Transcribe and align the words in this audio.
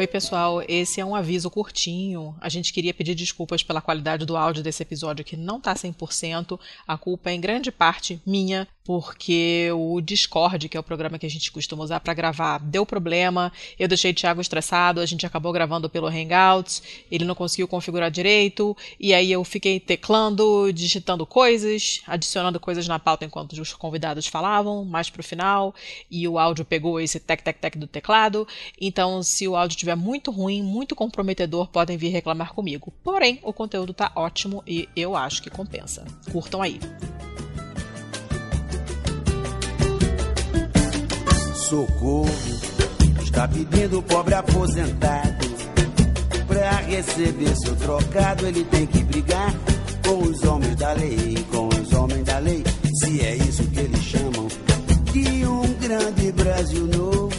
Oi, 0.00 0.06
pessoal. 0.06 0.62
Esse 0.66 0.98
é 0.98 1.04
um 1.04 1.14
aviso 1.14 1.50
curtinho. 1.50 2.34
A 2.40 2.48
gente 2.48 2.72
queria 2.72 2.94
pedir 2.94 3.14
desculpas 3.14 3.62
pela 3.62 3.82
qualidade 3.82 4.24
do 4.24 4.34
áudio 4.34 4.62
desse 4.62 4.82
episódio 4.82 5.22
que 5.22 5.36
não 5.36 5.60
tá 5.60 5.74
100%. 5.74 6.58
A 6.88 6.96
culpa 6.96 7.28
é 7.28 7.34
em 7.34 7.40
grande 7.40 7.70
parte 7.70 8.18
minha, 8.24 8.66
porque 8.90 9.70
o 9.72 10.00
Discord, 10.00 10.68
que 10.68 10.76
é 10.76 10.80
o 10.80 10.82
programa 10.82 11.16
que 11.16 11.24
a 11.24 11.30
gente 11.30 11.52
costuma 11.52 11.84
usar 11.84 12.00
para 12.00 12.12
gravar, 12.12 12.58
deu 12.58 12.84
problema. 12.84 13.52
Eu 13.78 13.86
deixei 13.86 14.10
o 14.10 14.14
Thiago 14.14 14.40
estressado, 14.40 15.00
a 15.00 15.06
gente 15.06 15.24
acabou 15.24 15.52
gravando 15.52 15.88
pelo 15.88 16.08
Hangouts, 16.08 16.82
ele 17.08 17.24
não 17.24 17.36
conseguiu 17.36 17.68
configurar 17.68 18.10
direito, 18.10 18.76
e 18.98 19.14
aí 19.14 19.30
eu 19.30 19.44
fiquei 19.44 19.78
teclando, 19.78 20.72
digitando 20.72 21.24
coisas, 21.24 22.02
adicionando 22.04 22.58
coisas 22.58 22.88
na 22.88 22.98
pauta 22.98 23.24
enquanto 23.24 23.52
os 23.52 23.72
convidados 23.74 24.26
falavam, 24.26 24.84
mais 24.84 25.08
pro 25.08 25.22
final, 25.22 25.72
e 26.10 26.26
o 26.26 26.36
áudio 26.36 26.64
pegou 26.64 27.00
esse 27.00 27.20
tec-tec-tec 27.20 27.78
do 27.78 27.86
teclado. 27.86 28.44
Então, 28.80 29.22
se 29.22 29.46
o 29.46 29.54
áudio 29.54 29.76
estiver 29.76 29.94
muito 29.94 30.32
ruim, 30.32 30.64
muito 30.64 30.96
comprometedor, 30.96 31.68
podem 31.68 31.96
vir 31.96 32.08
reclamar 32.08 32.52
comigo. 32.52 32.92
Porém, 33.04 33.38
o 33.44 33.52
conteúdo 33.52 33.94
tá 33.94 34.10
ótimo 34.16 34.64
e 34.66 34.88
eu 34.96 35.14
acho 35.14 35.40
que 35.40 35.48
compensa. 35.48 36.04
Curtam 36.32 36.60
aí. 36.60 36.80
Socorro, 41.70 42.26
está 43.22 43.46
pedindo 43.46 44.00
o 44.00 44.02
pobre 44.02 44.34
aposentado. 44.34 45.48
Pra 46.48 46.72
receber 46.80 47.54
seu 47.58 47.76
trocado, 47.76 48.44
ele 48.44 48.64
tem 48.64 48.84
que 48.88 49.04
brigar 49.04 49.54
com 50.04 50.18
os 50.18 50.42
homens 50.42 50.74
da 50.74 50.92
lei, 50.94 51.46
com 51.52 51.68
os 51.68 51.92
homens 51.92 52.24
da 52.24 52.38
lei. 52.38 52.64
Se 53.00 53.20
é 53.24 53.36
isso 53.36 53.62
que 53.68 53.78
eles 53.78 54.02
chamam 54.02 54.48
de 55.12 55.46
um 55.46 55.62
grande 55.74 56.32
Brasil 56.32 56.86
novo. 56.88 57.30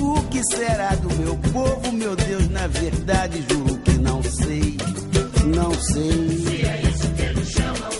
O 0.00 0.22
que 0.28 0.44
será 0.44 0.94
do 0.94 1.12
meu 1.16 1.36
povo, 1.52 1.92
meu 1.92 2.14
Deus? 2.14 2.48
Na 2.50 2.68
verdade, 2.68 3.44
juro 3.50 3.76
que 3.78 3.92
não 3.98 4.22
sei, 4.22 4.76
não 5.52 5.74
sei. 5.74 6.12
Se 6.12 6.64
é 6.64 6.82
isso 6.94 7.08
que 7.08 7.22
eles 7.22 7.50
chamam 7.50 7.90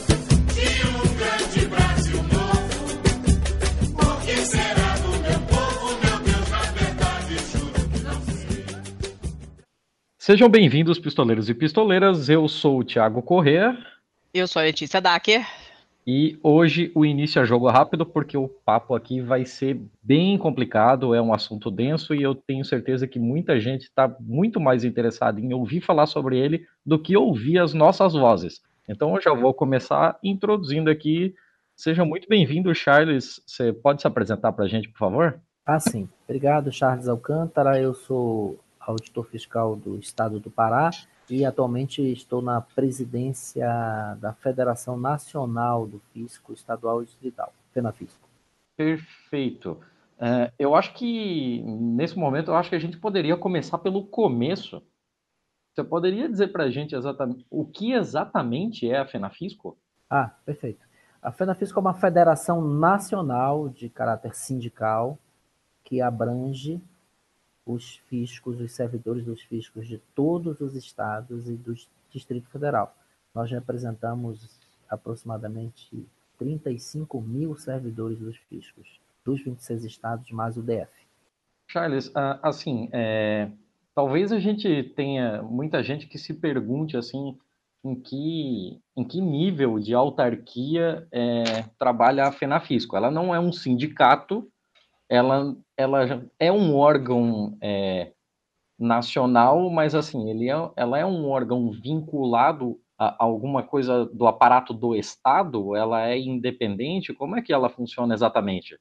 de 0.55 0.86
um 0.86 1.02
grande 1.18 1.66
Brasil 1.66 2.22
novo, 2.22 2.77
o 3.94 4.20
que 4.24 4.46
será 4.46 4.86
Sejam 10.27 10.48
bem-vindos, 10.48 10.98
pistoleiros 10.98 11.48
e 11.48 11.55
pistoleiras. 11.55 12.28
Eu 12.28 12.48
sou 12.48 12.80
o 12.80 12.84
Thiago 12.84 13.23
Corrêa 13.23 13.78
Eu 14.34 14.48
sou 14.48 14.58
a 14.58 14.64
Letícia 14.64 15.01
Dacker. 15.01 15.46
e 16.05 16.36
hoje 16.42 16.90
o 16.96 17.06
início 17.06 17.40
é 17.40 17.46
jogo 17.46 17.68
rápido 17.70 18.05
porque 18.05 18.36
o 18.36 18.48
papo 18.48 18.96
aqui 18.96 19.20
vai 19.20 19.45
ser 19.45 19.80
bem 20.02 20.36
complicado, 20.36 21.14
é 21.14 21.23
um 21.23 21.33
assunto 21.33 21.70
denso 21.70 22.12
e 22.12 22.24
eu 22.24 22.34
tenho 22.34 22.64
certeza 22.64 23.06
que 23.06 23.20
muita 23.20 23.61
gente 23.61 23.83
está 23.83 24.12
muito 24.18 24.58
mais 24.58 24.83
interessada 24.83 25.40
em 25.40 25.55
ouvir 25.55 25.80
falar 25.80 26.06
sobre 26.06 26.36
ele 26.36 26.67
do 26.84 27.01
que 27.01 27.17
ouvir 27.17 27.61
as 27.61 27.72
nossas 27.72 28.12
vozes. 28.14 28.61
Então 28.89 29.14
eu 29.14 29.22
já 29.22 29.33
vou 29.33 29.55
começar 29.55 30.18
introduzindo 30.24 30.90
aqui. 30.90 31.36
Seja 31.77 32.05
muito 32.05 32.28
bem-vindo, 32.28 32.74
Charles. 32.74 33.40
Você 33.46 33.72
pode 33.72 34.01
se 34.01 34.08
apresentar 34.08 34.51
para 34.51 34.64
a 34.64 34.68
gente, 34.68 34.89
por 34.89 34.98
favor? 34.98 35.39
Ah, 35.64 35.78
sim. 35.78 36.08
Obrigado, 36.24 36.72
Charles 36.72 37.06
Alcântara. 37.06 37.80
Eu 37.80 37.95
sou 37.95 38.58
auditor 38.91 39.27
fiscal 39.27 39.77
do 39.77 39.98
Estado 39.98 40.39
do 40.39 40.51
Pará 40.51 40.91
e 41.29 41.45
atualmente 41.45 42.01
estou 42.13 42.41
na 42.41 42.61
presidência 42.61 43.67
da 44.20 44.33
Federação 44.33 44.97
Nacional 44.97 45.86
do 45.86 45.98
Fisco 46.13 46.52
Estadual 46.52 47.02
e 47.02 47.07
Distrital, 47.07 47.52
FENAFISCO. 47.73 48.29
Perfeito. 48.77 49.79
É, 50.19 50.52
eu 50.58 50.75
acho 50.75 50.95
que 50.95 51.63
nesse 51.63 52.17
momento 52.17 52.51
eu 52.51 52.57
acho 52.57 52.70
que 52.70 52.77
a 52.77 52.80
gente 52.80 52.96
poderia 52.96 53.36
começar 53.36 53.79
pelo 53.79 54.07
começo. 54.07 54.83
Você 55.75 55.85
poderia 55.85 56.29
dizer 56.29 56.48
para 56.48 56.64
a 56.64 56.70
gente 56.70 56.95
exatamente 56.95 57.45
o 57.51 57.64
que 57.64 57.92
exatamente 57.92 58.89
é 58.89 58.98
a 58.98 59.07
FENAFISCO? 59.07 59.77
Ah, 60.08 60.30
perfeito. 60.45 60.86
A 61.20 61.33
FENAFISCO 61.33 61.79
é 61.79 61.83
uma 61.83 61.95
federação 61.95 62.63
nacional 62.63 63.69
de 63.69 63.89
caráter 63.89 64.35
sindical 64.35 65.19
que 65.85 66.01
abrange 66.01 66.80
os 67.66 67.96
fiscos, 68.08 68.60
os 68.60 68.72
servidores 68.72 69.24
dos 69.24 69.42
fiscos 69.42 69.88
de 69.88 69.98
todos 70.14 70.60
os 70.60 70.77
estados 70.77 71.48
e 71.48 71.54
do 71.54 71.74
Distrito 72.10 72.48
Federal. 72.48 72.96
Nós 73.34 73.50
representamos 73.50 74.58
aproximadamente 74.88 76.06
35 76.38 77.20
mil 77.20 77.56
servidores 77.56 78.18
dos 78.18 78.36
fiscos, 78.48 79.00
dos 79.24 79.42
26 79.42 79.84
estados 79.84 80.30
mais 80.30 80.56
o 80.56 80.62
DF. 80.62 80.88
Charles, 81.68 82.12
ah, 82.14 82.38
assim, 82.42 82.88
é, 82.92 83.50
talvez 83.94 84.30
a 84.30 84.38
gente 84.38 84.84
tenha 84.94 85.42
muita 85.42 85.83
gente 85.83 86.06
que 86.06 86.18
se 86.18 86.33
pergunte 86.34 86.96
assim 86.96 87.36
em 87.84 87.94
que, 87.94 88.80
em 88.96 89.04
que 89.04 89.20
nível 89.20 89.78
de 89.78 89.94
autarquia 89.94 91.06
é, 91.12 91.62
trabalha 91.78 92.27
a 92.27 92.33
FENAFISCO. 92.33 92.96
Ela 92.96 93.10
não 93.10 93.34
é 93.34 93.38
um 93.38 93.52
sindicato, 93.52 94.48
ela, 95.08 95.56
ela 95.77 96.27
é 96.39 96.50
um 96.50 96.77
órgão 96.77 97.56
é, 97.61 98.12
nacional, 98.78 99.70
mas 99.70 99.94
assim, 99.94 100.28
ele 100.30 100.50
é, 100.50 100.70
ela 100.77 100.98
é 100.98 101.06
um 101.06 101.28
órgão 101.28 101.70
vinculado 101.70 102.78
a 102.98 103.22
alguma 103.22 103.62
coisa 103.62 104.06
do 104.06 104.27
aparato 104.27 104.72
do 104.72 104.95
Estado? 104.95 105.77
Ela 105.77 106.08
é 106.08 106.18
independente? 106.18 107.12
Como 107.12 107.36
é 107.36 107.42
que 107.42 107.52
ela 107.52 107.68
funciona 107.68 108.14
exatamente? 108.14 108.78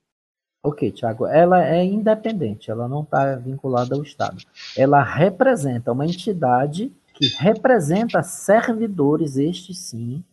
Ok, 0.63 0.91
Tiago, 0.91 1.27
ela 1.27 1.63
é 1.63 1.83
independente, 1.83 2.71
ela 2.71 2.87
não 2.87 3.03
está 3.03 3.35
vinculada 3.35 3.93
ao 3.93 4.01
Estado. 4.01 4.41
Ela 4.75 5.03
representa 5.03 5.91
uma 5.91 6.05
entidade 6.05 6.91
que 7.13 7.27
representa 7.37 8.23
servidores, 8.23 9.37
estes 9.37 9.77
sim, 9.77 10.23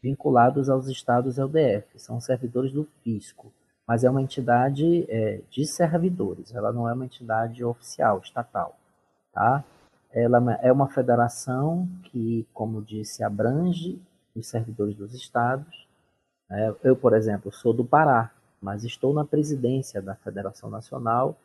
vinculados 0.00 0.70
aos 0.70 0.86
estados 0.86 1.36
e 1.36 1.40
ao 1.40 1.48
DF. 1.48 1.86
São 1.96 2.20
servidores 2.20 2.72
do 2.72 2.86
fisco, 3.02 3.52
mas 3.86 4.04
é 4.04 4.10
uma 4.10 4.22
entidade 4.22 5.04
é, 5.08 5.40
de 5.50 5.66
servidores, 5.66 6.54
ela 6.54 6.72
não 6.72 6.88
é 6.88 6.92
uma 6.92 7.04
entidade 7.04 7.64
oficial, 7.64 8.20
estatal. 8.22 8.76
Tá? 9.32 9.64
Ela 10.12 10.58
é 10.62 10.72
uma 10.72 10.88
federação 10.88 11.88
que, 12.04 12.46
como 12.52 12.82
disse, 12.82 13.22
abrange 13.22 14.00
os 14.34 14.48
servidores 14.48 14.96
dos 14.96 15.14
estados. 15.14 15.88
É, 16.50 16.74
eu, 16.82 16.96
por 16.96 17.14
exemplo, 17.14 17.52
sou 17.52 17.72
do 17.72 17.84
Pará, 17.84 18.30
mas 18.60 18.84
estou 18.84 19.14
na 19.14 19.24
presidência 19.24 20.02
da 20.02 20.14
Federação 20.14 20.68
Nacional, 20.68 21.36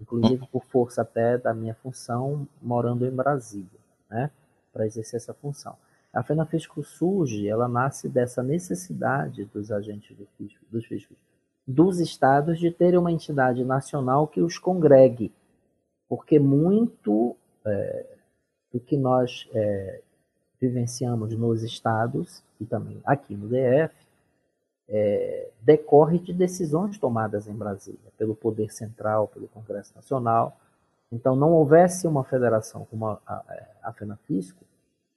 inclusive 0.00 0.46
por 0.48 0.64
força 0.64 1.02
até 1.02 1.38
da 1.38 1.52
minha 1.52 1.74
função 1.74 2.46
morando 2.62 3.06
em 3.06 3.10
Brasília, 3.10 3.80
né, 4.08 4.30
para 4.72 4.86
exercer 4.86 5.18
essa 5.18 5.34
função. 5.34 5.76
A 6.12 6.22
FENAFISCO 6.22 6.82
surge, 6.84 7.48
ela 7.48 7.68
nasce 7.68 8.08
dessa 8.08 8.42
necessidade 8.42 9.44
dos 9.46 9.72
agentes 9.72 10.16
do 10.16 10.26
fisco, 10.38 10.64
dos 10.70 10.86
fiscos 10.86 11.16
dos 11.66 11.98
estados 11.98 12.58
de 12.58 12.70
terem 12.70 12.98
uma 12.98 13.12
entidade 13.12 13.64
nacional 13.64 14.26
que 14.28 14.42
os 14.42 14.58
congregue, 14.58 15.32
porque 16.08 16.38
muito 16.38 17.36
é, 17.64 18.06
do 18.72 18.80
que 18.80 18.96
nós 18.96 19.48
é, 19.54 20.00
vivenciamos 20.60 21.36
nos 21.36 21.62
estados 21.62 22.42
e 22.60 22.66
também 22.66 23.00
aqui 23.04 23.34
no 23.34 23.48
DF 23.48 23.94
é, 24.88 25.50
decorre 25.62 26.18
de 26.18 26.32
decisões 26.32 26.98
tomadas 26.98 27.48
em 27.48 27.54
Brasília 27.54 28.12
pelo 28.18 28.34
Poder 28.34 28.70
Central, 28.70 29.28
pelo 29.28 29.48
Congresso 29.48 29.94
Nacional. 29.94 30.58
Então, 31.10 31.34
não 31.34 31.52
houvesse 31.52 32.06
uma 32.06 32.24
federação 32.24 32.86
como 32.90 33.06
a, 33.06 33.20
a, 33.26 33.44
a 33.84 33.92
FENAFISCO, 33.92 34.64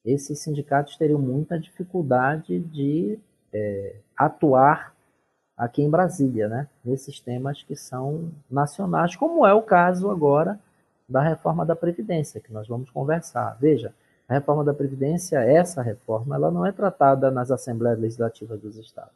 esses 0.06 0.40
sindicatos 0.40 0.96
teriam 0.96 1.20
muita 1.20 1.60
dificuldade 1.60 2.60
de 2.60 3.20
é, 3.52 3.96
atuar 4.16 4.96
aqui 5.58 5.82
em 5.82 5.90
Brasília, 5.90 6.48
né? 6.48 6.68
nesses 6.86 7.20
temas 7.20 7.64
que 7.64 7.76
são 7.76 8.32
nacionais, 8.50 9.16
como 9.16 9.46
é 9.46 9.54
o 9.54 9.64
caso 9.64 10.12
agora 10.12 10.60
da 11.10 11.22
reforma 11.22 11.66
da 11.66 11.76
Previdência, 11.76 12.40
que 12.40 12.54
nós 12.54 12.68
vamos 12.68 12.92
conversar. 12.92 13.58
Veja, 13.60 13.94
a 14.28 14.34
reforma 14.34 14.64
da 14.64 14.74
Previdência, 14.74 15.40
essa 15.40 15.82
reforma, 15.82 16.36
ela 16.36 16.52
não 16.52 16.66
é 16.66 16.72
tratada 16.72 17.32
nas 17.32 17.50
Assembleias 17.50 17.98
Legislativas 17.98 18.60
dos 18.60 18.78
Estados. 18.78 19.16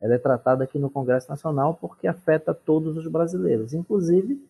Ela 0.00 0.14
é 0.14 0.18
tratada 0.18 0.64
aqui 0.64 0.78
no 0.78 0.90
Congresso 0.90 1.28
Nacional 1.30 1.74
porque 1.74 2.06
afeta 2.06 2.52
todos 2.52 2.96
os 2.96 3.06
brasileiros, 3.06 3.72
inclusive 3.72 4.42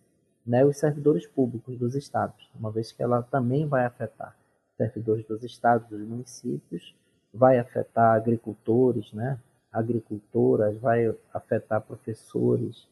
né, 0.46 0.64
os 0.64 0.78
servidores 0.78 1.26
públicos 1.26 1.76
dos 1.76 1.94
estados, 1.94 2.48
uma 2.58 2.70
vez 2.70 2.92
que 2.92 3.02
ela 3.02 3.22
também 3.22 3.66
vai 3.66 3.84
afetar 3.84 4.36
servidores 4.76 5.26
dos 5.26 5.42
estados, 5.42 5.88
dos 5.88 6.00
municípios, 6.00 6.94
vai 7.32 7.58
afetar 7.58 8.14
agricultores, 8.14 9.12
né, 9.12 9.38
agricultoras, 9.72 10.76
vai 10.78 11.14
afetar 11.32 11.80
professores, 11.80 12.86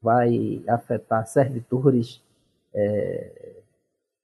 vai 0.00 0.62
afetar 0.66 1.26
servidores 1.26 2.22
é, 2.72 3.52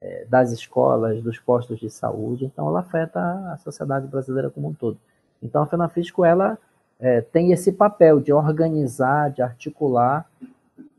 é, 0.01 0.25
das 0.27 0.53
escolas, 0.53 1.23
dos 1.23 1.39
postos 1.39 1.79
de 1.79 1.91
saúde, 1.91 2.45
então 2.45 2.67
ela 2.69 2.81
afeta 2.81 3.21
a 3.53 3.57
sociedade 3.59 4.07
brasileira 4.07 4.51
como 4.51 4.69
um 4.69 4.75
todo. 4.75 4.99
Então 5.43 5.63
a 5.63 5.67
FENAFISCO, 5.67 6.25
ela 6.25 6.59
é, 6.99 7.21
tem 7.21 7.53
esse 7.53 7.73
papel 7.73 8.21
de 8.21 8.33
organizar, 8.33 9.31
de 9.31 9.43
articular 9.43 10.31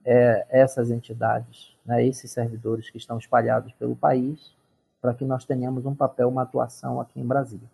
é, 0.06 0.46
essas 0.50 0.92
entidades 0.92 1.78
né, 1.88 2.06
esses 2.06 2.30
servidores 2.30 2.90
que 2.90 2.98
estão 2.98 3.18
espalhados 3.18 3.72
pelo 3.74 3.96
país, 3.96 4.54
para 5.02 5.14
que 5.14 5.24
nós 5.24 5.46
tenhamos 5.46 5.86
um 5.86 5.96
papel, 5.96 6.28
uma 6.28 6.42
atuação 6.42 7.00
aqui 7.00 7.20
em 7.20 7.26
Brasília. 7.26 7.68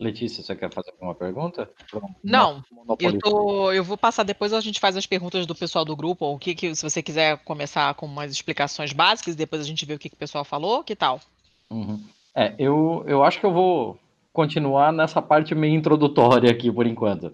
Letícia, 0.00 0.44
você 0.44 0.54
quer 0.54 0.72
fazer 0.72 0.92
alguma 0.92 1.14
pergunta? 1.14 1.68
Não, 2.22 2.62
eu, 3.00 3.18
tô, 3.18 3.72
eu 3.72 3.82
vou 3.82 3.98
passar 3.98 4.22
depois, 4.22 4.52
a 4.52 4.60
gente 4.60 4.78
faz 4.78 4.96
as 4.96 5.06
perguntas 5.06 5.44
do 5.44 5.56
pessoal 5.56 5.84
do 5.84 5.96
grupo, 5.96 6.24
ou 6.24 6.36
o 6.36 6.38
que, 6.38 6.54
que 6.54 6.72
se 6.74 6.88
você 6.88 7.02
quiser 7.02 7.38
começar 7.38 7.92
com 7.94 8.06
umas 8.06 8.30
explicações 8.30 8.92
básicas, 8.92 9.34
depois 9.34 9.60
a 9.60 9.64
gente 9.64 9.84
vê 9.84 9.94
o 9.94 9.98
que, 9.98 10.08
que 10.08 10.14
o 10.14 10.18
pessoal 10.18 10.44
falou, 10.44 10.84
que 10.84 10.94
tal? 10.94 11.20
Uhum. 11.68 12.00
É, 12.32 12.54
eu, 12.58 13.02
eu 13.08 13.24
acho 13.24 13.40
que 13.40 13.46
eu 13.46 13.52
vou 13.52 13.98
continuar 14.32 14.92
nessa 14.92 15.20
parte 15.20 15.52
meio 15.52 15.74
introdutória 15.74 16.48
aqui 16.48 16.70
por 16.70 16.86
enquanto. 16.86 17.32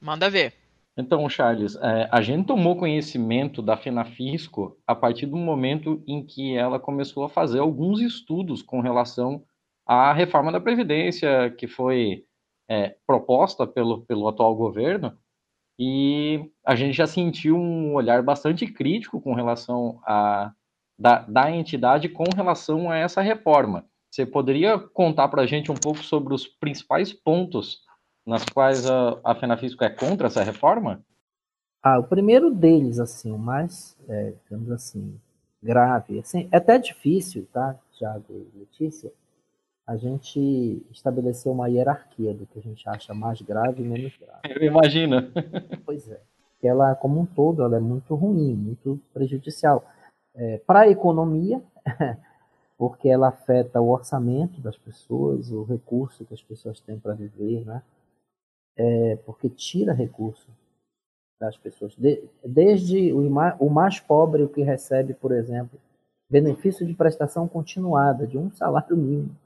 Manda 0.00 0.30
ver. 0.30 0.54
Então, 0.96 1.28
Charles, 1.28 1.76
é, 1.76 2.08
a 2.10 2.22
gente 2.22 2.46
tomou 2.46 2.76
conhecimento 2.76 3.60
da 3.60 3.76
Fenafisco 3.76 4.78
a 4.86 4.94
partir 4.94 5.26
do 5.26 5.36
momento 5.36 6.00
em 6.06 6.24
que 6.24 6.56
ela 6.56 6.78
começou 6.78 7.24
a 7.24 7.28
fazer 7.28 7.58
alguns 7.58 8.00
estudos 8.00 8.62
com 8.62 8.80
relação 8.80 9.42
à 9.86 10.12
reforma 10.12 10.50
da 10.50 10.60
Previdência 10.60 11.50
que 11.50 11.66
foi 11.66 12.24
é, 12.68 12.96
proposta 13.06 13.66
pelo, 13.66 14.02
pelo 14.02 14.26
atual 14.26 14.54
governo, 14.56 15.16
e 15.78 16.50
a 16.64 16.74
gente 16.74 16.96
já 16.96 17.06
sentiu 17.06 17.56
um 17.56 17.94
olhar 17.94 18.22
bastante 18.22 18.66
crítico 18.66 19.20
com 19.20 19.34
relação 19.34 20.00
a 20.04 20.52
da, 20.98 21.18
da 21.28 21.50
entidade 21.50 22.08
com 22.08 22.24
relação 22.34 22.90
a 22.90 22.96
essa 22.96 23.20
reforma. 23.20 23.84
Você 24.10 24.24
poderia 24.24 24.78
contar 24.78 25.28
para 25.28 25.42
a 25.42 25.46
gente 25.46 25.70
um 25.70 25.74
pouco 25.74 25.98
sobre 25.98 26.32
os 26.32 26.46
principais 26.46 27.12
pontos 27.12 27.82
nas 28.26 28.44
quais 28.44 28.88
a, 28.90 29.20
a 29.22 29.34
FENAFISCO 29.34 29.84
é 29.84 29.90
contra 29.90 30.28
essa 30.28 30.42
reforma? 30.42 31.04
Ah, 31.82 31.98
o 31.98 32.04
primeiro 32.04 32.50
deles, 32.50 32.98
assim, 32.98 33.30
o 33.30 33.38
mais, 33.38 33.96
é, 34.08 34.32
digamos 34.42 34.70
assim, 34.70 35.20
grave, 35.62 36.18
assim, 36.18 36.48
é 36.50 36.56
até 36.56 36.78
difícil, 36.78 37.46
tá, 37.52 37.76
Tiago 37.92 38.24
e 38.30 38.58
Letícia, 38.58 39.12
a 39.86 39.96
gente 39.96 40.84
estabelecer 40.90 41.50
uma 41.50 41.68
hierarquia 41.68 42.34
do 42.34 42.44
que 42.46 42.58
a 42.58 42.62
gente 42.62 42.88
acha 42.88 43.14
mais 43.14 43.40
grave 43.40 43.82
e 43.82 43.86
menos 43.86 44.16
grave. 44.16 44.40
Eu 44.44 44.62
imagino. 44.62 45.16
Pois 45.84 46.10
é. 46.10 46.20
Ela, 46.62 46.96
como 46.96 47.20
um 47.20 47.26
todo, 47.26 47.62
ela 47.62 47.76
é 47.76 47.80
muito 47.80 48.14
ruim, 48.16 48.52
muito 48.54 49.00
prejudicial. 49.14 49.84
É, 50.34 50.58
para 50.66 50.80
a 50.80 50.88
economia, 50.88 51.62
porque 52.76 53.08
ela 53.08 53.28
afeta 53.28 53.80
o 53.80 53.88
orçamento 53.88 54.60
das 54.60 54.76
pessoas, 54.76 55.52
o 55.52 55.62
recurso 55.62 56.24
que 56.24 56.34
as 56.34 56.42
pessoas 56.42 56.80
têm 56.80 56.98
para 56.98 57.14
viver, 57.14 57.64
né? 57.64 57.82
É, 58.76 59.16
porque 59.24 59.48
tira 59.48 59.92
recurso 59.92 60.48
das 61.40 61.56
pessoas. 61.56 61.94
De, 61.94 62.24
desde 62.44 63.12
o, 63.12 63.20
o 63.60 63.70
mais 63.70 64.00
pobre, 64.00 64.42
o 64.42 64.48
que 64.48 64.62
recebe, 64.62 65.14
por 65.14 65.30
exemplo, 65.30 65.78
benefício 66.28 66.84
de 66.84 66.94
prestação 66.94 67.46
continuada 67.46 68.26
de 68.26 68.36
um 68.36 68.50
salário 68.50 68.96
mínimo. 68.96 69.36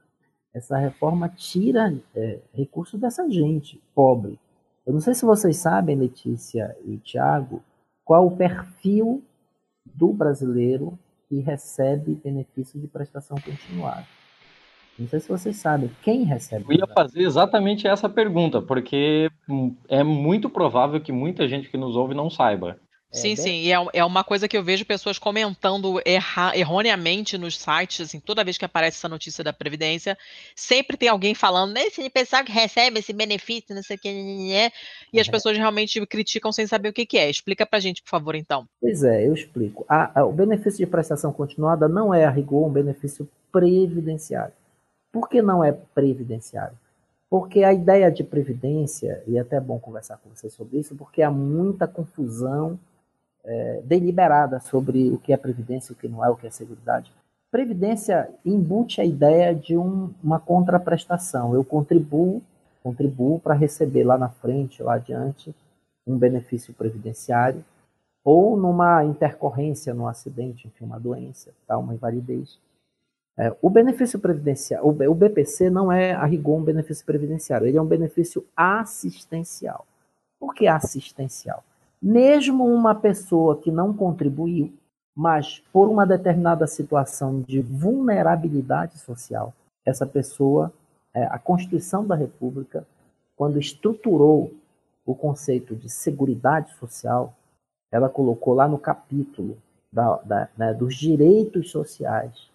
Essa 0.53 0.77
reforma 0.79 1.29
tira 1.29 1.95
é, 2.15 2.41
recurso 2.53 2.99
dessa 2.99 3.29
gente 3.31 3.81
pobre. 3.95 4.39
Eu 4.87 4.93
não 4.93 5.01
sei 5.01 5.15
se 5.15 5.25
vocês 5.25 5.57
sabem, 5.57 5.97
Letícia 5.97 6.77
e 6.85 6.97
Tiago, 6.99 7.63
qual 8.05 8.27
o 8.27 8.37
perfil 8.37 9.23
do 9.85 10.13
brasileiro 10.13 10.99
que 11.29 11.41
recebe 11.41 12.21
benefício 12.23 12.81
de 12.81 12.89
prestação 12.89 13.37
continuada. 13.37 14.05
Não 14.99 15.09
sei 15.09 15.21
se 15.21 15.29
vocês 15.29 15.57
sabem 15.57 15.91
quem 16.03 16.25
recebe. 16.25 16.65
Eu 16.69 16.73
ia 16.73 16.87
fazer 16.93 17.23
exatamente 17.23 17.87
essa 17.87 18.09
pergunta, 18.09 18.61
porque 18.61 19.31
é 19.89 20.03
muito 20.03 20.51
provável 20.51 21.01
que 21.01 21.13
muita 21.13 21.49
gente 21.49 21.71
que 21.71 21.79
nos 21.79 21.97
ouve 21.97 22.15
não 22.15 22.29
saiba. 22.29 22.79
É 23.13 23.17
sim, 23.17 23.35
sim, 23.35 23.63
e 23.63 23.73
é, 23.73 23.77
é 23.93 24.05
uma 24.05 24.23
coisa 24.23 24.47
que 24.47 24.57
eu 24.57 24.63
vejo 24.63 24.85
pessoas 24.85 25.19
comentando 25.19 26.01
erra, 26.05 26.57
erroneamente 26.57 27.37
nos 27.37 27.59
sites, 27.59 28.03
assim, 28.03 28.21
toda 28.21 28.45
vez 28.45 28.57
que 28.57 28.65
aparece 28.65 28.99
essa 28.99 29.09
notícia 29.09 29.43
da 29.43 29.53
Previdência, 29.53 30.17
sempre 30.55 30.97
tem 30.97 31.09
alguém 31.09 31.35
falando, 31.35 31.77
esse 31.77 32.09
pessoal 32.09 32.45
que 32.45 32.53
recebe 32.53 33.01
esse 33.01 33.13
benefício, 33.13 33.75
não 33.75 33.83
sei 33.83 33.97
o 33.97 33.99
que, 33.99 34.73
e 35.13 35.19
as 35.19 35.29
pessoas 35.29 35.59
realmente 35.59 36.05
criticam 36.07 36.53
sem 36.53 36.69
saber 36.69 36.91
o 36.91 36.93
que, 36.93 37.05
que 37.05 37.19
é. 37.19 37.29
Explica 37.29 37.67
pra 37.67 37.81
gente, 37.81 38.01
por 38.01 38.11
favor, 38.11 38.37
então. 38.37 38.65
Pois 38.81 39.03
é, 39.03 39.27
eu 39.27 39.35
explico. 39.35 39.85
A, 39.89 40.21
a, 40.21 40.25
o 40.25 40.33
benefício 40.33 40.79
de 40.79 40.87
prestação 40.87 41.33
continuada 41.33 41.89
não 41.89 42.15
é, 42.15 42.25
a 42.25 42.31
rigor, 42.31 42.69
um 42.69 42.73
benefício 42.73 43.29
previdenciário. 43.51 44.55
Por 45.13 45.29
que 45.29 45.43
não 45.43 45.65
é 45.65 45.73
previdenciário? 45.73 46.79
Porque 47.29 47.65
a 47.65 47.73
ideia 47.73 48.11
de 48.11 48.23
previdência, 48.23 49.23
e 49.27 49.37
é 49.37 49.41
até 49.41 49.61
bom 49.61 49.81
conversar 49.81 50.17
com 50.19 50.31
vocês 50.31 50.53
sobre 50.53 50.79
isso, 50.79 50.95
porque 50.95 51.23
há 51.23 51.31
muita 51.31 51.89
confusão 51.89 52.79
é, 53.45 53.81
deliberada 53.85 54.61
sobre 54.61 55.11
o 55.11 55.19
que 55.19 55.33
é 55.33 55.37
previdência, 55.37 55.93
o 55.93 55.97
que 55.97 56.09
não 56.09 56.25
é, 56.25 56.29
o 56.29 56.37
que 56.37 56.47
é 56.47 56.51
seguridade. 56.51 57.13
Previdência 57.51 58.31
embute 58.45 59.01
a 59.01 59.05
ideia 59.05 59.55
de 59.55 59.77
um, 59.77 60.11
uma 60.23 60.39
contraprestação. 60.39 61.55
Eu 61.55 61.65
contribuo, 61.65 62.41
contribuo 62.83 63.41
para 63.41 63.55
receber 63.55 64.05
lá 64.05 64.17
na 64.17 64.29
frente, 64.29 64.83
lá 64.83 64.95
adiante, 64.95 65.55
um 66.07 66.17
benefício 66.17 66.73
previdenciário, 66.73 67.65
ou 68.25 68.57
numa 68.57 69.05
intercorrência, 69.05 69.95
num 69.95 70.07
acidente, 70.07 70.67
enfim, 70.69 70.85
uma 70.85 71.01
doença, 71.01 71.51
tá, 71.67 71.77
uma 71.77 71.95
invalidez. 71.95 72.59
É, 73.37 73.57
o 73.63 73.71
benefício 73.71 74.19
previdenciário, 74.19 74.87
o 74.87 75.15
BPC 75.15 75.71
não 75.71 75.91
é 75.91 76.13
a 76.13 76.25
rigor 76.27 76.59
um 76.59 76.63
benefício 76.63 77.05
previdenciário, 77.07 77.67
ele 77.67 77.79
é 77.79 77.83
um 77.83 77.87
benefício 77.87 78.45
assistencial. 78.55 79.87
Por 80.39 80.55
que 80.55 80.69
assistencial? 80.69 81.65
Mesmo 82.03 82.67
uma 82.67 82.95
pessoa 82.95 83.61
que 83.61 83.71
não 83.71 83.93
contribuiu, 83.93 84.73
mas 85.15 85.63
por 85.73 85.89
uma 85.89 86.07
determinada 86.07 86.67
situação 86.67 87.43
de 87.43 87.61
vulnerabilidade 87.61 88.99
social, 88.99 89.53
essa 89.85 90.07
pessoa, 90.07 90.73
é, 91.13 91.25
a 91.25 91.39
Constituição 91.39 92.07
da 92.07 92.15
República, 92.15 92.87
quando 93.37 93.59
estruturou 93.59 94.53
o 95.05 95.15
conceito 95.15 95.75
de 95.75 95.89
seguridade 95.89 96.73
social, 96.75 97.35
ela 97.91 98.09
colocou 98.09 98.55
lá 98.55 98.69
no 98.69 98.79
capítulo 98.79 99.59
da, 99.93 100.17
da, 100.19 100.49
né, 100.57 100.73
dos 100.73 100.95
direitos 100.95 101.71
sociais 101.71 102.49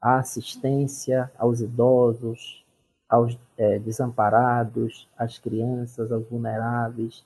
a 0.00 0.18
assistência 0.18 1.30
aos 1.36 1.60
idosos, 1.60 2.64
aos 3.08 3.36
é, 3.56 3.78
desamparados, 3.78 5.08
às 5.18 5.38
crianças, 5.38 6.12
aos 6.12 6.24
vulneráveis, 6.28 7.24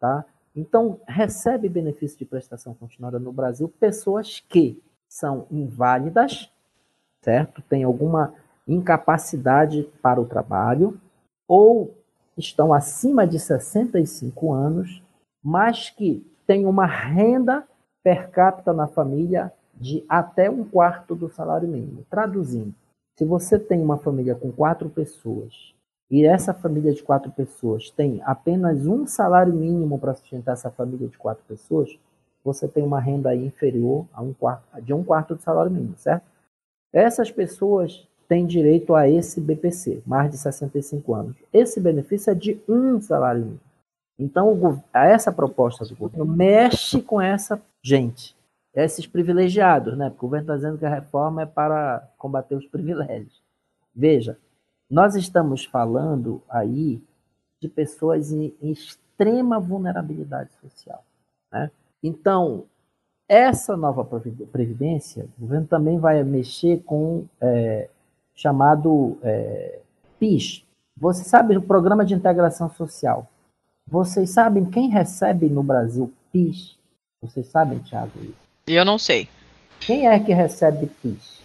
tá? 0.00 0.24
Então, 0.58 0.98
recebe 1.06 1.68
benefício 1.68 2.18
de 2.18 2.24
prestação 2.24 2.74
continuada 2.74 3.16
no 3.16 3.32
Brasil 3.32 3.68
pessoas 3.78 4.40
que 4.40 4.82
são 5.08 5.46
inválidas, 5.52 6.52
certo? 7.22 7.62
Tem 7.62 7.84
alguma 7.84 8.34
incapacidade 8.66 9.88
para 10.02 10.20
o 10.20 10.26
trabalho, 10.26 11.00
ou 11.46 11.94
estão 12.36 12.74
acima 12.74 13.24
de 13.24 13.38
65 13.38 14.52
anos, 14.52 15.00
mas 15.40 15.90
que 15.90 16.26
têm 16.44 16.66
uma 16.66 16.86
renda 16.86 17.64
per 18.02 18.28
capita 18.28 18.72
na 18.72 18.88
família 18.88 19.52
de 19.76 20.04
até 20.08 20.50
um 20.50 20.64
quarto 20.64 21.14
do 21.14 21.28
salário 21.28 21.68
mínimo. 21.68 22.04
Traduzindo, 22.10 22.74
se 23.16 23.24
você 23.24 23.60
tem 23.60 23.80
uma 23.80 23.96
família 23.96 24.34
com 24.34 24.50
quatro 24.50 24.90
pessoas 24.90 25.72
e 26.10 26.24
essa 26.24 26.54
família 26.54 26.92
de 26.92 27.02
quatro 27.02 27.30
pessoas 27.30 27.90
tem 27.90 28.20
apenas 28.24 28.86
um 28.86 29.06
salário 29.06 29.52
mínimo 29.52 29.98
para 29.98 30.14
sustentar 30.14 30.52
essa 30.52 30.70
família 30.70 31.06
de 31.06 31.18
quatro 31.18 31.44
pessoas, 31.46 31.98
você 32.42 32.66
tem 32.66 32.82
uma 32.82 33.00
renda 33.00 33.34
inferior 33.34 34.06
a 34.12 34.22
um 34.22 34.32
quarto, 34.32 34.80
de 34.80 34.94
um 34.94 35.04
quarto 35.04 35.34
do 35.34 35.42
salário 35.42 35.70
mínimo, 35.70 35.96
certo? 35.98 36.24
Essas 36.92 37.30
pessoas 37.30 38.08
têm 38.26 38.46
direito 38.46 38.94
a 38.94 39.08
esse 39.08 39.40
BPC, 39.40 40.02
mais 40.06 40.30
de 40.30 40.38
65 40.38 41.14
anos. 41.14 41.36
Esse 41.52 41.80
benefício 41.80 42.30
é 42.30 42.34
de 42.34 42.58
um 42.68 43.00
salário 43.00 43.42
mínimo. 43.42 43.60
Então, 44.18 44.82
essa 44.92 45.30
proposta 45.30 45.84
do 45.84 45.94
governo 45.94 46.24
mexe 46.24 47.00
com 47.00 47.20
essa 47.20 47.60
gente, 47.82 48.34
esses 48.74 49.06
privilegiados, 49.06 49.96
né? 49.96 50.10
Porque 50.10 50.24
o 50.24 50.28
governo 50.28 50.44
está 50.44 50.56
dizendo 50.56 50.78
que 50.78 50.86
a 50.86 50.94
reforma 50.94 51.42
é 51.42 51.46
para 51.46 52.08
combater 52.18 52.54
os 52.54 52.66
privilégios. 52.66 53.42
Veja, 53.94 54.36
nós 54.90 55.14
estamos 55.14 55.64
falando 55.64 56.42
aí 56.48 57.00
de 57.60 57.68
pessoas 57.68 58.32
em, 58.32 58.54
em 58.62 58.70
extrema 58.70 59.58
vulnerabilidade 59.58 60.50
social. 60.60 61.04
Né? 61.52 61.70
Então, 62.02 62.64
essa 63.28 63.76
nova 63.76 64.04
previdência, 64.50 65.26
o 65.36 65.42
governo 65.42 65.66
também 65.66 65.98
vai 65.98 66.22
mexer 66.24 66.82
com 66.84 67.26
é, 67.40 67.88
chamado 68.34 69.18
é, 69.22 69.80
PIS. 70.18 70.64
Você 70.96 71.24
sabe 71.24 71.56
o 71.56 71.62
Programa 71.62 72.04
de 72.04 72.14
Integração 72.14 72.70
Social. 72.70 73.28
Vocês 73.86 74.30
sabem 74.30 74.64
quem 74.64 74.88
recebe 74.88 75.48
no 75.48 75.62
Brasil 75.62 76.12
PIS? 76.32 76.78
Vocês 77.20 77.46
sabem, 77.46 77.80
Thiago? 77.80 78.12
Eu 78.66 78.84
não 78.84 78.98
sei. 78.98 79.28
Quem 79.80 80.08
é 80.08 80.18
que 80.18 80.32
recebe 80.32 80.86
PIS 81.02 81.40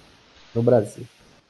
no 0.53 0.61
Brasil? 0.63 1.05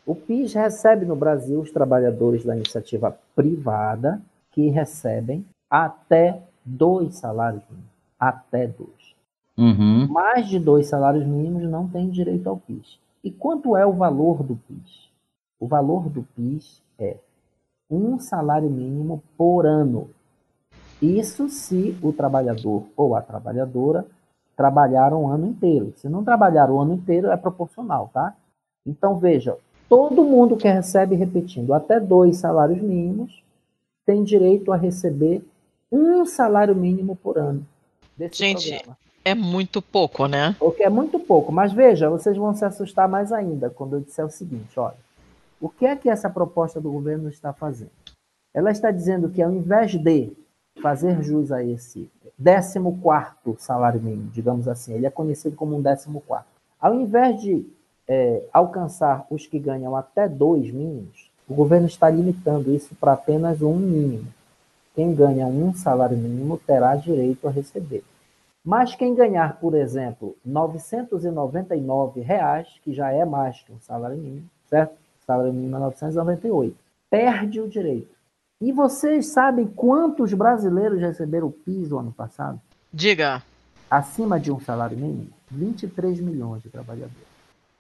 O 0.06 0.14
PIS 0.14 0.54
recebe 0.54 1.06
no 1.06 1.16
Brasil 1.16 1.62
os 1.62 1.72
trabalhadores 1.72 2.44
da 2.44 2.56
iniciativa 2.56 3.18
privada 3.36 4.22
que 4.52 4.70
recebem 4.70 5.46
até 5.70 6.42
dois 6.64 7.16
salários 7.16 7.64
mínimos. 7.70 7.92
Até 8.20 8.68
dois. 8.68 9.16
Uhum. 9.58 10.08
Mais 10.08 10.48
de 10.48 10.60
dois 10.60 10.88
salários 10.88 11.26
mínimos 11.26 11.64
não 11.64 11.88
tem 11.88 12.10
direito 12.10 12.48
ao 12.48 12.58
PIS. 12.58 13.00
E 13.24 13.32
quanto 13.32 13.78
é 13.78 13.86
o 13.86 13.94
valor 13.94 14.44
do 14.44 14.56
PIS? 14.56 15.10
O 15.60 15.68
valor 15.68 16.10
do 16.10 16.24
PIS 16.36 16.82
é 17.00 17.18
um 17.90 18.20
salário 18.20 18.70
mínimo 18.70 19.24
por 19.38 19.66
ano. 19.66 20.10
Isso 21.02 21.48
se 21.50 21.98
o 22.02 22.12
trabalhador 22.12 22.86
ou 22.96 23.16
a 23.16 23.22
trabalhadora 23.22 24.06
trabalharam 24.56 25.24
o 25.24 25.28
ano 25.28 25.48
inteiro. 25.48 25.94
Se 25.98 26.10
não 26.10 26.24
trabalhar 26.24 26.70
o 26.70 26.80
ano 26.80 26.94
inteiro, 26.94 27.28
é 27.32 27.38
proporcional, 27.38 28.10
tá? 28.14 28.36
Então, 28.86 29.18
veja, 29.18 29.58
todo 29.90 30.24
mundo 30.24 30.58
que 30.58 30.68
recebe, 30.68 31.16
repetindo, 31.16 31.74
até 31.74 32.00
dois 32.00 32.38
salários 32.38 32.82
mínimos, 32.82 33.44
tem 34.06 34.24
direito 34.24 34.72
a 34.72 34.78
receber 34.78 35.44
um 35.92 36.26
salário 36.26 36.76
mínimo 36.76 37.16
por 37.16 37.38
ano. 37.38 37.66
Gente, 38.32 38.72
programa. 38.72 38.98
É 39.26 39.34
muito 39.34 39.82
pouco, 39.82 40.28
né? 40.28 40.56
O 40.60 40.72
que 40.72 40.84
é 40.84 40.90
muito 40.90 41.18
pouco. 41.18 41.52
Mas 41.52 41.72
veja, 41.72 42.10
vocês 42.10 42.36
vão 42.36 42.54
se 42.54 42.66
assustar 42.66 43.08
mais 43.08 43.32
ainda 43.32 43.70
quando 43.70 43.96
eu 43.96 44.02
disser 44.02 44.26
o 44.26 44.30
seguinte: 44.30 44.78
olha, 44.80 44.98
o 45.62 45.70
que 45.70 45.86
é 45.86 45.96
que 45.96 46.10
essa 46.10 46.30
proposta 46.30 46.82
do 46.82 46.92
governo 46.92 47.30
está 47.30 47.54
fazendo? 47.54 47.92
Ela 48.54 48.72
está 48.72 48.92
dizendo 48.92 49.30
que 49.30 49.42
ao 49.42 49.52
invés 49.52 49.92
de 49.92 50.32
fazer 50.82 51.24
jus 51.24 51.52
a 51.52 51.64
esse 51.64 52.10
14 52.44 52.80
salário 53.60 54.02
mínimo, 54.02 54.30
digamos 54.32 54.68
assim, 54.68 54.94
ele 54.94 55.06
é 55.06 55.10
conhecido 55.10 55.56
como 55.56 55.78
um 55.78 55.82
14. 55.82 56.10
Ao 56.80 56.94
invés 56.94 57.42
de 57.42 57.66
é, 58.08 58.44
alcançar 58.52 59.26
os 59.30 59.46
que 59.48 59.60
ganham 59.60 59.96
até 59.96 60.28
dois 60.28 60.72
mínimos, 60.72 61.30
o 61.48 61.54
governo 61.54 61.88
está 61.88 62.10
limitando 62.10 62.74
isso 62.74 62.96
para 62.96 63.14
apenas 63.14 63.62
um 63.62 63.76
mínimo. 63.76 64.28
Quem 64.96 65.14
ganha 65.14 65.48
um 65.48 65.74
salário 65.74 66.18
mínimo 66.18 66.58
terá 66.58 66.96
direito 66.96 67.48
a 67.48 67.52
receber. 67.52 68.04
Mas 68.64 68.96
quem 68.96 69.14
ganhar, 69.14 69.60
por 69.60 69.76
exemplo, 69.76 70.38
999 70.46 72.22
reais, 72.22 72.68
que 72.84 72.94
já 72.94 73.12
é 73.12 73.26
mais 73.26 73.62
que 73.62 73.74
um 73.74 73.80
salário 73.82 74.18
mínimo, 74.18 74.50
certo? 74.70 74.94
O 74.94 75.26
salário 75.26 75.52
mínimo 75.52 75.76
é 75.76 75.80
998, 75.80 76.76
perde 77.10 77.60
o 77.60 77.68
direito. 77.68 78.14
E 78.62 78.72
vocês 78.72 79.28
sabem 79.28 79.68
quantos 79.68 80.34
brasileiros 80.34 81.02
receberam 81.02 81.48
o 81.48 81.52
PIS 81.52 81.92
o 81.92 82.00
ano 82.00 82.14
passado? 82.14 82.62
Diga. 82.94 83.44
Acima 83.92 84.40
de 84.40 84.52
um 84.52 84.60
salário 84.60 84.98
mínimo? 84.98 85.30
23 85.52 86.22
milhões 86.22 86.64
de 86.64 86.70
trabalhadores. 86.70 87.33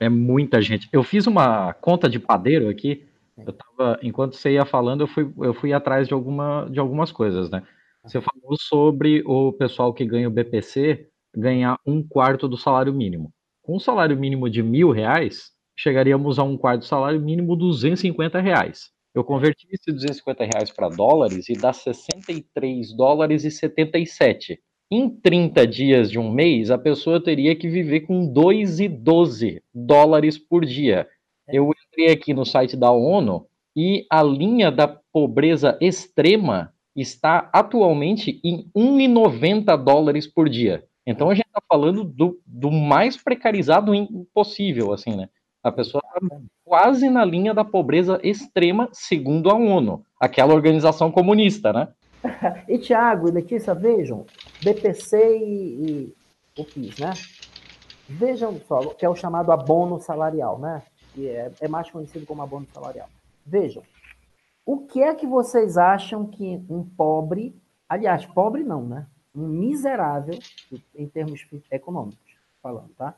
É 0.03 0.10
muita 0.10 0.62
gente. 0.62 0.88
Eu 0.91 1.03
fiz 1.03 1.27
uma 1.27 1.74
conta 1.74 2.10
de 2.10 2.19
padeiro 2.19 2.69
aqui. 2.69 3.05
Eu 3.38 3.53
tava, 3.53 4.00
enquanto 4.03 4.36
você 4.36 4.53
ia 4.53 4.65
falando, 4.65 5.01
eu 5.01 5.07
fui, 5.07 5.31
eu 5.39 5.53
fui 5.53 5.74
atrás 5.74 6.07
de, 6.07 6.13
alguma, 6.13 6.67
de 6.69 6.79
algumas 6.79 7.12
coisas, 7.12 7.50
né? 7.50 7.63
Você 8.03 8.19
falou 8.19 8.57
sobre 8.60 9.24
o 9.25 9.53
pessoal 9.53 9.93
que 9.93 10.05
ganha 10.05 10.27
o 10.27 10.31
BPC 10.31 11.07
ganhar 11.36 11.79
um 11.86 12.05
quarto 12.05 12.48
do 12.48 12.57
salário 12.57 12.93
mínimo. 12.93 13.31
Com 13.62 13.77
um 13.77 13.79
salário 13.79 14.17
mínimo 14.17 14.50
de 14.50 14.62
mil 14.62 14.91
reais, 14.91 15.51
chegaríamos 15.75 16.38
a 16.38 16.43
um 16.43 16.57
quarto 16.57 16.81
do 16.81 16.86
salário 16.86 17.19
mínimo 17.19 17.55
250 17.55 18.39
reais. 18.39 18.91
Eu 19.15 19.24
converti 19.24 19.67
esses 19.72 19.93
250 19.93 20.43
reais 20.43 20.72
para 20.72 20.89
dólares 20.89 21.48
e 21.48 21.53
dá 21.53 21.72
63 21.72 22.95
dólares 22.95 23.43
e 23.45 23.51
77. 23.51 24.60
Em 24.95 25.09
30 25.09 25.65
dias 25.65 26.12
de 26.12 26.19
um 26.19 26.31
mês, 26.31 26.69
a 26.69 26.77
pessoa 26.77 27.19
teria 27.19 27.55
que 27.55 27.67
viver 27.67 28.01
com 28.01 28.31
2,12 28.31 29.59
dólares 29.73 30.38
por 30.38 30.63
dia. 30.63 31.07
Eu 31.47 31.71
entrei 31.88 32.12
aqui 32.13 32.31
no 32.31 32.45
site 32.45 32.77
da 32.77 32.91
ONU 32.91 33.47
e 33.75 34.05
a 34.07 34.21
linha 34.21 34.71
da 34.71 34.88
pobreza 34.88 35.75
extrema 35.81 36.71
está 36.95 37.50
atualmente 37.51 38.39
em 38.43 38.69
1,90 38.77 39.75
dólares 39.83 40.27
por 40.27 40.47
dia. 40.47 40.83
Então 41.07 41.31
a 41.31 41.33
gente 41.33 41.47
está 41.47 41.62
falando 41.67 42.03
do, 42.03 42.39
do 42.45 42.69
mais 42.69 43.17
precarizado 43.17 43.91
possível, 44.31 44.93
assim, 44.93 45.15
né? 45.15 45.27
A 45.63 45.71
pessoa 45.71 46.03
está 46.05 46.39
quase 46.63 47.09
na 47.09 47.25
linha 47.25 47.51
da 47.51 47.65
pobreza 47.65 48.19
extrema, 48.21 48.89
segundo 48.91 49.50
a 49.50 49.55
ONU, 49.55 50.05
aquela 50.19 50.53
organização 50.53 51.12
comunista, 51.12 51.73
né? 51.73 51.88
E 52.68 52.77
Tiago 52.77 53.27
e 53.27 53.32
Letícia, 53.32 53.74
vejam, 53.74 54.25
BPC 54.63 55.38
e, 55.38 56.13
e 56.56 56.62
o 56.62 56.65
PIS, 56.65 57.00
né? 57.00 57.13
Vejam 58.08 58.60
só, 58.68 58.94
que 58.94 59.06
é 59.06 59.10
o 59.10 59.15
chamado 59.15 59.51
abono 59.51 60.00
salarial, 60.00 60.60
né? 60.60 60.84
Que 61.13 61.30
é, 61.30 61.51
é 61.62 61.68
mais 61.68 61.89
conhecido 61.89 62.25
como 62.25 62.42
abono 62.42 62.68
salarial. 62.74 63.08
Vejam, 63.46 63.84
o 64.65 64.80
que 64.80 65.01
é 65.01 65.13
que 65.13 65.27
vocês 65.27 65.77
acham 65.77 66.25
que 66.25 66.63
um 66.70 66.84
pobre, 66.84 67.56
aliás, 67.88 68.25
pobre 68.25 68.63
não, 68.63 68.86
né? 68.86 69.08
Um 69.36 69.48
miserável, 69.48 70.38
em 70.96 71.08
termos 71.08 71.46
econômicos, 71.72 72.38
falando, 72.62 72.89
tá? 72.98 73.15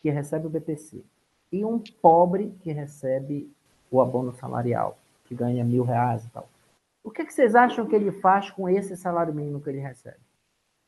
Que 0.00 0.10
recebe 0.10 0.46
o 0.46 0.50
BPC. 0.50 1.04
E 1.52 1.64
um 1.64 1.78
pobre 1.78 2.54
que 2.62 2.72
recebe 2.72 3.52
o 3.90 4.00
abono 4.00 4.32
salarial, 4.34 4.98
que 5.26 5.34
ganha 5.34 5.62
mil 5.62 5.84
reais 5.84 6.24
e 6.24 6.30
tal. 6.30 6.48
O 7.04 7.10
que, 7.10 7.22
é 7.22 7.24
que 7.24 7.34
vocês 7.34 7.54
acham 7.54 7.86
que 7.86 7.94
ele 7.94 8.12
faz 8.12 8.50
com 8.50 8.68
esse 8.68 8.96
salário 8.96 9.34
mínimo 9.34 9.60
que 9.60 9.68
ele 9.68 9.80
recebe? 9.80 10.20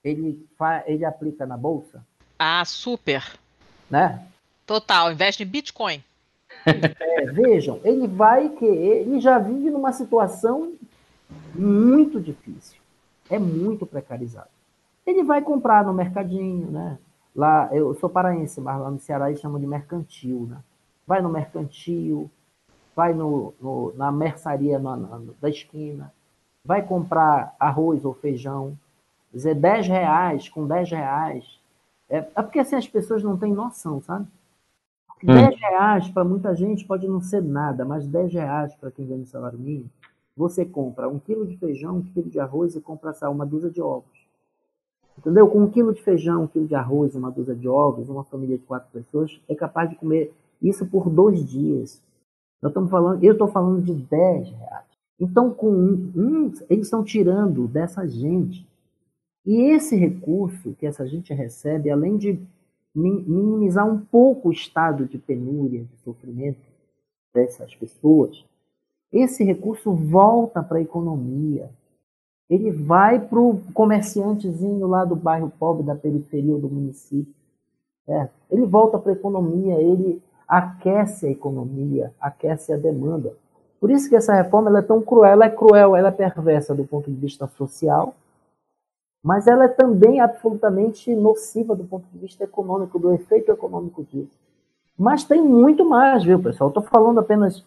Ele, 0.03 0.47
ele 0.87 1.05
aplica 1.05 1.47
na 1.47 1.57
bolsa? 1.57 2.05
Ah, 2.39 2.65
super. 2.65 3.39
Né? 3.91 4.25
Total, 4.67 5.13
investe 5.13 5.43
em 5.43 5.47
Bitcoin. 5.47 6.03
É, 6.67 7.27
vejam, 7.27 7.81
ele 7.85 8.07
vai 8.07 8.51
que 8.51 8.65
ele 8.65 9.21
já 9.21 9.39
vive 9.39 9.71
numa 9.71 9.93
situação 9.93 10.75
muito 11.55 12.21
difícil. 12.21 12.79
É 13.29 13.39
muito 13.39 13.87
precarizado. 13.87 14.49
Ele 15.07 15.23
vai 15.23 15.43
comprar 15.43 15.85
no 15.85 15.93
mercadinho, 15.93 16.71
né? 16.71 16.99
Lá, 17.35 17.69
eu 17.73 17.95
sou 17.95 18.09
paraense, 18.09 18.61
mas 18.61 18.81
lá 18.81 18.91
no 18.91 19.01
Ceará 19.01 19.29
eles 19.29 19.41
chamam 19.41 19.61
de 19.61 19.67
mercantil, 19.67 20.47
né? 20.49 20.59
Vai 21.07 21.21
no 21.21 21.29
mercantil, 21.29 22.31
vai 22.95 23.13
no, 23.13 23.55
no 23.61 23.93
na 23.97 24.11
mercearia 24.13 24.79
na, 24.79 24.97
na, 24.97 25.21
da 25.41 25.49
esquina, 25.49 26.13
vai 26.65 26.83
comprar 26.83 27.55
arroz 27.59 28.05
ou 28.05 28.15
feijão, 28.15 28.77
dizer 29.33 29.55
10 29.55 29.89
reais 29.89 30.49
com 30.49 30.67
10 30.67 30.91
reais. 30.91 31.61
É, 32.09 32.19
é 32.19 32.43
porque 32.43 32.59
assim 32.59 32.77
as 32.77 32.89
pessoas 32.89 33.23
não 33.23 33.37
têm 33.37 33.53
noção, 33.53 34.01
sabe? 34.01 34.27
Hum. 35.23 35.35
10 35.35 35.59
reais 35.59 36.09
para 36.09 36.25
muita 36.25 36.55
gente 36.55 36.85
pode 36.85 37.09
não 37.09 37.21
ser 37.21 37.43
nada, 37.43 37.85
mas 37.85 38.07
10 38.07 38.33
reais 38.33 38.75
para 38.75 38.91
quem 38.91 39.07
ganha 39.07 39.25
salário 39.27 39.59
mínimo, 39.59 39.91
você 40.37 40.65
compra 40.65 41.09
um 41.09 41.19
quilo 41.19 41.47
de 41.47 41.57
feijão, 41.57 41.99
um 41.99 42.03
quilo 42.03 42.29
de 42.29 42.41
arroz 42.41 42.75
e 42.75 42.81
compra 42.81 43.13
só 43.13 43.31
uma 43.31 43.47
dúzia 43.47 43.71
de 43.71 43.81
ovos. 43.81 44.25
Entendeu? 45.17 45.49
Com 45.49 45.61
um 45.61 45.71
quilo 45.71 45.95
de 45.95 46.03
feijão, 46.03 46.43
um 46.43 46.47
quilo 46.47 46.67
de 46.67 46.75
arroz, 46.75 47.15
uma 47.15 47.31
dúzia 47.31 47.55
de 47.55 47.69
ovos, 47.69 48.09
uma 48.09 48.25
família 48.25 48.59
de 48.59 48.65
quatro 48.65 48.89
pessoas 48.93 49.41
é 49.49 49.55
capaz 49.55 49.89
de 49.89 49.97
comer 49.97 50.35
isso 50.61 50.85
por 50.87 51.09
dois 51.09 51.45
dias. 51.45 52.03
Nós 52.63 52.71
estamos 52.71 52.91
falando, 52.91 53.23
eu 53.23 53.33
estou 53.33 53.49
falando 53.49 53.83
de 53.83 53.93
10 53.93 54.51
reais. 54.51 54.85
Então, 55.21 55.51
com 55.51 55.71
um, 55.71 56.13
um, 56.17 56.53
eles 56.69 56.87
estão 56.87 57.05
tirando 57.05 57.69
dessa 57.69 58.07
gente. 58.07 58.67
E 59.47 59.61
esse 59.71 59.95
recurso 59.97 60.75
que 60.79 60.87
essa 60.87 61.07
gente 61.07 61.33
recebe, 61.33 61.91
além 61.91 62.17
de 62.17 62.41
minimizar 62.95 63.87
um 63.87 63.99
pouco 63.99 64.49
o 64.49 64.53
estado 64.53 65.05
de 65.05 65.19
penúria, 65.19 65.85
de 65.85 65.97
sofrimento 65.99 66.61
dessas 67.35 67.75
pessoas, 67.75 68.45
esse 69.13 69.45
recurso 69.45 69.93
volta 69.93 70.63
para 70.63 70.79
a 70.79 70.83
economia. 70.83 71.71
Ele 72.49 72.71
vai 72.71 73.21
para 73.21 73.41
o 73.41 73.61
comerciantezinho 73.73 74.87
lá 74.87 75.05
do 75.05 75.17
bairro 75.17 75.53
pobre, 75.59 75.85
da 75.85 75.95
periferia 75.95 76.57
do 76.57 76.69
município. 76.69 77.35
É, 78.07 78.29
ele 78.51 78.67
volta 78.67 78.99
para 78.99 79.13
a 79.13 79.15
economia, 79.15 79.81
ele 79.81 80.23
aquece 80.47 81.27
a 81.27 81.31
economia, 81.31 82.13
aquece 82.21 82.73
a 82.73 82.77
demanda. 82.77 83.35
Por 83.81 83.91
isso 83.91 84.09
que 84.09 84.17
essa 84.17 84.35
reforma 84.35 84.79
é 84.79 84.83
tão 84.83 85.03
cruel, 85.03 85.33
ela 85.33 85.45
é 85.47 85.51
cruel, 85.51 85.97
ela 85.97 86.09
é 86.09 86.13
perversa 86.13 86.75
do 86.75 86.85
ponto 86.85 87.11
de 87.11 87.17
vista 87.17 87.47
social, 87.47 88.15
mas 89.23 89.47
ela 89.47 89.65
é 89.65 89.69
também 89.69 90.21
absolutamente 90.21 91.15
nociva 91.15 91.75
do 91.75 91.85
ponto 91.85 92.07
de 92.13 92.19
vista 92.19 92.45
econômico, 92.45 92.99
do 92.99 93.13
efeito 93.13 93.51
econômico 93.51 94.05
disso. 94.05 94.39
Mas 94.99 95.25
tem 95.25 95.43
muito 95.43 95.85
mais, 95.89 96.25
viu, 96.25 96.41
pessoal? 96.41 96.69
Estou 96.69 96.83
falando 96.83 97.21
apenas 97.21 97.65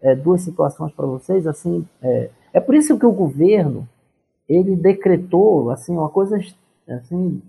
é, 0.00 0.14
duas 0.14 0.42
situações 0.42 0.92
para 0.92 1.06
vocês. 1.06 1.46
Assim, 1.46 1.86
é, 2.02 2.30
é 2.52 2.60
por 2.60 2.74
isso 2.74 2.98
que 2.98 3.06
o 3.06 3.12
governo 3.12 3.88
ele 4.48 4.74
decretou 4.74 5.70
assim 5.70 5.92
uma 5.92 6.08
coisa 6.08 6.36
assim 6.88 7.40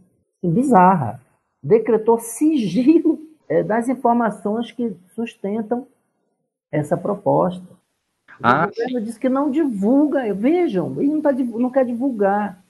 bizarra, 0.43 1.19
decretou 1.63 2.19
sigilo 2.19 3.19
é, 3.51 3.61
das 3.61 3.89
informações 3.89 4.71
que 4.71 4.95
sustentam 5.13 5.85
essa 6.71 6.95
proposta. 6.95 7.67
Ah, 8.41 8.65
o 8.65 8.69
governo 8.69 9.01
disse 9.01 9.19
que 9.19 9.27
não 9.27 9.51
divulga. 9.51 10.33
Vejam, 10.33 10.95
ele 10.97 11.09
não, 11.09 11.21
tá, 11.21 11.33
não 11.33 11.69
quer 11.69 11.85
divulgar. 11.85 12.63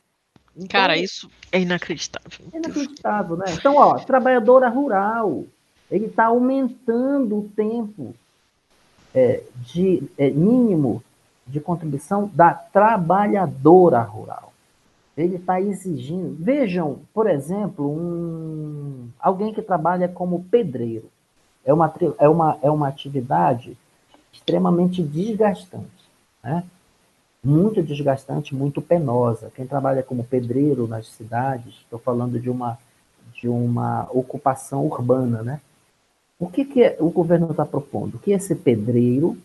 Então, 0.55 0.67
Cara, 0.67 0.97
isso 0.97 1.29
é 1.51 1.61
inacreditável. 1.61 2.47
é 2.51 2.57
inacreditável, 2.57 3.37
né? 3.37 3.45
Então, 3.49 3.75
ó, 3.77 3.99
trabalhadora 3.99 4.69
rural, 4.69 5.45
ele 5.89 6.07
está 6.07 6.25
aumentando 6.25 7.37
o 7.37 7.49
tempo 7.55 8.15
é, 9.13 9.43
de 9.71 10.09
é, 10.17 10.31
mínimo 10.31 11.03
de 11.45 11.59
contribuição 11.59 12.29
da 12.33 12.55
trabalhadora 12.55 14.01
rural. 14.01 14.50
Ele 15.17 15.35
está 15.35 15.59
exigindo. 15.59 16.35
Vejam, 16.39 16.99
por 17.13 17.29
exemplo, 17.29 17.89
um, 17.89 19.09
alguém 19.19 19.53
que 19.53 19.61
trabalha 19.61 20.07
como 20.07 20.45
pedreiro. 20.45 21.09
É 21.65 21.73
uma, 21.73 21.93
é 22.17 22.29
uma, 22.29 22.57
é 22.61 22.71
uma 22.71 22.87
atividade 22.87 23.77
extremamente 24.31 25.03
desgastante. 25.03 26.09
Né? 26.43 26.63
Muito 27.43 27.83
desgastante, 27.83 28.55
muito 28.55 28.81
penosa. 28.81 29.51
Quem 29.55 29.67
trabalha 29.67 30.01
como 30.01 30.23
pedreiro 30.23 30.87
nas 30.87 31.07
cidades, 31.07 31.75
estou 31.75 31.99
falando 31.99 32.39
de 32.39 32.49
uma, 32.49 32.77
de 33.33 33.47
uma 33.47 34.07
ocupação 34.11 34.85
urbana, 34.85 35.41
né? 35.41 35.61
O 36.39 36.47
que, 36.47 36.65
que 36.65 36.83
é, 36.83 36.97
o 36.99 37.09
governo 37.11 37.51
está 37.51 37.63
propondo? 37.65 38.17
Que 38.17 38.31
esse 38.31 38.55
pedreiro 38.55 39.37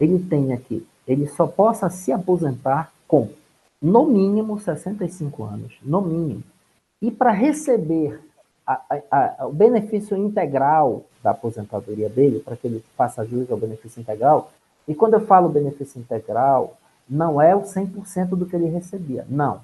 ele 0.00 0.18
tenha 0.18 0.56
que, 0.56 0.86
ele 1.06 1.26
só 1.26 1.46
possa 1.46 1.88
se 1.90 2.12
aposentar 2.12 2.92
com, 3.06 3.28
no 3.80 4.06
mínimo, 4.06 4.58
65 4.58 5.44
anos, 5.44 5.78
no 5.82 6.00
mínimo. 6.00 6.42
E 7.00 7.10
para 7.10 7.30
receber 7.30 8.20
a, 8.66 8.80
a, 8.90 9.42
a, 9.42 9.46
o 9.46 9.52
benefício 9.52 10.16
integral 10.16 11.04
da 11.22 11.30
aposentadoria 11.30 12.08
dele, 12.08 12.40
para 12.40 12.56
que 12.56 12.66
ele 12.66 12.84
faça 12.96 13.24
jus 13.24 13.50
ao 13.50 13.58
benefício 13.58 14.00
integral, 14.00 14.50
e 14.88 14.94
quando 14.94 15.14
eu 15.14 15.20
falo 15.20 15.48
benefício 15.48 16.00
integral, 16.00 16.76
não 17.08 17.40
é 17.40 17.54
o 17.54 17.62
100% 17.62 18.30
do 18.30 18.46
que 18.46 18.56
ele 18.56 18.68
recebia, 18.68 19.24
não. 19.28 19.60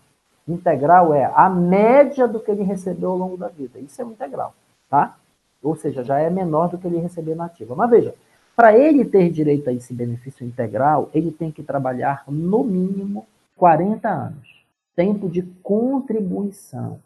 Integral 0.46 1.14
é 1.14 1.30
a 1.34 1.48
média 1.48 2.26
do 2.26 2.40
que 2.40 2.50
ele 2.50 2.62
recebeu 2.62 3.10
ao 3.10 3.18
longo 3.18 3.36
da 3.36 3.48
vida. 3.48 3.78
Isso 3.78 4.00
é 4.00 4.04
o 4.04 4.10
integral, 4.10 4.54
tá? 4.90 5.16
Ou 5.62 5.76
seja, 5.76 6.02
já 6.02 6.18
é 6.18 6.28
menor 6.28 6.68
do 6.68 6.78
que 6.78 6.86
ele 6.86 6.98
recebia 6.98 7.36
na 7.36 7.44
ativa. 7.46 7.74
Mas 7.76 7.90
veja, 7.90 8.14
para 8.54 8.76
ele 8.76 9.04
ter 9.04 9.30
direito 9.30 9.70
a 9.70 9.72
esse 9.72 9.94
benefício 9.94 10.44
integral, 10.44 11.08
ele 11.14 11.30
tem 11.30 11.50
que 11.50 11.62
trabalhar 11.62 12.24
no 12.28 12.64
mínimo 12.64 13.26
40 13.62 14.08
anos. 14.08 14.66
Tempo 14.96 15.28
de 15.28 15.40
contribuição. 15.62 16.98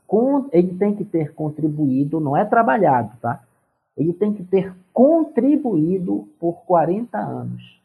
Ele 0.51 0.75
tem 0.75 0.95
que 0.95 1.05
ter 1.05 1.35
contribuído, 1.35 2.19
não 2.19 2.35
é 2.35 2.47
trabalhado, 2.47 3.15
tá? 3.21 3.45
Ele 3.95 4.15
tem 4.15 4.33
que 4.33 4.43
ter 4.43 4.75
contribuído 4.91 6.27
por 6.41 6.55
40 6.65 7.19
anos. 7.19 7.79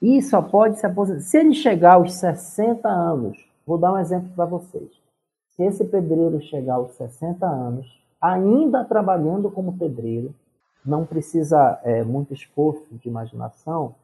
E 0.00 0.22
só 0.22 0.40
pode 0.40 0.78
se 0.78 0.86
aposentar. 0.86 1.20
Se 1.20 1.36
ele 1.36 1.52
chegar 1.52 1.96
aos 1.96 2.14
60 2.14 2.88
anos, 2.88 3.36
vou 3.66 3.76
dar 3.76 3.92
um 3.92 3.98
exemplo 3.98 4.30
para 4.34 4.46
vocês. 4.46 4.90
Se 5.50 5.64
esse 5.64 5.84
pedreiro 5.84 6.40
chegar 6.40 6.76
aos 6.76 6.92
60 6.92 7.46
anos, 7.46 7.86
ainda 8.18 8.82
trabalhando 8.82 9.50
como 9.50 9.76
pedreiro, 9.76 10.34
não 10.82 11.04
precisa 11.04 11.78
é, 11.84 12.02
muito 12.02 12.32
esforço 12.32 12.86
de 12.92 13.10
imaginação 13.10 13.94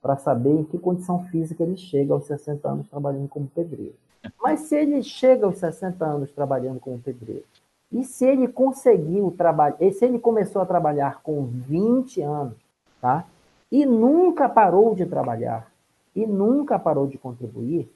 para 0.00 0.16
saber 0.16 0.50
em 0.50 0.64
que 0.64 0.78
condição 0.78 1.24
física 1.24 1.62
ele 1.62 1.76
chega 1.76 2.12
aos 2.12 2.26
60 2.26 2.68
anos 2.68 2.88
trabalhando 2.88 3.28
como 3.28 3.46
pedreiro. 3.46 3.94
Mas 4.42 4.60
se 4.60 4.76
ele 4.76 5.02
chega 5.02 5.46
aos 5.46 5.58
60 5.58 6.04
anos 6.04 6.32
trabalhando 6.32 6.80
como 6.80 6.98
pedreiro, 6.98 7.44
e 7.92 8.04
se 8.04 8.26
ele 8.26 8.48
conseguiu 8.48 9.32
trabalhar, 9.36 9.78
se 9.92 10.04
ele 10.04 10.18
começou 10.18 10.60
a 10.60 10.66
trabalhar 10.66 11.22
com 11.22 11.44
20 11.44 12.20
anos, 12.22 12.54
tá? 13.00 13.24
E 13.70 13.86
nunca 13.86 14.48
parou 14.48 14.94
de 14.94 15.06
trabalhar, 15.06 15.70
e 16.14 16.26
nunca 16.26 16.78
parou 16.78 17.06
de 17.06 17.18
contribuir, 17.18 17.88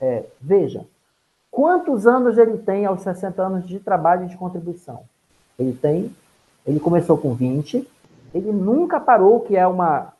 é, 0.00 0.24
veja, 0.40 0.86
quantos 1.50 2.06
anos 2.06 2.38
ele 2.38 2.58
tem 2.58 2.86
aos 2.86 3.02
60 3.02 3.42
anos 3.42 3.68
de 3.68 3.78
trabalho 3.80 4.24
e 4.24 4.28
de 4.28 4.36
contribuição? 4.36 5.02
Ele 5.58 5.72
tem, 5.72 6.14
ele 6.66 6.80
começou 6.80 7.18
com 7.18 7.34
20, 7.34 7.86
ele 8.34 8.52
nunca 8.52 9.00
parou, 9.00 9.40
que 9.40 9.56
é 9.56 9.66
uma, 9.66 10.12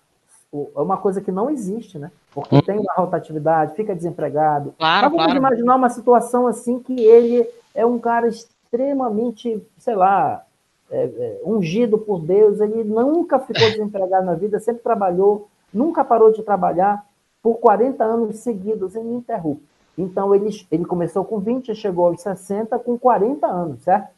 é 0.53 0.81
uma 0.81 0.97
coisa 0.97 1.21
que 1.21 1.31
não 1.31 1.51
existe, 1.51 1.99
né? 1.99 2.11
Porque 2.33 2.57
hum. 2.57 2.63
tem 2.63 2.79
uma 2.79 2.95
rotatividade, 2.95 3.75
fica 3.75 3.95
desempregado. 3.95 4.75
Claro, 4.79 5.03
Mas 5.03 5.11
vamos 5.11 5.25
claro. 5.25 5.39
imaginar 5.39 5.77
uma 5.77 5.89
situação 5.89 6.47
assim 6.47 6.81
que 6.81 7.01
ele 7.01 7.49
é 7.75 7.87
um 7.87 7.99
cara 7.99 8.27
extremamente, 8.27 9.65
sei 9.79 9.95
lá, 9.95 10.45
é, 10.91 11.05
é, 11.05 11.41
ungido 11.45 11.99
por 11.99 12.21
Deus, 12.21 12.61
ele 12.61 12.83
nunca 12.83 13.39
ficou 13.39 13.63
desempregado 13.71 14.27
na 14.27 14.35
vida, 14.35 14.59
sempre 14.59 14.83
trabalhou, 14.83 15.49
nunca 15.73 16.05
parou 16.05 16.33
de 16.33 16.43
trabalhar 16.43 17.07
por 17.43 17.57
40 17.57 18.03
anos 18.03 18.37
seguidos, 18.37 18.95
ininterrupto. 18.95 19.71
Então, 19.97 20.35
ele, 20.35 20.51
ele 20.71 20.85
começou 20.85 21.25
com 21.25 21.39
20 21.39 21.69
e 21.69 21.75
chegou 21.75 22.07
aos 22.07 22.21
60 22.21 22.79
com 22.79 22.99
40 22.99 23.47
anos, 23.47 23.83
certo? 23.83 24.11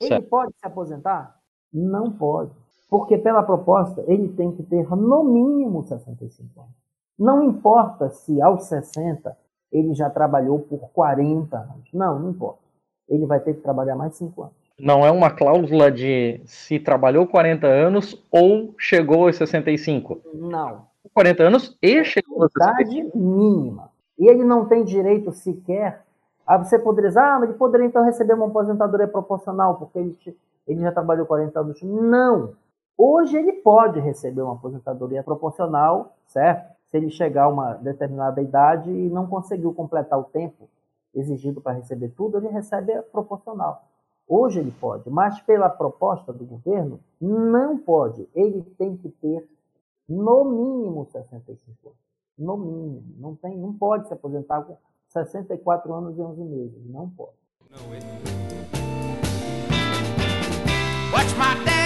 Ele 0.00 0.08
Certo. 0.08 0.28
pode 0.28 0.52
se 0.52 0.66
aposentar? 0.66 1.36
Não 1.72 2.10
pode. 2.10 2.52
Porque, 2.88 3.18
pela 3.18 3.42
proposta, 3.42 4.02
ele 4.06 4.28
tem 4.28 4.50
que 4.52 4.62
ter 4.62 4.88
no 4.88 5.24
mínimo 5.24 5.84
65 5.84 6.60
anos. 6.60 6.72
Não 7.18 7.42
importa 7.42 8.08
se 8.10 8.40
aos 8.40 8.64
60 8.64 9.36
ele 9.70 9.92
já 9.94 10.08
trabalhou 10.08 10.60
por 10.60 10.88
40 10.92 11.56
anos. 11.56 11.92
Não, 11.92 12.18
não 12.18 12.30
importa. 12.30 12.60
Ele 13.08 13.26
vai 13.26 13.40
ter 13.40 13.54
que 13.54 13.60
trabalhar 13.60 13.96
mais 13.96 14.14
5 14.14 14.42
anos. 14.42 14.54
Não 14.78 15.04
é 15.04 15.10
uma 15.10 15.30
cláusula 15.30 15.90
de 15.90 16.40
se 16.44 16.78
trabalhou 16.78 17.26
40 17.26 17.66
anos 17.66 18.24
ou 18.30 18.74
chegou 18.78 19.26
aos 19.26 19.36
65. 19.36 20.20
Não. 20.34 20.86
40 21.12 21.42
anos 21.42 21.76
e 21.82 22.04
chegou 22.04 22.42
aos 22.42 22.52
65. 22.52 22.82
Idade 22.82 23.18
mínima. 23.18 23.90
E 24.18 24.28
ele 24.28 24.44
não 24.44 24.66
tem 24.66 24.84
direito 24.84 25.32
sequer. 25.32 26.02
A 26.46 26.56
você 26.56 26.78
poderia 26.78 27.08
dizer, 27.08 27.20
ah, 27.20 27.38
mas 27.40 27.50
ele 27.50 27.58
poderia 27.58 27.86
então 27.86 28.04
receber 28.04 28.34
uma 28.34 28.46
aposentadoria 28.46 29.08
proporcional, 29.08 29.74
porque 29.76 29.98
ele, 29.98 30.16
ele 30.66 30.80
já 30.80 30.92
trabalhou 30.92 31.26
40 31.26 31.60
anos. 31.60 31.82
Não. 31.82 32.52
Hoje 33.00 33.38
ele 33.38 33.52
pode 33.52 34.00
receber 34.00 34.42
uma 34.42 34.54
aposentadoria 34.54 35.22
proporcional, 35.22 36.16
certo? 36.26 36.76
Se 36.86 36.96
ele 36.96 37.10
chegar 37.10 37.44
a 37.44 37.48
uma 37.48 37.74
determinada 37.74 38.42
idade 38.42 38.90
e 38.90 39.08
não 39.08 39.28
conseguiu 39.28 39.72
completar 39.72 40.18
o 40.18 40.24
tempo 40.24 40.68
exigido 41.14 41.60
para 41.60 41.74
receber 41.74 42.08
tudo, 42.08 42.38
ele 42.38 42.48
recebe 42.48 42.92
a 42.92 43.00
proporcional. 43.00 43.84
Hoje 44.26 44.58
ele 44.58 44.72
pode, 44.72 45.08
mas 45.08 45.40
pela 45.40 45.68
proposta 45.70 46.32
do 46.32 46.44
governo, 46.44 46.98
não 47.20 47.78
pode. 47.78 48.28
Ele 48.34 48.62
tem 48.76 48.96
que 48.96 49.08
ter 49.10 49.48
no 50.08 50.44
mínimo 50.44 51.06
65 51.06 51.88
anos. 51.88 51.98
No 52.36 52.56
mínimo. 52.56 53.04
Não, 53.16 53.36
tem, 53.36 53.56
não 53.56 53.72
pode 53.72 54.08
se 54.08 54.12
aposentar 54.12 54.62
com 54.62 54.76
64 55.06 55.94
anos 55.94 56.18
e 56.18 56.20
11 56.20 56.42
meses. 56.42 56.86
Não 56.86 57.08
pode. 57.08 57.38
Watch 61.12 61.34
my 61.38 61.77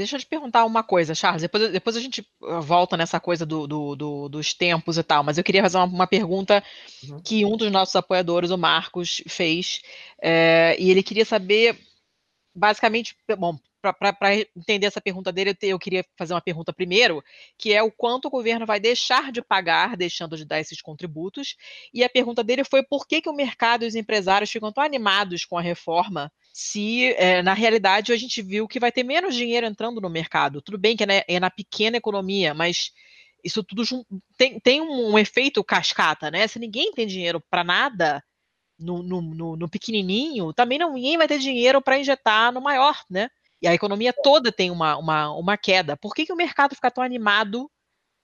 Deixa 0.00 0.16
eu 0.16 0.20
te 0.20 0.26
perguntar 0.26 0.64
uma 0.64 0.82
coisa, 0.82 1.14
Charles. 1.14 1.42
Depois, 1.42 1.70
depois 1.70 1.94
a 1.96 2.00
gente 2.00 2.22
uh, 2.42 2.60
volta 2.62 2.96
nessa 2.96 3.20
coisa 3.20 3.44
do, 3.44 3.66
do- 3.66 3.94
do- 3.94 4.28
dos 4.30 4.54
tempos 4.54 4.96
e 4.96 5.02
tal, 5.02 5.22
mas 5.22 5.36
eu 5.36 5.44
queria 5.44 5.62
fazer 5.62 5.76
uma, 5.76 5.84
uma 5.86 6.06
pergunta 6.06 6.64
Uhum. 7.02 7.20
que 7.22 7.44
um 7.44 7.56
dos 7.56 7.70
nossos 7.70 7.94
apoiadores, 7.96 8.50
o 8.50 8.58
Marcos, 8.58 9.22
fez. 9.28 9.82
é, 10.22 10.76
e 10.78 10.90
ele 10.90 11.02
queria 11.02 11.24
saber, 11.24 11.78
basicamente, 12.54 13.16
bom, 13.38 13.58
para 13.82 14.36
entender 14.56 14.86
essa 14.86 15.00
pergunta 15.00 15.32
dele, 15.32 15.50
eu, 15.62 15.70
eu 15.70 15.78
queria 15.78 16.04
fazer 16.18 16.34
uma 16.34 16.40
pergunta 16.42 16.72
primeiro, 16.72 17.22
que 17.58 17.72
é 17.72 17.82
o 17.82 17.90
quanto 17.92 18.26
o 18.26 18.30
governo 18.30 18.66
vai 18.66 18.78
deixar 18.80 19.32
de 19.32 19.42
pagar, 19.42 19.96
deixando 19.96 20.36
de 20.36 20.44
dar 20.44 20.60
esses 20.60 20.82
contributos. 20.82 21.56
E 21.92 22.04
a 22.04 22.08
pergunta 22.10 22.44
dele 22.44 22.64
foi 22.64 22.82
por 22.82 23.06
que, 23.06 23.22
que 23.22 23.28
o 23.28 23.34
mercado 23.34 23.84
e 23.84 23.88
os 23.88 23.94
empresários 23.94 24.50
ficam 24.50 24.72
tão 24.72 24.84
animados 24.84 25.44
com 25.46 25.56
a 25.58 25.62
reforma 25.62 26.30
se 26.52 27.12
eh, 27.14 27.42
na 27.42 27.54
realidade 27.54 28.12
a 28.12 28.16
gente 28.16 28.42
viu 28.42 28.66
que 28.68 28.80
vai 28.80 28.92
ter 28.92 29.02
menos 29.04 29.34
dinheiro 29.34 29.66
entrando 29.66 30.00
no 30.00 30.10
mercado. 30.10 30.60
Tudo 30.62 30.78
bem 30.78 30.96
que 30.96 31.04
é 31.04 31.06
na, 31.06 31.14
é 31.28 31.40
na 31.40 31.50
pequena 31.50 31.96
economia, 31.96 32.54
mas 32.54 32.90
isso 33.44 33.62
tudo 33.64 33.82
tem, 34.36 34.60
tem 34.60 34.80
um, 34.80 35.12
um 35.12 35.18
efeito 35.18 35.62
cascata, 35.64 36.30
né? 36.30 36.46
Se 36.46 36.58
ninguém 36.58 36.92
tem 36.92 37.06
dinheiro 37.06 37.40
para 37.50 37.64
nada 37.64 38.22
no, 38.78 39.02
no, 39.02 39.20
no- 39.22 39.56
no 39.56 39.68
pequenininho, 39.68 40.52
também 40.52 40.78
não, 40.78 40.94
ninguém 40.94 41.16
vai 41.18 41.28
ter 41.28 41.38
dinheiro 41.38 41.82
para 41.82 41.98
injetar 41.98 42.52
no 42.52 42.60
maior, 42.60 42.96
né? 43.10 43.28
e 43.62 43.68
a 43.68 43.74
economia 43.74 44.12
toda 44.12 44.50
tem 44.50 44.70
uma, 44.70 44.96
uma, 44.96 45.30
uma 45.36 45.56
queda. 45.56 45.96
Por 45.96 46.14
que, 46.14 46.24
que 46.26 46.32
o 46.32 46.36
mercado 46.36 46.74
fica 46.74 46.90
tão 46.90 47.04
animado 47.04 47.70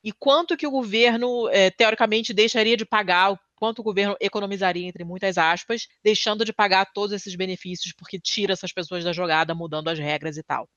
e 0.04 0.12
quanto 0.12 0.56
que 0.56 0.66
o 0.66 0.70
governo, 0.70 1.48
é, 1.48 1.70
teoricamente, 1.70 2.34
deixaria 2.34 2.76
de 2.76 2.84
pagar, 2.86 3.38
quanto 3.56 3.80
o 3.80 3.82
governo 3.82 4.14
economizaria, 4.20 4.86
entre 4.86 5.02
muitas 5.02 5.38
aspas, 5.38 5.88
deixando 6.04 6.44
de 6.44 6.52
pagar 6.52 6.92
todos 6.92 7.12
esses 7.12 7.34
benefícios 7.34 7.92
porque 7.92 8.20
tira 8.20 8.52
essas 8.52 8.72
pessoas 8.72 9.02
da 9.02 9.12
jogada, 9.12 9.54
mudando 9.54 9.88
as 9.88 9.98
regras 9.98 10.36
e 10.36 10.42
tal? 10.42 10.68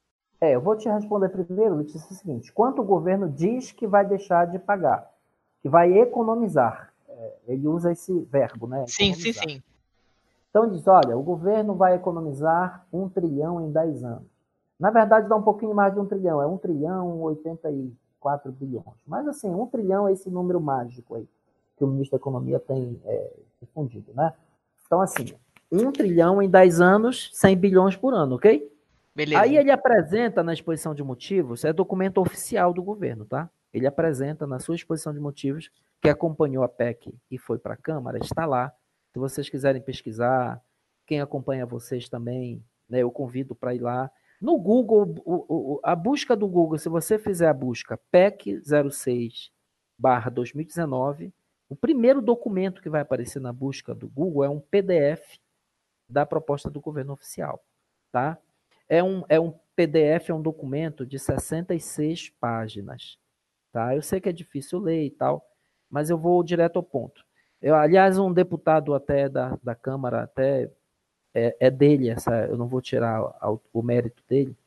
É, 0.42 0.56
eu 0.56 0.62
vou 0.62 0.78
te 0.78 0.88
responder 0.88 1.30
primeiro, 1.30 1.76
Letícia, 1.76 2.08
é 2.10 2.14
o 2.14 2.16
seguinte: 2.16 2.54
quanto 2.54 2.82
o 2.82 2.86
governo 2.86 3.30
diz 3.30 3.72
que 3.72 3.86
vai 3.86 4.06
deixar 4.08 4.46
de 4.48 4.58
pagar, 4.58 5.12
que 5.62 5.68
vai 5.68 6.00
economizar. 6.00 6.94
É, 7.10 7.34
ele 7.50 7.68
usa 7.68 7.92
esse 7.92 8.18
verbo, 8.32 8.66
né? 8.66 8.86
Sim, 8.88 9.14
sim, 9.14 9.34
sim. 9.34 9.62
Então 10.50 10.70
diz: 10.70 10.88
olha, 10.88 11.18
o 11.18 11.22
governo 11.22 11.76
vai 11.76 11.96
economizar 11.96 12.88
um 12.92 13.10
trilhão 13.10 13.62
em 13.68 13.72
10 13.72 14.04
anos. 14.04 14.30
Na 14.80 14.90
verdade, 14.90 15.28
dá 15.28 15.36
um 15.36 15.44
pouquinho 15.44 15.76
mais 15.76 15.94
de 15.94 16.00
um 16.00 16.06
trilhão, 16.06 16.42
é 16.42 16.48
um 16.48 16.58
trilhão 16.58 17.20
84 17.20 18.50
bilhões. 18.54 18.96
Mas 19.06 19.28
assim, 19.28 19.50
um 19.54 19.68
trilhão 19.68 20.08
é 20.08 20.14
esse 20.14 20.30
número 20.30 20.62
mágico 20.62 21.16
aí 21.16 21.28
que 21.80 21.84
o 21.86 21.88
ministro 21.88 22.18
da 22.18 22.22
Economia 22.22 22.60
tem 22.60 23.02
é, 23.06 23.34
difundido, 23.62 24.14
né? 24.14 24.34
Então, 24.86 25.00
assim, 25.00 25.34
um 25.72 25.92
trilhão 25.92 26.42
em 26.42 26.50
10 26.50 26.82
anos, 26.82 27.30
100 27.34 27.58
bilhões 27.58 27.96
por 27.96 28.14
ano, 28.14 28.36
ok? 28.36 28.70
Beleza. 29.16 29.42
Aí 29.42 29.58
ele 29.58 29.72
apresenta 29.72 30.44
na 30.44 30.54
exposição 30.54 30.94
de 30.94 31.02
motivos, 31.02 31.64
é 31.64 31.72
documento 31.72 32.20
oficial 32.20 32.74
do 32.74 32.84
governo, 32.84 33.26
tá? 33.26 33.50
Ele 33.74 33.88
apresenta 33.88 34.46
na 34.46 34.60
sua 34.60 34.76
exposição 34.76 35.14
de 35.14 35.20
motivos 35.20 35.72
que 36.02 36.10
acompanhou 36.10 36.64
a 36.64 36.70
PEC 36.70 37.14
e 37.32 37.38
foi 37.38 37.58
para 37.58 37.76
a 37.76 37.78
Câmara, 37.78 38.18
está 38.18 38.46
lá. 38.46 38.74
Se 39.14 39.20
vocês 39.20 39.50
quiserem 39.50 39.82
pesquisar, 39.82 40.62
quem 41.06 41.22
acompanha 41.22 41.66
vocês 41.66 42.10
também, 42.10 42.64
né, 42.90 43.00
eu 43.00 43.12
convido 43.12 43.56
para 43.56 43.74
ir 43.74 43.80
lá. 43.80 44.12
No 44.42 44.58
Google, 44.58 45.16
o, 45.26 45.46
o, 45.48 45.80
a 45.84 45.96
busca 45.96 46.36
do 46.36 46.48
Google, 46.48 46.78
se 46.78 46.90
você 46.90 47.18
fizer 47.18 47.48
a 47.48 47.54
busca 47.54 48.00
PEC 48.12 48.62
06 48.66 49.52
2019, 50.32 51.34
o 51.70 51.76
primeiro 51.76 52.22
documento 52.22 52.82
que 52.82 52.90
vai 52.90 53.02
aparecer 53.02 53.40
na 53.40 53.54
busca 53.54 53.94
do 53.94 54.10
Google 54.10 54.44
é 54.44 54.50
um 54.50 54.60
PDF 54.60 55.40
da 56.10 56.26
proposta 56.26 56.70
do 56.70 56.82
governo 56.82 57.14
oficial, 57.14 57.64
tá? 58.12 58.38
É 58.90 59.04
um, 59.04 59.24
é 59.30 59.40
um 59.40 59.54
PDF, 59.76 60.30
é 60.30 60.34
um 60.34 60.42
documento 60.42 61.06
de 61.06 61.20
66 61.20 62.32
páginas, 62.32 63.20
tá? 63.72 63.96
Eu 63.96 64.02
sei 64.02 64.20
que 64.20 64.28
é 64.28 64.34
difícil 64.34 64.80
ler 64.80 65.06
e 65.06 65.12
tal, 65.12 65.48
mas 65.90 66.10
eu 66.10 66.18
vou 66.18 66.44
direto 66.44 66.78
ao 66.78 66.84
ponto. 66.84 67.24
Eu, 67.62 67.76
aliás, 67.76 68.18
um 68.18 68.34
deputado 68.34 68.96
até 68.96 69.30
da, 69.30 69.58
da 69.62 69.76
Câmara 69.76 70.24
até 70.24 70.72
é, 71.34 71.56
é 71.60 71.70
dele, 71.70 72.10
essa, 72.10 72.48
eu 72.48 72.58
não 72.58 72.68
vou 72.68 72.82
tirar 72.82 73.22
o, 73.44 73.62
o 73.72 73.84
mérito 73.84 74.24
dele, 74.28 74.58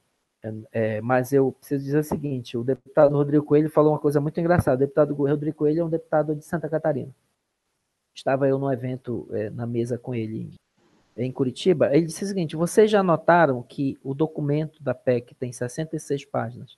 é, 0.42 0.52
é, 0.72 1.00
mas 1.00 1.32
eu 1.32 1.52
preciso 1.52 1.84
dizer 1.84 1.98
o 1.98 2.04
seguinte: 2.04 2.56
o 2.56 2.64
deputado 2.64 3.14
Rodrigo 3.16 3.44
Coelho 3.44 3.70
falou 3.70 3.92
uma 3.92 3.98
coisa 3.98 4.20
muito 4.20 4.38
engraçada. 4.40 4.76
O 4.76 4.86
deputado 4.86 5.14
Rodrigo 5.14 5.56
Coelho 5.56 5.80
é 5.80 5.84
um 5.84 5.90
deputado 5.90 6.34
de 6.34 6.44
Santa 6.44 6.68
Catarina. 6.68 7.14
Estava 8.14 8.48
eu 8.48 8.58
num 8.58 8.70
evento 8.70 9.28
é, 9.30 9.48
na 9.50 9.66
mesa 9.66 9.96
com 9.96 10.14
ele 10.14 10.50
em, 11.16 11.24
em 11.24 11.32
Curitiba. 11.32 11.94
Ele 11.94 12.06
disse 12.06 12.24
o 12.24 12.26
seguinte: 12.26 12.56
vocês 12.56 12.90
já 12.90 13.02
notaram 13.02 13.62
que 13.62 13.96
o 14.02 14.14
documento 14.14 14.82
da 14.82 14.94
PEC 14.94 15.34
tem 15.34 15.52
66 15.52 16.24
páginas 16.24 16.76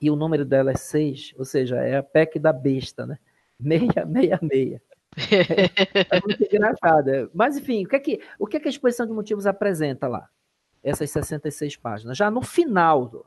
e 0.00 0.10
o 0.10 0.16
número 0.16 0.44
dela 0.44 0.72
é 0.72 0.76
6, 0.76 1.34
ou 1.38 1.44
seja, 1.44 1.76
é 1.76 1.96
a 1.96 2.02
PEC 2.02 2.38
da 2.40 2.52
besta, 2.52 3.06
né? 3.06 3.18
666. 3.62 4.80
é 6.10 6.20
muito 6.26 6.42
engraçado. 6.42 7.08
É. 7.08 7.28
Mas, 7.32 7.56
enfim, 7.56 7.84
o 7.84 7.88
que, 7.88 7.96
é 7.96 8.00
que, 8.00 8.20
o 8.38 8.46
que, 8.46 8.56
é 8.56 8.60
que 8.60 8.66
a 8.66 8.70
exposição 8.70 9.06
de 9.06 9.12
motivos 9.12 9.46
apresenta 9.46 10.08
lá? 10.08 10.28
Essas 10.82 11.10
66 11.10 11.76
páginas. 11.76 12.16
Já 12.16 12.30
no 12.30 12.42
final, 12.42 13.24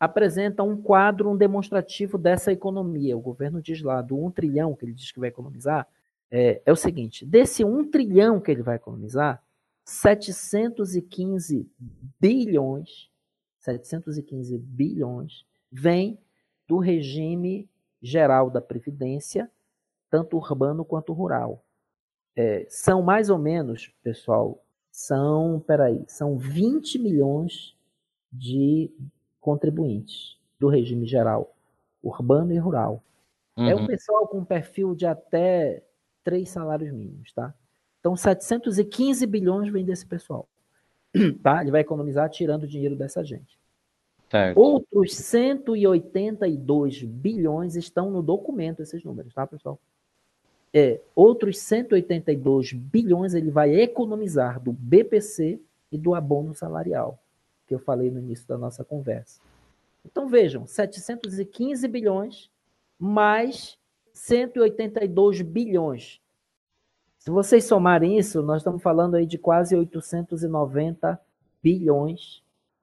apresenta 0.00 0.62
um 0.62 0.80
quadro, 0.80 1.30
um 1.30 1.36
demonstrativo 1.36 2.16
dessa 2.16 2.52
economia. 2.52 3.16
O 3.16 3.20
governo 3.20 3.60
diz 3.60 3.82
lá, 3.82 4.00
do 4.00 4.16
1 4.24 4.30
trilhão 4.30 4.74
que 4.74 4.84
ele 4.84 4.94
diz 4.94 5.12
que 5.12 5.20
vai 5.20 5.28
economizar, 5.28 5.86
é, 6.30 6.62
é 6.64 6.72
o 6.72 6.76
seguinte: 6.76 7.26
desse 7.26 7.64
1 7.64 7.90
trilhão 7.90 8.40
que 8.40 8.50
ele 8.50 8.62
vai 8.62 8.76
economizar, 8.76 9.42
715 9.84 11.70
bilhões, 12.20 13.10
715 13.58 14.56
bilhões, 14.58 15.44
vem 15.70 16.18
do 16.66 16.78
regime 16.78 17.68
geral 18.00 18.50
da 18.50 18.60
Previdência 18.60 19.50
tanto 20.10 20.36
urbano 20.36 20.84
quanto 20.84 21.12
rural. 21.12 21.64
É, 22.36 22.66
são 22.68 23.02
mais 23.02 23.30
ou 23.30 23.38
menos, 23.38 23.92
pessoal, 24.02 24.62
são, 24.98 25.62
peraí, 25.64 26.04
são 26.08 26.36
20 26.36 26.98
milhões 26.98 27.72
de 28.32 28.90
contribuintes 29.40 30.36
do 30.58 30.68
regime 30.68 31.06
geral, 31.06 31.54
urbano 32.02 32.52
e 32.52 32.58
rural. 32.58 33.00
Uhum. 33.56 33.68
É 33.68 33.76
um 33.76 33.82
uhum. 33.82 33.86
pessoal 33.86 34.26
com 34.26 34.44
perfil 34.44 34.96
de 34.96 35.06
até 35.06 35.84
três 36.24 36.50
salários 36.50 36.92
mínimos, 36.92 37.32
tá? 37.32 37.54
Então, 38.00 38.16
715 38.16 39.24
bilhões 39.24 39.72
vem 39.72 39.84
desse 39.84 40.04
pessoal. 40.04 40.48
Tá? 41.44 41.62
Ele 41.62 41.70
vai 41.70 41.82
economizar 41.82 42.28
tirando 42.28 42.64
o 42.64 42.68
dinheiro 42.68 42.96
dessa 42.96 43.24
gente. 43.24 43.56
Certo. 44.28 44.58
Outros 44.58 45.14
182 45.14 47.04
bilhões 47.04 47.76
estão 47.76 48.10
no 48.10 48.20
documento, 48.20 48.82
esses 48.82 49.04
números, 49.04 49.32
tá, 49.32 49.46
pessoal? 49.46 49.78
É, 50.72 51.00
outros 51.14 51.58
182 51.58 52.72
bilhões 52.72 53.34
ele 53.34 53.50
vai 53.50 53.74
economizar 53.74 54.60
do 54.60 54.72
BPC 54.72 55.60
e 55.90 55.96
do 55.98 56.14
abono 56.14 56.54
salarial, 56.54 57.18
que 57.66 57.74
eu 57.74 57.78
falei 57.78 58.10
no 58.10 58.18
início 58.18 58.46
da 58.46 58.58
nossa 58.58 58.84
conversa. 58.84 59.40
Então 60.04 60.28
vejam, 60.28 60.66
715 60.66 61.86
bilhões 61.88 62.50
mais 62.98 63.78
182 64.12 65.42
bilhões. 65.42 66.20
Se 67.18 67.30
vocês 67.30 67.64
somarem 67.64 68.18
isso, 68.18 68.42
nós 68.42 68.58
estamos 68.58 68.82
falando 68.82 69.16
aí 69.16 69.26
de 69.26 69.38
quase 69.38 69.76
890 69.76 71.20
bilhões, 71.62 72.42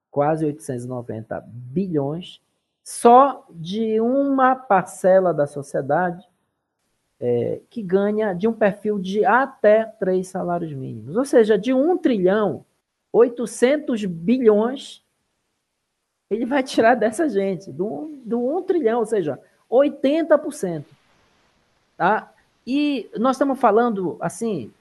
quase 0.09 0.45
890 0.45 1.43
bilhões, 1.47 2.41
só 2.83 3.45
de 3.49 3.99
uma 3.99 4.55
parcela 4.55 5.33
da 5.33 5.47
sociedade 5.47 6.25
é, 7.19 7.61
que 7.69 7.81
ganha 7.81 8.33
de 8.33 8.47
um 8.47 8.53
perfil 8.53 8.99
de 8.99 9.23
até 9.25 9.85
três 9.85 10.27
salários 10.27 10.73
mínimos. 10.73 11.15
Ou 11.15 11.25
seja, 11.25 11.57
de 11.57 11.73
1 11.73 11.97
trilhão, 11.97 12.65
800 13.11 14.05
bilhões, 14.05 15.03
ele 16.29 16.45
vai 16.45 16.63
tirar 16.63 16.95
dessa 16.95 17.29
gente, 17.29 17.71
do, 17.71 18.11
do 18.25 18.57
1 18.57 18.63
trilhão, 18.63 18.99
ou 18.99 19.05
seja, 19.05 19.39
80%. 19.69 20.85
Tá? 21.97 22.31
E 22.65 23.09
nós 23.17 23.35
estamos 23.35 23.59
falando, 23.59 24.17
assim, 24.19 24.71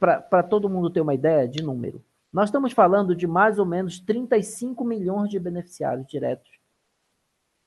para 0.00 0.42
todo 0.42 0.68
mundo 0.68 0.90
ter 0.90 1.00
uma 1.00 1.14
ideia 1.14 1.46
de 1.46 1.62
número, 1.62 2.02
nós 2.32 2.48
estamos 2.48 2.72
falando 2.72 3.14
de 3.14 3.26
mais 3.26 3.58
ou 3.58 3.64
menos 3.64 3.98
35 4.00 4.84
milhões 4.84 5.30
de 5.30 5.38
beneficiários 5.38 6.06
diretos. 6.06 6.57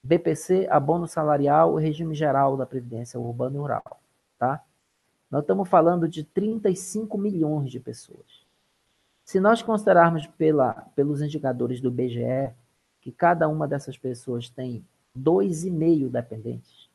BPC, 0.03 0.67
abono 0.69 1.07
salarial, 1.07 1.75
regime 1.75 2.15
geral 2.15 2.57
da 2.57 2.65
Previdência 2.65 3.19
Urbana 3.19 3.55
e 3.55 3.59
Rural 3.59 4.01
tá? 4.41 4.65
Nós 5.29 5.41
estamos 5.41 5.69
falando 5.69 6.09
de 6.09 6.23
35 6.23 7.15
milhões 7.15 7.69
de 7.69 7.79
pessoas. 7.79 8.43
Se 9.23 9.39
nós 9.39 9.61
considerarmos 9.61 10.25
pela, 10.25 10.73
pelos 10.95 11.21
indicadores 11.21 11.79
do 11.79 11.91
BGE 11.91 12.51
que 12.99 13.11
cada 13.11 13.47
uma 13.47 13.67
dessas 13.67 13.97
pessoas 13.99 14.49
tem 14.49 14.83
2,5 15.17 16.09
dependentes, 16.09 16.89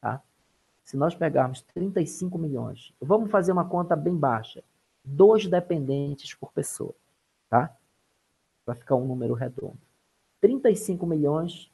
tá? 0.00 0.22
Se 0.82 0.96
nós 0.96 1.14
pegarmos 1.14 1.60
35 1.60 2.38
milhões, 2.38 2.94
vamos 3.00 3.30
fazer 3.30 3.52
uma 3.52 3.68
conta 3.68 3.94
bem 3.94 4.16
baixa, 4.16 4.64
dois 5.04 5.46
dependentes 5.46 6.34
por 6.34 6.50
pessoa, 6.50 6.94
tá? 7.50 7.76
Para 8.64 8.74
ficar 8.74 8.96
um 8.96 9.06
número 9.06 9.34
redondo. 9.34 9.78
35 10.40 11.06
milhões 11.06 11.70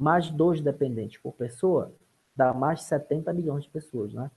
mais 0.00 0.30
dois 0.30 0.62
dependentes 0.62 1.20
por 1.20 1.34
pessoa 1.34 1.94
dá 2.34 2.54
mais 2.54 2.78
de 2.78 2.86
70 2.86 3.34
milhões 3.34 3.64
de 3.64 3.70
pessoas, 3.70 4.14
né? 4.14 4.30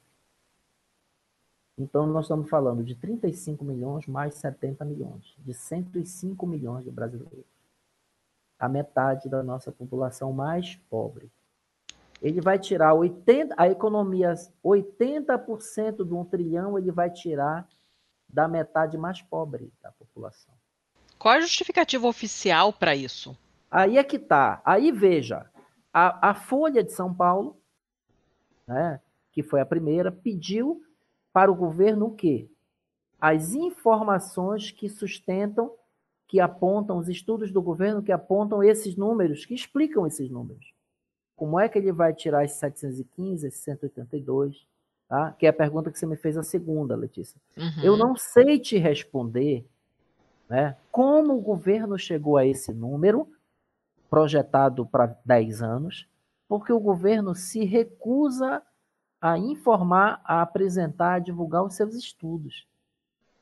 Então, 1.77 2.05
nós 2.05 2.25
estamos 2.25 2.49
falando 2.49 2.83
de 2.83 2.93
35 2.95 3.63
milhões 3.63 4.05
mais 4.05 4.35
70 4.35 4.83
milhões, 4.83 5.33
de 5.39 5.53
105 5.53 6.45
milhões 6.45 6.83
de 6.83 6.91
brasileiros. 6.91 7.45
A 8.59 8.67
metade 8.67 9.29
da 9.29 9.41
nossa 9.41 9.71
população 9.71 10.33
mais 10.33 10.75
pobre. 10.89 11.31
Ele 12.21 12.41
vai 12.41 12.59
tirar 12.59 12.93
80, 12.93 13.55
a 13.57 13.67
economia, 13.69 14.33
80% 14.63 16.05
de 16.05 16.13
um 16.13 16.25
trilhão, 16.25 16.77
ele 16.77 16.91
vai 16.91 17.09
tirar 17.09 17.67
da 18.27 18.49
metade 18.49 18.97
mais 18.97 19.21
pobre 19.21 19.71
da 19.81 19.91
população. 19.93 20.53
Qual 21.17 21.33
a 21.33 21.41
justificativa 21.41 22.05
oficial 22.05 22.73
para 22.73 22.93
isso? 22.95 23.35
Aí 23.71 23.97
é 23.97 24.03
que 24.03 24.19
tá. 24.19 24.61
Aí 24.63 24.91
veja, 24.91 25.49
a, 25.93 26.31
a 26.31 26.33
Folha 26.33 26.83
de 26.83 26.91
São 26.91 27.13
Paulo 27.13 27.57
né, 28.67 28.99
que 29.31 29.43
foi 29.43 29.61
a 29.61 29.65
primeira, 29.65 30.11
pediu 30.11 30.83
para 31.31 31.51
o 31.51 31.55
governo 31.55 32.07
o 32.07 32.15
quê? 32.15 32.47
As 33.19 33.53
informações 33.53 34.71
que 34.71 34.89
sustentam 34.89 35.71
que 36.27 36.39
apontam, 36.39 36.97
os 36.97 37.07
estudos 37.07 37.51
do 37.51 37.61
governo 37.61 38.01
que 38.01 38.11
apontam 38.11 38.63
esses 38.63 38.95
números, 38.95 39.45
que 39.45 39.53
explicam 39.53 40.07
esses 40.07 40.29
números. 40.29 40.73
Como 41.35 41.59
é 41.59 41.69
que 41.69 41.77
ele 41.77 41.91
vai 41.91 42.13
tirar 42.13 42.43
esses 42.43 42.57
715, 42.57 43.47
esses 43.47 43.59
182? 43.61 44.67
Tá? 45.07 45.31
Que 45.33 45.45
é 45.45 45.49
a 45.49 45.53
pergunta 45.53 45.91
que 45.91 45.99
você 45.99 46.05
me 46.05 46.15
fez 46.15 46.37
a 46.37 46.43
segunda, 46.43 46.95
Letícia. 46.95 47.39
Uhum. 47.55 47.83
Eu 47.83 47.97
não 47.97 48.15
sei 48.15 48.57
te 48.57 48.77
responder 48.77 49.65
né, 50.49 50.75
como 50.91 51.35
o 51.35 51.41
governo 51.41 51.97
chegou 51.99 52.37
a 52.37 52.45
esse 52.45 52.73
número, 52.73 53.27
projetado 54.13 54.85
para 54.85 55.17
10 55.25 55.63
anos, 55.63 56.07
porque 56.47 56.71
o 56.71 56.79
governo 56.79 57.33
se 57.33 57.65
recusa 57.65 58.61
a 59.19 59.39
informar, 59.39 60.21
a 60.23 60.43
apresentar, 60.43 61.15
a 61.15 61.19
divulgar 61.19 61.63
os 61.63 61.73
seus 61.73 61.95
estudos. 61.95 62.67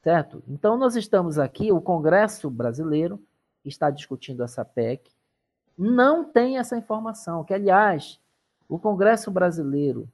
Certo? 0.01 0.41
Então, 0.47 0.77
nós 0.77 0.95
estamos 0.95 1.37
aqui, 1.37 1.73
o 1.73 1.81
Congresso 1.81 2.49
brasileiro 2.49 3.21
está 3.65 3.89
discutindo 3.89 4.43
essa 4.43 4.63
PEC, 4.63 5.11
não 5.77 6.23
tem 6.23 6.57
essa 6.57 6.77
informação, 6.77 7.43
que, 7.43 7.53
aliás, 7.53 8.17
o 8.69 8.79
Congresso 8.79 9.29
brasileiro 9.29 10.07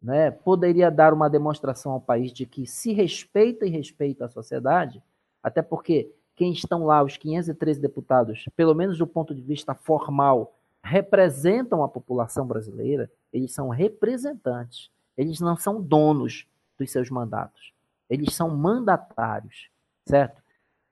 né, 0.00 0.30
poderia 0.30 0.90
dar 0.90 1.12
uma 1.12 1.28
demonstração 1.28 1.92
ao 1.92 2.00
país 2.00 2.32
de 2.32 2.46
que 2.46 2.66
se 2.66 2.94
respeita 2.94 3.66
e 3.66 3.68
respeita 3.68 4.24
a 4.24 4.30
sociedade, 4.30 5.02
até 5.42 5.60
porque 5.60 6.10
quem 6.38 6.52
estão 6.52 6.84
lá, 6.84 7.02
os 7.02 7.16
513 7.16 7.80
deputados, 7.80 8.44
pelo 8.54 8.72
menos 8.72 8.96
do 8.96 9.08
ponto 9.08 9.34
de 9.34 9.42
vista 9.42 9.74
formal, 9.74 10.54
representam 10.80 11.82
a 11.82 11.88
população 11.88 12.46
brasileira, 12.46 13.10
eles 13.32 13.52
são 13.52 13.70
representantes, 13.70 14.88
eles 15.16 15.40
não 15.40 15.56
são 15.56 15.82
donos 15.82 16.46
dos 16.78 16.92
seus 16.92 17.10
mandatos, 17.10 17.72
eles 18.08 18.32
são 18.36 18.56
mandatários, 18.56 19.68
certo? 20.06 20.40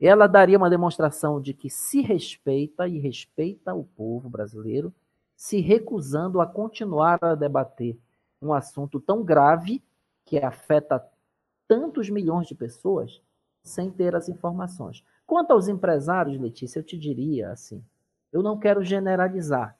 Ela 0.00 0.26
daria 0.26 0.58
uma 0.58 0.68
demonstração 0.68 1.40
de 1.40 1.54
que 1.54 1.70
se 1.70 2.00
respeita 2.00 2.88
e 2.88 2.98
respeita 2.98 3.72
o 3.72 3.84
povo 3.84 4.28
brasileiro, 4.28 4.92
se 5.36 5.60
recusando 5.60 6.40
a 6.40 6.46
continuar 6.46 7.22
a 7.22 7.36
debater 7.36 7.96
um 8.42 8.52
assunto 8.52 8.98
tão 8.98 9.22
grave 9.22 9.80
que 10.24 10.38
afeta 10.38 11.06
tantos 11.68 12.10
milhões 12.10 12.48
de 12.48 12.54
pessoas 12.56 13.22
sem 13.62 13.92
ter 13.92 14.16
as 14.16 14.28
informações. 14.28 15.04
Quanto 15.26 15.50
aos 15.50 15.68
empresários, 15.68 16.38
Letícia, 16.38 16.78
eu 16.78 16.84
te 16.84 16.96
diria 16.96 17.50
assim: 17.50 17.84
eu 18.32 18.42
não 18.42 18.58
quero 18.58 18.84
generalizar. 18.84 19.76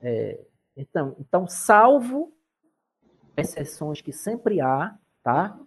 É, 0.00 0.44
então, 0.76 1.14
então, 1.20 1.46
salvo 1.46 2.32
exceções 3.36 4.00
que 4.00 4.12
sempre 4.12 4.60
há, 4.60 4.96
tá? 5.22 5.58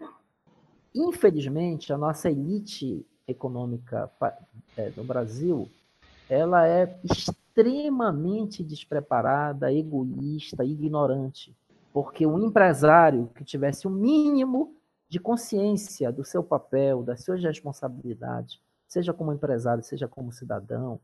Infelizmente, 0.94 1.94
a 1.94 1.98
nossa 1.98 2.30
elite 2.30 3.06
econômica 3.28 4.12
é, 4.78 4.92
no 4.96 5.04
Brasil, 5.04 5.70
ela 6.30 6.68
é 6.68 7.00
extremamente 7.04 8.64
despreparada, 8.64 9.74
egoísta, 9.74 10.64
ignorante, 10.64 11.56
porque 11.94 12.26
um 12.26 12.40
empresário 12.40 13.30
que 13.36 13.44
tivesse 13.44 13.88
o 13.88 13.90
um 13.90 13.94
mínimo 13.94 14.76
de 15.08 15.20
consciência 15.20 16.12
do 16.12 16.24
seu 16.24 16.44
papel, 16.44 17.04
das 17.04 17.24
suas 17.24 17.42
responsabilidades, 17.42 18.60
seja 18.96 19.14
como 19.14 19.34
empresário, 19.34 19.84
seja 19.84 20.08
como 20.08 20.32
cidadão, 20.32 21.02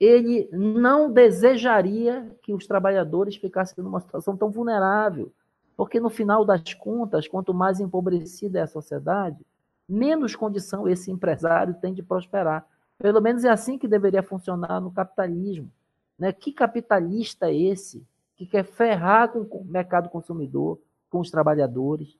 ele 0.00 0.48
não 0.50 1.12
desejaria 1.12 2.34
que 2.42 2.54
os 2.54 2.66
trabalhadores 2.66 3.36
ficassem 3.36 3.84
numa 3.84 4.00
situação 4.00 4.34
tão 4.34 4.50
vulnerável, 4.50 5.30
porque 5.76 6.00
no 6.00 6.08
final 6.08 6.42
das 6.42 6.72
contas, 6.72 7.28
quanto 7.28 7.52
mais 7.52 7.80
empobrecida 7.80 8.58
é 8.60 8.62
a 8.62 8.66
sociedade, 8.66 9.44
menos 9.86 10.34
condição 10.34 10.88
esse 10.88 11.10
empresário 11.10 11.74
tem 11.74 11.92
de 11.92 12.02
prosperar. 12.02 12.66
Pelo 12.98 13.20
menos 13.20 13.44
é 13.44 13.50
assim 13.50 13.76
que 13.76 13.86
deveria 13.86 14.22
funcionar 14.22 14.80
no 14.80 14.90
capitalismo. 14.90 15.70
Né? 16.18 16.32
Que 16.32 16.50
capitalista 16.50 17.50
é 17.50 17.54
esse 17.54 18.06
que 18.36 18.46
quer 18.46 18.64
ferrar 18.64 19.28
com 19.28 19.40
o 19.40 19.64
mercado 19.64 20.08
consumidor, 20.08 20.78
com 21.10 21.20
os 21.20 21.30
trabalhadores? 21.30 22.16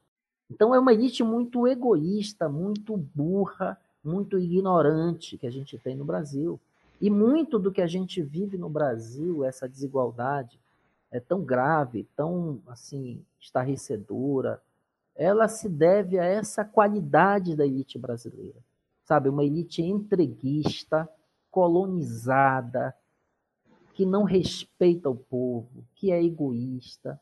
Então 0.51 0.75
é 0.75 0.79
uma 0.79 0.93
elite 0.93 1.25
muito 1.25 1.67
egoísta, 1.67 2.47
muito 2.47 2.95
burra, 2.97 3.79
muito 4.05 4.39
ignorante 4.39 5.39
que 5.39 5.47
a 5.47 5.51
gente 5.51 5.79
tem 5.79 5.95
no 5.95 6.05
Brasil. 6.05 6.59
E 7.01 7.11
muito 7.11 7.59
do 7.59 7.73
que 7.73 7.81
a 7.81 7.87
gente 7.87 8.23
vive 8.23 8.57
no 8.57 8.69
Brasil, 8.69 9.45
essa 9.45 9.69
desigualdade, 9.69 10.59
é 11.11 11.21
tão 11.21 11.43
grave, 11.43 12.07
tão 12.17 12.61
assim 12.67 13.23
estarrecedora, 13.41 14.63
ela 15.15 15.47
se 15.47 15.69
deve 15.69 16.19
a 16.19 16.25
essa 16.25 16.65
qualidade 16.65 17.55
da 17.55 17.67
elite 17.67 17.99
brasileira. 17.99 18.59
Sabe, 19.05 19.29
uma 19.29 19.45
elite 19.45 19.83
entreguista, 19.83 21.09
colonizada, 21.51 22.95
que 23.93 24.07
não 24.07 24.25
respeita 24.25 25.11
o 25.11 25.17
povo, 25.17 25.85
que 25.95 26.11
é 26.11 26.23
egoísta. 26.23 27.21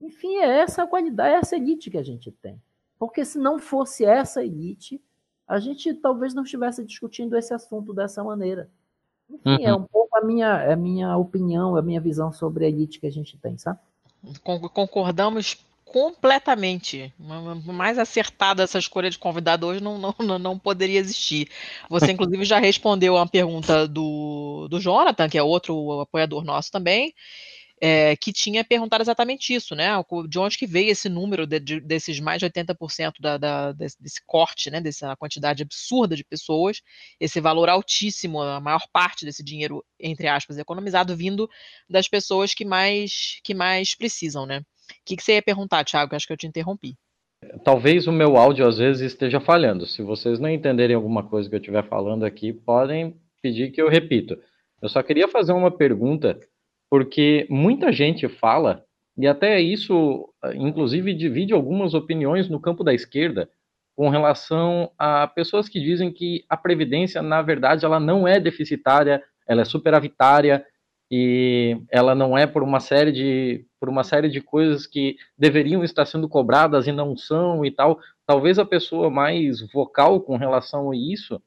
Enfim, 0.00 0.36
é 0.36 0.60
essa 0.60 0.86
qualidade, 0.86 1.34
é 1.34 1.38
essa 1.38 1.56
elite 1.56 1.90
que 1.90 1.98
a 1.98 2.02
gente 2.02 2.30
tem. 2.30 2.60
Porque 2.98 3.24
se 3.24 3.38
não 3.38 3.58
fosse 3.58 4.04
essa 4.04 4.42
elite, 4.42 5.02
a 5.46 5.58
gente 5.58 5.94
talvez 5.94 6.34
não 6.34 6.42
estivesse 6.42 6.84
discutindo 6.84 7.36
esse 7.36 7.54
assunto 7.54 7.92
dessa 7.92 8.22
maneira. 8.24 8.68
Enfim, 9.30 9.42
é 9.44 9.56
uhum. 9.56 9.66
é 9.66 9.74
um 9.74 9.82
pouco 9.82 10.16
a 10.16 10.24
minha, 10.24 10.72
a 10.72 10.76
minha 10.76 11.16
opinião, 11.16 11.76
a 11.76 11.82
minha 11.82 12.00
visão 12.00 12.32
sobre 12.32 12.64
a 12.64 12.68
elite 12.68 13.00
que 13.00 13.06
a 13.06 13.12
gente 13.12 13.36
tem, 13.38 13.56
sabe? 13.58 13.78
Concordamos 14.72 15.56
completamente. 15.84 17.12
Mais 17.64 17.98
acertada 17.98 18.62
essa 18.62 18.78
escolha 18.78 19.08
de 19.08 19.18
convidado 19.18 19.66
hoje 19.66 19.82
não, 19.82 19.98
não, 19.98 20.38
não 20.38 20.58
poderia 20.58 20.98
existir. 20.98 21.48
Você, 21.88 22.12
inclusive, 22.12 22.44
já 22.44 22.58
respondeu 22.58 23.16
a 23.16 23.20
uma 23.20 23.28
pergunta 23.28 23.86
do, 23.86 24.66
do 24.68 24.80
Jonathan, 24.80 25.28
que 25.28 25.38
é 25.38 25.42
outro 25.42 26.00
apoiador 26.00 26.44
nosso 26.44 26.70
também, 26.72 27.14
é, 27.80 28.16
que 28.16 28.32
tinha 28.32 28.64
perguntado 28.64 29.02
exatamente 29.02 29.54
isso, 29.54 29.74
né? 29.74 29.90
De 30.28 30.38
onde 30.38 30.56
que 30.56 30.66
veio 30.66 30.90
esse 30.90 31.08
número 31.08 31.46
de, 31.46 31.60
de, 31.60 31.80
desses 31.80 32.18
mais 32.20 32.40
de 32.40 32.46
80% 32.46 33.14
da, 33.20 33.36
da, 33.36 33.72
desse, 33.72 34.02
desse, 34.02 34.20
corte, 34.26 34.70
né? 34.70 34.80
Dessa 34.80 35.14
quantidade 35.16 35.62
absurda 35.62 36.16
de 36.16 36.24
pessoas, 36.24 36.80
esse 37.20 37.40
valor 37.40 37.68
altíssimo, 37.68 38.40
a 38.40 38.60
maior 38.60 38.86
parte 38.92 39.24
desse 39.24 39.44
dinheiro, 39.44 39.84
entre 40.00 40.26
aspas, 40.28 40.58
economizado, 40.58 41.14
vindo 41.14 41.48
das 41.88 42.08
pessoas 42.08 42.54
que 42.54 42.64
mais, 42.64 43.38
que 43.42 43.54
mais 43.54 43.94
precisam, 43.94 44.46
né? 44.46 44.60
O 44.60 44.94
que, 45.04 45.16
que 45.16 45.22
você 45.22 45.34
ia 45.34 45.42
perguntar, 45.42 45.84
Thiago? 45.84 46.14
Acho 46.14 46.26
que 46.26 46.32
eu 46.32 46.36
te 46.36 46.46
interrompi. 46.46 46.96
Talvez 47.62 48.06
o 48.06 48.12
meu 48.12 48.36
áudio 48.36 48.66
às 48.66 48.78
vezes 48.78 49.02
esteja 49.02 49.40
falhando. 49.40 49.86
Se 49.86 50.02
vocês 50.02 50.38
não 50.38 50.48
entenderem 50.48 50.96
alguma 50.96 51.22
coisa 51.22 51.48
que 51.48 51.54
eu 51.54 51.60
estiver 51.60 51.86
falando 51.86 52.24
aqui, 52.24 52.52
podem 52.52 53.14
pedir 53.42 53.70
que 53.70 53.80
eu 53.80 53.88
repito. 53.88 54.38
Eu 54.80 54.88
só 54.88 55.02
queria 55.02 55.28
fazer 55.28 55.52
uma 55.52 55.70
pergunta 55.70 56.38
porque 56.90 57.46
muita 57.50 57.92
gente 57.92 58.28
fala, 58.28 58.84
e 59.16 59.26
até 59.26 59.60
isso, 59.60 60.28
inclusive, 60.54 61.14
divide 61.14 61.52
algumas 61.52 61.94
opiniões 61.94 62.48
no 62.48 62.60
campo 62.60 62.84
da 62.84 62.94
esquerda, 62.94 63.48
com 63.96 64.08
relação 64.08 64.90
a 64.98 65.26
pessoas 65.26 65.68
que 65.68 65.80
dizem 65.80 66.12
que 66.12 66.44
a 66.48 66.56
Previdência, 66.56 67.22
na 67.22 67.40
verdade, 67.40 67.84
ela 67.84 67.98
não 67.98 68.28
é 68.28 68.38
deficitária, 68.38 69.22
ela 69.48 69.62
é 69.62 69.64
superavitária, 69.64 70.64
e 71.10 71.80
ela 71.90 72.14
não 72.14 72.36
é 72.36 72.46
por 72.46 72.62
uma 72.62 72.80
série 72.80 73.12
de 73.12 73.64
por 73.78 73.88
uma 73.88 74.02
série 74.02 74.28
de 74.28 74.40
coisas 74.40 74.86
que 74.86 75.16
deveriam 75.38 75.84
estar 75.84 76.04
sendo 76.04 76.28
cobradas 76.28 76.86
e 76.86 76.92
não 76.92 77.16
são 77.16 77.64
e 77.64 77.70
tal. 77.70 78.00
Talvez 78.26 78.58
a 78.58 78.64
pessoa 78.64 79.08
mais 79.08 79.60
vocal 79.72 80.20
com 80.20 80.36
relação 80.36 80.90
a 80.90 80.96
isso 80.96 81.40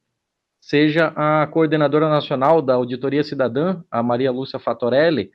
seja 0.70 1.12
a 1.16 1.48
coordenadora 1.48 2.08
nacional 2.08 2.62
da 2.62 2.74
Auditoria 2.74 3.24
Cidadã, 3.24 3.82
a 3.90 4.04
Maria 4.04 4.30
Lúcia 4.30 4.56
Fatorelli, 4.56 5.32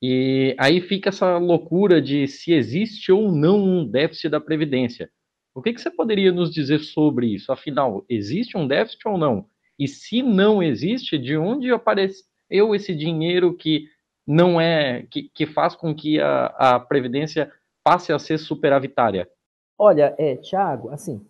e 0.00 0.54
aí 0.56 0.80
fica 0.80 1.08
essa 1.08 1.36
loucura 1.36 2.00
de 2.00 2.28
se 2.28 2.52
existe 2.52 3.10
ou 3.10 3.32
não 3.32 3.58
um 3.58 3.84
déficit 3.84 4.28
da 4.28 4.40
Previdência. 4.40 5.10
O 5.52 5.60
que, 5.60 5.72
que 5.72 5.80
você 5.80 5.90
poderia 5.90 6.30
nos 6.30 6.52
dizer 6.52 6.78
sobre 6.78 7.26
isso? 7.26 7.50
Afinal, 7.50 8.04
existe 8.08 8.56
um 8.56 8.68
déficit 8.68 9.08
ou 9.08 9.18
não? 9.18 9.46
E 9.76 9.88
se 9.88 10.22
não 10.22 10.62
existe, 10.62 11.18
de 11.18 11.36
onde 11.36 11.72
apareceu 11.72 12.72
esse 12.72 12.94
dinheiro 12.94 13.56
que 13.56 13.88
não 14.24 14.60
é 14.60 15.04
que, 15.10 15.24
que 15.34 15.44
faz 15.44 15.74
com 15.74 15.92
que 15.92 16.20
a, 16.20 16.46
a 16.56 16.78
Previdência 16.78 17.50
passe 17.82 18.12
a 18.12 18.18
ser 18.18 18.38
superavitária? 18.38 19.28
Olha, 19.76 20.14
é, 20.16 20.36
Tiago, 20.36 20.90
assim, 20.90 21.26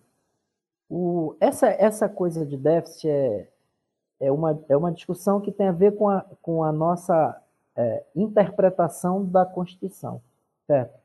o, 0.95 1.35
essa, 1.41 1.69
essa 1.69 2.07
coisa 2.07 2.45
de 2.45 2.55
déficit 2.55 3.09
é, 3.09 3.49
é, 4.21 4.31
uma, 4.31 4.63
é 4.69 4.77
uma 4.77 4.93
discussão 4.93 5.41
que 5.41 5.51
tem 5.51 5.69
a 5.69 5.73
ver 5.73 5.97
com 5.97 6.11
a, 6.11 6.21
com 6.43 6.63
a 6.63 6.71
nossa 6.71 7.43
é, 7.75 8.05
interpretação 8.15 9.25
da 9.25 9.47
Constituição. 9.47 10.21
Certo? 10.67 11.01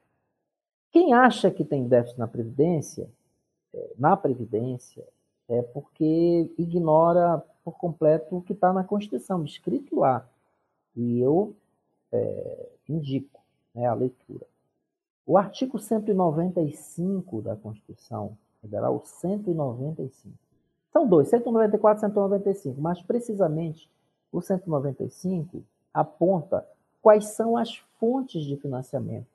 Quem 0.92 1.14
acha 1.14 1.50
que 1.50 1.64
tem 1.64 1.88
déficit 1.88 2.20
na 2.20 2.28
Previdência, 2.28 3.10
é, 3.74 3.94
na 3.98 4.18
Previdência, 4.18 5.08
é 5.48 5.62
porque 5.62 6.52
ignora 6.58 7.42
por 7.64 7.78
completo 7.78 8.36
o 8.36 8.42
que 8.42 8.52
está 8.52 8.74
na 8.74 8.84
Constituição, 8.84 9.46
escrito 9.46 10.02
lá. 10.02 10.28
E 10.98 11.18
eu 11.22 11.56
é, 12.12 12.70
indico 12.90 13.40
né, 13.74 13.86
a 13.86 13.94
leitura. 13.94 14.46
O 15.26 15.38
artigo 15.38 15.80
195 15.80 17.42
da 17.42 17.56
Constituição 17.56 18.38
Federal 18.62 19.02
195. 19.06 20.36
São 20.92 21.08
dois, 21.08 21.30
194 21.30 22.00
e 22.00 22.02
195, 22.02 22.82
mas 22.82 23.02
precisamente 23.02 23.90
o 24.32 24.42
195 24.42 25.64
aponta 25.94 26.68
quais 27.02 27.26
são 27.28 27.56
as 27.56 27.78
fontes 28.00 28.44
de 28.44 28.58
financiamento 28.58 29.28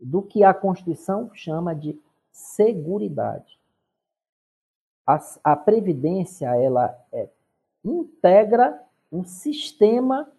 do 0.00 0.22
que 0.22 0.44
a 0.44 0.52
Constituição 0.52 1.30
chama 1.34 1.74
de 1.74 1.98
seguridade. 2.30 3.58
A, 5.06 5.18
a 5.44 5.56
Previdência, 5.56 6.46
ela 6.56 6.98
é, 7.12 7.28
integra 7.84 8.82
um 9.12 9.24
sistema 9.24 10.30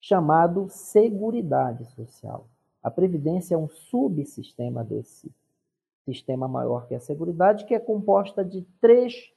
chamado 0.00 0.68
Seguridade 0.68 1.84
Social. 1.86 2.46
A 2.82 2.90
Previdência 2.90 3.54
é 3.54 3.58
um 3.58 3.68
subsistema 3.68 4.84
desse 4.84 5.32
sistema 6.04 6.46
maior 6.46 6.86
que 6.86 6.94
a 6.94 7.00
Seguridade, 7.00 7.64
que 7.64 7.74
é 7.74 7.80
composta 7.80 8.44
de 8.44 8.62
três 8.80 9.32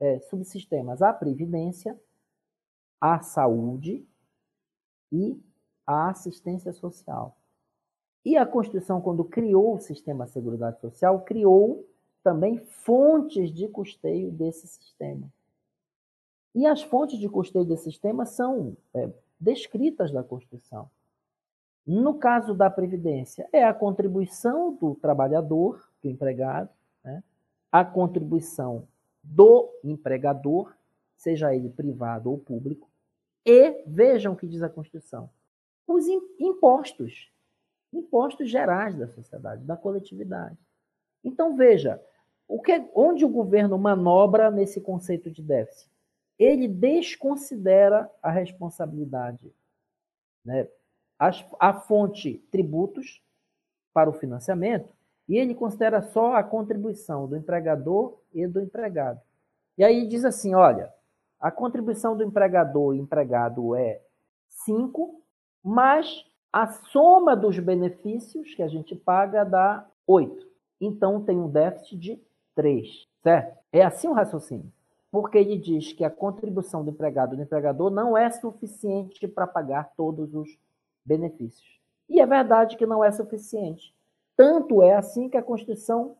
é, 0.00 0.20
subsistemas: 0.20 1.02
a 1.02 1.12
Previdência, 1.12 1.98
a 3.00 3.20
Saúde 3.20 4.06
e 5.10 5.40
a 5.86 6.10
Assistência 6.10 6.72
Social. 6.72 7.36
E 8.24 8.36
a 8.36 8.46
Constituição, 8.46 9.00
quando 9.00 9.24
criou 9.24 9.74
o 9.74 9.80
sistema 9.80 10.24
de 10.24 10.32
Seguridade 10.32 10.80
Social, 10.80 11.22
criou 11.22 11.86
também 12.22 12.58
fontes 12.58 13.52
de 13.52 13.68
custeio 13.68 14.32
desse 14.32 14.66
sistema. 14.66 15.30
E 16.54 16.64
as 16.66 16.82
fontes 16.82 17.18
de 17.18 17.28
custeio 17.28 17.64
desse 17.66 17.84
sistema 17.84 18.24
são 18.24 18.76
é, 18.94 19.10
descritas 19.38 20.10
na 20.10 20.22
Constituição. 20.22 20.88
No 21.86 22.14
caso 22.14 22.54
da 22.54 22.70
Previdência, 22.70 23.48
é 23.52 23.62
a 23.64 23.74
contribuição 23.74 24.74
do 24.74 24.94
trabalhador, 24.94 25.86
do 26.02 26.08
empregado, 26.08 26.70
né? 27.04 27.22
a 27.70 27.84
contribuição 27.84 28.86
do 29.22 29.70
empregador, 29.82 30.74
seja 31.16 31.54
ele 31.54 31.68
privado 31.68 32.30
ou 32.30 32.38
público, 32.38 32.88
e, 33.44 33.82
vejam 33.86 34.32
o 34.32 34.36
que 34.36 34.46
diz 34.46 34.62
a 34.62 34.68
Constituição, 34.68 35.28
os 35.86 36.06
impostos 36.38 37.30
impostos 37.94 38.50
gerais 38.50 38.96
da 38.96 39.06
sociedade, 39.06 39.64
da 39.64 39.76
coletividade. 39.76 40.58
Então, 41.22 41.56
veja, 41.56 42.02
o 42.46 42.60
que, 42.60 42.84
onde 42.94 43.24
o 43.24 43.28
governo 43.28 43.78
manobra 43.78 44.50
nesse 44.50 44.80
conceito 44.80 45.30
de 45.30 45.42
déficit? 45.42 45.88
Ele 46.38 46.66
desconsidera 46.66 48.10
a 48.22 48.30
responsabilidade, 48.30 49.54
né? 50.44 50.68
As, 51.18 51.44
a 51.60 51.72
fonte 51.72 52.44
tributos 52.50 53.22
para 53.92 54.10
o 54.10 54.14
financiamento 54.14 54.88
e 55.28 55.36
ele 55.36 55.54
considera 55.54 56.02
só 56.02 56.34
a 56.34 56.42
contribuição 56.42 57.26
do 57.26 57.36
empregador 57.36 58.18
e 58.32 58.46
do 58.46 58.60
empregado. 58.60 59.20
E 59.78 59.84
aí 59.84 60.06
diz 60.06 60.24
assim, 60.24 60.54
olha, 60.54 60.92
a 61.40 61.50
contribuição 61.50 62.16
do 62.16 62.22
empregador 62.22 62.94
e 62.94 62.98
empregado 62.98 63.74
é 63.74 64.00
5, 64.48 65.20
mas 65.62 66.24
a 66.52 66.66
soma 66.66 67.34
dos 67.34 67.58
benefícios 67.58 68.54
que 68.54 68.62
a 68.62 68.68
gente 68.68 68.94
paga 68.94 69.44
dá 69.44 69.86
8. 70.06 70.46
Então 70.80 71.22
tem 71.22 71.38
um 71.38 71.48
déficit 71.48 71.96
de 71.96 72.22
3, 72.54 73.08
certo? 73.22 73.58
É 73.72 73.82
assim 73.82 74.08
o 74.08 74.12
raciocínio. 74.12 74.70
Porque 75.10 75.38
ele 75.38 75.56
diz 75.56 75.92
que 75.92 76.04
a 76.04 76.10
contribuição 76.10 76.84
do 76.84 76.90
empregado 76.90 77.34
e 77.34 77.36
do 77.36 77.42
empregador 77.42 77.90
não 77.90 78.16
é 78.16 78.30
suficiente 78.30 79.26
para 79.28 79.46
pagar 79.46 79.92
todos 79.96 80.34
os 80.34 80.58
benefícios. 81.04 81.80
E 82.08 82.20
é 82.20 82.26
verdade 82.26 82.76
que 82.76 82.86
não 82.86 83.02
é 83.02 83.10
suficiente. 83.10 83.94
Tanto 84.36 84.82
é 84.82 84.94
assim 84.94 85.28
que 85.28 85.36
a 85.36 85.42
Constituição 85.42 86.16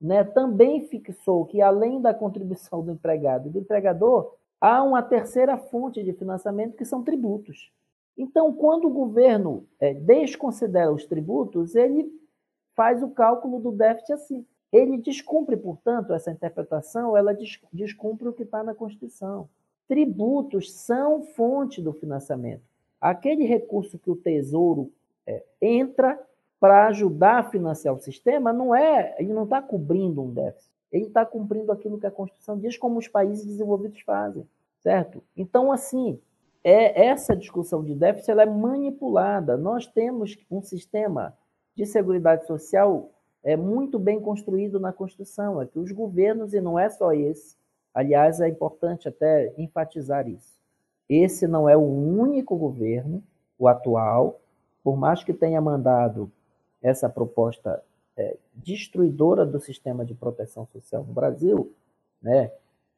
né, 0.00 0.24
também 0.24 0.86
fixou 0.88 1.44
que, 1.44 1.60
além 1.60 2.00
da 2.00 2.14
contribuição 2.14 2.82
do 2.82 2.92
empregado 2.92 3.48
e 3.48 3.50
do 3.50 3.58
empregador, 3.58 4.34
há 4.60 4.82
uma 4.82 5.02
terceira 5.02 5.56
fonte 5.56 6.02
de 6.02 6.12
financiamento 6.12 6.76
que 6.76 6.84
são 6.84 7.02
tributos. 7.02 7.70
Então, 8.16 8.52
quando 8.52 8.86
o 8.86 8.92
governo 8.92 9.66
é, 9.78 9.94
desconsidera 9.94 10.92
os 10.92 11.04
tributos, 11.04 11.74
ele 11.74 12.10
faz 12.74 13.02
o 13.02 13.10
cálculo 13.10 13.60
do 13.60 13.72
déficit 13.72 14.12
assim. 14.12 14.46
Ele 14.72 14.98
descumpre, 14.98 15.56
portanto, 15.56 16.12
essa 16.12 16.30
interpretação, 16.30 17.16
ela 17.16 17.36
descumpre 17.72 18.28
o 18.28 18.32
que 18.32 18.42
está 18.42 18.62
na 18.62 18.74
Constituição. 18.74 19.48
Tributos 19.86 20.72
são 20.72 21.22
fonte 21.22 21.80
do 21.80 21.92
financiamento. 21.92 22.67
Aquele 23.00 23.44
recurso 23.44 23.98
que 23.98 24.10
o 24.10 24.16
Tesouro 24.16 24.92
é, 25.26 25.44
entra 25.60 26.18
para 26.58 26.86
ajudar 26.88 27.38
a 27.38 27.50
financiar 27.50 27.94
o 27.94 28.00
sistema, 28.00 28.52
não 28.52 28.74
é, 28.74 29.14
ele 29.18 29.32
não 29.32 29.44
está 29.44 29.62
cobrindo 29.62 30.22
um 30.22 30.32
déficit. 30.32 30.72
Ele 30.90 31.04
está 31.06 31.24
cumprindo 31.24 31.70
aquilo 31.70 31.98
que 31.98 32.06
a 32.06 32.10
Constituição 32.10 32.58
diz, 32.58 32.76
como 32.76 32.98
os 32.98 33.06
países 33.06 33.44
desenvolvidos 33.44 34.00
fazem, 34.00 34.48
certo? 34.80 35.22
Então, 35.36 35.70
assim, 35.70 36.18
é, 36.64 37.06
essa 37.06 37.36
discussão 37.36 37.84
de 37.84 37.94
déficit 37.94 38.30
ela 38.30 38.42
é 38.42 38.46
manipulada. 38.46 39.56
Nós 39.56 39.86
temos 39.86 40.36
um 40.50 40.62
sistema 40.62 41.36
de 41.76 41.86
seguridade 41.86 42.46
social 42.46 43.10
é 43.42 43.56
muito 43.56 43.98
bem 43.98 44.20
construído 44.20 44.80
na 44.80 44.92
Constituição, 44.92 45.62
é 45.62 45.66
que 45.66 45.78
os 45.78 45.92
governos, 45.92 46.52
e 46.52 46.60
não 46.60 46.78
é 46.78 46.90
só 46.90 47.12
esse, 47.12 47.56
aliás, 47.94 48.40
é 48.40 48.48
importante 48.48 49.08
até 49.08 49.54
enfatizar 49.56 50.28
isso. 50.28 50.57
Esse 51.08 51.46
não 51.46 51.68
é 51.68 51.76
o 51.76 51.80
único 51.80 52.56
governo, 52.56 53.22
o 53.58 53.66
atual, 53.66 54.40
por 54.84 54.96
mais 54.96 55.24
que 55.24 55.32
tenha 55.32 55.60
mandado 55.60 56.30
essa 56.82 57.08
proposta 57.08 57.82
é, 58.16 58.36
destruidora 58.54 59.46
do 59.46 59.58
sistema 59.58 60.04
de 60.04 60.14
proteção 60.14 60.66
social 60.66 61.04
no 61.04 61.12
Brasil, 61.12 61.72
né? 62.20 62.50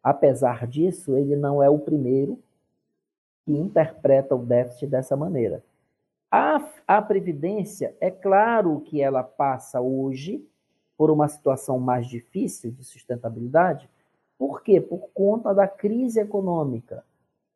apesar 0.03 0.67
disso, 0.67 1.17
ele 1.17 1.37
não 1.37 1.63
é 1.63 1.69
o 1.69 1.79
primeiro 1.79 2.39
que 3.45 3.53
interpreta 3.53 4.35
o 4.35 4.45
déficit 4.45 4.87
dessa 4.89 5.17
maneira. 5.17 5.63
A, 6.31 6.65
a 6.87 7.03
Previdência, 7.03 7.95
é 8.01 8.11
claro 8.11 8.81
que 8.81 9.03
ela 9.03 9.23
passa 9.23 9.81
hoje 9.81 10.47
por 10.97 11.11
uma 11.11 11.29
situação 11.29 11.79
mais 11.79 12.07
difícil 12.07 12.71
de 12.71 12.85
sustentabilidade. 12.85 13.89
Por 14.39 14.63
quê? 14.63 14.81
Por 14.81 15.09
conta 15.13 15.55
da 15.55 15.67
crise 15.67 16.21
econômica, 16.21 17.05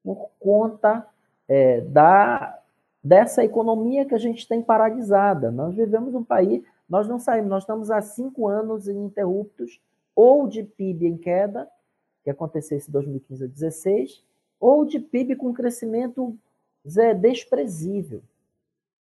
por 0.05 0.29
conta 0.39 1.07
é, 1.49 1.81
da, 1.81 2.61
dessa 3.03 3.43
economia 3.43 4.05
que 4.05 4.15
a 4.15 4.19
gente 4.19 4.47
tem 4.47 4.63
paralisada. 4.63 5.51
Nós 5.51 5.75
vivemos 5.75 6.15
um 6.15 6.23
país, 6.23 6.63
nós 6.89 7.09
não 7.09 7.19
saímos, 7.19 7.51
nós 7.51 7.63
estamos 7.63 7.91
há 7.91 8.01
cinco 8.03 8.47
anos 8.47 8.87
ininterruptos, 8.87 9.81
ou 10.15 10.47
de 10.47 10.63
PIB 10.63 11.07
em 11.07 11.17
queda, 11.17 11.69
que 12.23 12.31
aconteceu 12.31 12.79
em 12.79 12.91
2015 12.93 13.45
a 13.45 13.47
2016, 13.47 14.23
ou 14.61 14.85
de 14.85 15.01
PIB 15.01 15.37
com 15.37 15.53
crescimento 15.53 16.37
desprezível. 17.21 18.23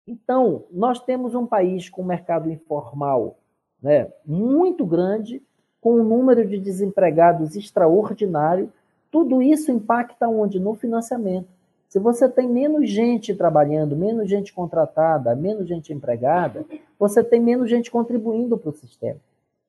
Então, 0.06 0.64
nós 0.70 1.00
temos 1.00 1.34
um 1.34 1.46
país 1.46 1.88
com 1.88 2.02
um 2.02 2.06
mercado 2.06 2.50
informal 2.50 3.36
né, 3.82 4.10
muito 4.24 4.84
grande, 4.86 5.42
com 5.80 6.00
um 6.00 6.04
número 6.04 6.46
de 6.46 6.58
desempregados 6.58 7.56
extraordinário. 7.56 8.72
Tudo 9.14 9.40
isso 9.40 9.70
impacta 9.70 10.26
onde? 10.26 10.58
No 10.58 10.74
financiamento. 10.74 11.46
Se 11.88 12.00
você 12.00 12.28
tem 12.28 12.48
menos 12.48 12.90
gente 12.90 13.32
trabalhando, 13.32 13.94
menos 13.94 14.28
gente 14.28 14.52
contratada, 14.52 15.36
menos 15.36 15.68
gente 15.68 15.92
empregada, 15.92 16.66
você 16.98 17.22
tem 17.22 17.40
menos 17.40 17.70
gente 17.70 17.92
contribuindo 17.92 18.58
para 18.58 18.70
o 18.70 18.74
sistema. 18.74 19.20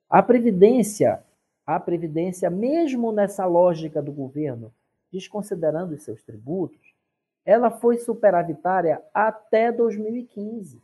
A 0.09 0.23
previdência, 0.23 1.21
a 1.63 1.79
previdência, 1.79 2.49
mesmo 2.49 3.11
nessa 3.11 3.45
lógica 3.45 4.01
do 4.01 4.11
governo, 4.11 4.73
desconsiderando 5.13 5.93
os 5.93 6.01
seus 6.01 6.23
tributos, 6.23 6.95
ela 7.45 7.69
foi 7.69 7.99
superavitária 7.99 8.99
até 9.13 9.71
2015. 9.71 10.81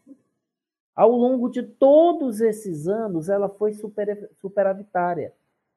Ao 0.96 1.10
longo 1.10 1.50
de 1.50 1.64
todos 1.64 2.42
esses 2.42 2.88
anos, 2.88 3.28
ela 3.28 3.50
foi 3.50 3.74
super, 3.74 4.30
superavitária. 4.40 5.34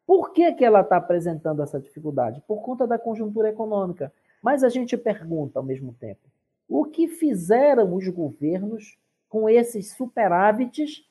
Por 0.07 0.33
que, 0.33 0.53
que 0.53 0.65
ela 0.65 0.81
está 0.81 0.97
apresentando 0.97 1.63
essa 1.63 1.81
dificuldade? 1.81 2.43
Por 2.47 2.63
conta 2.63 2.87
da 2.87 2.99
conjuntura 2.99 3.49
econômica. 3.49 4.13
Mas 4.43 4.63
a 4.63 4.69
gente 4.69 4.97
pergunta 4.97 5.59
ao 5.59 5.65
mesmo 5.65 5.95
tempo: 5.95 6.21
o 6.69 6.85
que 6.85 7.09
fizeram 7.09 7.95
os 7.95 8.07
governos 8.09 8.99
com 9.29 9.49
esses 9.49 9.93
superávites 9.95 11.05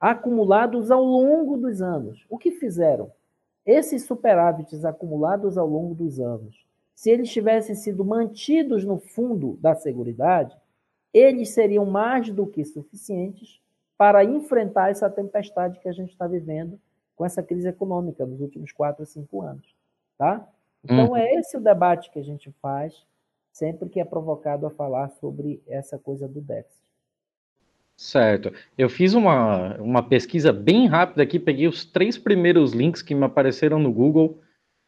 acumulados 0.00 0.90
ao 0.90 1.04
longo 1.04 1.56
dos 1.56 1.82
anos? 1.82 2.24
O 2.30 2.38
que 2.38 2.50
fizeram? 2.50 3.10
Esses 3.64 4.04
superávites 4.04 4.84
acumulados 4.84 5.58
ao 5.58 5.66
longo 5.66 5.94
dos 5.94 6.20
anos, 6.20 6.64
se 6.94 7.10
eles 7.10 7.30
tivessem 7.30 7.74
sido 7.74 8.04
mantidos 8.04 8.84
no 8.84 8.98
fundo 8.98 9.58
da 9.60 9.74
Seguridade, 9.74 10.56
eles 11.12 11.50
seriam 11.50 11.84
mais 11.84 12.30
do 12.30 12.46
que 12.46 12.64
suficientes 12.64 13.60
para 13.98 14.24
enfrentar 14.24 14.90
essa 14.90 15.10
tempestade 15.10 15.80
que 15.80 15.88
a 15.88 15.92
gente 15.92 16.12
está 16.12 16.26
vivendo 16.26 16.78
com 17.16 17.24
essa 17.24 17.42
crise 17.42 17.68
econômica 17.68 18.24
nos 18.24 18.40
últimos 18.40 18.70
quatro 18.70 19.02
ou 19.02 19.06
cinco 19.06 19.42
anos. 19.42 19.74
Tá? 20.16 20.46
Então, 20.84 21.08
uhum. 21.08 21.16
é 21.16 21.34
esse 21.34 21.56
o 21.56 21.60
debate 21.60 22.10
que 22.12 22.18
a 22.18 22.22
gente 22.22 22.52
faz 22.62 22.94
sempre 23.56 23.88
que 23.88 23.98
é 23.98 24.04
provocado 24.04 24.66
a 24.66 24.70
falar 24.70 25.08
sobre 25.08 25.62
essa 25.66 25.98
coisa 25.98 26.28
do 26.28 26.42
déficit. 26.42 26.86
Certo. 27.96 28.52
Eu 28.76 28.90
fiz 28.90 29.14
uma, 29.14 29.76
uma 29.78 30.02
pesquisa 30.02 30.52
bem 30.52 30.86
rápida 30.86 31.22
aqui, 31.22 31.38
peguei 31.38 31.66
os 31.66 31.82
três 31.82 32.18
primeiros 32.18 32.72
links 32.72 33.00
que 33.00 33.14
me 33.14 33.24
apareceram 33.24 33.78
no 33.78 33.90
Google 33.90 34.38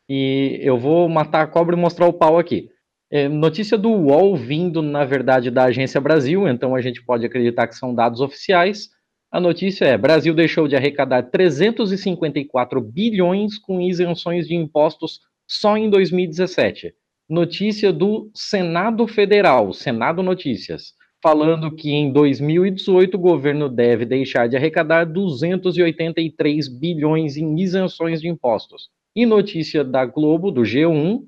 E 0.07 0.61
eu 0.63 0.79
vou 0.79 1.09
matar 1.09 1.43
a 1.43 1.47
cobra 1.47 1.75
e 1.75 1.81
mostrar 1.81 2.07
o 2.07 2.13
pau 2.13 2.39
aqui. 2.39 2.71
É, 3.11 3.27
notícia 3.27 3.79
do 3.79 3.91
UOL 3.91 4.37
vindo, 4.37 4.83
na 4.83 5.07
verdade, 5.07 5.51
da 5.51 5.65
Agência 5.65 5.99
Brasil, 5.99 6.47
então 6.47 6.75
a 6.75 6.83
gente 6.83 7.03
pode 7.03 7.25
acreditar 7.25 7.67
que 7.67 7.75
são 7.75 7.95
dados 7.95 8.21
oficiais. 8.21 8.91
A 9.31 9.39
notícia 9.39 9.85
é: 9.85 9.99
Brasil 9.99 10.35
deixou 10.35 10.67
de 10.67 10.75
arrecadar 10.75 11.23
354 11.25 12.81
bilhões 12.81 13.59
com 13.59 13.81
isenções 13.81 14.49
de 14.49 14.55
impostos 14.55 15.21
só 15.47 15.77
em 15.77 15.91
2017. 15.91 16.95
Notícia 17.29 17.93
do 17.93 18.31
Senado 18.35 19.07
Federal, 19.07 19.75
Senado 19.75 20.23
Notícias, 20.23 20.95
falando 21.23 21.75
que 21.75 21.91
em 21.91 22.11
2018 22.11 23.17
o 23.17 23.21
governo 23.21 23.69
deve 23.69 24.07
deixar 24.07 24.49
de 24.49 24.57
arrecadar 24.57 25.05
283 25.05 26.69
bilhões 26.69 27.37
em 27.37 27.61
isenções 27.61 28.23
de 28.23 28.29
impostos. 28.29 28.89
E 29.15 29.27
notícia 29.27 29.85
da 29.85 30.07
Globo, 30.07 30.51
do 30.51 30.63
G1, 30.63 31.23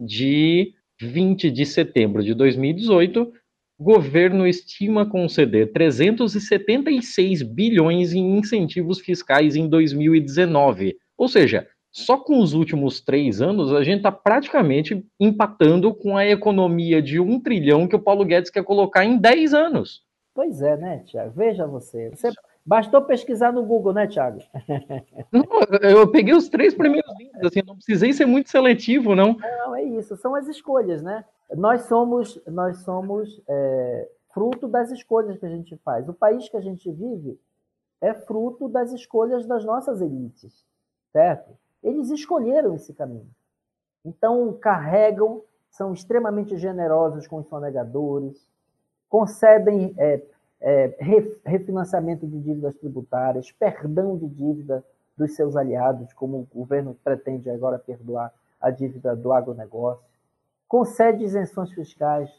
de 0.00 0.72
20 1.00 1.50
de 1.52 1.66
setembro 1.66 2.22
de 2.22 2.34
2018, 2.34 3.32
governo 3.78 4.46
estima 4.46 5.08
conceder 5.08 5.72
376 5.72 7.42
bilhões 7.42 8.12
em 8.12 8.38
incentivos 8.38 9.00
fiscais 9.00 9.56
em 9.56 9.68
2019. 9.68 10.96
Ou 11.16 11.28
seja, 11.28 11.66
só 11.90 12.16
com 12.16 12.40
os 12.40 12.54
últimos 12.54 13.00
três 13.00 13.40
anos 13.40 13.72
a 13.72 13.84
gente 13.84 13.98
está 13.98 14.10
praticamente 14.10 15.04
empatando 15.18 15.94
com 15.94 16.16
a 16.16 16.26
economia 16.26 17.00
de 17.00 17.20
um 17.20 17.38
trilhão 17.38 17.86
que 17.86 17.96
o 17.96 18.02
Paulo 18.02 18.24
Guedes 18.24 18.50
quer 18.50 18.64
colocar 18.64 19.04
em 19.04 19.16
10 19.16 19.54
anos. 19.54 20.02
Pois 20.34 20.60
é, 20.60 20.76
né, 20.76 21.04
Tiago? 21.06 21.32
Veja 21.36 21.64
você. 21.64 22.10
Você 22.10 22.30
bastou 22.66 23.02
pesquisar 23.02 23.52
no 23.52 23.64
Google, 23.64 23.92
né, 23.92 24.08
Tiago? 24.08 24.40
Não, 25.30 25.44
eu 25.80 26.10
peguei 26.10 26.34
os 26.34 26.48
três 26.48 26.74
primeiros 26.74 27.16
links, 27.16 27.44
assim, 27.44 27.62
não 27.64 27.76
precisei 27.76 28.12
ser 28.12 28.26
muito 28.26 28.50
seletivo, 28.50 29.14
não. 29.14 29.36
Não, 29.36 29.76
é 29.76 29.82
isso. 29.82 30.16
São 30.16 30.34
as 30.34 30.48
escolhas, 30.48 31.02
né? 31.02 31.24
Nós 31.52 31.82
somos, 31.82 32.40
nós 32.46 32.78
somos 32.78 33.42
é, 33.48 34.08
fruto 34.32 34.66
das 34.66 34.90
escolhas 34.90 35.38
que 35.38 35.46
a 35.46 35.50
gente 35.50 35.76
faz. 35.78 36.08
O 36.08 36.14
país 36.14 36.48
que 36.48 36.56
a 36.56 36.60
gente 36.60 36.90
vive 36.90 37.38
é 38.00 38.12
fruto 38.12 38.68
das 38.68 38.92
escolhas 38.92 39.46
das 39.46 39.64
nossas 39.64 40.00
elites, 40.00 40.64
certo? 41.12 41.56
Eles 41.82 42.10
escolheram 42.10 42.74
esse 42.74 42.92
caminho. 42.92 43.30
Então, 44.04 44.52
carregam, 44.54 45.42
são 45.70 45.92
extremamente 45.92 46.56
generosos 46.56 47.26
com 47.26 47.38
os 47.38 47.48
sonegadores, 47.48 48.46
concedem 49.08 49.94
é, 49.96 50.22
é, 50.60 51.38
refinanciamento 51.44 52.26
de 52.26 52.40
dívidas 52.40 52.74
tributárias, 52.76 53.50
perdão 53.52 54.16
de 54.16 54.26
dívida 54.28 54.84
dos 55.16 55.34
seus 55.34 55.56
aliados, 55.56 56.12
como 56.12 56.38
o 56.38 56.58
governo 56.58 56.96
pretende 57.02 57.48
agora 57.48 57.78
perdoar 57.78 58.32
a 58.60 58.70
dívida 58.70 59.14
do 59.14 59.32
agronegócio, 59.32 60.13
concede 60.68 61.24
isenções 61.24 61.72
fiscais 61.72 62.30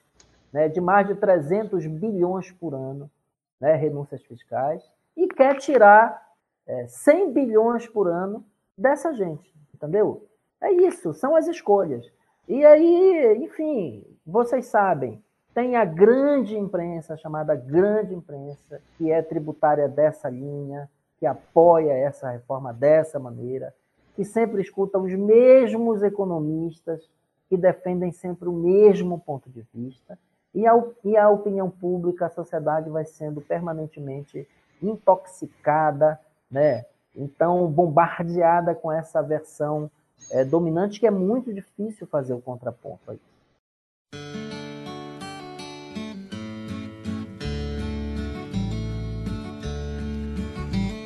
né, 0.56 0.70
de 0.70 0.80
mais 0.80 1.06
de 1.06 1.16
300 1.16 1.86
bilhões 1.86 2.52
por 2.52 2.74
ano, 2.74 3.12
né, 3.60 3.76
renúncias 3.76 4.24
fiscais, 4.24 4.90
e 5.16 5.28
quer 5.28 5.58
tirar 5.58 6.34
é, 6.66 6.88
100 6.88 7.34
bilhões 7.34 7.88
por 7.88 8.08
ano 8.08 8.46
dessa 8.78 9.14
gente, 9.14 9.54
entendeu? 9.74 10.26
É 10.62 10.72
isso, 10.72 11.14
são 11.14 11.36
as 11.36 11.48
escolhas. 11.48 12.10
E 12.48 12.66
aí, 12.66 13.38
enfim, 13.44 14.06
vocês 14.26 14.68
sabem, 14.68 15.22
tem 15.54 15.76
a 15.76 15.84
grande 15.84 16.58
imprensa, 16.58 17.18
chamada 17.18 17.54
grande 17.54 18.14
imprensa, 18.14 18.82
que 18.98 19.12
é 19.12 19.22
tributária 19.22 19.90
dessa 19.90 20.30
linha, 20.30 20.90
que 21.18 21.26
apoia 21.26 21.92
essa 21.92 22.30
reforma 22.30 22.74
dessa 22.74 23.20
maneira, 23.20 23.74
que 24.16 24.24
sempre 24.24 24.62
escuta 24.62 24.98
os 24.98 25.14
mesmos 25.14 26.02
economistas, 26.02 27.10
que 27.56 27.62
defendem 27.62 28.12
sempre 28.12 28.50
o 28.50 28.54
mesmo 28.54 29.18
ponto 29.18 29.50
de 29.50 29.66
vista, 29.74 30.20
e 30.54 30.68
a, 30.68 30.74
e 31.04 31.18
a 31.18 31.30
opinião 31.30 31.70
pública, 31.70 32.26
a 32.26 32.30
sociedade 32.30 32.90
vai 32.90 33.06
sendo 33.06 33.42
permanentemente 33.42 34.48
intoxicada, 34.82 36.20
né? 36.52 36.86
então 37.16 37.68
bombardeada 37.68 38.76
com 38.76 38.92
essa 38.92 39.22
versão 39.22 39.90
é, 40.32 40.44
dominante 40.44 41.00
que 41.00 41.08
é 41.08 41.12
muito 41.12 41.54
difícil 41.54 42.06
fazer 42.08 42.34
o 42.34 42.42
contraponto 42.42 43.12
aí. 43.12 43.20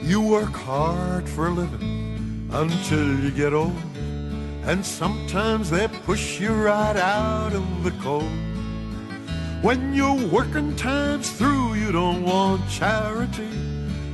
You 0.03 0.23
work 0.23 0.53
hard 0.53 1.27
for 1.27 1.47
a 1.47 1.51
living 1.51 2.49
until 2.51 3.23
you 3.23 3.29
get 3.29 3.53
old, 3.53 3.75
and 4.65 4.85
sometimes 4.85 5.69
they 5.69 5.87
push 5.87 6.39
you 6.39 6.53
right 6.53 6.95
out 6.95 7.53
of 7.53 7.83
the 7.83 7.91
cold. 8.03 8.29
When 9.61 9.93
your 9.93 10.15
working 10.27 10.75
time's 10.75 11.31
through, 11.31 11.73
you 11.73 11.91
don't 11.91 12.23
want 12.23 12.69
charity. 12.69 13.49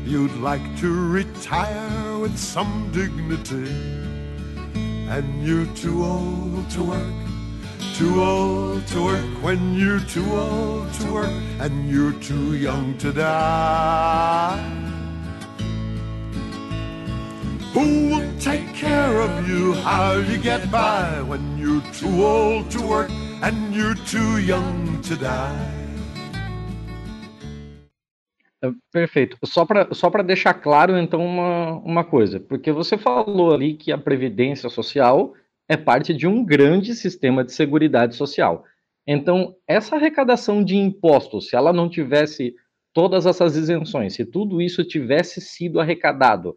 You'd 0.04 0.36
like 0.38 0.78
to 0.80 1.10
retire 1.10 2.18
with 2.20 2.38
some 2.38 2.92
dignity. 2.92 3.70
And 5.10 5.46
you're 5.46 5.68
too 5.76 6.04
old 6.04 6.70
to 6.72 6.84
work, 6.84 7.14
too 7.96 8.24
old 8.24 8.88
to 8.88 9.04
work 9.04 9.44
when 9.44 9.76
you're 9.76 10.00
too 10.00 10.26
old 10.34 10.92
to 10.94 11.14
work, 11.14 11.42
and 11.60 11.90
you're 11.90 12.14
too 12.14 12.56
young 12.56 12.98
to 12.98 13.12
die. 13.12 14.85
Who 17.76 18.08
will 18.08 18.32
take 18.40 18.64
care 18.74 19.20
of 19.20 19.50
you? 19.50 19.74
How 19.84 20.16
you 20.20 20.42
get 20.42 20.72
by 20.72 21.22
when 21.28 21.58
you're 21.58 21.84
too 21.92 22.24
old 22.24 22.72
to 22.72 22.82
work 22.82 23.10
and 23.44 23.76
you're 23.76 24.00
too 24.06 24.40
young 24.40 25.02
to 25.02 25.18
die? 25.18 25.86
É, 28.64 28.72
perfeito. 28.94 29.38
Só 29.44 29.66
para 29.66 29.94
só 29.94 30.10
deixar 30.24 30.54
claro, 30.54 30.98
então, 30.98 31.20
uma, 31.20 31.72
uma 31.80 32.04
coisa. 32.06 32.40
Porque 32.40 32.72
você 32.72 32.98
falou 32.98 33.54
ali 33.54 33.74
que 33.74 33.92
a 33.92 33.98
Previdência 33.98 34.70
Social 34.70 35.34
é 35.68 35.76
parte 35.76 36.14
de 36.14 36.26
um 36.26 36.46
grande 36.46 36.96
sistema 36.96 37.44
de 37.44 37.52
seguridade 37.52 38.16
social. 38.16 38.64
Então, 39.06 39.54
essa 39.68 39.98
arrecadação 39.98 40.64
de 40.64 40.78
impostos, 40.78 41.50
se 41.50 41.58
ela 41.58 41.74
não 41.74 41.90
tivesse 41.90 42.56
todas 42.94 43.26
essas 43.26 43.58
isenções, 43.58 44.14
se 44.14 44.26
tudo 44.26 44.62
isso 44.62 44.82
tivesse 44.82 45.42
sido 45.42 45.82
arrecadado 45.82 46.56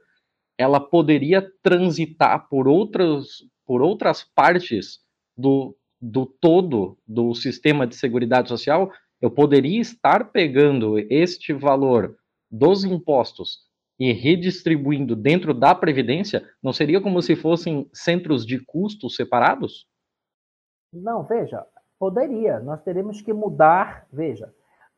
ela 0.59 0.81
poderia 0.81 1.49
transitar 1.63 2.49
por 2.49 2.67
outras, 2.67 3.45
por 3.65 3.81
outras 3.81 4.25
partes 4.25 4.99
do, 5.37 5.77
do 6.01 6.27
todo 6.27 6.99
do 7.07 7.33
sistema 7.35 7.87
de 7.87 7.95
seguridade 7.95 8.49
social, 8.49 8.91
eu 9.21 9.31
poderia 9.31 9.81
estar 9.81 10.33
pegando 10.33 10.99
este 10.99 11.53
valor 11.53 12.17
dos 12.51 12.85
impostos 12.85 13.69
e 13.99 14.13
redistribuindo 14.13 15.17
dentro 15.17 15.53
da 15.53 15.75
Previdência, 15.75 16.49
não 16.63 16.73
seria 16.73 17.01
como 17.01 17.21
se 17.21 17.35
fossem 17.35 17.89
centros 17.93 18.47
de 18.47 18.65
custos 18.65 19.17
separados? 19.17 19.87
Não, 20.93 21.25
veja, 21.25 21.67
poderia. 21.99 22.61
Nós 22.61 22.81
teríamos 22.83 23.21
que 23.21 23.33
mudar. 23.33 24.07
Veja, 24.13 24.53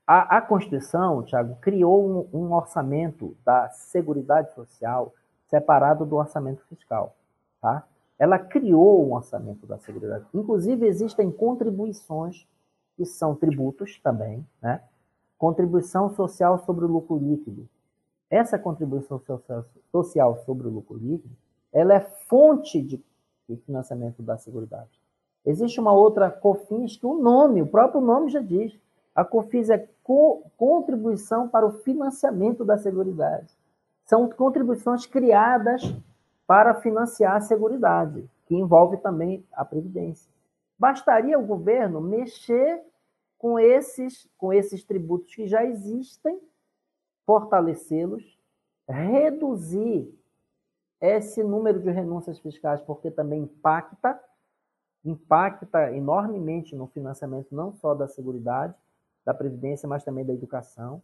a, 0.06 0.36
a 0.36 0.42
Constituição, 0.42 1.24
Tiago, 1.24 1.56
criou 1.60 2.28
um, 2.32 2.40
um 2.40 2.52
orçamento 2.52 3.36
da 3.44 3.70
Seguridade 3.70 4.54
Social 4.54 5.14
separado 5.50 6.06
do 6.06 6.16
orçamento 6.16 6.62
fiscal. 6.66 7.14
Tá? 7.60 7.84
Ela 8.18 8.38
criou 8.38 9.04
um 9.04 9.14
orçamento 9.14 9.66
da 9.66 9.78
Seguridade. 9.78 10.24
Inclusive, 10.32 10.86
existem 10.86 11.30
contribuições, 11.30 12.46
que 12.96 13.04
são 13.04 13.34
tributos 13.34 13.98
também, 14.00 14.46
né? 14.62 14.82
contribuição 15.36 16.10
social 16.10 16.58
sobre 16.64 16.84
o 16.84 16.88
lucro 16.88 17.18
líquido. 17.18 17.68
Essa 18.30 18.58
contribuição 18.58 19.20
social 19.90 20.36
sobre 20.44 20.68
o 20.68 20.70
lucro 20.70 20.96
líquido, 20.96 21.34
ela 21.72 21.94
é 21.94 22.00
fonte 22.00 22.80
de 22.80 23.02
financiamento 23.66 24.22
da 24.22 24.38
Seguridade. 24.38 25.00
Existe 25.44 25.80
uma 25.80 25.92
outra 25.92 26.30
COFINS 26.30 26.96
que 26.96 27.06
o 27.06 27.14
nome, 27.14 27.62
o 27.62 27.66
próprio 27.66 28.00
nome 28.00 28.30
já 28.30 28.40
diz. 28.40 28.78
A 29.14 29.24
COFINS 29.24 29.70
é 29.70 29.88
co 30.04 30.44
contribuição 30.56 31.48
para 31.48 31.66
o 31.66 31.72
financiamento 31.72 32.64
da 32.64 32.78
Seguridade 32.78 33.59
são 34.10 34.28
contribuições 34.28 35.06
criadas 35.06 35.82
para 36.44 36.74
financiar 36.74 37.36
a 37.36 37.40
Seguridade, 37.40 38.28
que 38.44 38.56
envolve 38.56 38.96
também 38.96 39.46
a 39.52 39.64
Previdência. 39.64 40.28
Bastaria 40.76 41.38
o 41.38 41.46
governo 41.46 42.00
mexer 42.00 42.82
com 43.38 43.56
esses, 43.56 44.28
com 44.36 44.52
esses 44.52 44.82
tributos 44.82 45.32
que 45.32 45.46
já 45.46 45.64
existem, 45.64 46.40
fortalecê-los, 47.24 48.36
reduzir 48.88 50.12
esse 51.00 51.44
número 51.44 51.78
de 51.78 51.92
renúncias 51.92 52.40
fiscais, 52.40 52.80
porque 52.80 53.12
também 53.12 53.42
impacta, 53.42 54.20
impacta 55.04 55.92
enormemente 55.92 56.74
no 56.74 56.88
financiamento 56.88 57.54
não 57.54 57.72
só 57.74 57.94
da 57.94 58.08
Seguridade, 58.08 58.74
da 59.24 59.32
Previdência, 59.32 59.88
mas 59.88 60.02
também 60.02 60.24
da 60.24 60.32
educação. 60.32 61.00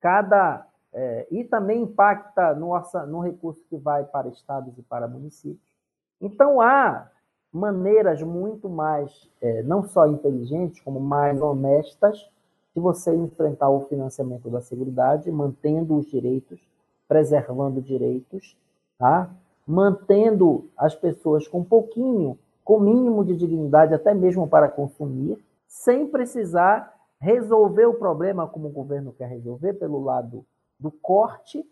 Cada 0.00 0.64
é, 0.94 1.26
e 1.30 1.42
também 1.42 1.82
impacta 1.82 2.54
no, 2.54 2.70
no 3.08 3.20
recurso 3.20 3.60
que 3.68 3.76
vai 3.76 4.04
para 4.04 4.28
estados 4.28 4.78
e 4.78 4.82
para 4.82 5.08
municípios. 5.08 5.74
Então, 6.20 6.60
há 6.60 7.10
maneiras 7.52 8.22
muito 8.22 8.68
mais, 8.68 9.28
é, 9.40 9.62
não 9.64 9.82
só 9.82 10.06
inteligentes, 10.06 10.80
como 10.80 11.00
mais 11.00 11.40
honestas, 11.42 12.30
de 12.74 12.80
você 12.80 13.14
enfrentar 13.14 13.68
o 13.68 13.86
financiamento 13.86 14.48
da 14.48 14.60
Seguridade, 14.60 15.30
mantendo 15.30 15.96
os 15.96 16.06
direitos, 16.06 16.60
preservando 17.06 17.82
direitos, 17.82 18.56
tá? 18.98 19.30
mantendo 19.66 20.68
as 20.76 20.94
pessoas 20.94 21.46
com 21.46 21.62
pouquinho, 21.62 22.38
com 22.64 22.80
mínimo 22.80 23.24
de 23.24 23.36
dignidade, 23.36 23.94
até 23.94 24.14
mesmo 24.14 24.48
para 24.48 24.68
consumir, 24.68 25.38
sem 25.66 26.06
precisar 26.06 26.92
resolver 27.20 27.86
o 27.86 27.94
problema 27.94 28.46
como 28.46 28.68
o 28.68 28.72
governo 28.72 29.12
quer 29.12 29.28
resolver, 29.28 29.74
pelo 29.74 30.02
lado 30.02 30.44
do 30.78 30.90
corte 30.90 31.64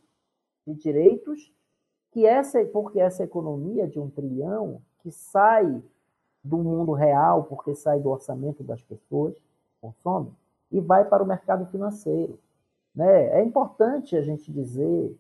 de 0.67 0.75
direitos, 0.75 1.53
que 2.11 2.27
essa, 2.27 2.65
porque 2.67 3.01
essa 3.01 3.25
economia 3.25 3.87
de 3.87 3.99
um 3.99 4.09
trilhão 4.09 4.81
que 5.01 5.11
sai 5.11 5.83
do 6.43 6.59
mundo 6.59 6.93
real, 6.93 7.45
porque 7.45 7.75
sai 7.75 8.01
do 8.01 8.11
orçamento 8.11 8.63
das 8.63 8.83
pessoas, 8.83 9.35
consome, 9.81 10.33
e 10.71 10.81
vai 10.81 11.05
para 11.05 11.23
o 11.23 11.27
mercado 11.27 11.67
financeiro. 11.67 12.39
Né? 12.95 13.39
É 13.39 13.43
importante 13.43 14.17
a 14.17 14.23
gente 14.23 14.53
dizer, 14.53 15.17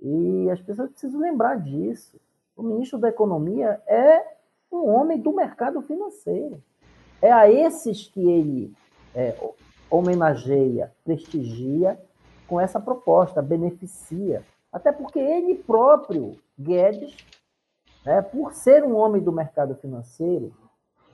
e 0.00 0.50
as 0.50 0.60
pessoas 0.60 0.90
precisam 0.90 1.20
lembrar 1.20 1.56
disso. 1.56 2.20
O 2.56 2.62
ministro 2.62 2.98
da 2.98 3.08
Economia 3.08 3.80
é 3.86 4.24
um 4.70 4.88
homem 4.88 5.18
do 5.18 5.32
mercado 5.32 5.80
financeiro. 5.82 6.62
É 7.20 7.32
a 7.32 7.50
esses 7.50 8.06
que 8.06 8.20
ele 8.20 8.72
é, 9.14 9.34
homenageia, 9.90 10.92
prestigia 11.04 11.98
com 12.48 12.58
essa 12.58 12.80
proposta, 12.80 13.42
beneficia. 13.42 14.42
Até 14.72 14.90
porque 14.90 15.18
ele 15.18 15.54
próprio, 15.54 16.36
Guedes, 16.58 17.16
né, 18.04 18.22
por 18.22 18.54
ser 18.54 18.84
um 18.84 18.96
homem 18.96 19.22
do 19.22 19.30
mercado 19.30 19.74
financeiro 19.76 20.52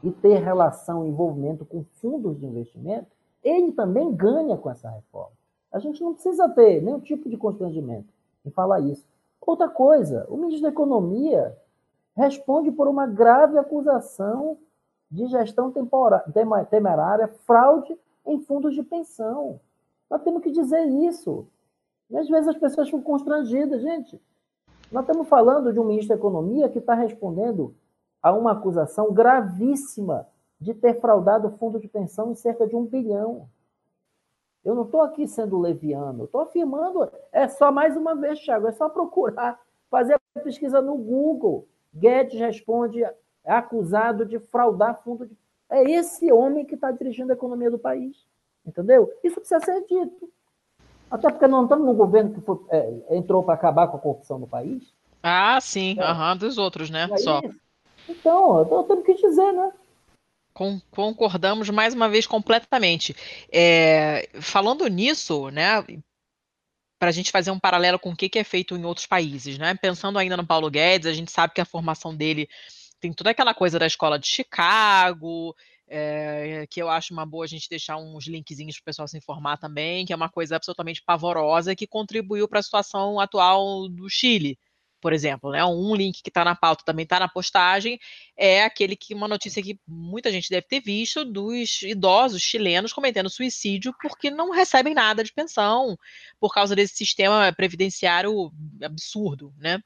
e 0.02 0.10
ter 0.10 0.38
relação, 0.38 1.06
envolvimento 1.06 1.64
com 1.64 1.84
fundos 2.00 2.38
de 2.38 2.46
investimento, 2.46 3.08
ele 3.42 3.72
também 3.72 4.14
ganha 4.14 4.56
com 4.56 4.70
essa 4.70 4.88
reforma. 4.88 5.32
A 5.72 5.78
gente 5.78 6.02
não 6.02 6.14
precisa 6.14 6.48
ter 6.48 6.80
nenhum 6.80 7.00
tipo 7.00 7.28
de 7.28 7.36
constrangimento 7.36 8.12
em 8.46 8.50
falar 8.50 8.80
isso. 8.80 9.04
Outra 9.40 9.68
coisa, 9.68 10.26
o 10.28 10.36
ministro 10.36 10.62
da 10.62 10.68
Economia 10.68 11.56
responde 12.16 12.70
por 12.70 12.86
uma 12.86 13.06
grave 13.06 13.58
acusação 13.58 14.56
de 15.10 15.26
gestão 15.26 15.72
temerária, 16.70 17.28
fraude 17.46 17.98
em 18.26 18.40
fundos 18.40 18.74
de 18.74 18.82
pensão. 18.82 19.60
Nós 20.10 20.22
temos 20.22 20.42
que 20.42 20.50
dizer 20.50 20.86
isso. 20.86 21.46
E 22.10 22.16
às 22.16 22.28
vezes 22.28 22.48
as 22.48 22.56
pessoas 22.56 22.88
ficam 22.88 23.02
constrangidas, 23.02 23.82
gente. 23.82 24.20
Nós 24.92 25.02
estamos 25.02 25.28
falando 25.28 25.72
de 25.72 25.80
um 25.80 25.84
ministro 25.84 26.10
da 26.10 26.20
Economia 26.20 26.68
que 26.68 26.78
está 26.78 26.94
respondendo 26.94 27.74
a 28.22 28.32
uma 28.32 28.52
acusação 28.52 29.12
gravíssima 29.12 30.28
de 30.60 30.72
ter 30.72 31.00
fraudado 31.00 31.48
o 31.48 31.50
fundo 31.58 31.78
de 31.78 31.88
pensão 31.88 32.30
em 32.30 32.34
cerca 32.34 32.66
de 32.66 32.74
um 32.76 32.84
bilhão. 32.84 33.48
Eu 34.64 34.74
não 34.74 34.84
estou 34.84 35.02
aqui 35.02 35.26
sendo 35.26 35.58
leviano, 35.58 36.24
estou 36.24 36.40
afirmando, 36.40 37.10
é 37.30 37.46
só 37.48 37.70
mais 37.70 37.96
uma 37.96 38.14
vez, 38.14 38.40
Thiago, 38.40 38.66
é 38.66 38.72
só 38.72 38.88
procurar, 38.88 39.60
fazer 39.90 40.14
a 40.14 40.40
pesquisa 40.40 40.80
no 40.80 40.96
Google. 40.96 41.68
Guedes 41.92 42.40
responde 42.40 43.04
acusado 43.44 44.24
de 44.24 44.38
fraudar 44.38 45.02
fundo 45.02 45.26
de. 45.26 45.36
É 45.68 45.82
esse 45.90 46.32
homem 46.32 46.64
que 46.64 46.74
está 46.74 46.90
dirigindo 46.90 47.32
a 47.32 47.34
economia 47.34 47.70
do 47.70 47.78
país. 47.78 48.26
Entendeu? 48.66 49.12
Isso 49.22 49.36
precisa 49.36 49.60
ser 49.60 49.80
dito. 49.82 50.28
Até 51.10 51.30
porque 51.30 51.46
não 51.46 51.64
estamos 51.64 51.86
num 51.86 51.94
governo 51.94 52.34
que 52.34 52.40
foi, 52.40 52.58
é, 52.70 53.16
entrou 53.16 53.42
para 53.42 53.54
acabar 53.54 53.88
com 53.88 53.96
a 53.96 54.00
corrupção 54.00 54.38
no 54.38 54.46
país. 54.46 54.92
Ah, 55.22 55.60
sim, 55.60 55.96
é. 55.98 56.12
Uhum, 56.12 56.36
dos 56.36 56.58
outros, 56.58 56.90
né? 56.90 57.08
É 57.10 57.16
Só. 57.18 57.40
Então, 58.08 58.58
eu 58.58 58.82
temos 58.84 59.04
que 59.04 59.14
dizer, 59.14 59.52
né? 59.52 59.72
concordamos 60.92 61.68
mais 61.68 61.94
uma 61.94 62.08
vez 62.08 62.26
completamente. 62.26 63.14
É, 63.52 64.28
falando 64.40 64.86
nisso, 64.86 65.50
né, 65.50 65.82
para 66.98 67.08
a 67.08 67.12
gente 67.12 67.32
fazer 67.32 67.50
um 67.50 67.58
paralelo 67.58 67.98
com 67.98 68.10
o 68.10 68.16
que, 68.16 68.28
que 68.28 68.38
é 68.38 68.44
feito 68.44 68.76
em 68.76 68.84
outros 68.84 69.06
países, 69.06 69.58
né? 69.58 69.74
Pensando 69.74 70.18
ainda 70.18 70.36
no 70.36 70.46
Paulo 70.46 70.70
Guedes, 70.70 71.08
a 71.08 71.12
gente 71.12 71.30
sabe 71.30 71.52
que 71.52 71.60
a 71.60 71.66
formação 71.66 72.14
dele 72.14 72.48
tem 73.00 73.12
toda 73.12 73.30
aquela 73.30 73.52
coisa 73.52 73.78
da 73.78 73.86
escola 73.86 74.18
de 74.18 74.28
Chicago, 74.28 75.54
é, 75.88 76.66
que 76.70 76.80
eu 76.80 76.88
acho 76.88 77.12
uma 77.12 77.26
boa 77.26 77.44
a 77.44 77.48
gente 77.48 77.68
deixar 77.68 77.96
uns 77.96 78.26
linkzinhos 78.26 78.76
para 78.76 78.82
o 78.82 78.84
pessoal 78.84 79.08
se 79.08 79.18
informar 79.18 79.58
também, 79.58 80.06
que 80.06 80.12
é 80.12 80.16
uma 80.16 80.28
coisa 80.28 80.56
absolutamente 80.56 81.02
pavorosa 81.02 81.76
que 81.76 81.86
contribuiu 81.86 82.48
para 82.48 82.60
a 82.60 82.62
situação 82.62 83.20
atual 83.20 83.88
do 83.88 84.08
Chile 84.08 84.58
por 85.04 85.12
exemplo, 85.12 85.50
né? 85.50 85.62
Um 85.62 85.94
link 85.94 86.22
que 86.22 86.30
está 86.30 86.42
na 86.46 86.56
pauta 86.56 86.82
também 86.82 87.02
está 87.02 87.20
na 87.20 87.28
postagem, 87.28 88.00
é 88.34 88.64
aquele 88.64 88.96
que 88.96 89.12
uma 89.12 89.28
notícia 89.28 89.62
que 89.62 89.78
muita 89.86 90.32
gente 90.32 90.48
deve 90.48 90.66
ter 90.66 90.80
visto 90.80 91.26
dos 91.26 91.82
idosos 91.82 92.40
chilenos 92.40 92.90
cometendo 92.90 93.28
suicídio 93.28 93.94
porque 94.00 94.30
não 94.30 94.50
recebem 94.50 94.94
nada 94.94 95.22
de 95.22 95.30
pensão 95.30 95.94
por 96.40 96.54
causa 96.54 96.74
desse 96.74 96.96
sistema 96.96 97.52
previdenciário 97.52 98.50
absurdo, 98.82 99.52
né? 99.58 99.78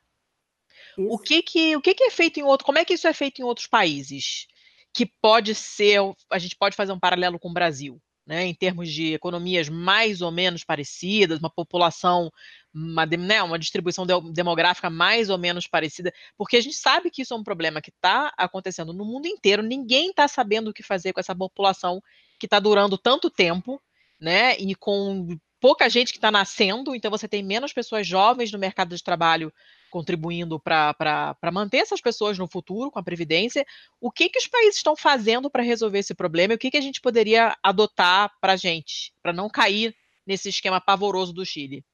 Isso. 0.97 1.13
O 1.13 1.19
que 1.19 1.43
que 1.43 1.75
o 1.75 1.81
que, 1.81 1.95
que 1.95 2.05
é 2.05 2.11
feito 2.13 2.39
em 2.39 2.45
outro? 2.45 2.65
Como 2.65 2.79
é 2.79 2.85
que 2.85 2.95
isso 2.95 3.09
é 3.09 3.13
feito 3.13 3.41
em 3.41 3.45
outros 3.45 3.67
países? 3.67 4.47
Que 4.93 5.07
pode 5.21 5.55
ser, 5.55 6.01
a 6.31 6.39
gente 6.39 6.57
pode 6.57 6.77
fazer 6.77 6.93
um 6.93 6.99
paralelo 6.99 7.39
com 7.39 7.51
o 7.51 7.55
Brasil 7.55 8.01
né, 8.29 8.45
em 8.45 8.55
termos 8.55 8.93
de 8.93 9.15
economias 9.15 9.71
mais 9.71 10.21
ou 10.21 10.31
menos 10.31 10.63
parecidas, 10.63 11.39
uma 11.39 11.49
população, 11.49 12.31
uma, 12.75 13.07
né, 13.07 13.43
uma 13.43 13.59
distribuição 13.59 14.05
de, 14.05 14.13
demográfica 14.35 14.91
mais 14.91 15.31
ou 15.31 15.39
menos 15.39 15.67
parecida, 15.67 16.13
porque 16.37 16.59
a 16.59 16.61
gente 16.61 16.77
sabe 16.77 17.11
que 17.11 17.23
isso 17.23 17.33
é 17.33 17.37
um 17.39 17.43
problema 17.43 17.81
que 17.81 17.89
está 17.89 18.31
acontecendo 18.37 18.93
no 18.93 19.07
mundo 19.07 19.27
inteiro, 19.27 19.63
ninguém 19.63 20.11
está 20.11 20.29
sabendo 20.29 20.69
o 20.69 20.75
que 20.75 20.83
fazer 20.83 21.15
com 21.15 21.21
essa 21.21 21.35
população 21.35 22.03
que 22.39 22.45
está 22.45 22.61
durando 22.61 22.99
tanto 22.99 23.31
tempo, 23.31 23.81
né, 24.21 24.59
e 24.59 24.75
com 24.75 25.39
pouca 25.59 25.89
gente 25.89 26.13
que 26.13 26.19
está 26.19 26.31
nascendo, 26.31 26.95
então 26.95 27.11
você 27.11 27.27
tem 27.27 27.43
menos 27.43 27.73
pessoas 27.73 28.07
jovens 28.07 28.53
no 28.53 28.59
mercado 28.59 28.95
de 28.95 29.03
trabalho 29.03 29.51
contribuindo 29.91 30.59
para 30.61 31.37
manter 31.53 31.79
essas 31.79 32.01
pessoas 32.01 32.39
no 32.39 32.47
futuro 32.47 32.91
com 32.91 32.99
a 32.99 33.03
Previdência. 33.03 33.65
O 34.01 34.11
que, 34.11 34.29
que 34.29 34.39
os 34.39 34.47
países 34.47 34.77
estão 34.77 34.97
fazendo 34.97 35.51
para 35.51 35.63
resolver 35.63 35.99
esse 35.99 36.15
problema 36.15 36.53
e 36.53 36.57
o 36.57 36.59
que, 36.59 36.71
que 36.71 36.77
a 36.77 36.83
gente 36.83 37.01
poderia 37.01 37.57
adotar 37.63 38.31
para 38.41 38.55
a 38.55 38.57
gente, 38.57 39.13
para 39.23 39.33
não 39.33 39.49
cair 39.49 39.95
nesse 40.27 40.49
esquema 40.49 40.81
pavoroso 40.81 41.33
do 41.33 41.45
Chile? 41.45 41.85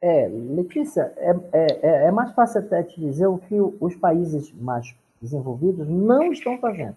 É, 0.00 0.28
Letícia, 0.28 1.12
é, 1.16 1.30
é, 1.52 1.66
é, 1.82 2.06
é 2.06 2.10
mais 2.10 2.32
fácil 2.32 2.60
até 2.60 2.82
te 2.82 3.00
dizer 3.00 3.26
o 3.26 3.38
que 3.38 3.54
os 3.80 3.94
países 3.96 4.52
mais 4.52 4.94
desenvolvidos 5.20 5.88
não 5.88 6.32
estão 6.32 6.58
fazendo. 6.58 6.96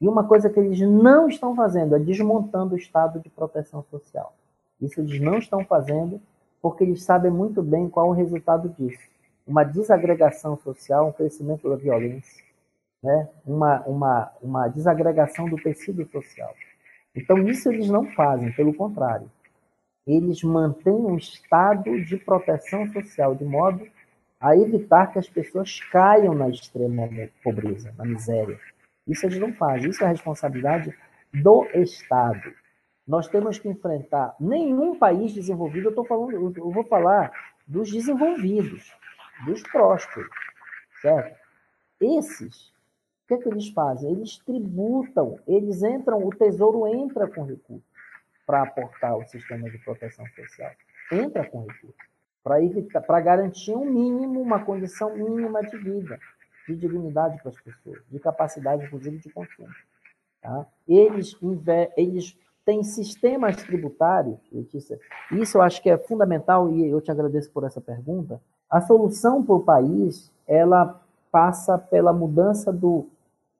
E 0.00 0.08
uma 0.08 0.24
coisa 0.24 0.50
que 0.50 0.60
eles 0.60 0.80
não 0.80 1.28
estão 1.28 1.54
fazendo 1.54 1.96
é 1.96 1.98
desmontando 1.98 2.74
o 2.74 2.78
estado 2.78 3.20
de 3.20 3.28
proteção 3.30 3.82
social. 3.90 4.34
Isso 4.80 5.00
eles 5.00 5.20
não 5.20 5.38
estão 5.38 5.64
fazendo 5.64 6.20
porque 6.60 6.84
eles 6.84 7.02
sabem 7.02 7.30
muito 7.30 7.62
bem 7.62 7.88
qual 7.88 8.08
o 8.08 8.12
resultado 8.12 8.68
disso 8.78 9.13
uma 9.46 9.64
desagregação 9.64 10.56
social, 10.56 11.08
um 11.08 11.12
crescimento 11.12 11.68
da 11.68 11.76
violência, 11.76 12.42
né? 13.02 13.28
uma, 13.44 13.80
uma, 13.82 14.32
uma 14.42 14.68
desagregação 14.68 15.48
do 15.48 15.56
tecido 15.56 16.06
social. 16.10 16.54
Então, 17.14 17.38
isso 17.46 17.70
eles 17.70 17.88
não 17.88 18.06
fazem, 18.12 18.50
pelo 18.52 18.74
contrário. 18.74 19.30
Eles 20.06 20.42
mantêm 20.42 20.92
um 20.92 21.16
estado 21.16 22.02
de 22.04 22.16
proteção 22.16 22.86
social, 22.92 23.34
de 23.34 23.44
modo 23.44 23.86
a 24.40 24.56
evitar 24.56 25.12
que 25.12 25.18
as 25.18 25.28
pessoas 25.28 25.80
caiam 25.90 26.34
na 26.34 26.48
extrema 26.48 27.08
pobreza, 27.42 27.94
na 27.96 28.04
miséria. 28.04 28.58
Isso 29.06 29.24
eles 29.26 29.38
não 29.38 29.52
fazem, 29.52 29.90
isso 29.90 30.04
é 30.04 30.08
responsabilidade 30.08 30.94
do 31.32 31.66
Estado. 31.74 32.52
Nós 33.06 33.28
temos 33.28 33.58
que 33.58 33.68
enfrentar 33.68 34.34
nenhum 34.40 34.98
país 34.98 35.32
desenvolvido, 35.32 35.88
eu, 35.88 35.94
tô 35.94 36.04
falando, 36.04 36.32
eu 36.32 36.70
vou 36.70 36.84
falar 36.84 37.32
dos 37.66 37.90
desenvolvidos 37.90 38.92
dos 39.44 39.62
prósperos, 39.62 40.30
certo? 41.00 41.38
Esses, 42.00 42.68
o 42.68 43.28
que, 43.28 43.34
é 43.34 43.38
que 43.38 43.48
eles 43.48 43.68
fazem? 43.70 44.12
Eles 44.12 44.38
tributam, 44.38 45.38
eles 45.46 45.82
entram, 45.82 46.24
o 46.24 46.30
tesouro 46.30 46.86
entra 46.86 47.26
com 47.26 47.44
recursos 47.44 47.94
para 48.46 48.62
aportar 48.62 49.16
o 49.16 49.26
sistema 49.26 49.70
de 49.70 49.78
proteção 49.78 50.26
social. 50.28 50.72
Entra 51.10 51.48
com 51.48 51.60
recursos 51.62 52.14
para 52.42 52.62
evitar, 52.62 53.00
para 53.00 53.20
garantir 53.20 53.74
um 53.74 53.86
mínimo, 53.86 54.40
uma 54.40 54.62
condição 54.62 55.16
mínima 55.16 55.62
de 55.62 55.78
vida, 55.78 56.20
de 56.68 56.76
dignidade 56.76 57.40
para 57.40 57.50
as 57.50 57.60
pessoas, 57.60 58.02
de 58.10 58.20
capacidade, 58.20 58.84
inclusive, 58.84 59.18
de 59.18 59.30
consumo. 59.30 59.68
Tá? 60.42 60.66
Eles, 60.86 61.34
eles 61.96 62.38
têm 62.66 62.82
sistemas 62.82 63.56
tributários, 63.56 64.38
Letícia, 64.52 65.00
isso 65.32 65.56
eu 65.56 65.62
acho 65.62 65.82
que 65.82 65.88
é 65.88 65.96
fundamental 65.96 66.70
e 66.70 66.86
eu 66.86 67.00
te 67.00 67.10
agradeço 67.10 67.50
por 67.50 67.64
essa 67.64 67.80
pergunta, 67.80 68.40
a 68.74 68.80
solução 68.80 69.40
para 69.40 69.54
o 69.54 69.62
país, 69.62 70.32
ela 70.48 71.00
passa 71.30 71.78
pela 71.78 72.12
mudança 72.12 72.72
do, 72.72 73.06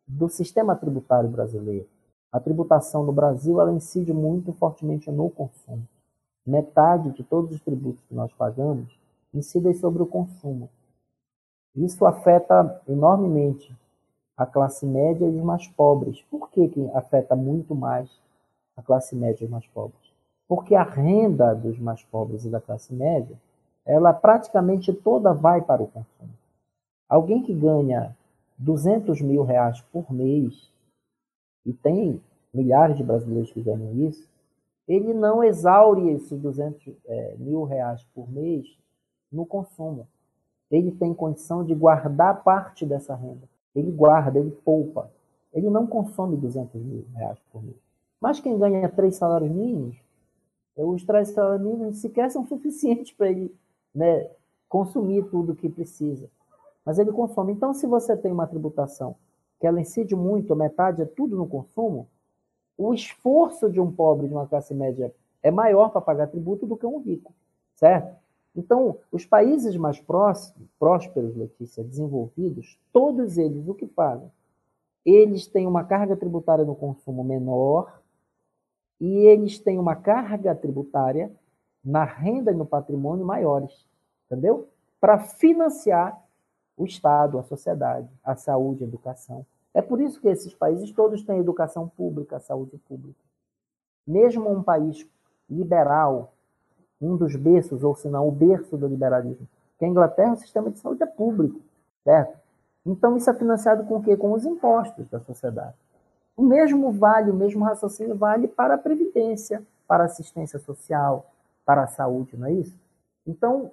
do 0.05 0.29
sistema 0.29 0.75
tributário 0.75 1.31
brasileiro. 1.31 1.87
A 2.33 2.41
tributação 2.41 3.05
no 3.05 3.13
Brasil, 3.13 3.61
ela 3.61 3.71
incide 3.71 4.13
muito 4.13 4.53
fortemente 4.55 5.13
no 5.13 5.31
consumo. 5.31 5.87
Metade 6.45 7.13
de 7.13 7.23
todos 7.23 7.53
os 7.53 7.61
tributos 7.61 8.03
que 8.09 8.15
nós 8.15 8.33
pagamos 8.33 8.99
incidem 9.33 9.73
sobre 9.75 10.03
o 10.03 10.07
consumo. 10.07 10.69
Isso 11.77 12.05
afeta 12.05 12.83
enormemente 12.89 13.73
a 14.37 14.45
classe 14.45 14.85
média 14.85 15.27
e 15.27 15.37
os 15.37 15.45
mais 15.45 15.69
pobres. 15.69 16.21
Por 16.23 16.51
que, 16.51 16.67
que 16.67 16.91
afeta 16.93 17.37
muito 17.37 17.73
mais 17.73 18.11
a 18.77 18.83
classe 18.83 19.15
média 19.15 19.45
e 19.45 19.47
os 19.47 19.51
mais 19.53 19.67
pobres? 19.69 20.13
Porque 20.49 20.75
a 20.75 20.83
renda 20.83 21.55
dos 21.55 21.79
mais 21.79 22.03
pobres 22.03 22.45
e 22.45 22.51
da 22.51 22.61
classe 22.61 22.93
média, 22.93 23.39
ela 23.85 24.13
praticamente 24.13 24.93
toda 24.93 25.33
vai 25.33 25.61
para 25.61 25.83
o 25.83 25.87
consumo. 25.87 26.33
Alguém 27.09 27.43
que 27.43 27.53
ganha 27.53 28.17
200 28.59 29.21
mil 29.21 29.43
reais 29.43 29.81
por 29.93 30.13
mês, 30.13 30.71
e 31.67 31.73
tem 31.73 32.21
milhares 32.53 32.97
de 32.97 33.03
brasileiros 33.03 33.53
que 33.53 33.63
ganham 33.63 33.93
isso, 34.09 34.29
ele 34.87 35.15
não 35.15 35.43
exaure 35.43 36.11
esses 36.11 36.39
200 36.39 36.95
é, 37.07 37.37
mil 37.39 37.65
reais 37.65 38.05
por 38.15 38.31
mês 38.31 38.67
no 39.33 39.47
consumo. 39.47 40.07
Ele 40.71 40.91
tem 40.91 41.15
condição 41.15 41.65
de 41.65 41.75
guardar 41.75 42.43
parte 42.43 42.85
dessa 42.85 43.15
renda. 43.15 43.49
Ele 43.75 43.91
guarda, 43.91 44.39
ele 44.39 44.51
poupa. 44.51 45.11
Ele 45.53 45.71
não 45.71 45.87
consome 45.87 46.37
200 46.37 46.81
mil 46.83 47.05
reais 47.15 47.39
por 47.51 47.63
mês. 47.63 47.77
Mas 48.21 48.41
quem 48.41 48.59
ganha 48.59 48.89
três 48.89 49.17
salários 49.17 49.51
mínimos, 49.51 49.97
os 50.77 51.05
três 51.05 51.29
salários 51.29 51.67
mínimos 51.67 51.99
sequer 51.99 52.31
são 52.31 52.47
suficientes 52.47 53.13
para 53.13 53.31
ele 53.31 53.55
né, 53.95 54.29
consumir 54.69 55.25
tudo 55.31 55.55
que 55.55 55.69
precisa. 55.69 56.29
Mas 56.85 56.99
ele 56.99 57.13
consome. 57.13 57.53
Então, 57.53 57.73
se 57.73 57.87
você 57.87 58.17
tem 58.17 58.33
uma 58.33 58.47
tributação 58.47 59.17
que 59.61 59.67
ela 59.67 59.81
incide 59.81 60.15
muito, 60.15 60.55
metade 60.57 61.01
é 61.01 61.07
tudo 61.07 61.37
no 61.37 61.47
consumo, 61.47 62.09
o 62.77 62.93
esforço 62.93 63.71
de 63.71 63.81
um 63.81 63.91
pobre 63.91 64.29
de 64.29 64.35
uma 64.35 64.47
classe 64.47 64.75
média 64.75 65.15
é 65.43 65.51
maior 65.51 65.91
para 65.91 66.01
pagar 66.01 66.27
tributo 66.27 66.67
do 66.67 66.77
que 66.77 66.85
um 66.85 66.99
rico, 66.99 67.33
certo? 67.75 68.17
Então, 68.57 68.99
os 69.11 69.25
países 69.25 69.77
mais 69.77 70.01
próximos, 70.01 70.69
prósperos, 70.79 71.37
Letícia, 71.37 71.83
desenvolvidos, 71.83 72.79
todos 72.93 73.37
eles 73.37 73.67
o 73.69 73.75
que 73.75 73.87
fazem? 73.87 74.31
Eles 75.05 75.47
têm 75.47 75.67
uma 75.67 75.85
carga 75.85 76.17
tributária 76.17 76.65
no 76.65 76.75
consumo 76.75 77.23
menor 77.23 78.01
e 79.01 79.27
eles 79.27 79.59
têm 79.59 79.79
uma 79.79 79.97
carga 79.97 80.55
tributária 80.55 81.31
na 81.85 82.05
renda 82.05 82.51
e 82.51 82.55
no 82.55 82.65
patrimônio 82.65 83.27
maiores, 83.27 83.87
entendeu? 84.27 84.69
Para 85.01 85.19
financiar 85.19 86.21
o 86.77 86.85
Estado, 86.85 87.39
a 87.39 87.43
sociedade, 87.43 88.09
a 88.25 88.35
saúde, 88.35 88.83
a 88.83 88.87
educação. 88.87 89.45
É 89.73 89.83
por 89.83 90.01
isso 90.01 90.21
que 90.21 90.29
esses 90.29 90.55
países 90.55 90.91
todos 90.93 91.23
têm 91.23 91.39
educação 91.39 91.89
pública, 91.89 92.41
saúde 92.41 92.79
pública. 92.79 93.19
Mesmo 94.07 94.51
um 94.51 94.63
país 94.63 95.07
liberal, 95.49 96.33
um 97.01 97.17
dos 97.17 97.37
berços, 97.37 97.85
ou 97.85 97.95
se 97.95 98.09
não, 98.09 98.29
o 98.29 98.33
berço 98.33 98.77
do 98.77 98.87
liberalismo, 98.87 99.47
que 99.79 99.85
é 99.85 99.89
a 99.89 99.91
Inglaterra, 99.91 100.33
o 100.33 100.37
sistema 100.37 100.71
de 100.71 100.79
saúde 100.79 101.03
é 101.03 101.07
público, 101.07 101.61
certo? 102.03 102.39
Então 102.87 103.17
isso 103.17 103.29
é 103.31 103.35
financiado 103.35 103.85
com 103.85 103.97
o 103.97 104.03
quê? 104.03 104.17
Com 104.17 104.33
os 104.33 104.45
impostos 104.45 105.09
da 105.09 105.21
sociedade. 105.21 105.75
O 106.37 106.43
mesmo 106.43 106.93
vale, 106.93 107.31
o 107.31 107.35
mesmo 107.35 107.65
raciocínio 107.65 108.17
vale 108.17 108.49
para 108.49 108.75
a 108.75 108.79
previdência, 108.79 109.63
para 109.87 110.05
a 110.05 110.07
assistência 110.07 110.59
social, 110.59 111.31
para 111.65 111.85
a 111.85 111.87
saúde, 111.87 112.37
não 112.37 112.47
é 112.47 112.53
isso? 112.53 112.79
Então, 113.27 113.71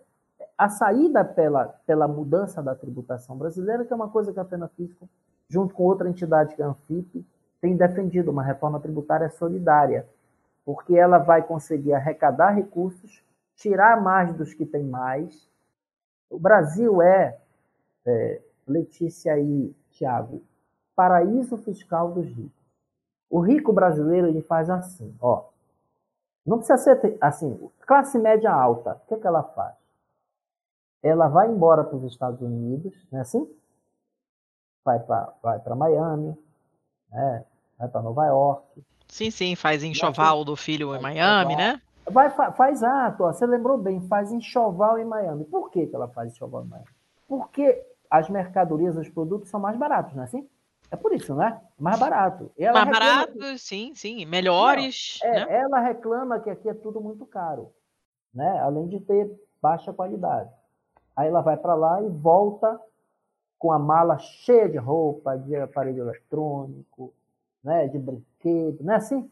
a 0.57 0.69
saída 0.69 1.23
pela, 1.25 1.65
pela 1.85 2.07
mudança 2.07 2.61
da 2.61 2.75
tributação 2.75 3.37
brasileira, 3.37 3.85
que 3.85 3.91
é 3.91 3.95
uma 3.95 4.09
coisa 4.09 4.31
que 4.31 4.39
a 4.39 4.45
Pena 4.45 4.67
Física 4.69 5.07
junto 5.51 5.75
com 5.75 5.83
outra 5.83 6.07
entidade 6.07 6.55
que 6.55 6.61
é 6.61 6.65
a 6.65 6.69
Anfip, 6.69 7.27
tem 7.59 7.75
defendido 7.75 8.31
uma 8.31 8.41
reforma 8.41 8.79
tributária 8.79 9.29
solidária, 9.31 10.07
porque 10.63 10.95
ela 10.95 11.17
vai 11.17 11.43
conseguir 11.43 11.91
arrecadar 11.91 12.51
recursos, 12.51 13.21
tirar 13.57 14.01
mais 14.01 14.33
dos 14.33 14.53
que 14.53 14.65
têm 14.65 14.85
mais. 14.85 15.49
O 16.29 16.39
Brasil 16.39 17.01
é, 17.01 17.37
é 18.05 18.41
Letícia 18.65 19.37
e 19.37 19.75
Tiago, 19.91 20.41
paraíso 20.95 21.57
fiscal 21.57 22.13
dos 22.13 22.27
ricos. 22.27 22.71
O 23.29 23.41
rico 23.41 23.73
brasileiro 23.73 24.27
ele 24.27 24.41
faz 24.41 24.69
assim, 24.69 25.13
ó. 25.19 25.49
Não 26.45 26.57
precisa 26.57 26.77
ser 26.77 27.17
assim, 27.21 27.69
classe 27.85 28.17
média 28.17 28.51
alta. 28.51 28.93
O 29.03 29.07
que, 29.07 29.13
é 29.13 29.19
que 29.19 29.27
ela 29.27 29.43
faz? 29.43 29.75
Ela 31.03 31.27
vai 31.27 31.49
embora 31.49 31.83
para 31.83 31.97
os 31.97 32.03
Estados 32.03 32.41
Unidos, 32.41 32.93
não 33.11 33.19
é 33.19 33.21
assim? 33.21 33.47
vai 34.83 34.99
para 34.99 35.33
vai 35.41 35.59
Miami, 35.75 36.37
né? 37.11 37.45
vai 37.77 37.87
para 37.87 38.01
Nova 38.01 38.25
York. 38.25 38.83
Sim, 39.07 39.29
sim, 39.29 39.55
faz 39.55 39.83
enxoval 39.83 40.45
do 40.45 40.55
filho 40.55 40.95
em 40.95 41.01
Miami, 41.01 41.55
né? 41.55 41.81
Vai, 42.09 42.29
faz 42.29 42.81
ato, 42.83 43.23
ó, 43.23 43.31
você 43.31 43.45
lembrou 43.45 43.77
bem, 43.77 44.01
faz 44.07 44.31
enxoval 44.31 44.97
em 44.97 45.05
Miami. 45.05 45.45
Por 45.45 45.69
que, 45.69 45.85
que 45.85 45.95
ela 45.95 46.07
faz 46.07 46.31
enxoval 46.31 46.65
em 46.65 46.67
Miami? 46.67 46.87
Porque 47.27 47.85
as 48.09 48.29
mercadorias, 48.29 48.97
os 48.97 49.09
produtos 49.09 49.49
são 49.49 49.59
mais 49.59 49.77
baratos, 49.77 50.13
não 50.13 50.23
é 50.23 50.25
assim? 50.25 50.47
É 50.91 50.95
por 50.97 51.13
isso, 51.13 51.33
né? 51.33 51.59
Mais 51.79 51.97
barato. 51.97 52.51
mais 52.59 52.89
barato, 52.89 53.57
sim, 53.57 53.93
sim. 53.95 54.25
Melhores. 54.25 55.19
Não, 55.23 55.29
é, 55.29 55.45
né? 55.45 55.59
Ela 55.59 55.79
reclama 55.79 56.39
que 56.39 56.49
aqui 56.49 56.67
é 56.69 56.73
tudo 56.73 56.99
muito 56.99 57.25
caro, 57.25 57.73
né? 58.33 58.59
Além 58.59 58.87
de 58.87 58.99
ter 58.99 59.31
baixa 59.61 59.93
qualidade. 59.93 60.51
Aí 61.15 61.27
ela 61.27 61.41
vai 61.41 61.55
para 61.55 61.73
lá 61.73 62.01
e 62.01 62.09
volta 62.09 62.79
com 63.57 63.71
a 63.71 63.77
mala 63.77 64.17
cheia 64.17 64.67
de 64.67 64.77
roupa, 64.77 65.37
de 65.37 65.55
aparelho 65.55 66.03
eletrônico, 66.03 67.13
né, 67.63 67.87
de 67.87 67.99
brinquedo, 67.99 68.83
não 68.83 68.93
é 68.93 68.97
assim? 68.97 69.29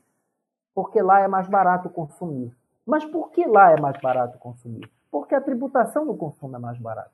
Porque 0.74 1.02
lá 1.02 1.22
é 1.22 1.28
mais 1.28 1.48
barato 1.48 1.90
consumir. 1.90 2.56
Mas 2.86 3.04
por 3.04 3.32
que 3.32 3.46
lá 3.46 3.72
é 3.72 3.82
mais 3.82 4.00
barato 4.00 4.38
consumir? 4.38 4.90
Porque 5.10 5.34
a 5.34 5.42
tributação 5.42 6.06
do 6.06 6.16
consumo 6.16 6.56
é 6.56 6.60
mais 6.60 6.78
barata. 6.78 7.12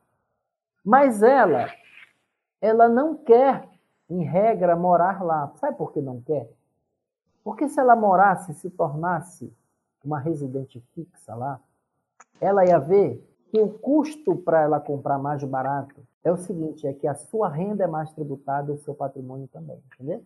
Mas 0.83 1.23
ela, 1.23 1.69
ela 2.61 2.89
não 2.89 3.15
quer, 3.15 3.67
em 4.09 4.23
regra, 4.23 4.75
morar 4.75 5.23
lá. 5.23 5.51
Sabe 5.55 5.77
por 5.77 5.91
que 5.91 6.01
não 6.01 6.21
quer? 6.21 6.49
Porque 7.43 7.67
se 7.67 7.79
ela 7.79 7.95
morasse, 7.95 8.53
se 8.53 8.69
tornasse 8.69 9.53
uma 10.03 10.19
residente 10.19 10.83
fixa 10.93 11.35
lá, 11.35 11.59
ela 12.39 12.65
ia 12.65 12.79
ver 12.79 13.23
que 13.49 13.59
o 13.59 13.69
custo 13.69 14.35
para 14.35 14.61
ela 14.61 14.79
comprar 14.79 15.17
mais 15.17 15.43
barato 15.43 15.95
é 16.23 16.31
o 16.31 16.37
seguinte, 16.37 16.87
é 16.87 16.93
que 16.93 17.07
a 17.07 17.13
sua 17.13 17.47
renda 17.47 17.83
é 17.83 17.87
mais 17.87 18.11
tributada 18.11 18.71
e 18.71 18.75
o 18.75 18.79
seu 18.79 18.95
patrimônio 18.95 19.47
também, 19.47 19.81
entendeu? 19.93 20.23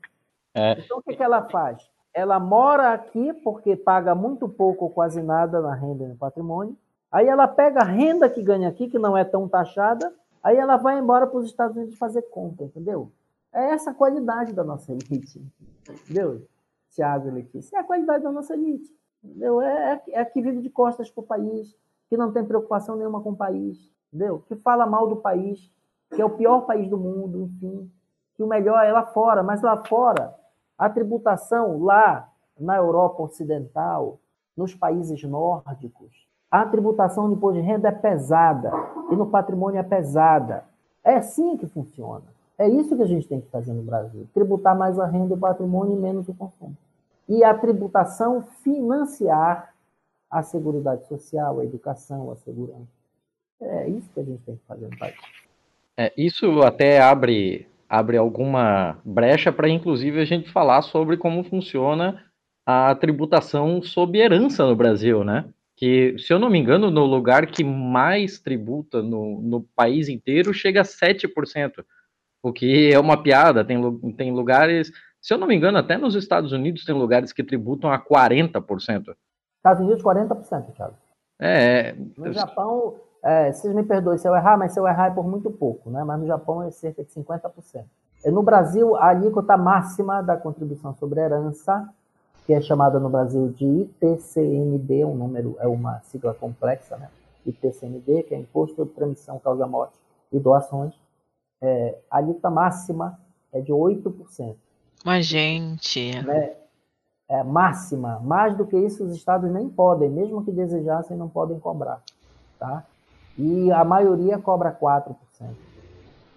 É. 0.54 0.80
Então, 0.80 1.00
o 1.00 1.02
que, 1.02 1.16
que 1.16 1.24
ela 1.24 1.44
faz? 1.50 1.90
Ela 2.14 2.40
mora 2.40 2.94
aqui 2.94 3.34
porque 3.44 3.76
paga 3.76 4.16
muito 4.16 4.48
pouco 4.48 4.86
ou 4.86 4.92
quase 4.92 5.22
nada 5.22 5.62
na 5.62 5.76
renda 5.76 6.06
e 6.06 6.08
no 6.08 6.16
patrimônio. 6.16 6.76
Aí 7.12 7.28
ela 7.28 7.48
pega 7.48 7.82
a 7.82 7.86
renda 7.86 8.30
que 8.30 8.42
ganha 8.42 8.70
aqui, 8.70 8.88
que 8.88 8.98
não 8.98 9.18
é 9.18 9.24
tão 9.24 9.48
taxada, 9.48 10.14
aí 10.42 10.58
ela 10.58 10.78
vai 10.78 10.98
embora 10.98 11.28
para 11.28 11.40
os 11.40 11.46
Estados 11.46 11.76
Unidos 11.76 11.98
fazer 11.98 12.22
compra, 12.24 12.66
entendeu? 12.66 13.12
É 13.54 13.72
essa 13.72 13.92
a 13.92 13.94
qualidade 13.94 14.54
da 14.54 14.64
nossa 14.64 14.92
elite, 14.92 15.42
entendeu? 15.90 16.46
Tiago 16.92 17.30
Letícia. 17.32 17.78
É 17.78 17.80
a 17.80 17.84
qualidade 17.84 18.24
da 18.24 18.32
nossa 18.32 18.54
elite, 18.54 18.92
entendeu? 19.24 19.62
É, 19.62 20.02
é, 20.08 20.22
é 20.22 20.26
que 20.26 20.42
vive 20.42 20.62
de 20.62 20.70
costas 20.70 21.10
para 21.10 21.22
o 21.22 21.28
país, 21.28 21.76
que 22.10 22.18
não 22.18 22.32
tem 22.32 22.46
preocupação 22.46 22.96
nenhuma 22.96 23.22
com 23.22 23.32
o 23.32 23.36
país, 23.36 23.92
entendeu? 24.08 24.44
Que 24.48 24.56
fala 24.56 24.86
mal 24.86 25.08
do 25.08 25.18
país, 25.18 25.72
que 26.14 26.22
é 26.22 26.26
o 26.26 26.36
pior 26.36 26.62
país 26.62 26.90
do 26.90 26.98
mundo, 26.98 27.42
enfim, 27.42 27.92
que 28.36 28.44
o 28.44 28.48
melhor 28.48 28.84
é 28.84 28.92
lá 28.92 29.06
fora, 29.06 29.44
mas 29.44 29.62
lá 29.62 29.84
fora, 29.86 30.36
a 30.78 30.90
tributação 30.90 31.84
lá 31.84 32.32
na 32.60 32.78
Europa 32.78 33.24
Ocidental, 33.24 34.20
nos 34.56 34.76
países 34.76 35.24
nórdicos, 35.24 36.28
a 36.52 36.66
tributação 36.66 37.28
no 37.28 37.36
imposto 37.36 37.62
de 37.62 37.66
renda 37.66 37.90
é 37.90 37.92
pesada 37.92 38.72
e 39.12 39.16
no 39.16 39.28
patrimônio 39.28 39.80
é 39.80 39.84
pesada. 39.84 40.64
É 41.04 41.16
assim 41.16 41.56
que 41.58 41.68
funciona. 41.68 42.24
É 42.60 42.68
isso 42.68 42.94
que 42.94 43.02
a 43.02 43.08
gente 43.08 43.26
tem 43.26 43.40
que 43.40 43.50
fazer 43.50 43.72
no 43.72 43.82
Brasil: 43.82 44.28
tributar 44.34 44.78
mais 44.78 45.00
a 45.00 45.08
renda 45.08 45.34
e 45.34 45.38
o 45.38 45.40
patrimônio 45.40 45.98
e 45.98 46.00
menos 46.00 46.28
o 46.28 46.34
consumo. 46.34 46.78
E 47.28 47.44
a 47.44 47.54
tributação 47.54 48.44
financiar 48.62 49.74
a 50.30 50.44
seguridade 50.44 51.08
social, 51.08 51.60
a 51.60 51.64
educação, 51.64 52.30
a 52.32 52.36
segurança. 52.36 52.88
É 53.62 53.88
isso 53.88 54.10
que 54.14 54.20
a 54.20 54.24
gente 54.24 54.44
tem 54.44 54.56
que 54.56 54.62
fazer 54.68 54.88
no 54.88 54.98
país. 54.98 55.16
É, 55.98 56.14
isso 56.18 56.62
até 56.62 57.02
abre, 57.02 57.68
abre 57.88 58.18
alguma 58.18 59.00
brecha 59.06 59.52
para, 59.52 59.70
inclusive, 59.70 60.20
a 60.20 60.26
gente 60.26 60.52
falar 60.52 60.82
sobre 60.82 61.18
como 61.18 61.44
funciona 61.44 62.24
a 62.66 62.94
tributação 62.94 63.82
sob 63.82 64.18
herança 64.20 64.66
no 64.66 64.76
Brasil, 64.76 65.24
né? 65.24 65.46
Que, 65.76 66.16
se 66.20 66.32
eu 66.34 66.40
não 66.40 66.50
me 66.50 66.60
engano, 66.60 66.92
no 66.92 67.06
lugar 67.06 67.48
que 67.48 67.64
mais 67.64 68.40
tributa 68.40 69.02
no, 69.02 69.42
no 69.42 69.62
país 69.76 70.10
inteiro 70.10 70.54
chega 70.54 70.82
a 70.82 70.84
7%, 70.84 71.84
o 72.42 72.54
que 72.54 72.94
é 72.94 73.00
uma 73.00 73.22
piada. 73.22 73.64
Tem, 73.64 73.82
tem 74.14 74.32
lugares, 74.32 74.92
se 75.22 75.34
eu 75.34 75.38
não 75.38 75.48
me 75.48 75.56
engano, 75.56 75.78
até 75.78 75.98
nos 75.98 76.16
Estados 76.16 76.52
Unidos 76.52 76.86
tem 76.86 76.96
lugares 76.96 77.34
que 77.34 77.44
tributam 77.44 77.92
a 77.92 78.00
40%. 78.00 79.16
Estados 79.58 79.84
Unidos, 79.84 80.04
40%, 80.04 80.74
Thiago. 80.74 80.94
É. 81.40 81.96
No 82.18 82.32
Japão, 82.34 82.96
é, 83.24 83.52
vocês 83.52 83.74
me 83.74 83.84
perdoem 83.84 84.18
se 84.18 84.28
eu 84.28 84.36
errar, 84.36 84.58
mas 84.58 84.74
se 84.74 84.80
eu 84.80 84.88
errar 84.88 85.08
é 85.08 85.12
por 85.12 85.28
muito 85.28 85.50
pouco, 85.50 85.90
né? 85.90 86.04
Mas 86.04 86.20
no 86.20 86.28
Japão 86.28 86.64
é 86.64 86.72
cerca 86.72 87.04
de 87.04 87.10
50%. 87.12 87.84
E 88.26 88.32
no 88.32 88.44
Brasil, 88.44 88.96
a 88.98 89.08
alíquota 89.10 89.56
máxima 89.56 90.22
da 90.22 90.36
contribuição 90.36 90.94
sobre 90.96 91.22
herança, 91.22 91.90
que 92.46 92.54
é 92.54 92.62
chamada 92.62 93.00
no 93.00 93.10
Brasil 93.10 93.50
de 93.50 93.66
ITCMD, 93.66 95.06
um 95.06 95.16
número, 95.16 95.56
é 95.60 95.68
uma 95.68 96.00
sigla 96.02 96.34
complexa, 96.34 96.98
né? 96.98 97.10
ITCMD, 97.46 98.24
que 98.24 98.36
é 98.36 98.38
Imposto 98.38 98.86
de 98.86 98.92
Transmissão 98.92 99.40
Causa 99.40 99.66
Morte 99.66 99.94
e 100.32 100.40
Doações. 100.40 100.94
É, 101.62 101.98
a 102.10 102.18
alíquota 102.18 102.50
máxima 102.50 103.20
é 103.52 103.62
de 103.62 103.72
8%. 103.72 104.56
Mas, 105.04 105.26
gente. 105.26 106.22
Né? 106.22 106.54
É 107.28 107.44
máxima. 107.44 108.20
Mais 108.20 108.58
do 108.58 108.66
que 108.66 108.78
isso, 108.78 109.04
os 109.04 109.16
estados 109.16 109.52
nem 109.52 109.70
podem, 109.70 110.10
mesmo 110.10 110.44
que 110.44 110.52
desejassem, 110.52 111.16
não 111.16 111.30
podem 111.30 111.60
cobrar. 111.60 112.02
Tá? 112.58 112.84
E 113.38 113.72
a 113.72 113.84
maioria 113.84 114.38
cobra 114.38 114.72
4% 114.72 115.16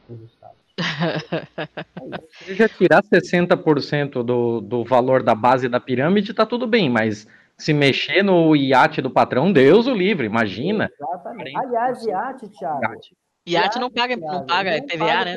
dos 0.09 0.21
estados. 0.23 0.63
Se 2.31 2.45
você 2.45 2.55
já 2.55 2.69
tirar 2.69 3.03
60% 3.03 4.23
do, 4.23 4.61
do 4.61 4.85
valor 4.85 5.23
da 5.23 5.35
base 5.35 5.69
da 5.69 5.81
pirâmide, 5.81 6.35
tá 6.35 6.47
tudo 6.47 6.67
bem, 6.67 6.89
mas 6.89 7.27
se 7.57 7.73
mexer 7.73 8.23
no 8.23 8.57
iate 8.57 9.01
do 9.01 9.11
patrão, 9.11 9.53
Deus 9.53 9.87
o 9.87 9.95
livre, 9.95 10.27
imagina. 10.27 10.91
Exatamente. 10.95 11.57
Aliás, 11.57 12.05
iate, 12.05 12.49
Thiago. 12.49 12.83
Iate. 12.83 13.17
Iate 13.47 13.79
não 13.79 13.91
paga, 13.91 14.17
não 14.17 14.47
paga 14.47 14.83
PVA, 14.83 14.99
paga 14.99 15.25
né? 15.25 15.37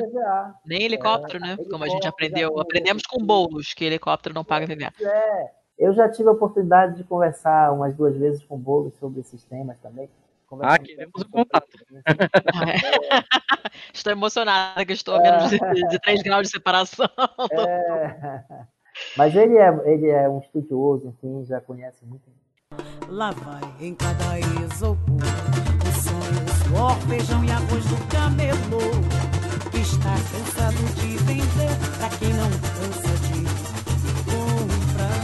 Nem 0.64 0.82
helicóptero, 0.82 1.40
né? 1.40 1.56
Como 1.56 1.82
a 1.82 1.88
gente 1.88 2.04
helicóptero, 2.04 2.08
aprendeu. 2.08 2.60
Aprendemos 2.60 3.02
com 3.02 3.24
bolos 3.24 3.74
que 3.74 3.84
helicóptero 3.84 4.34
não 4.34 4.44
paga 4.44 4.66
PVA. 4.66 4.92
É, 5.00 5.50
eu 5.78 5.92
já 5.92 6.08
tive 6.08 6.28
a 6.28 6.32
oportunidade 6.32 6.96
de 6.96 7.04
conversar 7.04 7.72
umas 7.72 7.94
duas 7.94 8.16
vezes 8.16 8.42
com 8.44 8.54
o 8.54 8.58
Boulos 8.58 8.94
sobre 8.94 9.20
esses 9.20 9.44
temas 9.44 9.78
também. 9.80 10.08
Ah, 10.62 10.78
queremos 10.78 11.20
o 11.20 11.28
contato. 11.28 11.66
Estou 13.92 14.12
emocionada 14.12 14.86
que 14.86 14.92
estou 14.92 15.16
a 15.16 15.20
menos 15.20 15.50
de, 15.50 15.58
de 15.58 15.98
3 15.98 16.22
graus 16.22 16.46
de 16.46 16.52
separação. 16.52 17.08
É. 17.50 18.40
Mas 19.16 19.34
ele 19.34 19.58
é, 19.58 19.68
ele 19.84 20.08
é 20.08 20.28
um 20.28 20.38
estudioso, 20.38 21.08
enfim, 21.08 21.44
já 21.44 21.60
conhece 21.60 22.06
muito. 22.06 22.30
Lá 23.08 23.32
vai 23.32 23.62
em 23.80 23.92
cada 23.94 24.38
isopor 24.38 25.75
Sonho, 26.02 26.44
suor, 26.68 26.96
feijão 27.08 27.44
e 27.44 27.50
arroz 27.50 27.84
do 27.84 27.96
camelô 28.08 28.90
Que 29.70 29.78
está 29.78 30.14
cansado 30.32 30.94
de 30.94 31.16
vender 31.24 31.76
Pra 31.98 32.08
quem 32.10 32.32
não 32.34 32.50
cansa 32.50 33.14
de 33.26 33.44
comprar. 34.24 35.20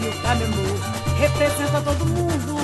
E 0.00 0.08
o 0.08 0.22
camelô 0.22 0.68
Representa 1.18 1.80
todo 1.82 2.06
mundo 2.06 2.56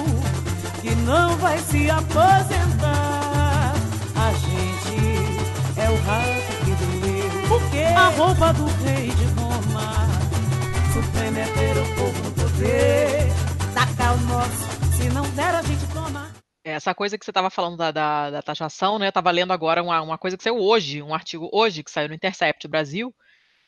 Que 0.81 0.95
não 0.97 1.37
vai 1.39 1.59
se 1.59 1.91
aposentar. 1.91 3.75
A 4.15 4.33
gente 4.33 5.33
é 5.77 5.91
o 5.91 5.97
rato 6.05 6.53
que 6.65 6.73
doeu 6.75 7.49
Porque 7.49 7.79
a 7.79 8.09
roupa 8.11 8.53
do 8.53 8.67
rei 8.85 9.11
de 9.11 9.25
Roma 9.41 10.07
Supremo 10.93 11.39
é 11.39 11.45
ter 11.45 11.79
o 11.79 11.95
povo 11.95 12.23
no 12.25 12.31
poder 12.33 13.33
Tacar 13.75 14.15
o 14.15 14.21
nosso, 14.23 14.97
se 14.97 15.09
não 15.09 15.23
der 15.31 15.55
a 15.55 15.63
gente 15.63 15.87
toma 15.93 16.32
Essa 16.65 16.95
coisa 16.95 17.19
que 17.19 17.25
você 17.25 17.31
estava 17.31 17.51
falando 17.51 17.77
da, 17.77 17.91
da, 17.91 18.31
da 18.31 18.43
taxação, 18.43 18.99
né? 18.99 19.07
Eu 19.07 19.11
estava 19.11 19.31
lendo 19.31 19.53
agora 19.53 19.83
uma, 19.83 20.01
uma 20.01 20.19
coisa 20.19 20.37
que 20.37 20.45
saiu 20.45 20.59
hoje, 20.59 21.03
um 21.03 21.15
artigo 21.15 21.49
hoje 21.53 21.83
que 21.83 21.91
saiu 21.91 22.09
no 22.09 22.15
Intercept 22.15 22.69
Brasil, 22.69 23.15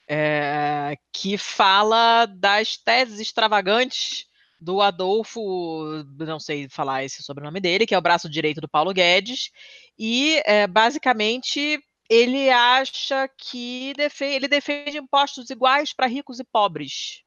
é, 0.06 0.96
que 1.12 1.36
fala 1.36 2.26
das 2.26 2.76
teses 2.76 3.18
extravagantes 3.18 4.26
do 4.60 4.80
Adolfo, 4.80 6.04
não 6.18 6.38
sei 6.38 6.68
falar 6.68 7.04
esse 7.04 7.22
sobrenome 7.22 7.60
dele, 7.60 7.86
que 7.86 7.94
é 7.94 7.98
o 7.98 8.02
braço 8.02 8.30
direito 8.30 8.60
do 8.60 8.68
Paulo 8.68 8.94
Guedes, 8.94 9.50
e 9.98 10.40
é, 10.44 10.66
basicamente 10.66 11.80
ele 12.08 12.48
acha 12.50 13.28
que 13.36 13.92
defe- 13.96 14.24
ele 14.24 14.46
defende 14.46 14.96
impostos 14.98 15.50
iguais 15.50 15.92
para 15.92 16.06
ricos 16.06 16.38
e 16.38 16.44
pobres. 16.44 17.22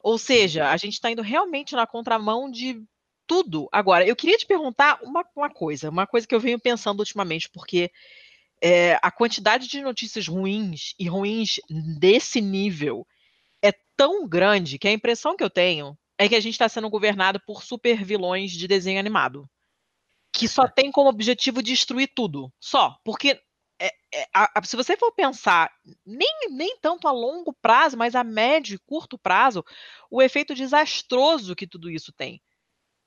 Ou 0.00 0.18
seja, 0.18 0.70
a 0.70 0.76
gente 0.76 0.94
está 0.94 1.10
indo 1.10 1.22
realmente 1.22 1.74
na 1.74 1.86
contramão 1.86 2.50
de 2.50 2.82
tudo. 3.26 3.68
Agora, 3.72 4.06
eu 4.06 4.16
queria 4.16 4.36
te 4.36 4.46
perguntar 4.46 4.98
uma, 5.02 5.24
uma 5.34 5.50
coisa, 5.50 5.90
uma 5.90 6.06
coisa 6.06 6.26
que 6.26 6.34
eu 6.34 6.40
venho 6.40 6.58
pensando 6.58 7.00
ultimamente, 7.00 7.48
porque 7.50 7.90
é, 8.60 8.98
a 9.02 9.10
quantidade 9.10 9.66
de 9.68 9.80
notícias 9.80 10.28
ruins 10.28 10.94
e 10.98 11.08
ruins 11.08 11.60
desse 11.98 12.40
nível 12.40 13.06
é 13.62 13.72
tão 13.96 14.28
grande 14.28 14.78
que 14.78 14.88
a 14.88 14.92
impressão 14.92 15.36
que 15.36 15.42
eu 15.44 15.50
tenho 15.50 15.96
é 16.18 16.28
que 16.28 16.36
a 16.36 16.40
gente 16.40 16.54
está 16.54 16.68
sendo 16.68 16.88
governado 16.88 17.40
por 17.44 17.62
super 17.62 18.04
vilões 18.04 18.52
de 18.52 18.68
desenho 18.68 19.00
animado. 19.00 19.48
Que 20.32 20.48
só 20.48 20.66
tem 20.68 20.90
como 20.90 21.08
objetivo 21.08 21.62
destruir 21.62 22.10
tudo. 22.14 22.52
Só. 22.60 22.96
Porque 23.04 23.40
é, 23.78 23.92
é, 24.14 24.28
a- 24.32 24.50
a- 24.60 24.62
se 24.64 24.76
você 24.76 24.96
for 24.96 25.12
pensar, 25.12 25.70
nem, 26.06 26.28
nem 26.50 26.76
tanto 26.80 27.08
a 27.08 27.12
longo 27.12 27.52
prazo, 27.52 27.96
mas 27.96 28.14
a 28.14 28.22
médio 28.22 28.76
e 28.76 28.78
curto 28.78 29.18
prazo, 29.18 29.64
o 30.10 30.22
efeito 30.22 30.54
desastroso 30.54 31.56
que 31.56 31.66
tudo 31.66 31.90
isso 31.90 32.12
tem. 32.12 32.40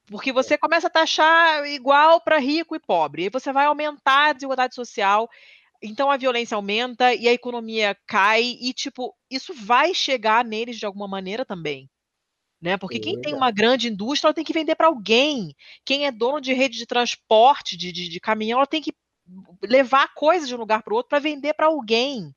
Porque 0.07 0.31
você 0.31 0.57
começa 0.57 0.87
a 0.87 0.89
taxar 0.89 1.65
igual 1.67 2.21
para 2.21 2.37
rico 2.37 2.75
e 2.75 2.79
pobre, 2.79 3.25
e 3.25 3.29
você 3.29 3.51
vai 3.51 3.65
aumentar 3.65 4.29
a 4.29 4.33
desigualdade 4.33 4.75
social, 4.75 5.27
então 5.81 6.11
a 6.11 6.17
violência 6.17 6.55
aumenta 6.55 7.13
e 7.13 7.27
a 7.27 7.33
economia 7.33 7.97
cai, 8.05 8.43
e 8.61 8.71
tipo, 8.73 9.15
isso 9.29 9.53
vai 9.53 9.93
chegar 9.93 10.45
neles 10.45 10.77
de 10.77 10.85
alguma 10.85 11.07
maneira 11.07 11.43
também. 11.43 11.89
Né? 12.61 12.77
Porque 12.77 12.99
quem 12.99 13.19
tem 13.19 13.33
uma 13.33 13.51
grande 13.51 13.87
indústria, 13.89 14.27
ela 14.29 14.33
tem 14.33 14.43
que 14.43 14.53
vender 14.53 14.75
para 14.75 14.87
alguém. 14.87 15.55
Quem 15.85 16.05
é 16.07 16.11
dono 16.11 16.41
de 16.41 16.53
rede 16.53 16.77
de 16.77 16.85
transporte, 16.85 17.77
de, 17.77 17.91
de, 17.91 18.09
de 18.09 18.19
caminhão, 18.19 18.59
ela 18.59 18.67
tem 18.67 18.81
que 18.81 18.93
levar 19.63 20.13
coisas 20.13 20.47
de 20.47 20.55
um 20.55 20.59
lugar 20.59 20.81
para 20.83 20.93
o 20.93 20.97
outro 20.97 21.09
para 21.09 21.19
vender 21.19 21.53
para 21.53 21.67
alguém. 21.67 22.33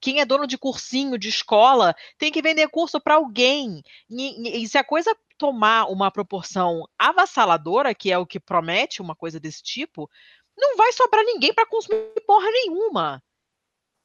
Quem 0.00 0.20
é 0.20 0.24
dono 0.24 0.46
de 0.46 0.58
cursinho, 0.58 1.18
de 1.18 1.28
escola, 1.28 1.94
tem 2.18 2.30
que 2.30 2.42
vender 2.42 2.68
curso 2.68 3.00
para 3.00 3.14
alguém. 3.14 3.82
E, 4.10 4.48
e- 4.60 4.62
e 4.64 4.68
se 4.68 4.78
a 4.78 4.84
coisa 4.84 5.16
tomar 5.38 5.90
uma 5.90 6.10
proporção 6.10 6.88
avassaladora, 6.98 7.94
que 7.94 8.10
é 8.10 8.18
o 8.18 8.26
que 8.26 8.40
promete 8.40 9.02
uma 9.02 9.14
coisa 9.14 9.40
desse 9.40 9.62
tipo, 9.62 10.10
não 10.56 10.76
vai 10.76 10.92
sobrar 10.92 11.24
ninguém 11.24 11.52
para 11.52 11.66
consumir 11.66 12.12
porra 12.26 12.50
nenhuma. 12.50 13.22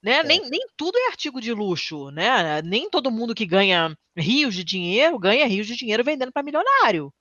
Né? 0.02 0.24
Nem, 0.24 0.50
nem 0.50 0.62
tudo 0.78 0.98
é 0.98 1.08
artigo 1.08 1.42
de 1.42 1.54
luxo, 1.54 2.10
né? 2.10 2.62
Nem 2.62 2.90
todo 2.90 3.12
mundo 3.12 3.36
que 3.36 3.46
ganha 3.46 3.98
rios 4.16 4.56
de 4.56 4.64
dinheiro 4.64 5.20
ganha 5.20 5.46
rios 5.46 5.68
de 5.68 5.76
dinheiro 5.76 6.04
vendendo 6.04 6.32
para 6.32 6.42
milionário. 6.42 7.14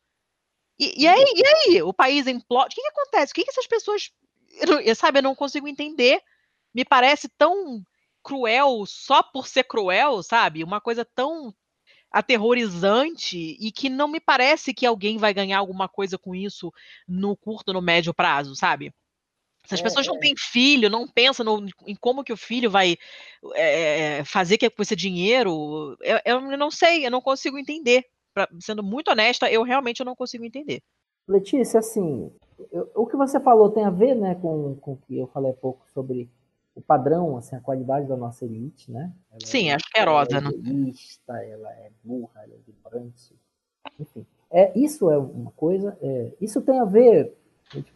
E, 0.79 1.03
e 1.03 1.07
aí, 1.07 1.25
e 1.35 1.47
aí? 1.47 1.83
O 1.83 1.93
país 1.93 2.27
implode. 2.27 2.73
O 2.73 2.75
que, 2.77 2.83
que 2.83 2.89
acontece? 2.89 3.33
O 3.33 3.35
que, 3.35 3.45
que 3.45 3.51
essas 3.51 3.67
pessoas. 3.67 4.11
Eu, 4.85 4.95
sabe, 4.95 5.19
eu 5.19 5.23
não 5.23 5.35
consigo 5.35 5.67
entender. 5.67 6.23
Me 6.73 6.85
parece 6.85 7.29
tão 7.37 7.83
cruel 8.23 8.85
só 8.87 9.23
por 9.23 9.49
ser 9.49 9.65
cruel, 9.65 10.23
sabe? 10.23 10.63
Uma 10.63 10.81
coisa 10.81 11.05
tão 11.05 11.53
aterrorizante 12.11 13.57
e 13.61 13.71
que 13.71 13.89
não 13.89 14.09
me 14.09 14.21
parece 14.21 14.73
que 14.73 14.87
alguém 14.87 15.19
vai 15.19 15.33
ganhar 15.35 15.59
alguma 15.59 15.89
coisa 15.89 16.19
com 16.19 16.35
isso 16.35 16.73
no 17.07 17.37
curto, 17.37 17.73
no 17.73 17.83
médio 17.83 18.15
prazo, 18.15 18.55
sabe? 18.57 18.93
Se 19.67 19.75
as 19.75 19.81
É, 19.81 19.83
pessoas 19.83 20.07
não 20.07 20.17
é. 20.17 20.21
têm 20.21 20.35
filho, 20.37 20.89
não 20.89 21.07
pensam 21.07 21.45
no- 21.45 21.67
em 21.87 21.95
como 21.95 22.25
que 22.25 22.33
o 22.33 22.37
filho 22.37 22.71
vai 22.71 22.97
é, 23.55 24.25
fazer 24.25 24.57
que 24.57 24.71
com 24.71 24.83
esse 24.83 24.97
dinheiro, 24.97 25.97
eu, 26.01 26.19
eu 26.25 26.41
não 26.57 26.71
sei, 26.71 27.07
eu 27.07 27.11
não 27.11 27.21
consigo 27.21 27.59
entender. 27.59 28.05
Pra- 28.33 28.49
sendo 28.61 28.83
muito 28.83 29.11
honesta, 29.11 29.51
eu 29.51 29.63
realmente 29.63 30.03
não 30.05 30.15
consigo 30.17 30.45
entender. 30.45 30.81
Letícia, 31.27 31.81
assim, 31.81 32.33
eu- 32.73 32.91
o 32.95 33.07
que 33.07 33.17
você 33.17 33.39
falou 33.39 33.71
tem 33.71 33.85
a 33.85 33.91
ver, 33.91 34.15
né, 34.15 34.35
com, 34.37 34.75
com 34.77 34.93
o 34.93 34.97
que 34.97 35.19
eu 35.19 35.27
falei 35.27 35.51
há 35.51 35.55
pouco 35.55 35.85
sobre 35.93 36.31
o 36.79 36.83
padrão, 36.83 37.37
assim, 37.37 37.57
a 37.57 37.61
qualidade 37.61 38.07
da 38.07 38.17
nossa 38.17 38.45
elite, 38.45 38.91
né? 38.91 39.13
Ela 39.33 39.41
Sim, 39.45 39.69
é, 39.69 39.75
asquerosa, 39.75 40.31
ela 40.31 40.39
é 40.39 40.41
não- 40.41 40.51
egoísta, 40.53 41.33
ela 41.45 41.71
é 41.73 41.91
burra, 42.05 42.45
ela 42.45 42.55
é 42.55 42.59
vibrante, 42.65 43.35
enfim. 43.99 44.25
É, 44.49 44.79
isso 44.79 45.11
é 45.11 45.19
uma 45.19 45.51
coisa, 45.51 45.99
é, 46.01 46.33
isso 46.41 46.63
tem 46.63 46.79
a 46.79 46.85
ver, 46.85 47.37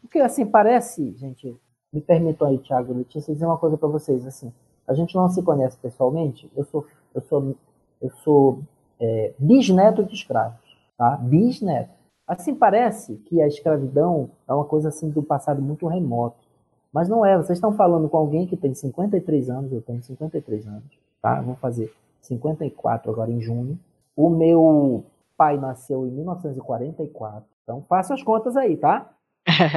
porque 0.00 0.18
assim, 0.18 0.44
parece, 0.44 1.12
gente, 1.12 1.56
me 1.92 2.00
permitam 2.00 2.48
aí, 2.48 2.58
Thiago 2.58 2.92
Letícia, 2.92 3.32
dizer 3.32 3.46
uma 3.46 3.56
coisa 3.56 3.78
para 3.78 3.88
vocês, 3.88 4.26
assim, 4.26 4.52
a 4.86 4.94
gente 4.94 5.14
não 5.14 5.28
se 5.28 5.40
conhece 5.42 5.78
pessoalmente, 5.78 6.50
eu 6.56 6.64
sou, 6.64 6.84
eu 7.14 7.20
sou, 7.22 7.56
eu 8.00 8.10
sou 8.24 8.62
é, 8.98 9.32
bisneto 9.38 10.02
de 10.02 10.14
escravos, 10.14 10.58
tá? 10.98 11.16
Bisneto. 11.16 11.94
Assim 12.26 12.54
parece 12.54 13.16
que 13.26 13.40
a 13.40 13.46
escravidão 13.46 14.30
é 14.48 14.52
uma 14.52 14.64
coisa 14.64 14.88
assim 14.88 15.08
do 15.08 15.22
passado 15.22 15.62
muito 15.62 15.86
remoto. 15.86 16.41
Mas 16.92 17.08
não 17.08 17.24
é. 17.24 17.36
Vocês 17.36 17.56
estão 17.56 17.72
falando 17.72 18.08
com 18.08 18.16
alguém 18.16 18.46
que 18.46 18.56
tem 18.56 18.74
53 18.74 19.50
anos, 19.50 19.72
eu 19.72 19.80
tenho 19.80 20.02
53 20.02 20.66
anos, 20.66 20.98
tá? 21.20 21.40
Vou 21.40 21.54
fazer 21.56 21.92
54 22.20 23.10
agora 23.10 23.30
em 23.30 23.40
junho. 23.40 23.78
O 24.14 24.28
meu 24.28 25.04
pai 25.36 25.56
nasceu 25.56 26.06
em 26.06 26.10
1944. 26.10 27.44
Então 27.62 27.82
faça 27.88 28.14
as 28.14 28.22
contas 28.22 28.56
aí, 28.56 28.76
tá? 28.76 29.10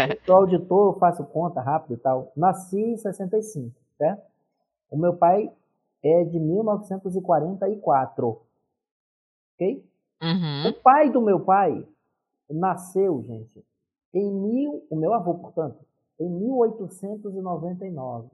Eu 0.10 0.20
sou 0.26 0.36
auditor, 0.36 0.94
eu 0.94 1.00
faço 1.00 1.24
conta 1.26 1.62
rápido 1.62 1.94
e 1.94 1.98
tal. 1.98 2.32
Nasci 2.36 2.80
em 2.80 2.98
65, 2.98 3.72
certo? 3.98 4.24
O 4.92 4.98
meu 4.98 5.16
pai 5.16 5.52
é 6.04 6.24
de 6.24 6.40
1944. 6.40 8.42
Ok? 9.54 9.86
Uhum. 10.22 10.70
O 10.70 10.74
pai 10.74 11.10
do 11.10 11.22
meu 11.22 11.40
pai 11.40 11.86
nasceu, 12.50 13.22
gente, 13.24 13.64
em 14.14 14.32
mil, 14.32 14.86
o 14.90 14.96
meu 14.96 15.14
avô, 15.14 15.36
portanto, 15.36 15.85
em 16.20 16.30
1899. 16.30 18.30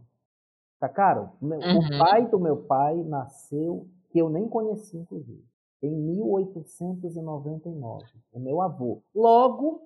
Sacaram? 0.79 1.31
O 1.41 1.45
meu- 1.45 1.59
Uhum. 1.59 1.77
O 1.77 1.97
pai 1.99 2.25
do 2.27 2.39
meu 2.39 2.57
pai 2.63 2.95
nasceu, 3.03 3.87
que 4.09 4.19
eu 4.19 4.29
nem 4.29 4.47
conheci, 4.47 4.97
inclusive, 4.97 5.43
em 5.81 5.95
1899. 5.95 8.05
O 8.33 8.39
meu 8.39 8.61
avô. 8.61 9.01
Logo, 9.13 9.81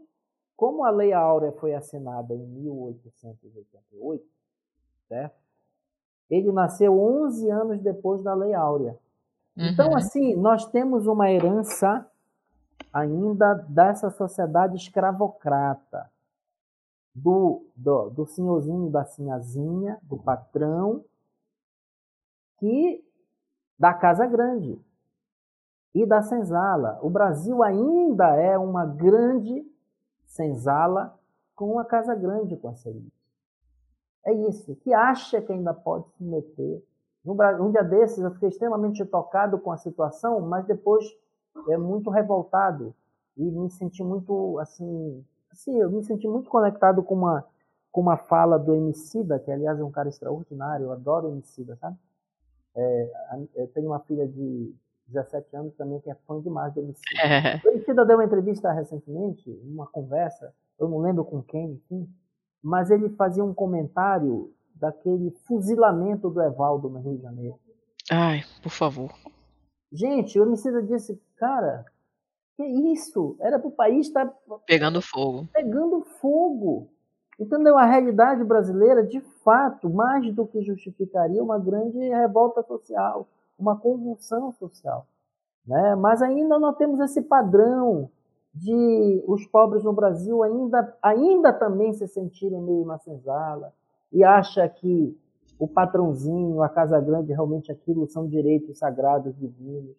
como 0.56 0.84
a 0.86 0.90
Lei 0.90 1.12
Áurea 1.14 1.52
foi 1.54 1.74
assinada 1.74 2.34
em 2.34 2.46
1888, 2.46 4.26
certo? 5.08 5.36
Ele 6.30 6.52
nasceu 6.52 6.98
11 7.00 7.50
anos 7.52 7.80
depois 7.82 8.24
da 8.24 8.34
Lei 8.34 8.54
Áurea. 8.54 8.98
Então, 9.58 9.90
Uhum. 9.90 9.98
assim, 9.98 10.36
nós 10.36 10.66
temos 10.66 11.08
uma 11.08 11.30
herança 11.32 12.06
ainda 12.92 13.54
dessa 13.70 14.10
sociedade 14.10 14.76
escravocrata, 14.78 16.10
do, 17.16 17.66
do, 17.76 18.10
do 18.10 18.26
senhorzinho 18.26 18.92
da 18.92 19.06
sinhazinha, 19.06 19.98
do 20.04 20.18
patrão, 20.18 21.04
que 22.58 23.04
da 23.80 23.94
Casa 23.94 24.26
Grande 24.26 24.78
e 25.94 26.06
da 26.06 26.22
senzala. 26.22 27.00
O 27.02 27.10
Brasil 27.10 27.64
ainda 27.64 28.36
é 28.36 28.58
uma 28.58 28.86
grande 28.86 29.66
senzala 30.26 31.18
com 31.56 31.80
a 31.80 31.86
Casa 31.86 32.14
Grande 32.14 32.58
com 32.58 32.70
essa 32.70 32.90
elite. 32.90 33.14
É 34.26 34.34
isso, 34.34 34.76
que 34.78 34.94
acha 34.94 35.42
que 35.42 35.54
ainda 35.54 35.74
pode 35.74 36.10
se 36.18 36.24
meter. 36.24 36.84
Um 37.26 37.72
dia 37.72 37.84
desses 37.84 38.24
eu 38.24 38.32
fiquei 38.32 38.50
extremamente 38.50 39.06
tocado 39.06 39.58
com 39.58 39.72
a 39.72 39.78
situação, 39.78 40.42
mas 40.42 40.66
depois 40.66 41.06
é 41.70 41.78
muito 41.78 42.10
revoltado 42.10 42.94
e 43.38 43.44
me 43.44 43.70
senti 43.70 44.04
muito 44.04 44.60
assim, 44.60 45.24
assim, 45.56 45.80
eu 45.80 45.90
me 45.90 46.04
senti 46.04 46.28
muito 46.28 46.50
conectado 46.50 47.02
com 47.04 47.16
uma 47.16 47.46
com 47.92 48.02
uma 48.02 48.18
fala 48.18 48.60
do 48.60 48.76
Emicida, 48.76 49.40
que 49.40 49.50
aliás 49.50 49.80
é 49.80 49.84
um 49.84 49.90
cara 49.90 50.10
extraordinário, 50.10 50.88
eu 50.88 50.92
adoro 50.92 51.28
o 51.28 51.32
Emicida, 51.32 51.78
sabe? 51.78 51.96
É, 52.76 53.12
a- 53.30 53.40
eu 53.56 53.68
tenho 53.70 53.88
uma 53.88 54.00
filha 54.02 54.28
de 54.28 54.76
17 55.08 55.56
anos 55.56 55.74
também 55.76 56.02
que 56.02 56.10
é 56.12 56.16
fã 56.28 56.42
demais 56.42 56.74
do 56.74 56.82
Emicida. 56.82 57.22
É. 57.24 57.62
O 57.66 57.70
Emicida 57.72 58.06
deu 58.06 58.18
uma 58.18 58.26
entrevista 58.26 58.70
recentemente, 58.74 59.50
uma 59.64 59.88
conversa, 59.88 60.54
eu 60.78 60.90
não 60.90 61.00
lembro 61.00 61.24
com 61.24 61.42
quem, 61.42 61.72
enfim, 61.72 62.06
mas 62.62 62.92
ele 62.92 63.08
fazia 63.12 63.46
um 63.46 63.54
comentário 63.54 64.52
daquele 64.76 65.32
fuzilamento 65.48 66.30
do 66.30 66.42
Evaldo 66.42 66.90
no 66.90 67.00
Rio 67.00 67.16
de 67.16 67.24
Janeiro. 67.24 67.58
Ai, 68.12 68.42
por 68.62 68.72
favor. 68.74 69.14
Gente, 69.90 70.38
o 70.38 70.44
Emicida 70.44 70.84
disse, 70.84 71.18
cara, 71.38 71.86
que 72.56 72.64
isso? 72.64 73.36
Era 73.40 73.60
para 73.60 73.68
o 73.68 73.72
país 73.72 74.08
estar 74.08 74.32
Pegando 74.66 75.02
fogo. 75.02 75.48
pegando 75.54 76.02
fogo. 76.20 76.90
Entendeu? 77.40 77.78
A 77.78 77.86
realidade 77.86 78.44
brasileira, 78.44 79.04
de 79.04 79.20
fato, 79.44 79.90
mais 79.90 80.34
do 80.34 80.48
que 80.48 80.62
justificaria 80.62 81.44
uma 81.44 81.60
grande 81.60 82.00
revolta 82.00 82.64
social, 82.64 83.28
uma 83.60 83.78
convulsão 83.78 84.54
social. 84.54 85.06
Né? 85.68 85.96
Mas 85.96 86.22
ainda 86.22 86.58
nós 86.58 86.78
temos 86.78 87.00
esse 87.02 87.22
padrão 87.22 88.10
de 88.54 89.24
os 89.28 89.46
pobres 89.48 89.84
no 89.84 89.92
Brasil 89.92 90.42
ainda, 90.42 90.98
ainda 91.02 91.52
também 91.52 91.92
se 91.92 92.08
sentirem 92.08 92.62
meio 92.62 92.86
na 92.86 92.98
senzala 92.98 93.74
e 94.14 94.24
acha 94.24 94.68
que 94.70 95.18
o 95.60 95.68
patrãozinho, 95.68 96.62
a 96.62 96.70
casa 96.70 97.00
grande, 97.02 97.34
realmente 97.34 97.70
aquilo 97.70 98.08
são 98.08 98.28
direitos 98.28 98.78
sagrados 98.78 99.38
divinos. 99.38 99.98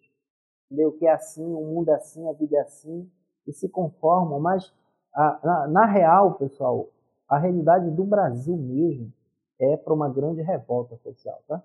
Entendeu? 0.67 0.91
Que 0.93 1.05
é 1.07 1.11
assim, 1.13 1.45
o 1.45 1.61
mundo 1.61 1.89
é 1.91 1.95
assim, 1.95 2.27
a 2.29 2.33
vida 2.33 2.57
é 2.57 2.61
assim, 2.61 3.09
e 3.47 3.53
se 3.53 3.69
conformam. 3.69 4.39
Mas, 4.39 4.73
a- 5.13 5.39
na, 5.43 5.67
na 5.67 5.85
real, 5.85 6.33
pessoal, 6.35 6.89
a 7.27 7.37
realidade 7.37 7.89
do 7.91 8.03
Brasil 8.03 8.55
mesmo 8.57 9.11
é 9.59 9.77
para 9.77 9.93
uma 9.93 10.09
grande 10.09 10.41
revolta 10.41 10.97
social. 10.97 11.41
Tá? 11.47 11.61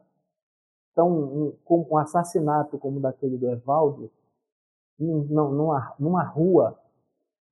Então, 0.93 1.09
um, 1.11 1.57
um 1.91 1.97
assassinato 1.97 2.79
como 2.79 3.01
daquele 3.01 3.37
do 3.39 3.49
Evaldo, 3.51 4.11
num- 4.99 5.25
num- 5.25 5.51
numa, 5.53 5.95
numa 5.99 6.25
rua, 6.25 6.79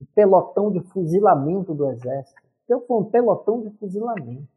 um 0.01 0.07
pelotão 0.15 0.71
de 0.71 0.81
fuzilamento 0.81 1.75
do 1.75 1.87
exército. 1.91 2.41
Então, 2.65 2.81
foi 2.83 2.99
um 2.99 3.05
pelotão 3.05 3.63
de 3.63 3.71
fuzilamento, 3.79 4.49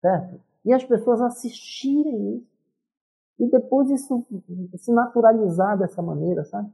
certo? 0.00 0.40
E 0.64 0.72
as 0.72 0.84
pessoas 0.84 1.20
assistirem 1.20 2.36
isso. 2.38 2.51
E 3.42 3.50
depois 3.50 3.90
isso 3.90 4.24
se 4.76 4.92
naturalizar 4.92 5.76
dessa 5.76 6.00
maneira, 6.00 6.44
sabe? 6.44 6.70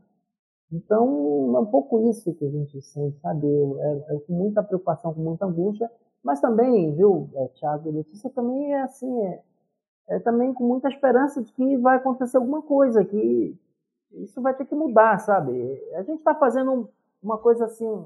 Então, 0.71 1.57
é 1.57 1.61
um 1.61 1.65
pouco 1.65 1.99
isso 2.11 2.35
que 2.35 2.45
a 2.45 2.51
gente 2.51 2.79
sente, 2.83 3.19
sabe? 3.21 3.47
Eu, 3.47 3.81
é, 3.81 4.17
é 4.17 4.19
com 4.19 4.35
muita 4.35 4.63
preocupação, 4.63 5.15
com 5.15 5.23
muita 5.23 5.47
angústia, 5.47 5.91
mas 6.23 6.43
também, 6.43 6.95
viu, 6.95 7.31
é, 7.37 7.49
Thiago 7.59 7.89
e 7.89 7.93
Letícia, 7.93 8.29
também 8.29 8.75
é 8.75 8.83
assim, 8.83 9.19
é, 9.23 9.43
é 10.09 10.19
também 10.19 10.53
com 10.53 10.63
muita 10.63 10.91
esperança 10.91 11.43
de 11.43 11.51
que 11.55 11.79
vai 11.79 11.97
acontecer 11.97 12.37
alguma 12.37 12.61
coisa, 12.61 13.03
que 13.03 13.59
isso 14.13 14.43
vai 14.43 14.53
ter 14.53 14.67
que 14.67 14.75
mudar, 14.75 15.19
sabe? 15.21 15.51
A 15.95 16.03
gente 16.03 16.19
está 16.19 16.35
fazendo 16.35 16.91
uma 17.23 17.39
coisa 17.39 17.65
assim, 17.65 18.05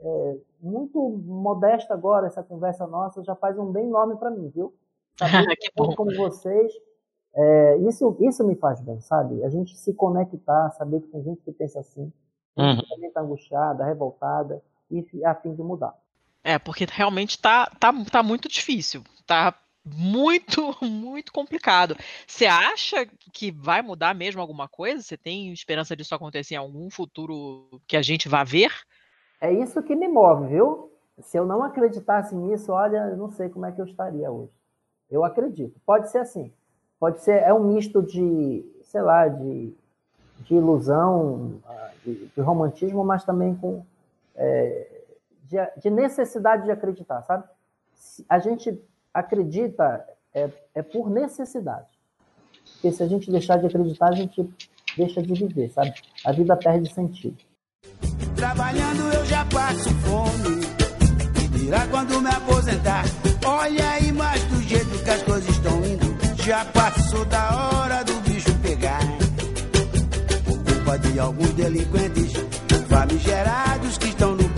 é, 0.00 0.38
muito 0.60 1.08
modesta 1.24 1.94
agora, 1.94 2.26
essa 2.26 2.42
conversa 2.42 2.84
nossa, 2.84 3.22
já 3.22 3.36
faz 3.36 3.56
um 3.56 3.70
bem 3.70 3.86
enorme 3.86 4.16
para 4.16 4.28
mim, 4.32 4.48
viu? 4.48 4.74
Saber 5.22 5.94
como 5.94 6.12
vocês, 6.16 6.72
é, 7.34 7.76
isso, 7.78 8.16
isso 8.20 8.44
me 8.44 8.54
faz 8.54 8.80
bem, 8.80 9.00
sabe? 9.00 9.42
A 9.44 9.48
gente 9.48 9.76
se 9.76 9.92
conectar, 9.94 10.70
saber 10.72 11.00
que 11.00 11.08
tem 11.08 11.22
gente 11.22 11.42
que 11.42 11.52
pensa 11.52 11.80
assim, 11.80 12.12
Uhum. 12.54 12.76
que 12.76 12.88
também 12.88 13.08
está 13.08 13.22
angustiada, 13.22 13.84
revoltada, 13.84 14.62
e 14.90 15.24
a 15.24 15.34
fim 15.34 15.54
de 15.54 15.62
mudar. 15.62 15.94
É, 16.44 16.58
porque 16.58 16.86
realmente 16.90 17.40
tá, 17.40 17.66
tá, 17.80 17.92
tá 18.10 18.22
muito 18.22 18.48
difícil. 18.48 19.02
Tá 19.26 19.54
muito, 19.84 20.76
muito 20.84 21.32
complicado. 21.32 21.96
Você 22.26 22.46
acha 22.46 23.06
que 23.32 23.50
vai 23.50 23.80
mudar 23.80 24.14
mesmo 24.14 24.40
alguma 24.40 24.68
coisa? 24.68 25.02
Você 25.02 25.16
tem 25.16 25.52
esperança 25.52 25.96
disso 25.96 26.14
acontecer 26.14 26.54
em 26.54 26.58
algum 26.58 26.90
futuro 26.90 27.80
que 27.86 27.96
a 27.96 28.02
gente 28.02 28.28
vá 28.28 28.44
ver? 28.44 28.70
É 29.40 29.52
isso 29.52 29.82
que 29.82 29.96
me 29.96 30.08
move, 30.08 30.48
viu? 30.48 30.92
Se 31.20 31.36
eu 31.36 31.46
não 31.46 31.62
acreditasse 31.62 32.34
nisso, 32.34 32.72
olha, 32.72 33.08
eu 33.08 33.16
não 33.16 33.30
sei 33.30 33.48
como 33.48 33.66
é 33.66 33.72
que 33.72 33.80
eu 33.80 33.86
estaria 33.86 34.30
hoje. 34.30 34.52
Eu 35.10 35.24
acredito. 35.24 35.80
Pode 35.84 36.10
ser 36.10 36.18
assim. 36.18 36.52
Pode 37.02 37.20
ser, 37.20 37.42
é 37.42 37.52
um 37.52 37.64
misto 37.64 38.00
de, 38.00 38.64
sei 38.84 39.02
lá, 39.02 39.26
de, 39.26 39.74
de 40.42 40.54
ilusão, 40.54 41.54
ah, 41.66 41.90
de, 42.04 42.26
de 42.28 42.40
romantismo, 42.40 43.02
mas 43.02 43.24
também 43.24 43.56
com 43.56 43.84
é, 44.36 44.86
de, 45.42 45.56
de 45.80 45.90
necessidade 45.90 46.62
de 46.62 46.70
acreditar, 46.70 47.20
sabe? 47.22 47.42
A 48.28 48.38
gente 48.38 48.80
acredita 49.12 50.06
é, 50.32 50.48
é 50.76 50.80
por 50.80 51.10
necessidade. 51.10 51.88
Porque 52.74 52.92
se 52.92 53.02
a 53.02 53.08
gente 53.08 53.32
deixar 53.32 53.58
de 53.58 53.66
acreditar, 53.66 54.10
a 54.10 54.14
gente 54.14 54.48
deixa 54.96 55.20
de 55.20 55.34
viver, 55.34 55.70
sabe? 55.70 55.92
A 56.24 56.30
vida 56.30 56.56
perde 56.56 56.88
sentido. 56.94 57.36
Trabalhando 58.36 59.12
eu 59.12 59.24
já 59.24 59.44
passo 59.46 59.90
fome. 60.06 60.60
Dirá 61.58 61.84
quando 61.88 62.20
me 62.20 62.30
aposentar. 62.30 63.02
Olha 63.44 63.90
aí, 63.90 64.12
mas 64.12 64.40
do 64.44 64.62
jeito 64.62 65.02
que 65.02 65.10
as 65.10 65.22
coisas 65.24 65.51
já 66.44 66.64
passou 66.64 67.24
da 67.26 67.70
hora 67.72 68.04
do 68.04 68.14
bicho 68.22 68.52
pegar. 68.62 69.00
Por 70.44 70.58
culpa 70.58 70.98
de 70.98 71.18
alguns 71.18 71.50
delinquentes 71.50 72.32
famigerados 72.88 73.98
que 73.98 74.08
estão 74.08 74.34
no 74.34 74.48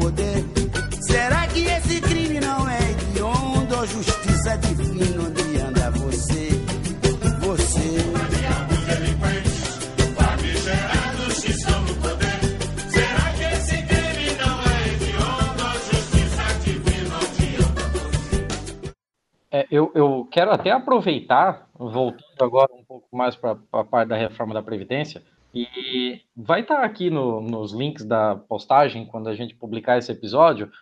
É, 19.55 19.69
eu, 19.71 19.93
eu 19.95 20.27
quero 20.33 20.51
até 20.51 20.73
aproveitar, 20.73 21.69
voltando 21.79 22.25
agora 22.41 22.73
um 22.75 22.83
pouco 22.85 23.07
mais 23.17 23.37
para 23.37 23.57
a 23.71 23.85
parte 23.85 24.09
da 24.09 24.17
reforma 24.17 24.53
da 24.53 24.61
Previdência, 24.61 25.23
e 25.55 26.21
vai 26.37 26.63
estar 26.63 26.83
aqui 26.83 27.09
no- 27.09 27.41
nos 27.41 27.73
links 27.73 28.05
da 28.05 28.35
postagem 28.35 29.07
quando 29.07 29.29
a 29.29 29.35
gente 29.37 29.55
publicar 29.55 29.97
esse 29.97 30.11
episódio, 30.11 30.73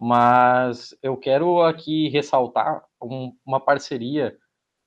mas 0.00 0.96
eu 1.02 1.14
quero 1.14 1.60
aqui 1.60 2.08
ressaltar 2.08 2.82
um- 3.02 3.34
uma 3.44 3.60
parceria 3.60 4.34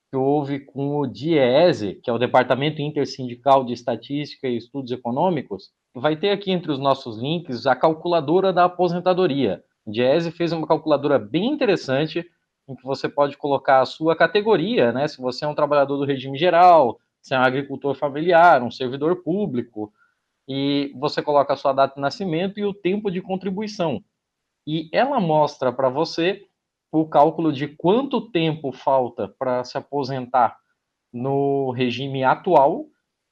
que 0.09 0.17
houve 0.17 0.61
com 0.61 0.97
o 0.97 1.05
DIEESE, 1.05 1.99
que 2.03 2.09
é 2.09 2.13
o 2.13 2.17
Departamento 2.17 2.81
Intersindical 2.81 3.63
de 3.63 3.73
Estatística 3.73 4.47
e 4.47 4.57
Estudos 4.57 4.91
Econômicos. 4.91 5.69
Vai 5.93 6.15
ter 6.15 6.31
aqui 6.31 6.51
entre 6.51 6.71
os 6.71 6.79
nossos 6.79 7.19
links 7.21 7.67
a 7.67 7.75
calculadora 7.75 8.51
da 8.51 8.65
aposentadoria. 8.65 9.63
O 9.85 9.91
DIEESE 9.91 10.31
fez 10.31 10.51
uma 10.51 10.65
calculadora 10.65 11.19
bem 11.19 11.45
interessante 11.45 12.25
em 12.67 12.75
que 12.75 12.83
você 12.83 13.07
pode 13.07 13.37
colocar 13.37 13.81
a 13.81 13.85
sua 13.85 14.15
categoria, 14.15 14.91
né? 14.91 15.07
Se 15.07 15.21
você 15.21 15.45
é 15.45 15.47
um 15.47 15.55
trabalhador 15.55 15.97
do 15.97 16.05
regime 16.05 16.37
geral, 16.37 16.99
se 17.21 17.33
é 17.33 17.39
um 17.39 17.43
agricultor 17.43 17.95
familiar, 17.95 18.63
um 18.63 18.71
servidor 18.71 19.23
público, 19.23 19.91
e 20.47 20.93
você 20.95 21.21
coloca 21.21 21.53
a 21.53 21.57
sua 21.57 21.73
data 21.73 21.95
de 21.95 22.01
nascimento 22.01 22.59
e 22.59 22.65
o 22.65 22.73
tempo 22.73 23.09
de 23.09 23.21
contribuição. 23.21 24.03
E 24.67 24.89
ela 24.91 25.19
mostra 25.19 25.71
para 25.71 25.89
você 25.89 26.45
o 26.91 27.07
cálculo 27.07 27.51
de 27.51 27.67
quanto 27.67 28.29
tempo 28.31 28.71
falta 28.71 29.27
para 29.27 29.63
se 29.63 29.77
aposentar 29.77 30.57
no 31.11 31.71
regime 31.71 32.23
atual 32.23 32.85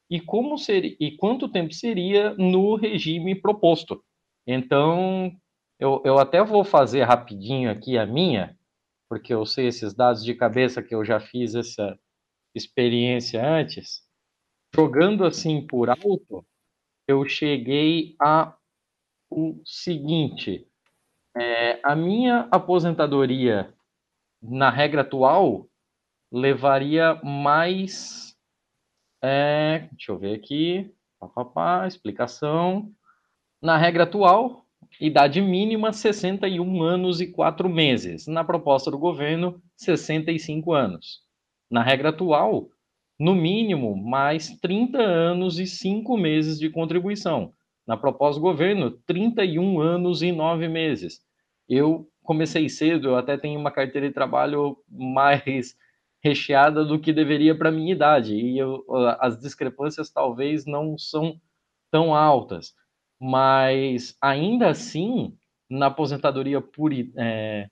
e 0.10 0.20
como 0.20 0.58
seria 0.58 0.96
e 1.00 1.12
quanto 1.18 1.50
tempo 1.50 1.74
seria 1.74 2.34
no 2.36 2.76
regime 2.76 3.36
proposto. 3.36 4.04
Então, 4.46 5.32
eu, 5.80 6.02
eu 6.04 6.18
até 6.20 6.44
vou 6.44 6.64
fazer 6.64 7.04
rapidinho 7.04 7.72
aqui 7.72 7.98
a 7.98 8.06
minha, 8.06 8.58
porque 9.14 9.32
eu 9.32 9.46
sei 9.46 9.68
esses 9.68 9.94
dados 9.94 10.24
de 10.26 10.34
cabeça 10.34 10.82
que 10.82 10.96
eu 10.96 11.06
já 11.06 11.20
fiz 11.20 11.54
essa, 11.54 12.00
experiência 12.56 13.48
antes, 13.48 14.02
jogando 14.76 15.24
assim 15.24 15.66
por 15.68 15.88
alto, 15.88 16.44
eu 17.08 17.24
cheguei 17.24 18.16
a 18.20 18.56
o 19.30 19.62
seguinte: 19.64 20.68
é, 21.38 21.80
a 21.84 21.96
minha 21.96 22.48
aposentadoria 22.52 23.72
na 24.42 24.72
regra 24.72 25.02
atual 25.02 25.68
levaria 26.32 27.14
mais. 27.24 28.36
É, 29.22 29.90
deixa 29.92 30.12
eu 30.12 30.18
ver 30.18 30.36
aqui. 30.36 30.92
Pá, 31.20 31.28
pá, 31.28 31.46
pá, 31.46 31.88
explicação. 31.88 32.92
Na 33.62 33.78
regra 33.78 34.06
atual, 34.06 34.63
idade 35.00 35.42
mínima 35.42 35.92
61 35.92 36.82
anos 36.82 37.22
e 37.22 37.28
4 37.28 37.70
meses. 37.70 38.28
Na 38.28 38.44
proposta 38.44 38.90
do 38.90 38.98
governo, 38.98 39.62
65 39.76 40.74
anos. 40.74 41.22
Na 41.70 41.84
regra 41.84 42.10
atual, 42.10 42.70
no 43.20 43.36
mínimo, 43.36 43.96
mais 43.96 44.50
30 44.60 45.00
anos 45.00 45.60
e 45.60 45.66
5 45.66 46.18
meses 46.18 46.60
de 46.60 46.70
contribuição. 46.70 47.54
Na 47.86 47.98
proposta 47.98 48.40
do 48.40 48.44
governo, 48.44 48.92
31 49.06 49.80
anos 49.80 50.22
e 50.22 50.32
9 50.32 50.68
meses. 50.68 51.22
Eu 51.68 52.08
comecei 52.24 52.70
cedo, 52.70 53.10
eu 53.10 53.18
até 53.18 53.38
tenho 53.38 53.60
uma 53.60 53.72
carteira 53.72 54.08
de 54.08 54.14
trabalho 54.14 54.78
mais 54.90 55.76
recheada 56.24 56.86
do 56.86 57.00
que 57.00 57.12
deveria 57.12 57.56
para 57.58 57.72
minha 57.72 57.92
idade 57.92 58.34
e 58.34 58.58
eu, 58.58 58.86
as 59.20 59.40
discrepâncias 59.40 60.10
talvez 60.10 60.66
não 60.66 60.98
são 60.98 61.36
tão 61.92 62.16
altas, 62.16 62.74
mas 63.24 64.18
ainda 64.22 64.68
assim 64.68 65.34
na 65.70 65.86
aposentadoria 65.86 66.60
por, 66.60 66.92
é, 66.92 67.70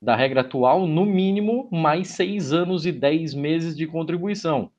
da 0.00 0.16
regra 0.16 0.40
atual, 0.40 0.86
no 0.86 1.04
mínimo 1.04 1.68
mais 1.70 2.08
seis 2.08 2.54
anos 2.54 2.86
e 2.86 2.90
dez 2.90 3.34
meses 3.34 3.76
de 3.76 3.86
contribuição 3.86 4.72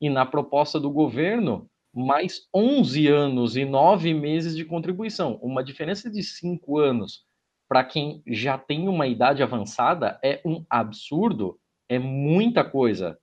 e 0.00 0.10
na 0.10 0.26
proposta 0.26 0.80
do 0.80 0.90
governo 0.90 1.70
mais 1.94 2.48
11 2.52 3.06
anos 3.06 3.56
e 3.56 3.64
nove 3.64 4.12
meses 4.12 4.56
de 4.56 4.64
contribuição, 4.64 5.38
uma 5.40 5.62
diferença 5.62 6.10
de 6.10 6.24
cinco 6.24 6.78
anos 6.78 7.24
para 7.68 7.84
quem 7.84 8.20
já 8.26 8.58
tem 8.58 8.88
uma 8.88 9.06
idade 9.06 9.44
avançada 9.44 10.18
é 10.24 10.40
um 10.44 10.64
absurdo, 10.68 11.56
é 11.88 12.00
muita 12.00 12.64
coisa. 12.64 13.16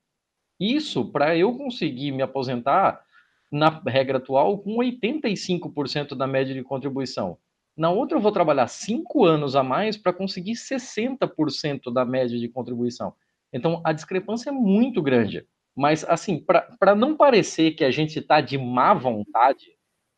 Isso 0.58 1.12
para 1.12 1.36
eu 1.36 1.58
conseguir 1.58 2.14
me 2.14 2.22
aposentar 2.22 3.05
na 3.52 3.70
regra 3.86 4.18
atual 4.18 4.58
com 4.60 4.78
85% 4.78 6.16
da 6.16 6.28
média 6.28 6.54
de 6.54 6.64
contribuição. 6.64 7.38
Na 7.78 7.92
outra, 7.92 8.18
eu 8.18 8.22
vou 8.22 8.32
trabalhar 8.32 8.68
cinco 8.68 9.26
anos 9.26 9.56
a 9.56 9.64
mais 9.64 9.98
para 9.98 10.14
conseguir 10.14 10.54
60% 10.54 11.92
da 11.92 12.06
média 12.06 12.40
de 12.40 12.48
contribuição. 12.48 13.14
Então, 13.52 13.82
a 13.84 13.92
discrepância 13.92 14.50
é 14.50 14.54
muito 14.54 15.02
grande. 15.02 15.46
Mas, 15.76 16.06
assim, 16.06 16.44
para 16.80 16.96
não 16.96 17.18
parecer 17.18 17.72
que 17.72 17.84
a 17.84 17.92
gente 17.92 18.20
está 18.20 18.40
de 18.40 18.58
má 18.58 18.94
vontade, 18.94 19.66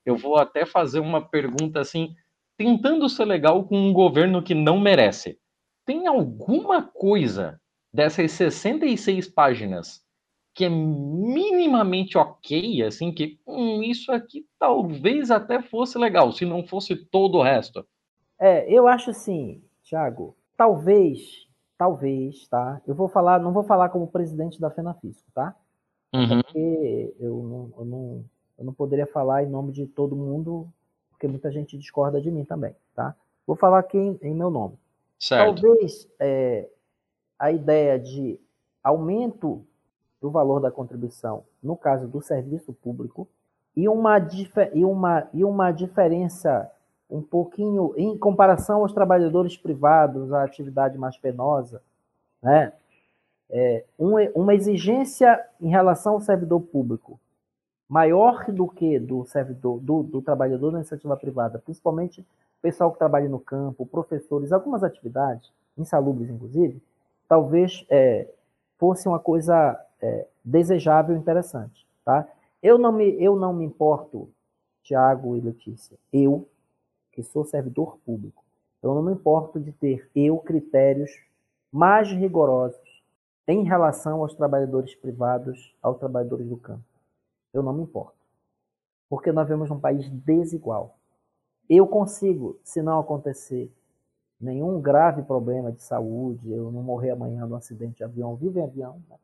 eu 0.05 0.15
vou 0.15 0.37
até 0.37 0.65
fazer 0.65 0.99
uma 0.99 1.21
pergunta 1.21 1.79
assim, 1.79 2.15
tentando 2.57 3.09
ser 3.09 3.25
legal 3.25 3.65
com 3.65 3.75
um 3.75 3.91
governo 3.91 4.43
que 4.43 4.53
não 4.53 4.79
merece. 4.79 5.39
Tem 5.83 6.05
alguma 6.05 6.83
coisa 6.83 7.59
dessas 7.91 8.31
66 8.33 9.27
páginas 9.29 10.06
que 10.57 10.65
é 10.65 10.69
minimamente 10.69 12.17
ok, 12.17 12.81
assim, 12.81 13.11
que 13.11 13.39
hum, 13.45 13.83
isso 13.83 14.11
aqui 14.11 14.43
talvez 14.57 15.29
até 15.29 15.61
fosse 15.61 15.99
legal, 15.99 16.31
se 16.31 16.45
não 16.45 16.65
fosse 16.65 16.95
todo 16.95 17.37
o 17.37 17.43
resto? 17.43 17.85
É, 18.39 18.67
eu 18.67 18.87
acho 18.87 19.11
assim, 19.11 19.61
Thiago, 19.83 20.35
talvez, 20.57 21.47
talvez, 21.77 22.47
tá? 22.47 22.81
Eu 22.87 22.95
vou 22.95 23.07
falar, 23.07 23.39
não 23.39 23.53
vou 23.53 23.61
falar 23.61 23.89
como 23.89 24.07
presidente 24.07 24.59
da 24.59 24.71
FENAFISCO, 24.71 25.31
tá? 25.31 25.55
Uhum. 26.11 26.41
Porque 26.41 27.15
eu 27.19 27.35
não, 27.43 27.71
eu, 27.77 27.85
não, 27.85 28.25
eu 28.57 28.65
não 28.65 28.73
poderia 28.73 29.05
falar 29.05 29.43
em 29.43 29.49
nome 29.49 29.71
de 29.71 29.85
todo 29.85 30.15
mundo 30.15 30.67
porque 31.11 31.27
muita 31.27 31.51
gente 31.51 31.77
discorda 31.77 32.19
de 32.19 32.31
mim 32.31 32.43
também, 32.43 32.75
tá? 32.95 33.15
Vou 33.45 33.55
falar 33.55 33.77
aqui 33.77 33.99
em, 33.99 34.17
em 34.23 34.33
meu 34.33 34.49
nome. 34.49 34.75
Certo. 35.19 35.61
Talvez 35.61 36.09
é, 36.19 36.67
a 37.37 37.51
ideia 37.51 37.99
de 37.99 38.39
aumento 38.83 39.63
do 40.21 40.29
valor 40.29 40.59
da 40.59 40.71
contribuição, 40.71 41.43
no 41.61 41.75
caso 41.75 42.07
do 42.07 42.21
serviço 42.21 42.73
público, 42.73 43.27
e 43.75 43.87
uma, 43.87 44.17
e 44.73 44.83
uma, 44.83 45.27
e 45.33 45.43
uma 45.43 45.71
diferença 45.71 46.71
um 47.09 47.21
pouquinho 47.21 47.93
em 47.95 48.17
comparação 48.17 48.81
aos 48.81 48.91
trabalhadores 48.91 49.55
privados, 49.55 50.33
a 50.33 50.43
atividade 50.43 50.97
mais 50.97 51.17
penosa, 51.17 51.81
né? 52.41 52.73
É, 53.49 53.85
uma 53.97 54.53
exigência 54.53 55.41
em 55.61 55.69
relação 55.69 56.15
ao 56.15 56.19
servidor 56.19 56.59
público 56.59 57.17
maior 57.87 58.51
do 58.51 58.67
que 58.67 58.99
do 58.99 59.25
servidor, 59.25 59.79
do, 59.79 60.03
do 60.03 60.21
trabalhador 60.21 60.71
da 60.71 60.79
iniciativa 60.79 61.15
privada, 61.15 61.59
principalmente 61.59 62.21
o 62.21 62.61
pessoal 62.61 62.91
que 62.91 62.97
trabalha 62.97 63.29
no 63.29 63.39
campo, 63.39 63.85
professores, 63.85 64.51
algumas 64.51 64.83
atividades, 64.83 65.51
insalubres 65.77 66.29
inclusive, 66.29 66.81
talvez 67.27 67.85
é, 67.89 68.27
fosse 68.77 69.07
uma 69.07 69.19
coisa 69.19 69.79
é, 70.01 70.27
desejável 70.43 71.15
e 71.15 71.19
interessante. 71.19 71.85
Tá? 72.03 72.27
Eu, 72.61 72.77
não 72.77 72.91
me, 72.91 73.21
eu 73.21 73.35
não 73.35 73.53
me 73.53 73.65
importo, 73.65 74.29
Tiago 74.83 75.35
e 75.35 75.41
Letícia, 75.41 75.97
eu, 76.11 76.47
que 77.11 77.23
sou 77.23 77.43
servidor 77.43 77.97
público, 78.05 78.43
eu 78.81 78.93
não 78.93 79.01
me 79.01 79.11
importo 79.11 79.59
de 79.59 79.71
ter 79.71 80.09
eu 80.15 80.37
critérios 80.37 81.11
mais 81.71 82.09
rigorosos 82.09 83.03
em 83.47 83.63
relação 83.63 84.21
aos 84.21 84.33
trabalhadores 84.33 84.95
privados, 84.95 85.75
aos 85.81 85.97
trabalhadores 85.97 86.47
do 86.47 86.57
campo 86.57 86.83
eu 87.57 87.63
não 87.63 87.73
me 87.73 87.83
importo. 87.83 88.17
Porque 89.09 89.31
nós 89.31 89.47
vivemos 89.47 89.71
um 89.71 89.79
país 89.79 90.09
desigual. 90.09 90.97
Eu 91.69 91.87
consigo, 91.87 92.59
se 92.63 92.81
não 92.81 92.99
acontecer 92.99 93.71
nenhum 94.39 94.79
grave 94.79 95.23
problema 95.23 95.71
de 95.71 95.81
saúde, 95.81 96.51
eu 96.51 96.71
não 96.71 96.83
morrer 96.83 97.11
amanhã 97.11 97.45
num 97.45 97.55
acidente 97.55 97.97
de 97.97 98.03
avião, 98.03 98.35
vivo 98.35 98.59
em 98.59 98.63
avião, 98.63 99.01
né? 99.09 99.17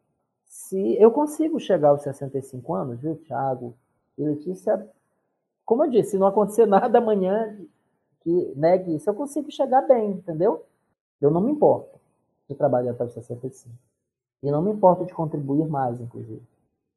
Se 0.54 0.95
eu 1.01 1.10
consigo 1.10 1.60
chegar 1.60 1.89
aos 1.89 2.04
65 2.04 2.76
anos, 2.76 2.99
viu, 2.99 3.16
Thiago 3.16 3.74
e 4.16 4.24
Letícia, 4.24 4.88
como 5.66 5.84
eu 5.84 5.89
disse, 5.89 6.12
se 6.12 6.18
não 6.20 6.28
acontecer 6.28 6.68
nada 6.68 6.99
amanhã 6.99 7.60
que 8.22 8.54
negue 8.56 8.95
isso, 8.95 9.10
eu 9.10 9.16
consigo 9.16 9.51
chegar 9.51 9.82
bem, 9.82 10.12
entendeu? 10.12 10.64
Eu 11.20 11.32
não 11.32 11.41
me 11.41 11.51
importo 11.51 11.99
de 12.47 12.54
trabalhar 12.54 12.91
até 12.91 13.04
os 13.04 13.14
65. 13.14 13.74
E 14.43 14.51
não 14.51 14.62
me 14.62 14.72
importo 14.72 15.04
de 15.06 15.14
contribuir 15.14 15.68
mais, 15.68 15.99
inclusive. 15.99 16.43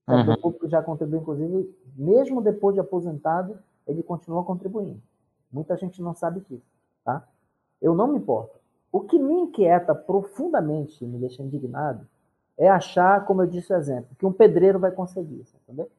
O 0.06 0.12
uhum. 0.12 0.36
público 0.36 0.68
já 0.68 0.82
contribui, 0.82 1.20
inclusive, 1.20 1.74
mesmo 1.96 2.42
depois 2.42 2.74
de 2.74 2.80
aposentado, 2.80 3.58
ele 3.86 4.02
continua 4.02 4.44
contribuindo. 4.44 5.00
Muita 5.50 5.78
gente 5.78 6.02
não 6.02 6.14
sabe 6.14 6.40
disso, 6.40 6.70
tá? 7.02 7.26
Eu 7.80 7.94
não 7.94 8.06
me 8.06 8.18
importo. 8.18 8.60
O 8.92 9.00
que 9.00 9.18
me 9.18 9.32
inquieta 9.32 9.94
profundamente, 9.94 11.06
me 11.06 11.18
deixa 11.18 11.42
indignado, 11.42 12.06
é 12.58 12.68
achar, 12.68 13.24
como 13.24 13.42
eu 13.42 13.46
disse 13.46 13.72
o 13.72 13.76
exemplo, 13.76 14.16
que 14.18 14.26
um 14.26 14.32
pedreiro 14.32 14.78
vai 14.78 14.90
conseguir 14.90 15.44
entendeu? 15.62 15.90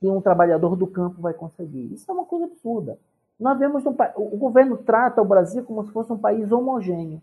Que 0.00 0.08
um 0.08 0.20
trabalhador 0.20 0.76
do 0.76 0.86
campo 0.86 1.20
vai 1.20 1.34
conseguir. 1.34 1.92
Isso 1.92 2.10
é 2.10 2.14
uma 2.14 2.24
coisa 2.24 2.44
absurda. 2.44 2.98
Nós 3.38 3.58
vemos 3.58 3.84
um, 3.84 3.94
o 4.16 4.36
governo 4.36 4.76
trata 4.76 5.20
o 5.20 5.24
Brasil 5.24 5.64
como 5.64 5.84
se 5.84 5.90
fosse 5.90 6.12
um 6.12 6.18
país 6.18 6.52
homogêneo. 6.52 7.20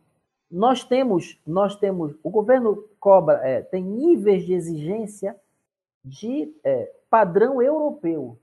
Nós 0.50 0.84
temos, 0.84 1.40
nós 1.48 1.76
temos, 1.76 2.14
o 2.22 2.30
governo 2.30 2.84
cobra, 3.00 3.36
é, 3.48 3.62
tem 3.62 3.84
níveis 3.84 4.46
de 4.46 4.54
exigência 4.54 5.36
de 6.04 6.54
é, 6.64 6.92
padrão 7.10 7.62
europeu. 7.62 8.38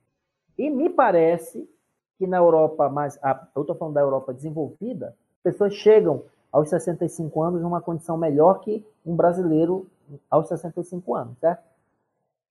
E 0.56 0.70
me 0.70 0.88
parece 0.88 1.68
que 2.16 2.26
na 2.26 2.38
Europa 2.38 2.88
mais. 2.88 3.18
Eu 3.54 3.62
estou 3.62 3.76
falando 3.76 3.94
da 3.94 4.00
Europa 4.00 4.32
desenvolvida, 4.32 5.14
pessoas 5.42 5.74
chegam 5.74 6.22
aos 6.50 6.70
65 6.70 7.42
anos 7.42 7.62
numa 7.62 7.80
condição 7.80 8.16
melhor 8.16 8.60
que 8.60 8.84
um 9.04 9.14
brasileiro 9.14 9.86
aos 10.30 10.48
65 10.48 11.14
anos, 11.14 11.38
certo? 11.38 11.62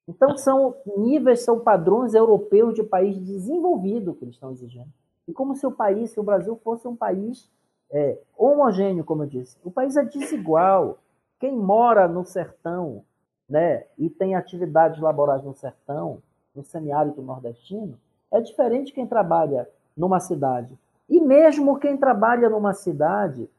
Então, 0.07 0.37
são 0.37 0.75
níveis, 0.97 1.43
são 1.43 1.59
padrões 1.59 2.13
europeus 2.13 2.73
de 2.73 2.83
país 2.83 3.17
desenvolvido 3.19 4.13
que 4.13 4.23
eles 4.23 4.35
estão 4.35 4.51
exigindo. 4.51 4.87
E 5.27 5.33
como 5.33 5.55
se 5.55 5.67
o 5.67 5.71
país, 5.71 6.11
se 6.11 6.19
o 6.19 6.23
Brasil 6.23 6.55
fosse 6.63 6.87
um 6.87 6.95
país 6.95 7.49
é, 7.91 8.17
homogêneo, 8.37 9.03
como 9.03 9.23
eu 9.23 9.27
disse. 9.27 9.57
O 9.63 9.71
país 9.71 9.95
é 9.97 10.03
desigual. 10.03 10.99
Quem 11.39 11.55
mora 11.55 12.07
no 12.07 12.23
sertão, 12.23 13.03
né, 13.49 13.85
e 13.97 14.09
tem 14.09 14.35
atividades 14.35 14.99
laborais 14.99 15.43
no 15.43 15.53
sertão, 15.53 16.21
no 16.55 16.63
semiárido 16.63 17.21
nordestino, 17.21 17.99
é 18.31 18.41
diferente 18.41 18.93
quem 18.93 19.05
trabalha 19.05 19.69
numa 19.95 20.19
cidade. 20.19 20.77
E 21.09 21.19
mesmo 21.19 21.79
quem 21.79 21.95
trabalha 21.95 22.49
numa 22.49 22.73
cidade, 22.73 23.49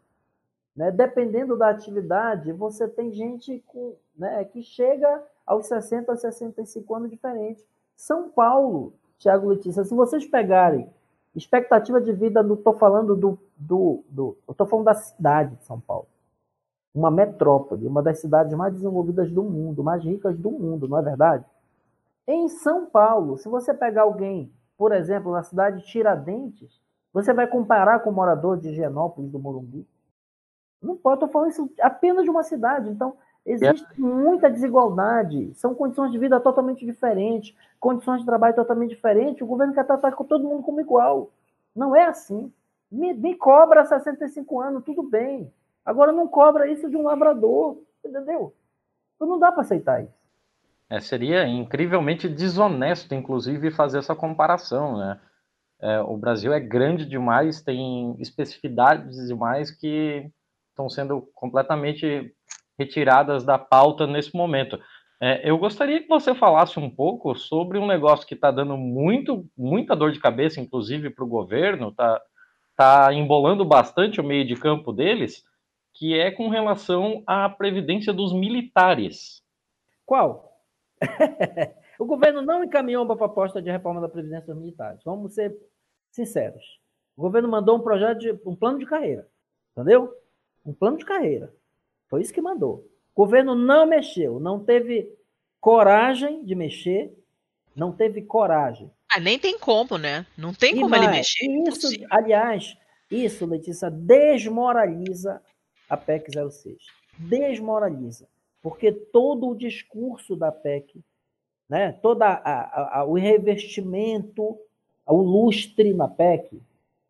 né, 0.79 0.93
dependendo 0.93 1.57
da 1.59 1.71
atividade, 1.71 2.53
você 2.53 2.87
tem 2.87 3.11
gente 3.11 3.65
com, 3.67 3.97
né, 4.17 4.45
que 4.45 4.63
chega 4.63 5.25
aos 5.45 5.67
60, 5.67 6.13
aos 6.13 6.21
65 6.21 6.95
anos 6.95 7.11
diferente. 7.11 7.67
São 7.97 8.29
Paulo, 8.31 8.93
Tiago 9.19 9.49
Letícia, 9.49 9.83
se 9.83 9.93
vocês 9.93 10.25
pegarem 10.25 10.89
expectativa 11.35 12.01
de 12.01 12.13
vida, 12.13 12.43
estou 12.43 12.75
falando 12.75 13.17
do, 13.17 13.37
do, 13.57 14.05
do 14.09 14.39
estou 14.49 14.69
falando 14.69 14.85
da 14.85 14.95
cidade 14.95 15.57
de 15.57 15.65
São 15.65 15.81
Paulo. 15.81 16.07
uma 16.95 17.11
metrópole, 17.11 17.85
uma 17.85 18.01
das 18.01 18.21
cidades 18.21 18.55
mais 18.55 18.73
desenvolvidas 18.73 19.33
do 19.33 19.43
mundo, 19.43 19.83
mais 19.83 20.05
ricas 20.05 20.39
do 20.39 20.53
mundo, 20.53 20.87
não 20.87 20.97
é 20.97 21.03
verdade? 21.03 21.45
Em 22.25 22.49
São 22.49 22.87
Paulo, 22.87 23.37
se 23.37 23.49
você 23.49 23.75
pegar 23.75 24.03
alguém, 24.03 24.53
por 24.77 24.93
exemplo, 24.93 25.33
na 25.33 25.43
cidade 25.43 25.81
de 25.81 25.89
Tiradentes, 25.89 26.81
você 27.13 27.35
vai 27.35 27.49
comparar 27.49 27.99
com 27.99 28.11
o 28.11 28.15
morador 28.15 28.57
de 28.57 28.69
Higienópolis 28.69 29.29
do 29.33 29.41
Morumbi? 29.41 29.85
Não 30.83 30.97
pode, 30.97 31.17
estou 31.17 31.29
falando 31.29 31.51
isso 31.51 31.71
apenas 31.81 32.25
de 32.25 32.31
uma 32.31 32.43
cidade. 32.43 32.89
Então, 32.89 33.17
existe 33.45 33.87
muita 33.99 34.51
desigualdade. 34.51 35.53
São 35.55 35.75
condições 35.75 36.13
de 36.13 36.19
vida 36.19 36.39
totalmente 36.41 36.85
diferentes, 36.85 37.57
condições 37.81 38.21
de 38.21 38.27
trabalho 38.27 38.55
totalmente 38.55 38.91
diferentes. 38.91 39.43
O 39.43 39.47
governo 39.47 39.75
quer 39.75 39.85
tratar 39.85 40.13
com 40.13 40.25
todo 40.25 40.47
mundo 40.47 40.63
como 40.63 40.81
igual. 40.81 41.31
Não 41.75 41.95
é 41.95 42.05
assim. 42.07 42.53
Me, 42.91 43.13
me 43.13 43.35
cobra 43.35 43.85
65 43.85 44.61
anos, 44.61 44.85
tudo 44.85 45.03
bem. 45.03 45.53
Agora 45.85 46.13
não 46.13 46.29
cobra 46.29 46.71
isso 46.71 46.89
de 46.89 46.97
um 46.97 47.03
lavrador, 47.03 47.83
entendeu? 48.05 48.55
Então 49.17 49.29
não 49.29 49.39
dá 49.39 49.51
para 49.51 49.63
aceitar 49.63 50.03
isso. 50.03 50.19
É, 50.91 51.01
seria 51.01 51.47
incrivelmente 51.47 52.29
desonesto, 52.29 53.15
inclusive, 53.15 53.71
fazer 53.71 53.99
essa 53.99 54.15
comparação, 54.15 54.97
né? 54.97 55.21
É, 55.81 56.01
o 56.01 56.17
Brasil 56.17 56.53
é 56.53 56.59
grande 56.59 57.05
demais, 57.05 57.61
tem 57.63 58.17
especificidades 58.19 59.29
demais 59.29 59.71
que 59.71 60.31
estão 60.79 60.89
sendo 60.89 61.29
completamente 61.35 62.33
retiradas 62.79 63.45
da 63.45 63.59
pauta 63.59 64.07
nesse 64.07 64.35
momento. 64.37 64.79
É, 65.21 65.51
eu 65.51 65.59
gostaria 65.59 66.01
que 66.01 66.09
você 66.09 66.33
falasse 66.33 66.79
um 66.79 66.89
pouco 66.89 67.35
sobre 67.35 67.77
um 67.77 67.87
negócio 67.87 68.25
que 68.25 68.35
está 68.35 68.53
dando 68.53 68.77
muito, 68.77 69.45
muita 69.57 69.97
dor 69.97 70.13
de 70.13 70.21
cabeça, 70.21 70.61
inclusive 70.61 71.11
para 71.11 71.25
o 71.25 71.29
governo, 71.29 71.89
está 71.89 72.23
tá 72.77 73.13
embolando 73.13 73.65
bastante 73.65 74.21
o 74.21 74.25
meio 74.25 74.47
de 74.47 74.55
campo 74.55 74.93
deles, 74.93 75.43
que 75.93 76.17
é 76.17 76.31
com 76.31 76.49
relação 76.49 77.25
à 77.27 77.49
previdência 77.49 78.13
dos 78.13 78.33
militares. 78.33 79.43
Qual? 80.07 80.53
o 81.99 82.07
governo 82.07 82.41
não 82.43 82.63
encaminhou 82.63 83.05
uma 83.05 83.17
proposta 83.17 83.61
de 83.61 83.69
reforma 83.69 84.01
da 84.01 84.09
previdência 84.09 84.55
dos 84.55 84.63
militares. 84.63 85.03
Vamos 85.05 85.35
ser 85.35 85.57
sinceros. 86.13 86.65
O 87.17 87.23
governo 87.23 87.49
mandou 87.49 87.77
um 87.77 87.83
projeto 87.83 88.19
de 88.19 88.31
um 88.47 88.55
plano 88.55 88.79
de 88.79 88.87
carreira, 88.87 89.27
entendeu? 89.73 90.15
Um 90.69 90.75
plano 90.75 90.99
de 90.99 91.05
carreira. 91.07 91.51
Foi 92.09 92.21
isso 92.21 92.33
que 92.33 92.43
mandou. 92.43 92.87
O 93.15 93.25
governo 93.25 93.55
não 93.55 93.87
mexeu, 93.87 94.39
não 94.39 94.63
teve 94.63 95.11
coragem 95.59 96.45
de 96.45 96.55
mexer, 96.55 97.11
não 97.75 97.91
teve 97.91 98.21
coragem. 98.21 98.91
Ah, 99.11 99.19
nem 99.19 99.39
tem 99.39 99.59
como, 99.59 99.97
né? 99.97 100.27
Não 100.37 100.53
tem 100.53 100.77
E 100.77 100.81
como 100.81 100.95
ele 100.95 101.07
mais, 101.07 101.17
mexer. 101.17 101.47
Isso, 101.67 101.89
aliás, 102.11 102.77
isso, 103.11 103.47
Letícia, 103.47 103.91
desmoraliza 103.91 105.41
a 105.89 105.97
PEC 105.97 106.31
06. 106.51 106.77
Desmoraliza. 107.17 108.29
Porque 108.61 108.93
todo 108.93 109.49
o 109.49 109.57
discurso 109.57 110.37
da 110.37 110.53
PEC, 110.53 111.01
né, 111.67 111.93
todo 112.03 112.23
o 113.07 113.15
revestimento, 113.15 114.59
o 115.07 115.17
lustre 115.17 115.95
na 115.95 116.09
PEC, 116.09 116.61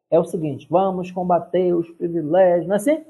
é 0.08 0.18
o 0.18 0.24
seguinte: 0.24 0.68
vamos 0.70 1.10
combater 1.10 1.74
os 1.74 1.90
privilégios, 1.90 2.68
não 2.68 2.74
é 2.74 2.76
assim? 2.76 3.04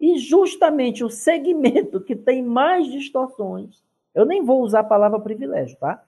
E 0.00 0.18
justamente 0.18 1.02
o 1.02 1.10
segmento 1.10 2.00
que 2.00 2.14
tem 2.14 2.42
mais 2.42 2.86
distorções, 2.86 3.82
eu 4.14 4.24
nem 4.24 4.44
vou 4.44 4.62
usar 4.62 4.80
a 4.80 4.84
palavra 4.84 5.18
privilégio, 5.20 5.76
tá? 5.78 6.04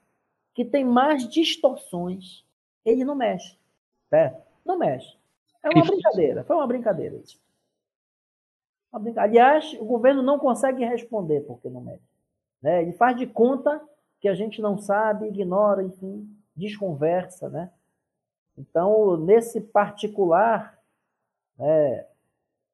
Que 0.53 0.63
tem 0.65 0.83
mais 0.83 1.27
distorções, 1.27 2.45
ele 2.85 3.03
não 3.03 3.15
mexe. 3.15 3.57
Certo? 4.09 4.41
Não 4.65 4.77
mexe. 4.77 5.17
É 5.63 5.69
uma 5.69 5.83
brincadeira, 5.85 6.43
foi 6.43 6.55
uma 6.55 6.67
brincadeira 6.67 7.15
isso. 7.17 7.39
Uma 8.91 8.99
brinca- 8.99 9.21
Aliás, 9.21 9.73
o 9.79 9.85
governo 9.85 10.21
não 10.21 10.39
consegue 10.39 10.83
responder 10.85 11.41
porque 11.41 11.69
não 11.69 11.81
mexe. 11.81 12.03
Né? 12.61 12.81
Ele 12.81 12.93
faz 12.93 13.15
de 13.17 13.27
conta 13.27 13.81
que 14.19 14.27
a 14.27 14.33
gente 14.33 14.61
não 14.61 14.77
sabe, 14.77 15.27
ignora, 15.27 15.83
enfim, 15.83 16.27
desconversa, 16.55 17.49
né? 17.49 17.71
Então, 18.57 19.15
nesse 19.15 19.61
particular, 19.61 20.77
né, 21.57 22.05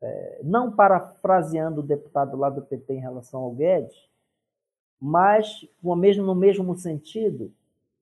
é, 0.05 0.39
não 0.43 0.71
parafraseando 0.71 1.81
o 1.81 1.83
deputado 1.83 2.37
lá 2.37 2.47
do 2.47 2.61
PT 2.61 2.93
em 2.93 2.99
relação 2.99 3.41
ao 3.41 3.51
Guedes, 3.51 4.07
mas 5.01 5.67
mesmo, 5.81 6.23
no 6.23 6.35
mesmo 6.35 6.75
sentido, 6.75 7.51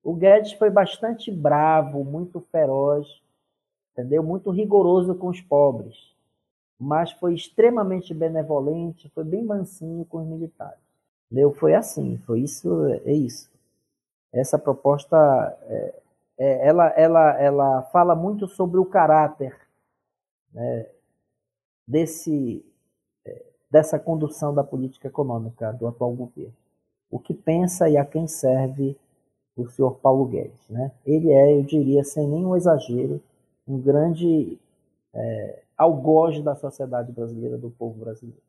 o 0.03 0.13
Guedes 0.13 0.51
foi 0.51 0.69
bastante 0.69 1.31
bravo, 1.31 2.03
muito 2.03 2.41
feroz, 2.51 3.07
entendeu? 3.93 4.21
Muito 4.21 4.51
rigoroso 4.51 5.15
com 5.15 5.29
os 5.29 5.39
pobres, 5.39 6.13
mas 6.77 7.13
foi 7.13 7.33
extremamente 7.35 8.13
benevolente, 8.13 9.09
foi 9.11 9.23
bem 9.23 9.43
mansinho 9.43 10.03
com 10.05 10.17
os 10.17 10.27
militares. 10.27 10.83
Entendeu? 11.31 11.53
Foi 11.53 11.73
assim, 11.73 12.17
foi 12.25 12.41
isso, 12.41 12.85
é 13.05 13.13
isso. 13.13 13.49
Essa 14.33 14.59
proposta, 14.59 15.17
é, 15.67 16.01
é, 16.37 16.67
ela, 16.67 16.87
ela, 16.97 17.41
ela 17.41 17.81
fala 17.83 18.13
muito 18.13 18.45
sobre 18.45 18.77
o 18.77 18.85
caráter 18.85 19.57
né, 20.53 20.85
desse, 21.87 22.63
é, 23.25 23.41
dessa 23.69 23.99
condução 23.99 24.53
da 24.53 24.63
política 24.63 25.07
econômica 25.07 25.71
do 25.73 25.87
atual 25.87 26.11
governo. 26.13 26.53
O 27.11 27.19
que 27.19 27.33
pensa 27.33 27.89
e 27.89 27.97
a 27.97 28.05
quem 28.05 28.27
serve 28.27 28.95
o 29.55 29.67
senhor 29.69 29.95
Paulo 29.99 30.25
Guedes. 30.25 30.67
Né? 30.69 30.91
Ele 31.05 31.31
é, 31.31 31.53
eu 31.53 31.63
diria, 31.63 32.03
sem 32.03 32.27
nenhum 32.27 32.55
exagero, 32.55 33.21
um 33.67 33.79
grande 33.79 34.57
é, 35.13 35.61
algoz 35.77 36.41
da 36.41 36.55
sociedade 36.55 37.11
brasileira, 37.11 37.57
do 37.57 37.69
povo 37.69 37.99
brasileiro. 38.03 38.41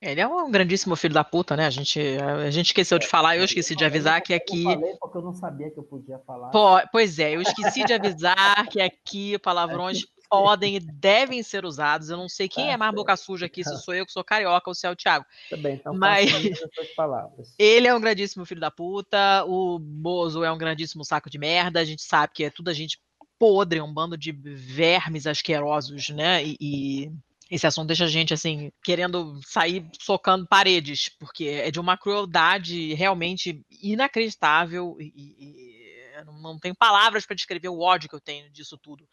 Ele 0.00 0.20
é 0.20 0.26
um 0.28 0.50
grandíssimo 0.50 0.94
filho 0.96 1.14
da 1.14 1.24
puta, 1.24 1.56
né? 1.56 1.64
A 1.66 1.70
gente, 1.70 1.98
a 1.98 2.50
gente 2.50 2.66
esqueceu 2.66 2.98
de 2.98 3.06
falar, 3.08 3.38
eu 3.38 3.44
esqueci 3.44 3.74
de 3.74 3.86
avisar 3.86 4.20
que 4.20 4.34
aqui. 4.34 4.62
Eu 4.64 4.72
falei 4.74 4.96
porque 5.00 5.16
eu 5.16 5.22
não 5.22 5.32
sabia 5.32 5.70
que 5.70 5.78
eu 5.78 5.82
podia 5.82 6.18
falar. 6.18 6.50
Po- 6.50 6.86
Pois 6.92 7.18
é, 7.18 7.34
eu 7.34 7.40
esqueci 7.40 7.84
de 7.84 7.94
avisar 7.94 8.68
que 8.68 8.82
aqui 8.82 9.38
palavrões 9.38 10.04
podem 10.42 10.76
e 10.76 10.80
devem 10.80 11.42
ser 11.42 11.64
usados. 11.64 12.10
Eu 12.10 12.16
não 12.16 12.28
sei 12.28 12.48
quem 12.48 12.66
Tá 12.66 12.72
é 12.72 12.76
mais 12.76 12.94
boca 12.94 13.16
suja 13.16 13.46
aqui, 13.46 13.62
se 13.64 13.76
sou 13.82 13.94
eu 13.94 14.06
que 14.06 14.12
sou 14.12 14.24
carioca 14.24 14.70
ou 14.70 14.74
se 14.74 14.86
é 14.86 14.90
o 14.90 14.96
Thiago. 14.96 15.24
Também, 15.50 15.74
então 15.74 15.94
Mas-. 15.94 16.30
Ele 17.58 17.86
é 17.86 17.94
um 17.94 18.00
grandíssimo 18.00 18.44
filho 18.44 18.60
da 18.60 18.70
puta, 18.70 19.44
o 19.46 19.78
Bozo 19.78 20.44
é 20.44 20.50
um 20.52 20.58
grandíssimo 20.58 21.04
saco 21.04 21.30
de 21.30 21.38
merda, 21.38 21.80
a 21.80 21.84
gente 21.84 22.02
sabe 22.02 22.32
que 22.34 22.44
é 22.44 22.50
tudo 22.50 22.68
a 22.68 22.74
gente 22.74 22.98
podre, 23.38 23.80
um 23.80 23.92
bando 23.92 24.16
de 24.16 24.32
vermes 24.32 25.26
asquerosos, 25.26 26.08
né? 26.10 26.44
E, 26.44 26.56
e 26.60 27.10
esse 27.50 27.66
assunto 27.66 27.88
deixa 27.88 28.04
a 28.04 28.08
gente 28.08 28.32
assim, 28.32 28.72
querendo 28.82 29.38
sair 29.46 29.86
socando 30.00 30.46
paredes, 30.46 31.10
porque 31.20 31.44
é 31.44 31.70
de 31.70 31.78
uma 31.78 31.96
crueldade 31.96 32.94
realmente 32.94 33.60
inacreditável 33.82 34.96
e- 34.98 35.12
e 35.14 35.83
eu 36.14 36.24
não, 36.24 36.58
tenho 36.58 36.74
palavras 36.74 37.26
para 37.26 37.36
descrever 37.36 37.68
o 37.68 37.80
ódio 37.80 38.08
que 38.08 38.14
eu 38.14 38.20
tenho 38.20 38.50
disso 38.50 38.78
tudo. 38.78 39.08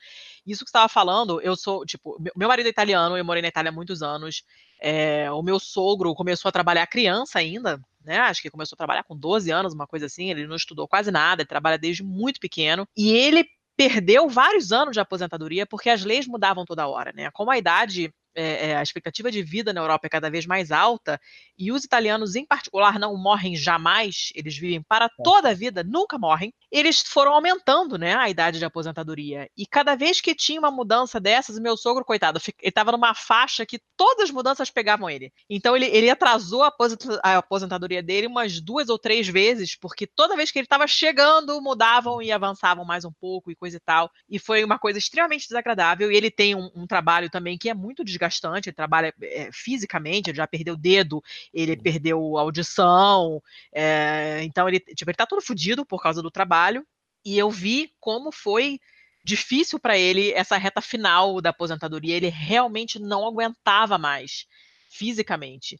Isso 0.45 0.63
que 0.63 0.69
você 0.69 0.77
estava 0.77 0.89
falando, 0.89 1.41
eu 1.41 1.55
sou, 1.55 1.85
tipo, 1.85 2.17
meu- 2.19 2.33
meu 2.35 2.47
marido 2.47 2.67
é 2.67 2.69
italiano, 2.69 3.17
eu 3.17 3.25
morei 3.25 3.41
na 3.41 3.47
Itália 3.49 3.69
há 3.69 3.73
muitos 3.73 4.01
anos. 4.01 4.43
é, 4.83 5.29
o 5.31 5.43
meu 5.43 5.59
sogro 5.59 6.11
começou 6.15 6.49
a 6.49 6.51
trabalhar 6.51 6.87
criança 6.87 7.37
ainda, 7.37 7.79
né? 8.03 8.17
Acho 8.17 8.41
que 8.41 8.49
começou 8.49 8.75
a 8.75 8.77
trabalhar 8.77 9.03
com 9.03 9.15
12 9.15 9.51
anos, 9.51 9.75
uma 9.75 9.85
coisa 9.85 10.07
assim. 10.07 10.31
Ele 10.31 10.47
não 10.47 10.55
estudou 10.55 10.87
quase 10.87 11.11
nada, 11.11 11.43
ele 11.43 11.47
trabalha 11.47 11.77
desde 11.77 12.03
muito 12.03 12.39
pequeno. 12.39 12.87
E 12.97 13.11
ele 13.11 13.47
perdeu 13.77 14.27
vários 14.27 14.71
anos 14.71 14.93
de 14.93 14.99
aposentadoria 14.99 15.65
porque 15.67 15.89
as 15.89 16.03
leis 16.03 16.27
mudavam 16.27 16.65
toda 16.65 16.87
hora, 16.87 17.11
né? 17.13 17.29
Como 17.31 17.51
a 17.51 17.57
idade, 17.57 18.11
é, 18.35 18.69
é, 18.69 18.75
a 18.75 18.83
expectativa 18.83 19.31
de 19.31 19.43
vida 19.43 19.73
na 19.73 19.81
Europa 19.81 20.07
é 20.07 20.09
cada 20.09 20.29
vez 20.29 20.45
mais 20.45 20.71
alta 20.71 21.19
e 21.57 21.71
os 21.71 21.83
italianos, 21.83 22.35
em 22.35 22.45
particular, 22.45 22.97
não 22.97 23.15
morrem 23.15 23.55
jamais, 23.55 24.29
eles 24.33 24.57
vivem 24.57 24.81
para 24.81 25.09
toda 25.23 25.49
a 25.49 25.53
vida, 25.53 25.83
nunca 25.83 26.17
morrem. 26.17 26.53
Eles 26.71 27.01
foram 27.01 27.33
aumentando, 27.33 27.97
né, 27.97 28.15
a 28.15 28.29
idade 28.29 28.57
de 28.57 28.65
aposentadoria. 28.65 29.49
E 29.55 29.65
cada 29.65 29.95
vez 29.95 30.19
que 30.21 30.33
tinha 30.33 30.59
uma 30.59 30.71
mudança 30.71 31.19
dessas, 31.19 31.57
o 31.57 31.61
meu 31.61 31.77
sogro, 31.77 32.03
coitado, 32.05 32.39
ele 32.47 32.69
estava 32.69 32.91
numa 32.91 33.13
faixa 33.13 33.65
que 33.65 33.79
todas 33.95 34.25
as 34.25 34.31
mudanças 34.31 34.71
pegavam 34.71 35.09
ele. 35.09 35.31
Então 35.49 35.75
ele, 35.75 35.85
ele 35.85 36.09
atrasou 36.09 36.63
a, 36.63 36.67
aposenta- 36.67 37.19
a 37.23 37.37
aposentadoria 37.37 38.01
dele 38.01 38.27
umas 38.27 38.59
duas 38.59 38.89
ou 38.89 38.97
três 38.97 39.27
vezes, 39.27 39.75
porque 39.75 40.07
toda 40.07 40.35
vez 40.35 40.49
que 40.49 40.57
ele 40.57 40.65
estava 40.65 40.87
chegando, 40.87 41.61
mudavam 41.61 42.21
e 42.21 42.31
avançavam 42.31 42.85
mais 42.85 43.05
um 43.05 43.11
pouco 43.11 43.51
e 43.51 43.55
coisa 43.55 43.77
e 43.77 43.79
tal. 43.79 44.09
E 44.29 44.39
foi 44.39 44.63
uma 44.63 44.79
coisa 44.79 44.97
extremamente 44.97 45.47
desagradável. 45.47 46.11
E 46.11 46.15
ele 46.15 46.31
tem 46.31 46.55
um, 46.55 46.71
um 46.75 46.87
trabalho 46.87 47.29
também 47.29 47.57
que 47.57 47.69
é 47.69 47.73
muito 47.73 48.03
desgastante. 48.03 48.20
Ele 48.67 48.75
trabalha 48.75 49.13
é, 49.21 49.49
fisicamente, 49.51 50.29
ele 50.29 50.37
já 50.37 50.47
perdeu 50.47 50.73
o 50.73 50.77
dedo, 50.77 51.23
ele 51.53 51.75
perdeu 51.77 52.37
a 52.37 52.41
audição. 52.41 53.41
é, 53.73 54.41
então 54.43 54.67
ele, 54.67 54.79
tipo, 54.79 55.09
ele 55.09 55.17
tá 55.17 55.25
todo 55.25 55.41
fudido 55.41 55.85
por 55.85 56.01
causa 56.01 56.21
do 56.21 56.31
trabalho. 56.31 56.85
E 57.23 57.37
eu 57.37 57.49
vi 57.49 57.91
como 57.99 58.31
foi 58.31 58.79
difícil 59.23 59.79
para 59.79 59.97
ele 59.97 60.31
essa 60.31 60.57
reta 60.57 60.81
final 60.81 61.39
da 61.41 61.51
aposentadoria. 61.51 62.15
Ele 62.15 62.29
realmente 62.29 62.99
não 62.99 63.25
aguentava 63.25 63.97
mais 63.97 64.45
fisicamente. 64.89 65.79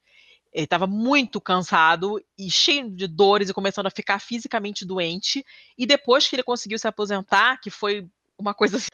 Ele 0.54 0.66
estava 0.66 0.86
muito 0.86 1.40
cansado 1.40 2.22
e 2.38 2.52
cheio 2.52 2.90
de 2.90 3.08
dores 3.08 3.50
e 3.50 3.54
começando 3.54 3.88
a 3.88 3.92
ficar 3.92 4.20
fisicamente 4.20 4.86
doente. 4.86 5.46
E 5.78 5.86
depois 5.86 6.28
que 6.28 6.36
ele 6.36 6.44
conseguiu 6.44 6.78
se 6.78 6.88
aposentar, 6.88 7.60
que 7.62 7.70
foi 7.70 8.08
uma 8.38 8.54
coisa 8.54 8.78
assim, 8.78 8.90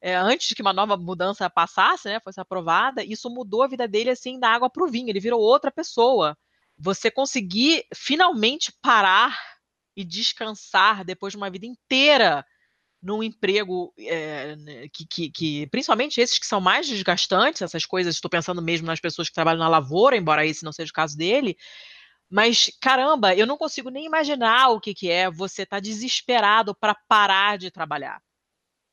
é, 0.00 0.14
antes 0.14 0.54
que 0.54 0.62
uma 0.62 0.72
nova 0.72 0.96
mudança 0.96 1.48
passasse, 1.50 2.08
né, 2.08 2.20
fosse 2.20 2.40
aprovada, 2.40 3.04
isso 3.04 3.28
mudou 3.28 3.62
a 3.62 3.68
vida 3.68 3.86
dele 3.86 4.10
assim 4.10 4.38
da 4.38 4.48
água 4.48 4.70
para 4.70 4.82
o 4.82 4.88
vinho. 4.88 5.10
Ele 5.10 5.20
virou 5.20 5.40
outra 5.40 5.70
pessoa. 5.70 6.36
Você 6.78 7.10
conseguir 7.10 7.84
finalmente 7.94 8.72
parar 8.80 9.38
e 9.94 10.04
descansar 10.04 11.04
depois 11.04 11.32
de 11.32 11.36
uma 11.36 11.50
vida 11.50 11.66
inteira 11.66 12.44
num 13.02 13.22
emprego 13.22 13.92
é, 13.98 14.56
que, 14.92 15.06
que, 15.06 15.30
que, 15.30 15.66
principalmente 15.68 16.20
esses 16.20 16.38
que 16.38 16.46
são 16.46 16.60
mais 16.60 16.86
desgastantes, 16.86 17.62
essas 17.62 17.84
coisas, 17.86 18.14
estou 18.14 18.30
pensando 18.30 18.62
mesmo 18.62 18.86
nas 18.86 19.00
pessoas 19.00 19.28
que 19.28 19.34
trabalham 19.34 19.58
na 19.58 19.68
lavoura, 19.68 20.16
embora 20.16 20.46
esse 20.46 20.64
não 20.64 20.72
seja 20.72 20.90
o 20.90 20.94
caso 20.94 21.16
dele, 21.16 21.56
mas 22.28 22.70
caramba, 22.80 23.34
eu 23.34 23.46
não 23.46 23.56
consigo 23.56 23.90
nem 23.90 24.06
imaginar 24.06 24.68
o 24.68 24.80
que, 24.80 24.94
que 24.94 25.10
é 25.10 25.30
você 25.30 25.62
estar 25.62 25.76
tá 25.76 25.80
desesperado 25.80 26.74
para 26.74 26.94
parar 27.08 27.58
de 27.58 27.70
trabalhar 27.70 28.20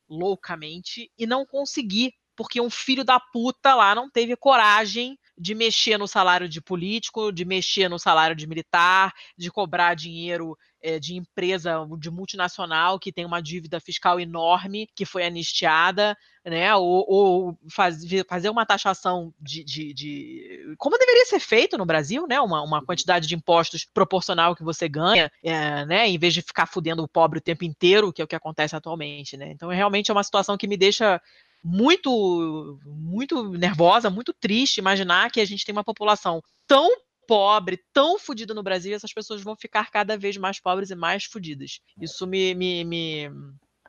loucamente 0.08 1.10
e 1.18 1.26
não 1.26 1.44
conseguir, 1.44 2.12
porque 2.36 2.60
um 2.60 2.70
filho 2.70 3.04
da 3.04 3.18
puta 3.18 3.74
lá 3.74 3.94
não 3.94 4.10
teve 4.10 4.36
coragem 4.36 5.18
de 5.36 5.54
mexer 5.54 5.98
no 5.98 6.08
salário 6.08 6.48
de 6.48 6.60
político, 6.60 7.32
de 7.32 7.44
mexer 7.44 7.88
no 7.88 7.98
salário 7.98 8.34
de 8.34 8.46
militar, 8.46 9.12
de 9.36 9.50
cobrar 9.50 9.94
dinheiro 9.94 10.56
é, 10.82 10.98
de 10.98 11.16
empresa 11.16 11.86
de 11.98 12.10
multinacional 12.10 12.98
que 12.98 13.12
tem 13.12 13.24
uma 13.24 13.42
dívida 13.42 13.80
fiscal 13.80 14.20
enorme, 14.20 14.88
que 14.94 15.04
foi 15.04 15.24
anistiada, 15.24 16.16
né? 16.44 16.74
Ou, 16.74 17.04
ou 17.08 17.58
faz, 17.70 17.98
fazer 18.28 18.48
uma 18.50 18.64
taxação 18.64 19.32
de, 19.40 19.64
de, 19.64 19.92
de, 19.92 20.74
Como 20.78 20.98
deveria 20.98 21.26
ser 21.26 21.40
feito 21.40 21.76
no 21.76 21.86
Brasil, 21.86 22.26
né? 22.28 22.40
Uma, 22.40 22.62
uma 22.62 22.84
quantidade 22.84 23.26
de 23.26 23.34
impostos 23.34 23.84
proporcional 23.84 24.54
que 24.54 24.64
você 24.64 24.88
ganha, 24.88 25.30
é, 25.42 25.84
né? 25.84 26.08
Em 26.08 26.18
vez 26.18 26.34
de 26.34 26.42
ficar 26.42 26.66
fudendo 26.66 27.02
o 27.02 27.08
pobre 27.08 27.38
o 27.38 27.42
tempo 27.42 27.64
inteiro, 27.64 28.12
que 28.12 28.22
é 28.22 28.24
o 28.24 28.28
que 28.28 28.36
acontece 28.36 28.76
atualmente, 28.76 29.36
né? 29.36 29.50
Então, 29.50 29.68
realmente 29.68 30.10
é 30.10 30.14
uma 30.14 30.24
situação 30.24 30.56
que 30.56 30.68
me 30.68 30.76
deixa 30.76 31.20
muito, 31.62 32.78
muito 32.84 33.50
nervosa, 33.50 34.08
muito 34.08 34.32
triste 34.32 34.78
imaginar 34.78 35.30
que 35.30 35.40
a 35.40 35.44
gente 35.44 35.64
tem 35.64 35.72
uma 35.72 35.84
população 35.84 36.42
tão 36.66 36.88
pobre, 37.28 37.84
tão 37.92 38.18
fodida 38.18 38.54
no 38.54 38.62
Brasil, 38.62 38.96
essas 38.96 39.12
pessoas 39.12 39.42
vão 39.42 39.54
ficar 39.54 39.90
cada 39.90 40.16
vez 40.16 40.38
mais 40.38 40.58
pobres 40.58 40.88
e 40.90 40.94
mais 40.94 41.24
fodidas. 41.24 41.78
Isso 42.00 42.26
me, 42.26 42.54
me, 42.54 42.82
me, 42.84 43.30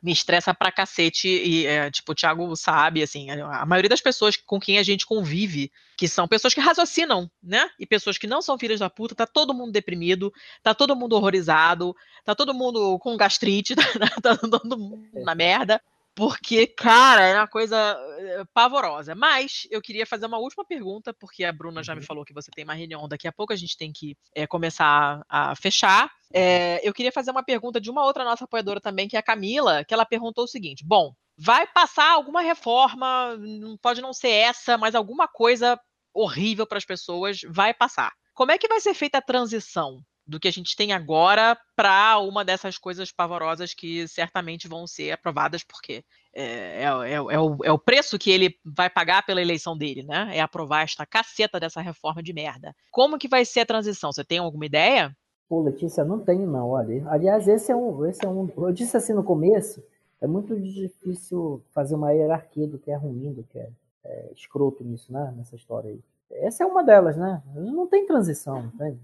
me 0.02 0.12
estressa 0.12 0.52
pra 0.52 0.70
cacete. 0.70 1.26
E, 1.26 1.66
é, 1.66 1.90
tipo, 1.90 2.12
o 2.12 2.14
Thiago 2.14 2.54
sabe, 2.54 3.02
assim, 3.02 3.30
a, 3.30 3.64
maioria 3.64 3.88
das 3.88 4.02
pessoas 4.02 4.36
com 4.36 4.60
quem 4.60 4.78
a 4.78 4.82
gente 4.82 5.06
convive, 5.06 5.72
que 5.96 6.06
são 6.06 6.28
pessoas 6.28 6.52
que 6.52 6.60
raciocinam, 6.60 7.30
né? 7.42 7.70
E 7.78 7.86
pessoas 7.86 8.18
que 8.18 8.26
não 8.26 8.42
são 8.42 8.58
filhas 8.58 8.80
da 8.80 8.90
puta, 8.90 9.14
tá 9.14 9.26
todo 9.26 9.54
mundo 9.54 9.72
deprimido, 9.72 10.30
tá 10.62 10.74
todo 10.74 10.94
mundo 10.94 11.14
horrorizado, 11.14 11.96
tá 12.26 12.34
todo 12.34 12.52
mundo 12.52 12.98
com 12.98 13.16
gastrite, 13.16 13.74
tá, 13.74 13.82
tá 14.22 14.36
todo 14.36 14.78
mundo 14.78 15.08
na 15.24 15.34
merda. 15.34 15.80
Porque, 16.20 16.66
cara, 16.66 17.22
é 17.22 17.34
uma 17.34 17.48
coisa 17.48 17.74
eh, 18.18 18.44
pavorosa. 18.52 19.14
Mas 19.14 19.66
eu 19.70 19.80
queria 19.80 20.04
fazer 20.04 20.26
uma 20.26 20.36
última 20.36 20.66
pergunta, 20.66 21.14
porque 21.14 21.44
a 21.44 21.50
Bruna 21.50 21.82
já 21.82 21.94
me 21.94 22.02
uhum. 22.02 22.06
falou 22.06 22.24
que 22.26 22.34
você 22.34 22.50
tem 22.50 22.62
uma 22.62 22.74
reunião 22.74 23.08
daqui 23.08 23.26
a 23.26 23.32
pouco, 23.32 23.54
a 23.54 23.56
gente 23.56 23.74
tem 23.74 23.90
que 23.90 24.14
é, 24.34 24.46
começar 24.46 25.24
a 25.30 25.56
fechar. 25.56 26.10
É, 26.30 26.86
eu 26.86 26.92
queria 26.92 27.10
fazer 27.10 27.30
uma 27.30 27.42
pergunta 27.42 27.80
de 27.80 27.90
uma 27.90 28.04
outra 28.04 28.22
nossa 28.22 28.44
apoiadora 28.44 28.82
também, 28.82 29.08
que 29.08 29.16
é 29.16 29.18
a 29.18 29.22
Camila, 29.22 29.82
que 29.82 29.94
ela 29.94 30.04
perguntou 30.04 30.44
o 30.44 30.46
seguinte: 30.46 30.84
bom, 30.86 31.14
vai 31.38 31.66
passar 31.66 32.10
alguma 32.10 32.42
reforma, 32.42 33.38
pode 33.80 34.02
não 34.02 34.12
ser 34.12 34.28
essa, 34.28 34.76
mas 34.76 34.94
alguma 34.94 35.26
coisa 35.26 35.80
horrível 36.12 36.66
para 36.66 36.76
as 36.76 36.84
pessoas 36.84 37.40
vai 37.48 37.72
passar. 37.72 38.12
Como 38.34 38.52
é 38.52 38.58
que 38.58 38.68
vai 38.68 38.80
ser 38.82 38.92
feita 38.92 39.16
a 39.16 39.22
transição 39.22 40.02
do 40.30 40.38
que 40.38 40.46
a 40.46 40.52
gente 40.52 40.76
tem 40.76 40.92
agora 40.92 41.58
para 41.74 42.18
uma 42.18 42.44
dessas 42.44 42.78
coisas 42.78 43.10
pavorosas 43.10 43.74
que 43.74 44.06
certamente 44.06 44.68
vão 44.68 44.86
ser 44.86 45.10
aprovadas, 45.10 45.64
porque 45.64 46.04
é, 46.32 46.84
é, 46.84 46.84
é, 46.84 47.14
é, 47.14 47.40
o, 47.40 47.58
é 47.64 47.72
o 47.72 47.78
preço 47.78 48.16
que 48.16 48.30
ele 48.30 48.54
vai 48.64 48.88
pagar 48.88 49.26
pela 49.26 49.42
eleição 49.42 49.76
dele, 49.76 50.04
né? 50.04 50.30
É 50.32 50.40
aprovar 50.40 50.84
esta 50.84 51.04
caceta 51.04 51.58
dessa 51.58 51.80
reforma 51.80 52.22
de 52.22 52.32
merda. 52.32 52.74
Como 52.92 53.18
que 53.18 53.26
vai 53.26 53.44
ser 53.44 53.60
a 53.60 53.66
transição? 53.66 54.12
Você 54.12 54.24
tem 54.24 54.38
alguma 54.38 54.64
ideia? 54.64 55.14
Pô, 55.48 55.62
Letícia, 55.62 56.04
não 56.04 56.20
tenho 56.20 56.46
não, 56.46 56.68
olha. 56.68 57.04
Aliás, 57.08 57.48
esse 57.48 57.72
é 57.72 57.76
um, 57.76 58.06
esse 58.06 58.24
é 58.24 58.28
um. 58.28 58.48
Eu 58.56 58.72
disse 58.72 58.96
assim 58.96 59.12
no 59.12 59.24
começo, 59.24 59.82
é 60.20 60.26
muito 60.28 60.58
difícil 60.60 61.60
fazer 61.72 61.96
uma 61.96 62.12
hierarquia 62.12 62.68
do 62.68 62.78
que 62.78 62.92
é 62.92 62.96
ruim, 62.96 63.32
do 63.32 63.42
que 63.42 63.58
é, 63.58 63.68
é 64.04 64.30
escroto 64.32 64.84
nisso, 64.84 65.12
né? 65.12 65.34
Nessa 65.36 65.56
história 65.56 65.90
aí. 65.90 66.00
Essa 66.30 66.62
é 66.62 66.66
uma 66.66 66.84
delas, 66.84 67.16
né? 67.16 67.42
Não 67.52 67.88
tem 67.88 68.06
transição, 68.06 68.60
entende? 68.72 69.00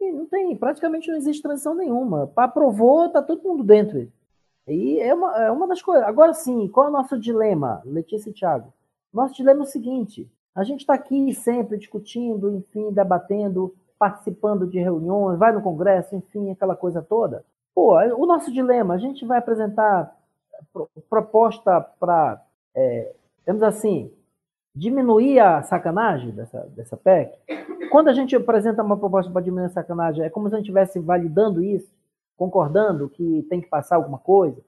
Não 0.00 0.26
tem, 0.26 0.56
praticamente 0.56 1.10
não 1.10 1.16
existe 1.16 1.42
transição 1.42 1.74
nenhuma. 1.74 2.30
Aprovou, 2.36 3.08
tá 3.08 3.22
todo 3.22 3.42
mundo 3.42 3.62
dentro. 3.62 4.08
E 4.68 4.98
é 5.00 5.14
uma, 5.14 5.36
é 5.36 5.50
uma 5.50 5.66
das 5.66 5.80
coisas. 5.80 6.06
Agora 6.06 6.34
sim, 6.34 6.68
qual 6.68 6.86
é 6.86 6.88
o 6.88 6.92
nosso 6.92 7.18
dilema, 7.18 7.82
Letícia 7.84 8.30
e 8.30 8.32
Thiago? 8.32 8.72
Nosso 9.12 9.34
dilema 9.34 9.60
é 9.60 9.62
o 9.62 9.66
seguinte: 9.66 10.30
a 10.54 10.64
gente 10.64 10.80
está 10.80 10.94
aqui 10.94 11.32
sempre 11.34 11.78
discutindo, 11.78 12.50
enfim, 12.50 12.90
debatendo, 12.90 13.74
participando 13.98 14.66
de 14.66 14.78
reuniões, 14.78 15.38
vai 15.38 15.52
no 15.52 15.62
Congresso, 15.62 16.16
enfim, 16.16 16.50
aquela 16.50 16.76
coisa 16.76 17.02
toda. 17.02 17.44
Pô, 17.74 17.94
o 17.94 18.26
nosso 18.26 18.52
dilema, 18.52 18.94
a 18.94 18.98
gente 18.98 19.24
vai 19.24 19.38
apresentar 19.38 20.16
proposta 21.08 21.80
para, 22.00 22.42
é, 22.74 23.14
assim, 23.66 24.10
diminuir 24.74 25.40
a 25.40 25.62
sacanagem 25.62 26.30
dessa, 26.30 26.60
dessa 26.74 26.96
PEC. 26.96 27.38
Quando 27.96 28.08
a 28.08 28.12
gente 28.12 28.36
apresenta 28.36 28.82
uma 28.82 28.98
proposta 28.98 29.32
para 29.32 29.40
diminuir 29.40 29.68
a 29.68 29.70
sacanagem, 29.70 30.22
é 30.22 30.28
como 30.28 30.50
se 30.50 30.54
a 30.54 30.58
gente 30.58 30.66
estivesse 30.66 30.98
validando 30.98 31.64
isso, 31.64 31.90
concordando 32.36 33.08
que 33.08 33.46
tem 33.48 33.58
que 33.58 33.68
passar 33.68 33.96
alguma 33.96 34.18
coisa. 34.18 34.60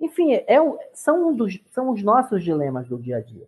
Enfim, 0.00 0.32
é, 0.32 0.56
são, 0.92 1.28
um 1.28 1.32
dos, 1.32 1.60
são 1.70 1.90
os 1.90 2.02
nossos 2.02 2.42
dilemas 2.42 2.88
do 2.88 2.98
dia 2.98 3.18
a 3.18 3.20
dia. 3.20 3.46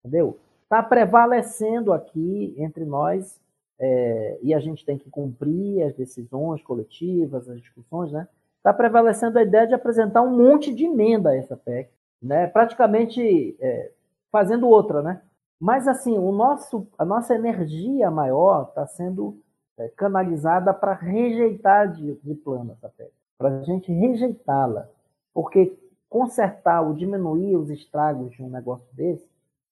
Entendeu? 0.00 0.36
Está 0.64 0.82
prevalecendo 0.82 1.92
aqui 1.92 2.56
entre 2.58 2.84
nós, 2.84 3.40
é, 3.78 4.40
e 4.42 4.52
a 4.52 4.58
gente 4.58 4.84
tem 4.84 4.98
que 4.98 5.08
cumprir 5.08 5.84
as 5.84 5.94
decisões 5.94 6.60
coletivas, 6.60 7.48
as 7.48 7.60
discussões, 7.60 8.10
né? 8.10 8.26
Está 8.56 8.72
prevalecendo 8.74 9.38
a 9.38 9.44
ideia 9.44 9.64
de 9.64 9.74
apresentar 9.74 10.22
um 10.22 10.36
monte 10.36 10.74
de 10.74 10.86
emenda 10.86 11.30
a 11.30 11.36
essa 11.36 11.56
PEC, 11.56 11.88
né? 12.20 12.48
praticamente 12.48 13.56
é, 13.60 13.92
fazendo 14.32 14.68
outra, 14.68 15.02
né? 15.02 15.22
Mas 15.62 15.86
assim, 15.86 16.18
o 16.18 16.32
nosso, 16.32 16.88
a 16.98 17.04
nossa 17.04 17.36
energia 17.36 18.10
maior 18.10 18.64
está 18.70 18.84
sendo 18.84 19.40
é, 19.78 19.86
canalizada 19.90 20.74
para 20.74 20.92
rejeitar 20.92 21.92
de, 21.92 22.16
de 22.16 22.34
plano 22.34 22.72
essa 22.72 22.88
PEC, 22.88 23.12
para 23.38 23.60
a 23.60 23.62
gente 23.62 23.92
rejeitá-la. 23.92 24.88
Porque 25.32 25.78
consertar 26.10 26.82
ou 26.82 26.92
diminuir 26.92 27.54
os 27.54 27.70
estragos 27.70 28.32
de 28.32 28.42
um 28.42 28.50
negócio 28.50 28.92
desse 28.92 29.24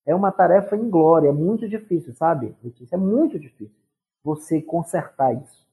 é 0.07 0.15
uma 0.15 0.31
tarefa 0.31 0.77
inglória, 0.77 1.31
é 1.31 1.33
muito 1.33 1.69
difícil, 1.69 2.15
sabe, 2.15 2.55
Letícia? 2.63 2.95
É 2.95 2.99
muito 2.99 3.37
difícil 3.37 3.75
você 4.23 4.63
consertar 4.63 5.35
isso. 5.35 5.67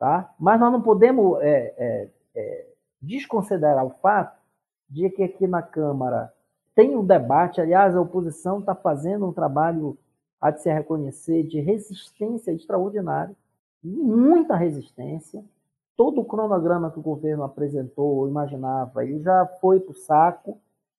Tá? 0.00 0.34
Mas 0.36 0.58
nós 0.58 0.72
não 0.72 0.82
podemos 0.82 1.40
é, 1.42 1.74
é, 1.78 2.08
é 2.34 2.66
desconsiderar 3.00 3.86
o 3.86 3.90
fato 4.02 4.36
de 4.88 5.08
que 5.10 5.22
aqui 5.22 5.46
na 5.46 5.62
Câmara 5.62 6.34
tem 6.74 6.96
um 6.96 7.04
debate, 7.04 7.60
aliás, 7.60 7.96
a 7.96 8.00
oposição 8.00 8.60
está 8.60 8.74
fazendo 8.74 9.26
um 9.26 9.32
trabalho, 9.32 9.98
a 10.40 10.50
de 10.50 10.62
se 10.62 10.72
reconhecer, 10.72 11.42
de 11.42 11.60
resistência 11.60 12.52
extraordinária, 12.52 13.34
muita 13.82 14.56
resistência. 14.56 15.44
Todo 15.96 16.22
o 16.22 16.24
cronograma 16.24 16.90
que 16.90 16.98
o 16.98 17.02
governo 17.02 17.42
apresentou, 17.42 18.26
imaginava, 18.28 19.04
ele 19.04 19.20
já 19.20 19.46
foi 19.60 19.80
para 19.80 19.92
o 19.92 19.94
saco. 19.94 20.58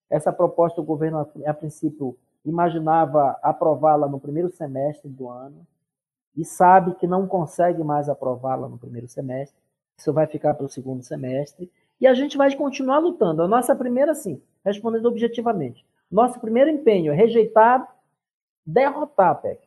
Essa 0.10 0.32
proposta 0.32 0.80
o 0.80 0.84
governo, 0.84 1.28
a 1.46 1.54
princípio, 1.54 2.16
imaginava 2.46 3.40
aprová-la 3.42 4.08
no 4.08 4.20
primeiro 4.20 4.52
semestre 4.52 5.10
do 5.10 5.30
ano 5.30 5.66
e 6.36 6.46
sabe 6.46 6.96
que 6.96 7.08
não 7.08 7.28
consegue 7.28 7.84
mais 7.84 8.10
aprová-la 8.10 8.68
no 8.68 8.78
primeiro 8.78 9.08
semestre. 9.08 9.60
Isso 9.98 10.14
vai 10.14 10.28
ficar 10.28 10.54
para 10.54 10.66
o 10.66 10.70
segundo 10.70 11.04
semestre. 11.04 11.72
E 12.02 12.08
a 12.08 12.16
gente 12.16 12.36
vai 12.36 12.54
continuar 12.56 12.98
lutando. 12.98 13.44
A 13.44 13.48
nossa 13.48 13.76
primeira, 13.76 14.16
sim, 14.16 14.42
respondendo 14.66 15.06
objetivamente. 15.06 15.86
Nosso 16.10 16.40
primeiro 16.40 16.72
empenho 16.72 17.14
é 17.14 17.16
rejeitar, 17.16 17.96
derrotar 18.66 19.30
a 19.30 19.36
PEC. 19.36 19.62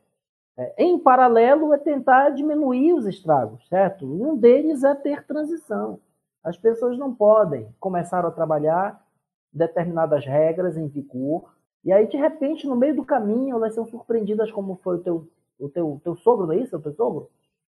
É, 0.57 0.83
em 0.83 0.99
paralelo, 0.99 1.73
é 1.73 1.77
tentar 1.77 2.29
diminuir 2.31 2.93
os 2.93 3.05
estragos, 3.07 3.65
certo? 3.67 4.05
Um 4.05 4.37
deles 4.37 4.83
é 4.83 4.93
ter 4.93 5.25
transição. 5.25 5.99
As 6.43 6.57
pessoas 6.57 6.97
não 6.97 7.15
podem 7.15 7.67
começar 7.79 8.25
a 8.25 8.31
trabalhar 8.31 9.03
determinadas 9.51 10.25
regras 10.25 10.77
em 10.77 10.87
vigor, 10.87 11.55
e 11.83 11.91
aí, 11.91 12.07
de 12.07 12.17
repente, 12.17 12.67
no 12.67 12.75
meio 12.75 12.95
do 12.95 13.05
caminho, 13.05 13.55
elas 13.55 13.75
são 13.75 13.85
surpreendidas, 13.85 14.51
como 14.51 14.79
foi 14.83 14.97
o 14.97 14.99
teu, 14.99 15.27
o 15.59 15.69
teu, 15.69 16.01
teu 16.03 16.15
sogro, 16.15 16.47
não 16.47 16.53
é 16.53 16.57
isso? 16.57 16.75
O 16.75 16.81
teu 16.81 16.93
sogro? 16.93 17.29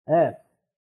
É. 0.07 0.38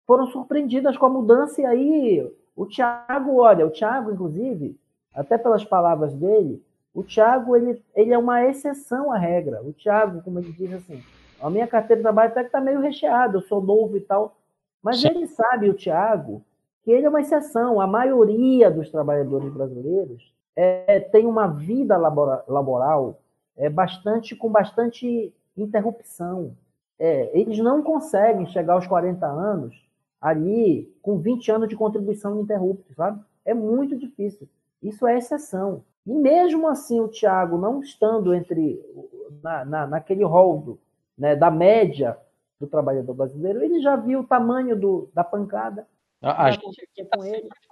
Foram 0.07 0.27
surpreendidas 0.29 0.97
com 0.97 1.07
a 1.07 1.11
mudança, 1.11 1.61
e 1.61 1.67
aí 1.67 2.33
o 2.59 2.67
Tiago, 2.67 3.37
olha, 3.37 3.65
o 3.65 3.71
Tiago, 3.71 4.11
inclusive, 4.11 4.77
até 5.15 5.39
pelas 5.39 5.65
palavras 5.65 6.13
dele, 6.13 6.61
o 6.93 7.05
Tiago 7.05 7.55
ele, 7.55 7.81
ele 7.95 8.13
é 8.13 8.19
uma 8.19 8.45
exceção 8.45 9.13
à 9.13 9.17
regra. 9.17 9.63
O 9.63 9.73
Tiago, 9.73 10.21
como 10.23 10.41
ele 10.41 10.51
diz 10.51 10.73
assim, 10.73 11.01
a 11.41 11.49
minha 11.49 11.69
carteira 11.69 11.99
de 11.99 12.03
trabalho 12.03 12.33
até 12.33 12.41
que 12.41 12.49
está 12.49 12.61
meio 12.61 12.81
recheada, 12.81 13.37
eu 13.37 13.43
sou 13.43 13.63
novo 13.63 13.97
e 13.97 14.01
tal. 14.01 14.37
Mas 14.83 15.01
Sim. 15.01 15.07
ele 15.07 15.29
sabe, 15.29 15.71
o 15.71 15.75
Tiago, 15.75 16.43
que 16.83 16.91
ele 16.91 17.07
é 17.07 17.09
uma 17.09 17.21
exceção. 17.21 17.81
A 17.81 17.87
maioria 17.87 18.69
dos 18.73 18.91
trabalhadores 18.91 19.53
brasileiros 19.53 20.35
é, 20.57 20.99
tem 20.99 21.27
uma 21.27 21.47
vida 21.47 21.97
labora, 21.97 22.43
laboral 22.49 23.21
é, 23.57 23.71
bastante 23.71 24.35
com 24.35 24.51
bastante 24.51 25.33
interrupção. 25.57 26.57
É, 26.99 27.31
eles 27.39 27.59
não 27.61 27.85
conseguem 27.85 28.47
chegar 28.47 28.73
aos 28.73 28.89
40 28.89 29.25
anos 29.25 29.88
ali 30.21 30.93
com 31.01 31.19
20 31.19 31.51
anos 31.51 31.69
de 31.69 31.77
contribuição 31.77 32.35
ininterrupta, 32.35 32.93
sabe? 32.95 33.23
É 33.45 33.55
muito 33.55 33.97
difícil. 33.97 34.49
Isso 34.83 35.07
é 35.07 35.17
exceção. 35.17 35.85
E 36.07 36.13
mesmo 36.13 36.69
assim, 36.69 37.01
o 37.01 37.09
Thiago 37.09 37.59
não 37.59 37.81
estando 37.81 38.35
entre 38.35 38.83
na, 39.43 39.65
na, 39.65 39.87
naquele 39.87 40.25
rol 40.25 40.79
né, 41.17 41.37
da 41.37 41.51
média 41.51 42.17
do 42.59 42.67
trabalhador 42.67 43.15
brasileiro, 43.15 43.63
ele 43.63 43.81
já 43.81 43.95
viu 43.97 44.21
o 44.21 44.27
tamanho 44.27 44.79
do, 44.79 45.09
da 45.15 45.23
pancada. 45.23 45.87
A, 46.21 46.47
a 46.47 46.51
gente 46.51 46.83
aqui 46.83 47.03
está 47.03 47.19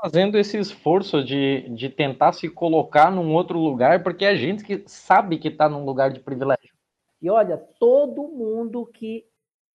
fazendo 0.00 0.38
esse 0.38 0.56
esforço 0.58 1.24
de, 1.24 1.68
de 1.70 1.88
tentar 1.88 2.32
se 2.32 2.48
colocar 2.48 3.10
num 3.10 3.34
outro 3.34 3.58
lugar, 3.58 4.02
porque 4.04 4.24
é 4.24 4.28
a 4.28 4.36
gente 4.36 4.62
que 4.62 4.84
sabe 4.86 5.38
que 5.38 5.48
está 5.48 5.68
num 5.68 5.84
lugar 5.84 6.10
de 6.10 6.20
privilégio. 6.20 6.74
E 7.20 7.28
olha, 7.28 7.56
todo 7.56 8.28
mundo 8.28 8.86
que 8.86 9.26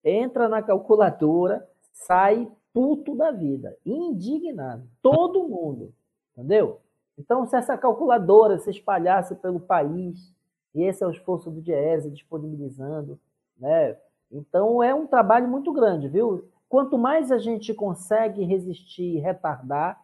entra 0.03 0.47
na 0.47 0.61
calculadora 0.61 1.67
sai 1.91 2.47
puto 2.73 3.15
da 3.15 3.31
vida, 3.31 3.77
indignado. 3.85 4.87
Todo 5.01 5.47
mundo, 5.47 5.93
entendeu? 6.33 6.79
Então, 7.17 7.45
se 7.45 7.55
essa 7.55 7.77
calculadora 7.77 8.57
se 8.57 8.69
espalhasse 8.69 9.35
pelo 9.35 9.59
país, 9.59 10.33
e 10.73 10.83
esse 10.83 11.03
é 11.03 11.07
o 11.07 11.11
esforço 11.11 11.51
do 11.51 11.61
Diese 11.61 12.09
disponibilizando, 12.09 13.19
né? 13.57 13.97
Então, 14.31 14.81
é 14.81 14.95
um 14.95 15.05
trabalho 15.05 15.47
muito 15.47 15.73
grande, 15.73 16.07
viu? 16.07 16.49
Quanto 16.69 16.97
mais 16.97 17.31
a 17.31 17.37
gente 17.37 17.73
consegue 17.73 18.45
resistir 18.45 19.17
e 19.17 19.19
retardar 19.19 20.01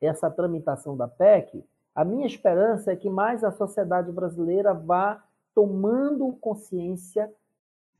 essa 0.00 0.30
tramitação 0.30 0.96
da 0.96 1.08
PEC, 1.08 1.64
a 1.94 2.04
minha 2.04 2.26
esperança 2.26 2.92
é 2.92 2.96
que 2.96 3.10
mais 3.10 3.42
a 3.42 3.50
sociedade 3.50 4.10
brasileira 4.12 4.72
vá 4.72 5.22
tomando 5.54 6.32
consciência 6.40 7.32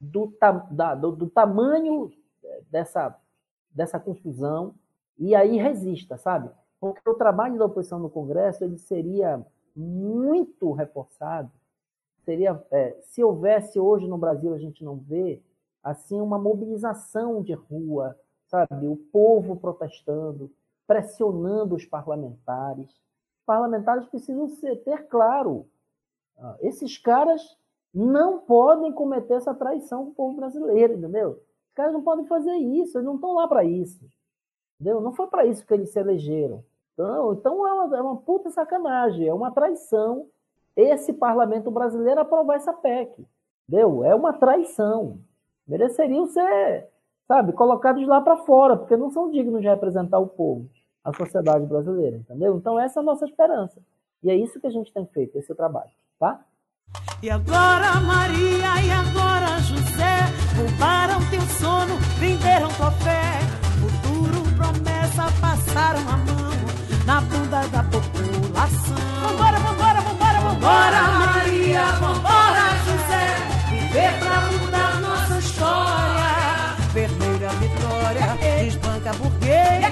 do, 0.01 0.33
da, 0.71 0.95
do, 0.95 1.13
do 1.13 1.29
tamanho 1.29 2.13
dessa, 2.71 3.17
dessa 3.75 3.99
confusão 3.99 4.75
e 5.19 5.35
aí 5.35 5.57
resista, 5.57 6.17
sabe? 6.17 6.51
Porque 6.81 7.09
o 7.09 7.15
trabalho 7.15 7.59
da 7.59 7.67
oposição 7.67 7.99
no 7.99 8.11
Congresso 8.11 8.65
ele 8.65 8.79
seria 8.79 9.45
muito 9.75 10.73
reforçado. 10.73 11.51
Seria, 12.25 12.63
é, 12.71 12.97
se 13.03 13.23
houvesse 13.23 13.79
hoje 13.79 14.09
no 14.09 14.17
Brasil, 14.17 14.55
a 14.55 14.59
gente 14.59 14.85
não 14.85 14.97
vê, 14.97 15.43
assim 15.83 16.21
uma 16.21 16.39
mobilização 16.39 17.43
de 17.43 17.53
rua, 17.53 18.19
sabe? 18.47 18.87
O 18.87 18.97
povo 18.97 19.57
protestando, 19.57 20.51
pressionando 20.87 21.75
os 21.75 21.85
parlamentares. 21.85 22.91
Os 22.91 23.45
parlamentares 23.45 24.07
precisam 24.07 24.49
ser, 24.49 24.77
ter 24.85 25.07
claro, 25.09 25.67
ah, 26.39 26.57
esses 26.61 26.99
caras 26.99 27.43
não 27.93 28.39
podem 28.39 28.93
cometer 28.93 29.35
essa 29.35 29.55
traição 29.55 30.07
com 30.07 30.11
o 30.11 30.15
povo 30.15 30.37
brasileiro, 30.37 30.95
entendeu? 30.95 31.41
Os 31.75 31.77
caras 31.77 31.93
não 31.93 32.03
podem 32.03 32.25
fazer 32.27 32.55
isso, 32.55 32.97
eles 32.97 33.05
não 33.05 33.17
estão 33.17 33.33
lá 33.33 33.49
para 33.49 33.65
isso. 33.65 33.99
Entendeu? 34.81 35.01
Não 35.01 35.13
foi 35.13 35.27
para 35.27 35.45
isso 35.45 35.67
que 35.67 35.75
eles 35.75 35.91
se 35.91 35.99
elegeram. 35.99 36.65
Então, 36.93 37.33
então 37.33 37.67
é, 37.67 37.73
uma, 37.73 37.97
é 37.97 38.01
uma 38.01 38.17
puta 38.17 38.49
sacanagem, 38.49 39.27
é 39.27 39.35
uma 39.35 39.51
traição 39.51 40.29
esse 40.77 41.13
parlamento 41.13 41.73
brasileiro 41.73 42.21
aprovar 42.21 42.55
essa 42.55 42.73
PEC. 42.73 43.27
Entendeu? 43.69 44.05
É 44.05 44.15
uma 44.15 44.33
traição 44.33 45.19
mereceriam 45.67 46.27
ser, 46.27 46.89
sabe, 47.27 47.53
colocados 47.53 48.07
lá 48.07 48.21
para 48.21 48.37
fora, 48.37 48.77
porque 48.77 48.97
não 48.97 49.11
são 49.11 49.29
dignos 49.29 49.61
de 49.61 49.67
representar 49.67 50.21
o 50.21 50.29
povo, 50.29 50.71
a 51.03 51.13
sociedade 51.13 51.67
brasileira, 51.67 52.19
entendeu? 52.19 52.57
Então 52.57 52.79
essa 52.79 53.01
é 53.01 53.03
a 53.03 53.05
nossa 53.05 53.25
esperança. 53.25 53.83
E 54.23 54.31
é 54.31 54.37
isso 54.37 54.61
que 54.61 54.69
a 54.69 54.71
gente 54.71 54.93
tem 54.93 55.07
feito, 55.07 55.37
esse 55.37 55.53
trabalho, 55.57 55.91
tá? 56.21 56.45
E 57.21 57.29
agora 57.29 58.01
Maria 58.01 58.81
e 58.81 58.93
agora 58.93 59.59
José 59.59 60.14
roubaram 60.57 61.21
teu 61.27 61.43
sono, 61.59 61.99
venderam 62.19 62.69
tua 62.71 62.91
fé. 62.91 63.41
Futuro, 63.81 64.43
promessa, 64.57 65.31
passaram 65.41 66.01
a 66.01 66.17
mão 66.17 66.55
na 67.05 67.21
bunda 67.21 67.67
da 67.69 67.83
população. 67.85 68.97
Vambora, 69.23 69.59
vambora, 69.59 70.01
vambora, 70.01 70.41
vambora, 70.41 71.03
Maria, 71.03 71.85
vambora, 72.01 72.65
José, 72.85 73.37
viver 73.71 74.19
pra 74.21 74.41
mudar 74.53 75.01
nossa 75.01 75.39
história. 75.39 76.77
Vermelha 76.93 77.49
vitória, 77.51 78.39
desbanca 78.63 79.13
burguês. 79.15 79.85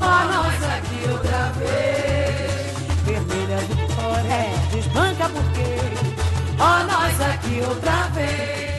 Ó, 0.00 0.24
nós 0.24 0.64
aqui 0.64 1.10
outra 1.10 1.52
vez. 1.58 2.50
Vermelha 3.04 3.58
vitória, 3.58 4.40
desbanca 4.72 5.28
burguês. 5.28 5.98
Ó, 6.58 6.84
nós 6.84 7.20
aqui 7.20 7.62
outra 7.66 8.08
vez. 8.14 8.69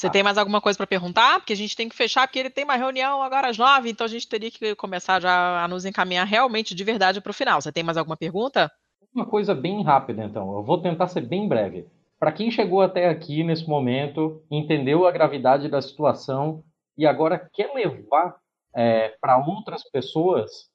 Você 0.00 0.08
tem 0.08 0.22
mais 0.22 0.38
alguma 0.38 0.62
coisa 0.62 0.78
para 0.78 0.86
perguntar? 0.86 1.40
Porque 1.40 1.52
a 1.52 1.56
gente 1.56 1.76
tem 1.76 1.86
que 1.86 1.94
fechar, 1.94 2.26
porque 2.26 2.38
ele 2.38 2.48
tem 2.48 2.64
uma 2.64 2.74
reunião 2.74 3.22
agora 3.22 3.50
às 3.50 3.58
nove, 3.58 3.90
então 3.90 4.06
a 4.06 4.08
gente 4.08 4.26
teria 4.26 4.50
que 4.50 4.74
começar 4.74 5.20
já 5.20 5.62
a 5.62 5.68
nos 5.68 5.84
encaminhar 5.84 6.26
realmente 6.26 6.74
de 6.74 6.82
verdade 6.82 7.20
para 7.20 7.28
o 7.28 7.34
final. 7.34 7.60
Você 7.60 7.70
tem 7.70 7.82
mais 7.82 7.98
alguma 7.98 8.16
pergunta? 8.16 8.72
Uma 9.14 9.26
coisa 9.26 9.54
bem 9.54 9.82
rápida, 9.82 10.24
então. 10.24 10.54
Eu 10.54 10.62
vou 10.62 10.80
tentar 10.80 11.08
ser 11.08 11.20
bem 11.20 11.46
breve. 11.46 11.86
Para 12.18 12.32
quem 12.32 12.50
chegou 12.50 12.80
até 12.80 13.10
aqui 13.10 13.44
nesse 13.44 13.68
momento, 13.68 14.42
entendeu 14.50 15.06
a 15.06 15.10
gravidade 15.12 15.68
da 15.68 15.82
situação 15.82 16.64
e 16.96 17.06
agora 17.06 17.38
quer 17.52 17.70
levar 17.74 18.36
é, 18.74 19.14
para 19.20 19.36
outras 19.36 19.82
pessoas 19.90 20.70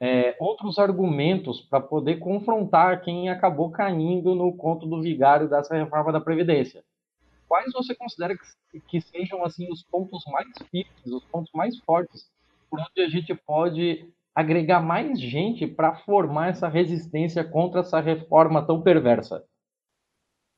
é, 0.00 0.34
outros 0.40 0.78
argumentos 0.78 1.60
para 1.60 1.80
poder 1.80 2.18
confrontar 2.18 3.02
quem 3.02 3.28
acabou 3.28 3.70
caindo 3.70 4.34
no 4.34 4.56
conto 4.56 4.86
do 4.86 5.02
vigário 5.02 5.50
dessa 5.50 5.76
reforma 5.76 6.10
da 6.10 6.20
Previdência. 6.20 6.82
Quais 7.50 7.72
você 7.72 7.96
considera 7.96 8.38
que, 8.38 8.80
que 8.82 9.00
sejam 9.00 9.44
assim 9.44 9.68
os 9.72 9.82
pontos 9.82 10.22
mais 10.30 10.46
firmes, 10.70 11.04
os 11.04 11.24
pontos 11.24 11.50
mais 11.52 11.76
fortes, 11.80 12.30
por 12.70 12.78
onde 12.78 13.02
a 13.02 13.08
gente 13.08 13.34
pode 13.34 14.08
agregar 14.32 14.78
mais 14.78 15.20
gente 15.20 15.66
para 15.66 15.96
formar 15.96 16.50
essa 16.50 16.68
resistência 16.68 17.42
contra 17.42 17.80
essa 17.80 17.98
reforma 17.98 18.64
tão 18.64 18.80
perversa? 18.80 19.44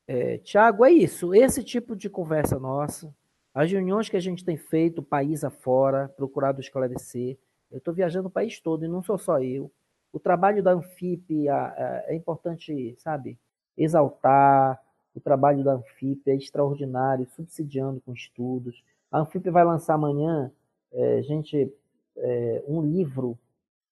É, 0.07 0.37
Tiago, 0.37 0.85
é 0.85 0.93
isso. 0.93 1.35
Esse 1.35 1.65
tipo 1.65 1.97
de 1.97 2.11
conversa 2.11 2.61
nossa, 2.61 3.11
as 3.55 3.73
reuniões 3.73 4.11
que 4.11 4.17
a 4.19 4.21
gente 4.21 4.45
tem 4.45 4.59
feito, 4.59 5.03
país 5.03 5.45
afora, 5.45 6.11
procurado 6.11 6.61
esclarecer. 6.61 7.39
Eu 7.71 7.79
estou 7.79 7.95
viajando 7.95 8.29
o 8.29 8.31
país 8.31 8.61
todo 8.61 8.85
e 8.85 8.89
não 8.89 9.03
sou 9.03 9.17
só 9.17 9.41
eu. 9.41 9.73
O 10.13 10.21
trabalho 10.21 10.63
da 10.63 10.73
Anfip 10.73 11.49
é 11.49 12.15
importante, 12.15 12.95
sabe, 12.99 13.39
exaltar. 13.79 14.79
O 15.15 15.21
trabalho 15.21 15.63
da 15.63 15.75
Anfip 15.75 16.23
é 16.31 16.35
extraordinário, 16.35 17.27
subsidiando 17.37 18.01
com 18.01 18.13
estudos. 18.13 18.83
A 19.11 19.21
Anfip 19.21 19.49
vai 19.51 19.65
lançar 19.65 19.95
amanhã, 19.95 20.51
é, 20.93 21.23
gente, 21.23 21.73
é, 22.17 22.65
um 22.67 22.83
livro 22.83 23.39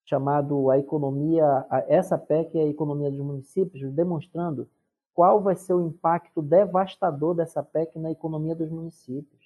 chamado 0.04 0.70
A 0.70 0.78
Economia, 0.78 1.66
a, 1.70 1.84
essa 1.88 2.18
PEC 2.18 2.58
é 2.58 2.62
a 2.62 2.68
Economia 2.68 3.10
dos 3.10 3.20
Municípios, 3.20 3.92
demonstrando 3.92 4.68
qual 5.14 5.40
vai 5.40 5.54
ser 5.54 5.74
o 5.74 5.86
impacto 5.86 6.40
devastador 6.40 7.34
dessa 7.34 7.62
PEC 7.62 7.98
na 7.98 8.10
economia 8.10 8.54
dos 8.54 8.70
municípios. 8.70 9.40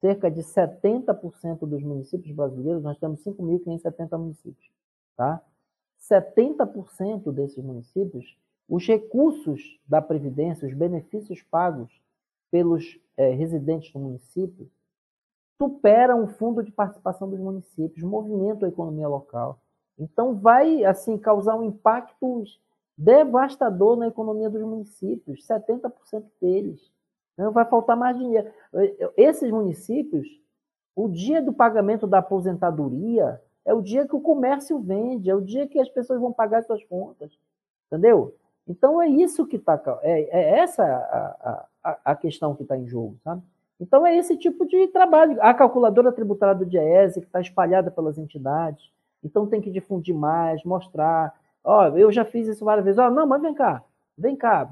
Cerca 0.00 0.30
de 0.30 0.42
70% 0.42 1.60
dos 1.60 1.82
municípios 1.82 2.34
brasileiros, 2.34 2.82
nós 2.82 2.98
temos 2.98 3.22
5.570 3.24 4.18
municípios, 4.18 4.70
tá? 5.16 5.40
70% 6.00 7.32
desses 7.32 7.64
municípios, 7.64 8.36
os 8.68 8.86
recursos 8.86 9.78
da 9.86 10.00
Previdência, 10.00 10.66
os 10.66 10.74
benefícios 10.74 11.42
pagos 11.42 11.90
pelos 12.50 12.98
é, 13.16 13.30
residentes 13.30 13.92
do 13.92 13.98
município, 13.98 14.70
superam 15.60 16.24
o 16.24 16.28
fundo 16.28 16.62
de 16.62 16.72
participação 16.72 17.28
dos 17.28 17.38
municípios, 17.38 18.02
movimentam 18.02 18.66
a 18.66 18.72
economia 18.72 19.08
local. 19.08 19.60
Então, 19.98 20.34
vai 20.34 20.84
assim 20.84 21.16
causar 21.16 21.56
um 21.56 21.64
impacto 21.64 22.44
devastador 22.96 23.96
na 23.96 24.08
economia 24.08 24.50
dos 24.50 24.62
municípios, 24.62 25.46
70% 25.46 26.24
deles. 26.40 26.92
Não 27.36 27.52
vai 27.52 27.64
faltar 27.64 27.96
mais 27.96 28.16
dinheiro. 28.16 28.50
Esses 29.16 29.50
municípios, 29.50 30.26
o 30.94 31.08
dia 31.08 31.42
do 31.42 31.52
pagamento 31.52 32.06
da 32.06 32.18
aposentadoria 32.18 33.40
é 33.64 33.74
o 33.74 33.82
dia 33.82 34.06
que 34.06 34.14
o 34.14 34.20
comércio 34.20 34.78
vende, 34.78 35.30
é 35.30 35.34
o 35.34 35.40
dia 35.40 35.66
que 35.66 35.80
as 35.80 35.88
pessoas 35.88 36.20
vão 36.20 36.32
pagar 36.32 36.58
as 36.58 36.66
suas 36.66 36.84
contas. 36.84 37.36
Entendeu? 37.86 38.34
Então 38.66 39.00
é 39.00 39.08
isso 39.08 39.46
que 39.46 39.56
está. 39.56 39.80
É, 40.02 40.22
é, 40.22 40.58
essa 40.60 40.82
a, 40.82 41.66
a, 41.82 41.98
a 42.04 42.16
questão 42.16 42.54
que 42.54 42.62
está 42.62 42.76
em 42.76 42.86
jogo, 42.86 43.16
sabe? 43.22 43.42
Então 43.80 44.06
é 44.06 44.16
esse 44.16 44.36
tipo 44.36 44.66
de 44.66 44.88
trabalho. 44.88 45.36
A 45.42 45.52
calculadora 45.52 46.12
tributária 46.12 46.54
do 46.54 46.64
DIEESE, 46.64 47.20
que 47.20 47.26
está 47.26 47.40
espalhada 47.40 47.90
pelas 47.90 48.16
entidades, 48.16 48.90
então 49.22 49.46
tem 49.46 49.60
que 49.60 49.70
difundir 49.70 50.14
mais, 50.14 50.64
mostrar, 50.64 51.34
Ó, 51.64 51.88
eu 51.96 52.12
já 52.12 52.26
fiz 52.26 52.46
isso 52.46 52.64
várias 52.64 52.84
vezes. 52.84 52.98
Ó, 52.98 53.10
não, 53.10 53.26
mas 53.26 53.40
vem 53.40 53.54
cá, 53.54 53.82
vem 54.16 54.36
cá, 54.36 54.70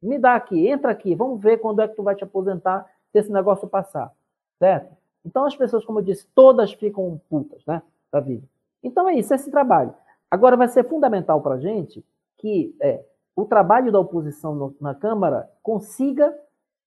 me 0.00 0.18
dá 0.18 0.36
aqui, 0.36 0.68
entra 0.68 0.92
aqui, 0.92 1.14
vamos 1.16 1.40
ver 1.40 1.58
quando 1.58 1.82
é 1.82 1.88
que 1.88 1.96
tu 1.96 2.02
vai 2.02 2.14
te 2.14 2.22
aposentar 2.22 2.88
se 3.10 3.18
esse 3.18 3.32
negócio 3.32 3.68
passar, 3.68 4.12
certo? 4.58 4.96
Então 5.24 5.44
as 5.44 5.56
pessoas, 5.56 5.84
como 5.84 5.98
eu 5.98 6.04
disse, 6.04 6.26
todas 6.34 6.72
ficam 6.72 7.20
putas, 7.28 7.64
né, 7.66 7.82
da 8.10 8.20
vida. 8.20 8.46
Então 8.82 9.08
é 9.08 9.14
isso, 9.14 9.34
esse 9.34 9.50
trabalho. 9.50 9.94
Agora 10.30 10.56
vai 10.56 10.68
ser 10.68 10.88
fundamental 10.88 11.40
para 11.40 11.56
a 11.56 11.58
gente 11.58 12.04
que 12.38 12.74
é, 12.80 13.04
o 13.34 13.44
trabalho 13.44 13.90
da 13.90 13.98
oposição 13.98 14.54
no, 14.54 14.76
na 14.80 14.94
Câmara 14.94 15.48
consiga 15.62 16.34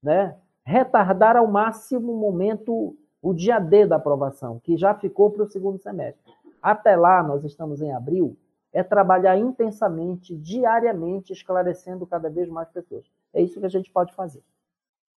né, 0.01 0.37
retardar 0.63 1.35
ao 1.35 1.47
máximo 1.47 2.13
o 2.13 2.19
momento, 2.19 2.95
o 3.21 3.33
dia 3.33 3.59
D 3.59 3.85
da 3.85 3.95
aprovação, 3.95 4.59
que 4.63 4.77
já 4.77 4.93
ficou 4.93 5.31
para 5.31 5.43
o 5.43 5.49
segundo 5.49 5.79
semestre. 5.79 6.33
Até 6.61 6.95
lá, 6.95 7.23
nós 7.23 7.43
estamos 7.43 7.81
em 7.81 7.91
abril, 7.91 8.37
é 8.73 8.83
trabalhar 8.83 9.37
intensamente, 9.37 10.35
diariamente, 10.35 11.31
esclarecendo 11.31 12.05
cada 12.05 12.29
vez 12.29 12.49
mais 12.49 12.69
pessoas. 12.69 13.05
É 13.33 13.41
isso 13.41 13.59
que 13.59 13.65
a 13.65 13.69
gente 13.69 13.91
pode 13.91 14.13
fazer. 14.13 14.43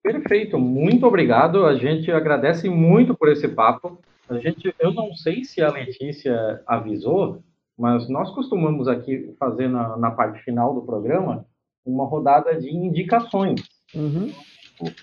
Perfeito, 0.03 0.59
muito 0.59 1.07
obrigado. 1.07 1.67
A 1.67 1.75
gente 1.75 2.11
agradece 2.11 2.69
muito 2.69 3.17
por 3.17 3.29
esse 3.29 3.49
papo. 3.49 3.99
A 4.29 4.39
gente, 4.39 4.75
eu 4.79 4.93
não 4.93 5.15
sei 5.15 5.45
se 5.45 5.61
a 5.61 5.71
Letícia 5.71 6.63
avisou, 6.67 7.43
mas 7.79 8.09
nós 8.09 8.31
costumamos 8.35 8.89
aqui 8.89 9.35
fazer 9.39 9.69
na, 9.69 9.97
na 9.97 10.11
parte 10.11 10.43
final 10.43 10.75
do 10.75 10.83
programa 10.83 11.47
uma 11.87 12.05
rodada 12.05 12.59
de 12.59 12.75
indicações. 12.75 13.63
Uhum. 13.95 14.31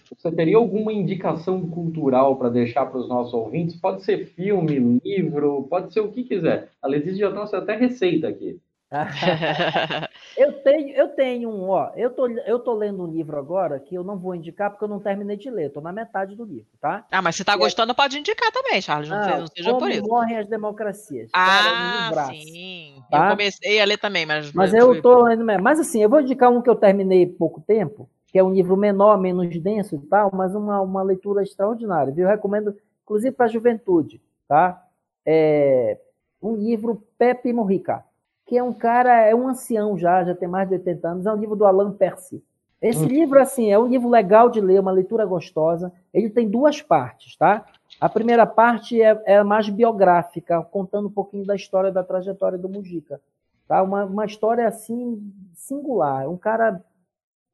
Você 0.10 0.32
teria 0.32 0.58
alguma 0.58 0.94
indicação 0.94 1.68
cultural 1.70 2.38
para 2.38 2.50
deixar 2.50 2.86
para 2.86 3.00
os 3.00 3.10
nossos 3.10 3.34
ouvintes? 3.34 3.80
Pode 3.80 4.04
ser 4.04 4.28
filme, 4.28 5.00
livro, 5.04 5.68
pode 5.70 5.94
ser 5.94 6.00
o 6.00 6.12
que 6.12 6.24
quiser. 6.24 6.70
A 6.82 6.88
Letícia 6.88 7.28
já 7.28 7.32
trouxe 7.32 7.56
até 7.56 7.76
receita 7.76 8.28
aqui. 8.28 8.60
eu 10.38 10.54
tenho, 10.62 10.96
eu 10.96 11.08
tenho 11.10 11.50
um, 11.50 11.70
ó, 11.70 11.92
eu 11.96 12.10
tô, 12.10 12.28
eu 12.28 12.60
tô 12.60 12.74
lendo 12.74 13.04
um 13.04 13.12
livro 13.12 13.38
agora 13.38 13.80
que 13.80 13.96
eu 13.96 14.04
não 14.04 14.18
vou 14.18 14.36
indicar 14.36 14.70
porque 14.72 14.84
eu 14.84 14.88
não 14.90 15.00
terminei 15.00 15.38
de 15.38 15.50
ler, 15.50 15.72
tô 15.72 15.82
na 15.82 15.92
metade 15.92 16.36
do 16.36 16.44
livro, 16.46 16.70
tá? 16.80 17.06
Ah, 17.12 17.22
mas 17.22 17.36
se 17.36 17.44
tá 17.44 17.54
é- 17.54 17.58
gostando, 17.58 17.94
pode 17.96 18.18
indicar 18.18 18.52
também, 18.52 18.82
Charles. 18.82 19.10
Não, 19.10 19.24
seja- 19.24 19.38
não 19.40 19.48
seja 19.48 19.74
por 19.78 19.90
isso. 19.92 20.08
morrem 20.08 20.38
as 20.38 20.48
democracias. 20.48 21.32
Cara, 21.32 21.70
é 21.70 21.72
um 21.74 21.76
Ah, 21.76 22.04
livraço. 22.04 22.32
sim. 22.32 23.04
Tá? 23.10 23.26
Eu 23.26 23.30
comecei 23.32 23.82
a 23.82 23.86
ler 23.86 23.98
também, 23.98 24.26
mas. 24.26 24.52
Mas 24.54 24.74
eu 24.74 25.02
tô 25.02 25.24
lendo 25.24 25.44
mesmo. 25.44 25.64
Mas 25.64 25.80
assim, 25.80 26.02
eu 26.02 26.10
vou 26.10 26.22
indicar 26.22 26.52
um 26.52 26.62
que 26.62 26.70
eu 26.70 26.76
terminei 26.76 27.26
pouco 27.26 27.62
tempo, 27.62 28.10
que 28.28 28.40
é 28.40 28.44
um 28.44 28.54
livro 28.54 28.76
menor, 28.76 29.18
menos 29.20 29.48
denso 29.62 29.96
e 29.96 30.00
tal, 30.08 30.32
mas 30.34 30.54
uma, 30.56 30.82
uma 30.82 31.02
leitura 31.04 31.44
extraordinária. 31.44 32.12
viu? 32.14 32.26
Eu 32.26 32.30
recomendo, 32.30 32.76
inclusive, 33.04 33.36
para 33.36 33.46
a 33.46 33.50
juventude, 33.50 34.22
tá? 34.48 34.82
É 35.26 35.98
um 36.42 36.56
livro 36.56 37.04
Pepe 37.18 37.52
Morrica, 37.52 38.04
que 38.46 38.58
é 38.58 38.64
um 38.64 38.74
cara, 38.74 39.22
é 39.22 39.34
um 39.34 39.48
ancião 39.48 39.98
já, 39.98 40.24
já 40.24 40.36
tem 40.36 40.48
mais 40.48 40.68
de 40.68 40.76
80 40.76 41.08
anos, 41.10 41.26
é 41.26 41.32
um 41.34 41.38
livro 41.38 41.56
do 41.56 41.66
Alain 41.66 41.92
Percy. 41.92 42.44
Esse 42.82 43.04
Hum. 43.04 43.08
livro, 43.08 43.40
assim, 43.42 43.72
é 43.72 43.80
um 43.80 43.88
livro 43.88 44.08
legal 44.10 44.50
de 44.50 44.62
ler, 44.62 44.80
uma 44.80 44.92
leitura 44.92 45.26
gostosa. 45.26 45.92
Ele 46.14 46.30
tem 46.30 46.48
duas 46.48 46.82
partes, 46.82 47.36
tá? 47.38 47.66
A 48.00 48.08
primeira 48.10 48.46
parte 48.46 49.02
é, 49.02 49.20
é 49.26 49.44
mais 49.44 49.68
biográfica, 49.70 50.62
contando 50.62 51.08
um 51.08 51.12
pouquinho 51.12 51.46
da 51.46 51.56
história, 51.56 51.92
da 51.92 52.04
trajetória 52.04 52.58
do 52.58 52.70
Mujica. 52.70 53.20
Tá? 53.68 53.82
Uma, 53.82 54.06
uma 54.06 54.26
história, 54.26 54.68
assim, 54.68 55.20
singular. 55.56 56.30
Um 56.30 56.38
cara, 56.38 56.84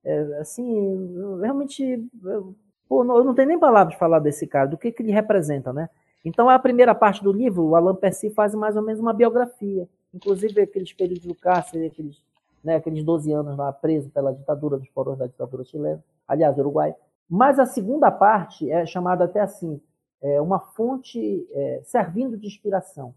é, 0.04 0.20
assim, 0.42 1.38
realmente... 1.42 2.04
eu- 2.26 2.56
Pô, 2.90 3.06
não- 3.06 3.16
eu 3.18 3.24
não 3.24 3.34
tenho 3.34 3.48
nem 3.48 3.60
palavras 3.60 3.94
de 3.94 4.00
falar 4.00 4.20
desse 4.20 4.46
cara, 4.46 4.68
do 4.68 4.78
que, 4.78 4.92
que 4.92 5.02
ele 5.02 5.14
representa, 5.14 5.72
né? 5.72 5.90
Então, 6.26 6.50
a 6.50 6.60
primeira 6.60 6.94
parte 6.94 7.24
do 7.24 7.32
livro, 7.32 7.64
o 7.64 7.76
Alain 7.78 7.96
Percy 7.96 8.30
faz 8.32 8.54
mais 8.54 8.76
ou 8.76 8.82
menos 8.84 9.00
uma 9.00 9.14
biografia. 9.14 9.88
Inclusive, 10.14 10.62
aqueles 10.62 10.94
períodos 10.94 11.26
do 11.26 11.36
cárcere, 11.36 11.86
aqueles, 11.86 12.22
né, 12.64 12.76
aqueles 12.76 13.04
12 13.04 13.32
anos 13.32 13.58
lá 13.58 13.72
preso 13.72 14.10
pela 14.10 14.34
ditadura, 14.34 14.78
dos 14.78 14.90
porões 14.90 15.18
da 15.18 15.28
ditadura 15.28 15.64
chilena. 15.64 16.04
Aliás, 16.28 16.58
Uruguai. 16.58 16.96
Mas 17.30 17.60
a 17.60 17.66
segunda 17.66 18.12
parte 18.12 18.70
é 18.70 18.86
chamada 18.86 19.24
até 19.24 19.40
assim, 19.40 19.80
é 20.22 20.40
uma 20.42 20.60
fonte 20.60 21.48
é, 21.52 21.82
servindo 21.84 22.38
de 22.38 22.48
inspiração. 22.48 23.14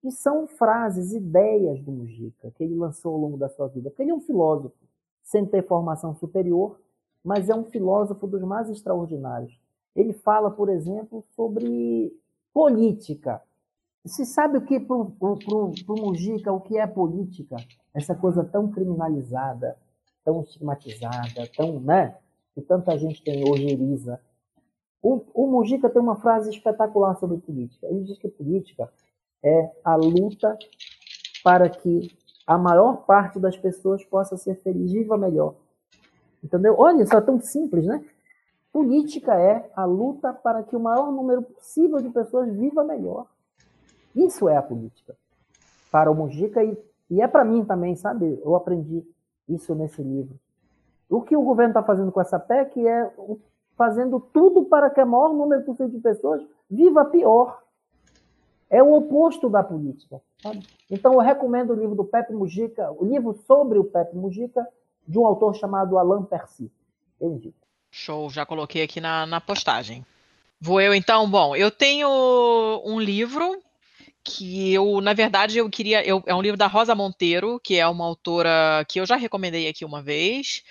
Que 0.00 0.10
são 0.10 0.46
frases, 0.46 1.12
ideias 1.12 1.82
do 1.82 1.90
Mujica, 1.90 2.50
que 2.52 2.62
ele 2.62 2.74
lançou 2.74 3.14
ao 3.14 3.20
longo 3.20 3.36
da 3.36 3.48
sua 3.48 3.66
vida. 3.66 3.90
Porque 3.90 4.02
ele 4.02 4.12
é 4.12 4.14
um 4.14 4.20
filósofo, 4.20 4.76
sem 5.22 5.44
ter 5.44 5.66
formação 5.66 6.14
superior, 6.14 6.78
mas 7.24 7.50
é 7.50 7.54
um 7.54 7.64
filósofo 7.64 8.26
dos 8.26 8.42
mais 8.42 8.70
extraordinários. 8.70 9.58
Ele 9.96 10.12
fala, 10.12 10.50
por 10.50 10.68
exemplo, 10.68 11.24
sobre 11.34 12.16
política. 12.54 13.42
Se 14.06 14.24
sabe 14.24 14.58
o 14.58 14.64
que 14.64 14.78
para 14.78 14.96
o 14.96 15.76
Mujica, 15.88 16.52
o 16.52 16.60
que 16.60 16.78
é 16.78 16.86
política? 16.86 17.56
Essa 17.92 18.14
coisa 18.14 18.44
tão 18.44 18.70
criminalizada, 18.70 19.76
tão 20.24 20.42
estigmatizada, 20.42 21.48
tão, 21.56 21.80
né? 21.80 22.16
Que 22.54 22.62
tanta 22.62 22.96
gente 22.96 23.22
tem 23.22 23.48
ojeriza. 23.48 24.20
O, 25.02 25.22
o 25.34 25.46
Mujica 25.48 25.90
tem 25.90 26.00
uma 26.00 26.16
frase 26.16 26.50
espetacular 26.50 27.16
sobre 27.16 27.38
política. 27.38 27.86
Ele 27.88 28.04
diz 28.04 28.18
que 28.18 28.28
política 28.28 28.88
é 29.42 29.70
a 29.84 29.96
luta 29.96 30.56
para 31.42 31.68
que 31.68 32.16
a 32.46 32.56
maior 32.56 33.04
parte 33.06 33.40
das 33.40 33.56
pessoas 33.56 34.04
possa 34.04 34.36
ser 34.36 34.54
feliz, 34.62 34.92
viva 34.92 35.18
melhor. 35.18 35.56
Entendeu? 36.42 36.76
Olha, 36.78 37.02
isso 37.02 37.16
é 37.16 37.20
tão 37.20 37.40
simples, 37.40 37.84
né? 37.86 38.04
Política 38.72 39.34
é 39.34 39.68
a 39.74 39.84
luta 39.84 40.32
para 40.32 40.62
que 40.62 40.76
o 40.76 40.80
maior 40.80 41.10
número 41.10 41.42
possível 41.42 42.00
de 42.00 42.08
pessoas 42.10 42.52
viva 42.54 42.84
melhor. 42.84 43.26
Isso 44.16 44.48
é 44.48 44.56
a 44.56 44.62
política. 44.62 45.14
Para 45.92 46.10
o 46.10 46.14
Mujica 46.14 46.64
e, 46.64 46.76
e 47.10 47.20
é 47.20 47.28
para 47.28 47.44
mim 47.44 47.64
também, 47.64 47.94
sabe? 47.94 48.40
Eu 48.42 48.56
aprendi 48.56 49.04
isso 49.46 49.74
nesse 49.74 50.02
livro. 50.02 50.34
O 51.08 51.20
que 51.20 51.36
o 51.36 51.42
governo 51.42 51.70
está 51.70 51.82
fazendo 51.82 52.10
com 52.10 52.20
essa 52.20 52.38
PEC 52.38 52.86
é 52.86 53.12
fazendo 53.76 54.18
tudo 54.18 54.64
para 54.64 54.88
que 54.88 55.00
o 55.00 55.06
maior 55.06 55.32
número 55.32 55.62
possível 55.62 55.90
de 55.90 55.98
pessoas 55.98 56.42
viva 56.68 57.04
pior. 57.04 57.62
É 58.68 58.82
o 58.82 58.94
oposto 58.94 59.48
da 59.48 59.62
política. 59.62 60.20
sabe? 60.42 60.66
Então, 60.90 61.12
eu 61.12 61.20
recomendo 61.20 61.70
o 61.70 61.76
livro 61.76 61.94
do 61.94 62.04
Pepe 62.04 62.32
Mujica, 62.32 62.90
o 62.90 63.04
livro 63.04 63.32
sobre 63.46 63.78
o 63.78 63.84
Pepe 63.84 64.16
Mujica, 64.16 64.66
de 65.06 65.18
um 65.18 65.26
autor 65.26 65.54
chamado 65.54 65.96
Alain 65.96 66.24
Percy. 66.24 66.72
Eu 67.20 67.30
indico. 67.30 67.66
Show, 67.92 68.28
já 68.28 68.44
coloquei 68.44 68.82
aqui 68.82 69.00
na, 69.00 69.24
na 69.24 69.40
postagem. 69.40 70.04
Vou 70.60 70.80
eu 70.80 70.92
então? 70.92 71.30
Bom, 71.30 71.54
eu 71.54 71.70
tenho 71.70 72.08
um 72.84 72.98
livro 72.98 73.62
que 74.26 74.72
eu, 74.72 75.00
na 75.00 75.12
verdade, 75.12 75.58
eu 75.58 75.70
queria. 75.70 76.04
eu- 76.06 76.22
é 76.26 76.34
um 76.34 76.42
livro 76.42 76.56
da 76.58 76.66
Rosa 76.66 76.94
Monteiro, 76.94 77.60
que 77.62 77.76
é 77.76 77.86
uma 77.86 78.04
autora 78.04 78.84
que 78.88 79.00
eu 79.00 79.06
já 79.06 79.16
recomendei 79.16 79.68
aqui 79.68 79.84
uma 79.84 80.02
vez. 80.02 80.62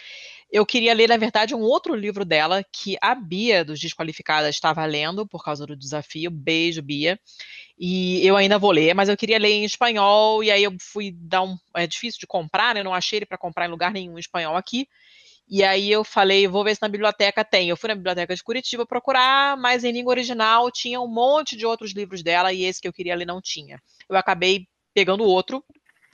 Eu 0.52 0.66
queria 0.66 0.94
ler, 0.94 1.10
na 1.10 1.18
verdade, 1.18 1.56
um 1.56 1.62
outro 1.62 1.96
livro 1.96 2.24
dela 2.26 2.64
que 2.72 2.98
a 3.02 3.16
Bia 3.16 3.66
dos 3.66 3.80
Desqualificadas 3.80 4.56
estava 4.56 4.86
lendo 4.86 5.28
por 5.28 5.44
causa 5.44 5.66
do 5.66 5.76
desafio. 5.76 6.32
Beijo, 6.32 6.82
Bia. 6.82 7.20
E 7.80 8.26
eu 8.26 8.38
ainda 8.38 8.60
vou 8.60 8.72
ler, 8.72 8.94
mas 8.96 9.10
eu 9.10 9.18
queria 9.18 9.40
ler 9.40 9.52
em 9.52 9.66
espanhol, 9.66 10.44
e 10.44 10.52
aí 10.52 10.64
eu 10.64 10.76
fui 10.82 11.12
dar 11.14 11.44
um. 11.44 11.58
É 11.76 11.88
difícil 11.88 12.20
de 12.20 12.28
comprar, 12.28 12.76
né? 12.76 12.84
Não 12.84 12.94
achei 12.94 13.20
ele 13.20 13.26
para 13.26 13.38
comprar 13.38 13.68
em 13.68 13.72
lugar 13.72 13.92
nenhum 13.94 14.18
em 14.18 14.22
espanhol 14.22 14.56
aqui. 14.56 14.88
E 15.48 15.64
aí 15.64 15.92
eu 15.92 16.04
falei, 16.04 16.48
vou 16.48 16.64
ver 16.64 16.76
se 16.76 16.82
na 16.82 16.88
biblioteca 16.88 17.44
tem. 17.44 17.70
Eu 17.70 17.78
fui 17.78 17.88
na 17.88 17.96
biblioteca 17.96 18.36
de 18.36 18.44
Curitiba 18.44 18.86
procurar, 18.86 19.56
mas 19.58 19.84
em 19.84 19.92
língua 19.92 20.12
original 20.12 20.72
tinha 20.72 21.00
um 21.00 21.08
monte 21.08 21.56
de 21.56 21.66
outros 21.66 21.94
livros 21.94 22.24
dela 22.24 22.52
e 22.52 22.64
esse 22.64 22.82
que 22.82 22.88
eu 22.88 22.94
queria 22.94 23.16
ler 23.16 23.26
não 23.26 23.42
tinha. 23.42 23.80
Eu 24.10 24.18
acabei 24.18 24.68
pegando 24.94 25.24
outro 25.24 25.64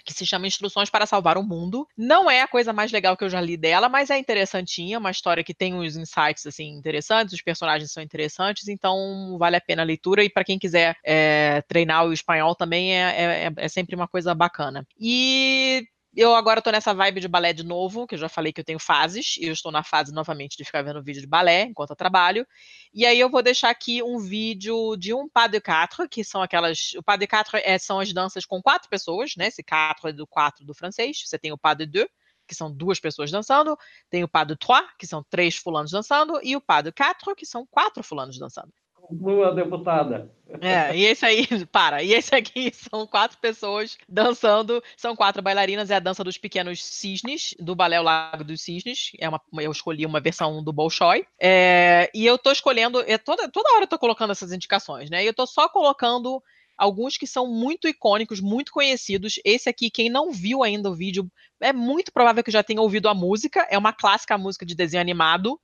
que 0.04 0.14
se 0.14 0.26
chama 0.26 0.48
Instruções 0.48 0.90
para 0.90 1.06
Salvar 1.06 1.38
o 1.38 1.44
Mundo. 1.44 1.88
Não 1.98 2.30
é 2.30 2.42
a 2.42 2.48
coisa 2.48 2.74
mais 2.74 2.92
legal 2.92 3.16
que 3.16 3.24
eu 3.24 3.30
já 3.30 3.40
li 3.40 3.56
dela, 3.56 3.88
mas 3.88 4.10
é 4.10 4.18
interessantinha, 4.18 5.00
uma 5.00 5.12
história 5.12 5.44
que 5.44 5.54
tem 5.54 5.74
uns 5.74 5.96
insights 5.96 6.46
assim 6.46 6.70
interessantes, 6.70 7.34
os 7.34 7.42
personagens 7.42 7.92
são 7.92 8.02
interessantes, 8.02 8.68
então 8.68 9.38
vale 9.38 9.56
a 9.56 9.62
pena 9.62 9.84
a 9.84 9.86
leitura 9.86 10.24
e 10.24 10.30
para 10.30 10.44
quem 10.44 10.60
quiser 10.60 10.96
é, 11.06 11.62
treinar 11.68 12.06
o 12.06 12.14
espanhol 12.14 12.56
também 12.56 12.96
é, 12.96 13.46
é, 13.46 13.52
é 13.56 13.68
sempre 13.68 13.96
uma 13.96 14.08
coisa 14.08 14.34
bacana. 14.34 14.86
E 15.00 15.84
eu 16.16 16.36
agora 16.36 16.60
estou 16.60 16.74
nessa 16.74 16.94
vibe 16.94 17.22
de 17.22 17.28
balé 17.28 17.54
de 17.54 17.64
novo, 17.64 18.06
que 18.06 18.16
eu 18.16 18.20
já 18.20 18.28
falei 18.28 18.52
que 18.52 18.60
eu 18.60 18.66
tenho 18.66 18.80
fases, 18.80 19.38
e 19.38 19.46
eu 19.46 19.54
estou 19.54 19.72
na 19.72 19.84
fase 19.84 20.14
novamente 20.14 20.58
de 20.58 20.66
ficar 20.66 20.82
vendo 20.82 21.02
vídeo 21.02 21.22
de 21.22 21.28
balé 21.28 21.64
enquanto 21.64 21.92
eu 21.92 21.96
trabalho. 21.96 22.46
E 22.94 23.06
aí 23.06 23.20
eu 23.20 23.30
vou 23.30 23.42
deixar 23.42 23.70
aqui 23.70 24.04
um 24.04 24.20
vídeo 24.20 24.96
de 24.98 25.14
um 25.14 25.30
pas 25.30 25.50
de 25.50 25.62
quatre, 25.62 26.08
que 26.10 26.24
são 26.24 26.42
aquelas. 26.42 26.94
O 26.98 27.04
pas 27.04 27.18
de 27.18 27.28
quatre 27.28 27.60
é, 27.64 27.78
são 27.78 28.00
as 28.00 28.12
danças 28.12 28.46
com 28.46 28.62
quatro 28.62 28.90
pessoas, 28.90 29.36
né? 29.38 29.48
Esse 29.48 29.64
quatre 29.64 30.10
é 30.10 30.14
do 30.14 30.28
quatro 30.28 30.66
do 30.66 30.74
francês. 30.74 31.24
Você 31.26 31.40
tem 31.40 31.52
o 31.52 31.58
pas 31.58 31.78
de 31.78 31.86
deux, 31.86 32.08
que 32.48 32.56
são 32.56 32.72
duas 32.72 33.00
pessoas 33.00 33.32
dançando, 33.32 33.78
tem 34.10 34.24
o 34.24 34.28
pas 34.28 34.46
de 34.46 34.58
trois, 34.58 34.86
que 35.00 35.08
são 35.08 35.24
três 35.30 35.56
fulanos 35.56 35.92
dançando, 35.92 36.40
e 36.44 36.56
o 36.56 36.62
pas 36.62 36.84
de 36.84 36.92
quatre, 36.92 37.34
que 37.36 37.46
são 37.46 37.66
quatro 37.66 38.04
fulanos 38.04 38.38
dançando. 38.38 38.74
Conclua, 39.12 39.54
deputada. 39.54 40.32
É, 40.62 40.96
e 40.96 41.04
esse 41.04 41.26
aí, 41.26 41.46
para, 41.68 42.02
e 42.02 42.14
esse 42.14 42.34
aqui 42.34 42.72
são 42.90 43.06
quatro 43.06 43.38
pessoas 43.40 43.98
dançando, 44.08 44.82
são 44.96 45.16
quatro 45.16 45.42
bailarinas, 45.42 45.90
é 45.90 45.96
a 45.96 46.00
dança 46.00 46.24
dos 46.24 46.38
pequenos 46.38 46.82
cisnes, 46.84 47.54
do 47.60 47.76
balé 47.76 48.00
O 48.00 48.04
Lago 48.04 48.44
dos 48.44 48.62
Cisnes, 48.62 49.12
é 49.20 49.28
uma, 49.28 49.42
eu 49.60 49.72
escolhi 49.72 50.06
uma 50.06 50.22
versão 50.22 50.64
do 50.64 50.72
Bolshoi, 50.72 51.26
é, 51.40 52.10
e 52.14 52.26
eu 52.26 52.38
tô 52.38 52.52
escolhendo, 52.52 53.02
é 53.06 53.18
toda, 53.18 53.50
toda 53.50 53.74
hora 53.74 53.84
eu 53.84 53.90
tô 53.90 54.00
colocando 54.00 54.32
essas 54.32 54.54
indicações, 54.54 55.10
né, 55.10 55.24
e 55.24 55.28
eu 55.28 55.34
tô 55.34 55.46
só 55.46 55.68
colocando 55.68 56.42
alguns 56.78 57.18
que 57.18 57.28
são 57.28 57.48
muito 57.48 57.88
icônicos, 57.88 58.40
muito 58.40 58.72
conhecidos, 58.72 59.40
esse 59.44 59.70
aqui, 59.70 59.90
quem 59.90 60.10
não 60.10 60.32
viu 60.32 60.64
ainda 60.64 60.90
o 60.90 60.96
vídeo, 60.96 61.30
é 61.60 61.74
muito 61.74 62.12
provável 62.12 62.44
que 62.44 62.52
já 62.52 62.64
tenha 62.64 62.82
ouvido 62.82 63.10
a 63.10 63.14
música, 63.14 63.68
é 63.70 63.78
uma 63.78 63.94
clássica 63.94 64.38
música 64.38 64.66
de 64.66 64.76
desenho 64.76 65.02
animado, 65.02 65.60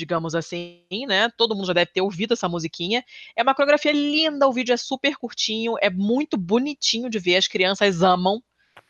digamos 0.00 0.34
assim, 0.34 0.80
né? 1.06 1.30
Todo 1.36 1.54
mundo 1.54 1.66
já 1.66 1.74
deve 1.74 1.90
ter 1.92 2.00
ouvido 2.00 2.32
essa 2.32 2.48
musiquinha. 2.48 3.04
É 3.36 3.42
uma 3.42 3.54
coreografia 3.54 3.92
linda, 3.92 4.48
o 4.48 4.52
vídeo 4.52 4.72
é 4.72 4.76
super 4.78 5.16
curtinho, 5.16 5.74
é 5.80 5.90
muito 5.90 6.38
bonitinho 6.38 7.10
de 7.10 7.18
ver, 7.18 7.36
as 7.36 7.46
crianças 7.46 8.02
amam. 8.02 8.42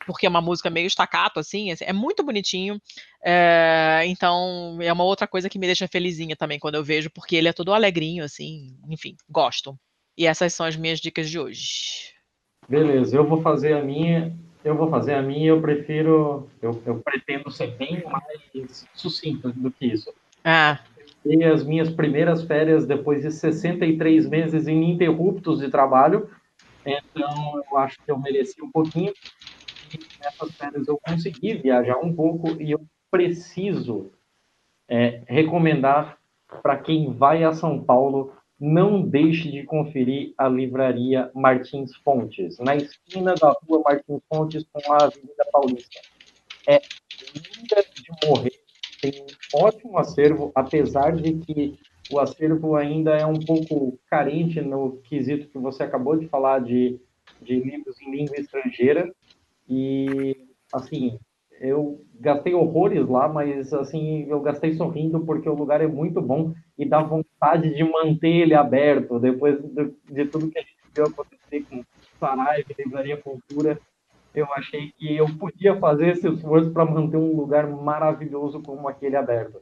porque 0.07 0.25
é 0.25 0.29
uma 0.29 0.41
música 0.41 0.71
meio 0.71 0.87
estacato, 0.87 1.41
assim, 1.41 1.75
é 1.81 1.93
muito 1.93 2.23
bonitinho. 2.23 2.81
É, 3.23 4.03
então, 4.07 4.79
é 4.81 4.93
uma 4.93 5.05
outra 5.05 5.27
coisa 5.27 5.49
que 5.49 5.59
me 5.59 5.67
deixa 5.67 5.89
felizinha 5.89 6.37
também 6.37 6.59
quando 6.59 6.77
eu 6.77 6.85
vejo, 6.85 7.11
porque 7.11 7.37
ele 7.37 7.49
é 7.49 7.53
todo 7.53 7.75
alegrinho, 7.75 8.25
assim, 8.25 8.77
enfim, 8.89 9.17
gosto. 9.29 9.77
E 10.17 10.27
essas 10.27 10.55
são 10.55 10.65
as 10.65 10.77
minhas 10.77 11.01
dicas 11.01 11.29
de 11.29 11.39
hoje. 11.39 12.15
Beleza, 12.69 13.17
eu 13.17 13.27
vou 13.27 13.43
fazer 13.43 13.75
a 13.75 13.83
minha. 13.83 14.33
Eu 14.63 14.77
vou 14.77 14.91
fazer 14.91 15.15
a 15.15 15.23
minha, 15.23 15.49
eu 15.49 15.61
prefiro. 15.61 16.49
Eu, 16.61 16.83
eu 16.85 17.01
pretendo 17.01 17.51
ser 17.51 17.69
bem 17.77 18.03
mais 18.05 18.87
sucinto 18.95 19.51
do 19.53 19.71
que 19.71 19.87
isso. 19.87 20.13
Ah, 20.45 20.79
E 21.25 21.45
as 21.45 21.65
minhas 21.65 21.91
primeiras 21.91 22.45
férias 22.45 22.87
depois 22.87 23.23
de 23.23 23.31
63 23.31 24.27
meses 24.27 24.67
ininterruptos 24.67 25.61
de 25.61 25.69
trabalho. 25.69 26.31
Então, 26.85 27.63
eu 27.71 27.79
acho 27.79 27.97
que 28.05 28.11
eu 28.11 28.19
mereci 28.19 28.63
um 28.63 28.71
pouquinho. 28.71 29.13
E 29.93 29.99
nessas 30.21 30.55
férias 30.57 30.89
eu 30.89 30.99
consegui 31.03 31.55
viajar 31.55 31.99
um 31.99 32.15
pouco 32.15 32.61
e 32.61 32.71
eu 32.71 32.81
preciso 33.11 34.13
é, 34.89 35.23
recomendar 35.27 36.19
para 36.63 36.77
quem 36.77 37.13
vai 37.13 37.45
a 37.45 37.53
São 37.53 37.83
Paulo, 37.83 38.35
não 38.59 39.01
deixe 39.01 39.51
de 39.51 39.63
conferir 39.65 40.35
a 40.37 40.49
livraria 40.49 41.31
Martins 41.35 41.95
Fontes, 41.97 42.59
na 42.59 42.77
esquina 42.77 43.35
da 43.35 43.55
rua 43.67 43.83
Martins 43.85 44.21
Fontes 44.29 44.67
com 44.73 44.93
a 44.93 45.05
Avenida 45.05 45.47
Paulista. 45.51 46.01
É 46.69 46.81
linda 47.35 47.85
de 47.95 48.27
morrer, 48.27 48.61
tem 49.01 49.13
um 49.23 49.59
ótimo 49.59 49.99
acervo, 49.99 50.53
apesar 50.55 51.15
de 51.15 51.35
que 51.35 51.79
o 52.11 52.19
acervo 52.19 52.77
ainda 52.77 53.17
é 53.17 53.25
um 53.25 53.39
pouco 53.39 53.99
carente 54.09 54.61
no 54.61 54.99
quesito 55.05 55.49
que 55.49 55.59
você 55.59 55.83
acabou 55.83 56.17
de 56.17 56.29
falar 56.29 56.61
de, 56.61 57.01
de 57.41 57.61
livros 57.61 58.01
em 58.01 58.11
língua 58.11 58.37
estrangeira. 58.37 59.13
E, 59.69 60.37
assim, 60.73 61.19
eu 61.61 62.05
gastei 62.19 62.55
horrores 62.55 63.09
lá, 63.09 63.29
mas, 63.29 63.73
assim, 63.73 64.27
eu 64.29 64.41
gastei 64.41 64.75
sorrindo 64.75 65.21
porque 65.21 65.49
o 65.49 65.55
lugar 65.55 65.81
é 65.81 65.87
muito 65.87 66.21
bom 66.21 66.53
e 66.77 66.85
dá 66.85 67.01
vontade 67.01 67.75
de 67.75 67.85
manter 67.85 68.29
ele 68.29 68.55
aberto 68.55 69.21
depois 69.21 69.61
de, 69.63 69.95
de 70.11 70.25
tudo 70.27 70.51
que 70.51 70.59
a 70.59 70.63
gente 70.63 70.77
viu 70.95 71.05
acontecer 71.05 71.65
com 71.71 71.85
Saraiva, 72.19 72.69
Livraria 72.77 73.17
Cultura. 73.17 73.81
Eu 74.35 74.47
achei 74.55 74.93
que 74.97 75.17
eu 75.17 75.27
podia 75.37 75.77
fazer 75.77 76.09
esse 76.09 76.29
esforço 76.29 76.71
para 76.71 76.85
manter 76.85 77.17
um 77.17 77.37
lugar 77.37 77.67
maravilhoso 77.69 78.63
como 78.63 78.89
aquele 78.89 79.17
aberto. 79.17 79.59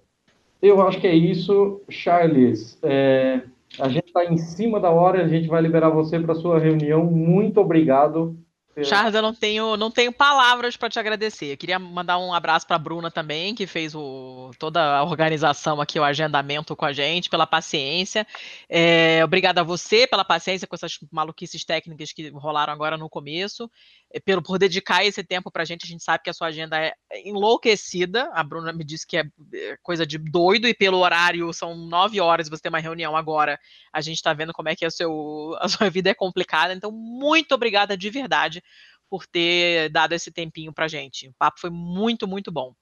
Eu 0.60 0.82
acho 0.82 1.00
que 1.00 1.06
é 1.06 1.14
isso, 1.14 1.80
Charles. 1.88 2.78
É, 2.82 3.42
a 3.78 3.88
gente 3.88 4.06
está 4.06 4.24
em 4.24 4.36
cima 4.36 4.80
da 4.80 4.90
hora, 4.90 5.22
a 5.22 5.28
gente 5.28 5.48
vai 5.48 5.62
liberar 5.62 5.90
você 5.90 6.18
para 6.18 6.34
sua 6.34 6.58
reunião. 6.58 7.04
Muito 7.04 7.60
obrigado. 7.60 8.36
Charles, 8.84 9.14
eu 9.14 9.22
não 9.22 9.34
tenho, 9.34 9.76
não 9.76 9.90
tenho 9.90 10.12
palavras 10.12 10.76
para 10.76 10.88
te 10.88 10.98
agradecer. 10.98 11.52
Eu 11.52 11.56
queria 11.56 11.78
mandar 11.78 12.18
um 12.18 12.32
abraço 12.32 12.66
para 12.66 12.76
a 12.76 12.78
Bruna 12.78 13.10
também, 13.10 13.54
que 13.54 13.66
fez 13.66 13.94
o, 13.94 14.50
toda 14.58 14.98
a 14.98 15.02
organização 15.02 15.80
aqui, 15.80 15.98
o 15.98 16.04
agendamento 16.04 16.76
com 16.76 16.84
a 16.84 16.92
gente, 16.92 17.28
pela 17.28 17.46
paciência. 17.46 18.26
É, 18.68 19.20
obrigada 19.24 19.60
a 19.60 19.64
você 19.64 20.06
pela 20.06 20.24
paciência 20.24 20.66
com 20.66 20.76
essas 20.76 20.98
maluquices 21.10 21.64
técnicas 21.64 22.12
que 22.12 22.28
rolaram 22.30 22.72
agora 22.72 22.96
no 22.96 23.08
começo, 23.08 23.70
é, 24.12 24.20
pelo 24.20 24.42
por 24.42 24.58
dedicar 24.58 25.04
esse 25.04 25.24
tempo 25.24 25.50
para 25.50 25.62
a 25.62 25.66
gente. 25.66 25.84
A 25.84 25.88
gente 25.88 26.04
sabe 26.04 26.22
que 26.22 26.30
a 26.30 26.34
sua 26.34 26.48
agenda 26.48 26.78
é 26.78 26.94
enlouquecida. 27.24 28.30
A 28.32 28.42
Bruna 28.44 28.72
me 28.72 28.84
disse 28.84 29.06
que 29.06 29.16
é 29.16 29.24
é 29.52 29.76
coisa 29.82 30.06
de 30.06 30.18
doido 30.18 30.68
e 30.68 30.74
pelo 30.74 30.98
horário 30.98 31.52
são 31.52 31.74
nove 31.74 32.20
horas. 32.20 32.48
Você 32.48 32.62
tem 32.62 32.70
uma 32.70 32.78
reunião 32.78 33.16
agora. 33.16 33.58
A 33.92 34.00
gente 34.00 34.16
está 34.16 34.32
vendo 34.32 34.52
como 34.52 34.68
é 34.68 34.76
que 34.76 34.84
é 34.84 34.88
o 34.88 34.90
seu, 34.90 35.56
a 35.60 35.68
sua 35.68 35.90
vida 35.90 36.10
é 36.10 36.14
complicada. 36.14 36.72
Então, 36.74 36.90
muito 36.92 37.54
obrigada 37.54 37.96
de 37.96 38.10
verdade 38.10 38.62
por 39.10 39.26
ter 39.26 39.90
dado 39.90 40.12
esse 40.12 40.30
tempinho 40.30 40.72
pra 40.72 40.88
gente. 40.88 41.28
O 41.28 41.34
papo 41.38 41.60
foi 41.60 41.70
muito, 41.70 42.26
muito 42.28 42.52
bom. 42.52 42.74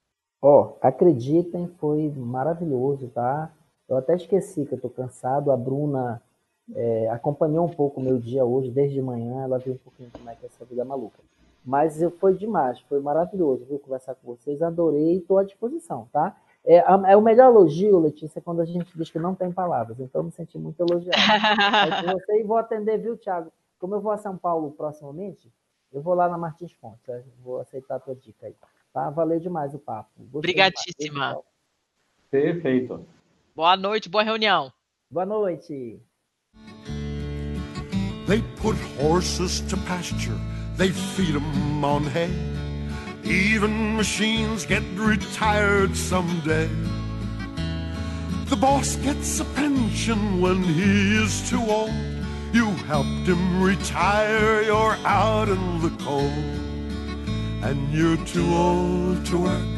Ó, 0.43 0.75
acreditem, 0.81 1.69
foi 1.79 2.13
maravilhoso, 2.17 3.09
tá? 3.09 3.51
Eu 3.89 3.97
até 3.97 4.15
esqueci 4.17 4.67
que 4.67 4.75
eu 4.75 4.81
tô 4.81 4.91
cansado. 4.91 5.51
A 5.51 5.57
Bruna 5.57 6.21
é, 6.75 7.09
acompanhou 7.11 7.65
um 7.65 7.71
pouco 7.73 8.01
o 8.01 8.03
meu 8.03 8.19
dia 8.19 8.45
hoje, 8.45 8.71
desde 8.71 9.01
manhã. 9.01 9.45
Ela 9.45 9.59
viu 9.59 9.75
um 9.75 9.79
pouquinho 9.79 10.11
como 10.11 10.29
é 10.29 10.35
que 10.35 10.45
é 10.45 10.49
essa 10.49 10.65
vida 10.65 10.85
maluca. 10.85 11.19
Mas 11.65 12.01
eu- 12.01 12.11
foi 12.11 12.35
demais, 12.37 12.79
foi 12.81 13.01
maravilhoso, 13.01 13.65
viu? 13.65 13.79
Conversar 13.79 14.15
com 14.15 14.27
vocês. 14.37 14.63
Adorei 14.63 15.17
e 15.17 15.21
tô 15.21 15.39
à 15.39 15.45
disposição, 15.45 16.09
tá? 16.13 16.37
É, 16.65 16.77
é 16.79 17.17
o 17.17 17.23
melhor 17.23 17.51
elogio, 17.51 17.99
Letícia, 18.01 18.41
quando 18.41 18.61
a 18.61 18.65
gente 18.65 18.97
diz 18.97 19.11
que 19.11 19.19
não 19.19 19.35
tem 19.35 19.53
palavras. 19.53 19.99
Então, 20.01 20.21
eu 20.21 20.25
me 20.25 20.33
senti 20.33 20.59
muito 20.59 20.81
elogiado. 20.81 21.17
Aí 22.03 22.13
você 22.13 22.41
e 22.41 22.43
vou 22.43 22.57
atender, 22.57 22.99
viu, 22.99 23.17
Thiago? 23.17 23.53
Como 23.79 23.95
eu 23.95 24.01
vou 24.01 24.11
a 24.13 24.19
São 24.19 24.37
Paulo 24.37 24.73
proximamente, 24.73 25.53
eu 25.93 26.03
vou 26.03 26.15
lá 26.15 26.29
na 26.29 26.37
Martins 26.39 26.73
Fontes. 26.73 27.07
né? 27.09 27.23
Vou 27.43 27.61
aceitar 27.61 27.97
a 27.97 28.01
tua 28.01 28.15
dica 28.15 28.47
aí. 28.47 28.55
Tá? 28.93 29.11
Valeu 29.11 29.39
demais 29.41 29.75
o 29.75 29.79
papo. 29.79 30.11
Gostei. 30.19 30.39
Obrigadíssima. 30.39 31.39
Perfeito. 32.31 33.07
Boa 33.55 33.77
noite, 33.77 34.09
boa 34.09 34.23
reunião. 34.25 34.73
Boa 35.11 35.25
noite. 35.27 36.01
They 38.27 38.43
put 38.61 38.77
horses 39.01 39.61
to 39.69 39.77
pasture, 39.87 40.35
they 40.77 40.91
feed 40.91 41.37
'em 41.37 41.85
on 41.85 42.03
hay. 42.09 42.29
Even 43.25 43.97
machines 43.97 44.65
get 44.67 44.83
retired 44.99 45.97
someday. 45.97 46.69
The 48.49 48.57
boss 48.57 48.97
gets 48.97 49.41
a 49.41 49.45
pension 49.55 50.41
when 50.41 50.63
he 50.63 51.23
is 51.23 51.49
too 51.49 51.63
old. 51.71 52.16
You 52.53 52.71
helped 52.87 53.27
him 53.27 53.63
retire, 53.63 54.63
you're 54.63 54.97
out 55.05 55.49
in 55.49 55.81
the 55.83 55.91
cold. 56.05 56.33
And 57.63 57.93
you're 57.93 58.17
too 58.25 58.55
old 58.55 59.27
to 59.27 59.39
work, 59.39 59.69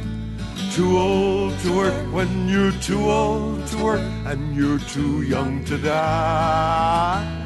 too 0.74 0.98
old 0.98 1.58
to 1.60 1.76
work 1.76 2.12
when 2.12 2.48
you're 2.48 2.72
too 2.82 3.10
old 3.10 3.66
to 3.68 3.84
work, 3.84 4.00
and 4.26 4.54
you're 4.54 4.78
too 4.78 5.22
young 5.22 5.64
to 5.64 5.78
die. 5.78 7.38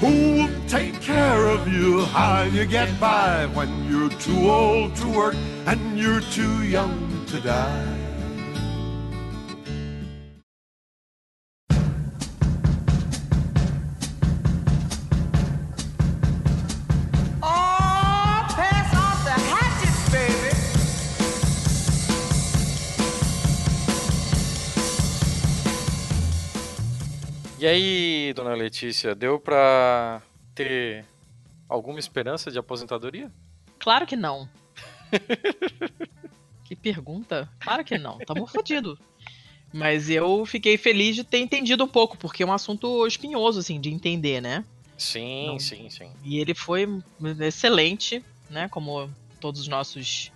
Who 0.00 0.34
will 0.34 0.68
take 0.68 1.00
care 1.00 1.46
of 1.46 1.66
you? 1.68 2.04
How 2.06 2.42
you 2.42 2.66
get 2.66 3.00
by 3.00 3.46
when 3.54 3.70
you're 3.88 4.10
too 4.18 4.50
old 4.50 4.94
to 4.96 5.08
work 5.08 5.36
and 5.66 5.98
you're 5.98 6.20
too 6.20 6.62
young 6.64 7.24
to 7.28 7.40
die? 7.40 7.93
E 27.64 27.66
aí, 27.66 28.34
dona 28.34 28.52
Letícia, 28.52 29.14
deu 29.14 29.40
pra 29.40 30.20
ter 30.54 31.02
alguma 31.66 31.98
esperança 31.98 32.50
de 32.50 32.58
aposentadoria? 32.58 33.32
Claro 33.78 34.06
que 34.06 34.14
não. 34.14 34.46
que 36.62 36.76
pergunta? 36.76 37.50
Claro 37.58 37.82
que 37.82 37.96
não. 37.96 38.18
Tamo 38.18 38.46
fodido. 38.46 38.98
Mas 39.72 40.10
eu 40.10 40.44
fiquei 40.44 40.76
feliz 40.76 41.16
de 41.16 41.24
ter 41.24 41.38
entendido 41.38 41.82
um 41.84 41.88
pouco, 41.88 42.18
porque 42.18 42.42
é 42.42 42.46
um 42.46 42.52
assunto 42.52 43.06
espinhoso, 43.06 43.60
assim, 43.60 43.80
de 43.80 43.88
entender, 43.88 44.42
né? 44.42 44.62
Sim, 44.98 45.46
Não. 45.46 45.58
sim, 45.58 45.88
sim. 45.88 46.10
E 46.22 46.38
ele 46.40 46.52
foi 46.52 46.86
excelente, 47.40 48.22
né? 48.50 48.68
Como 48.68 49.10
todos 49.40 49.62
os 49.62 49.68
nossos 49.68 50.30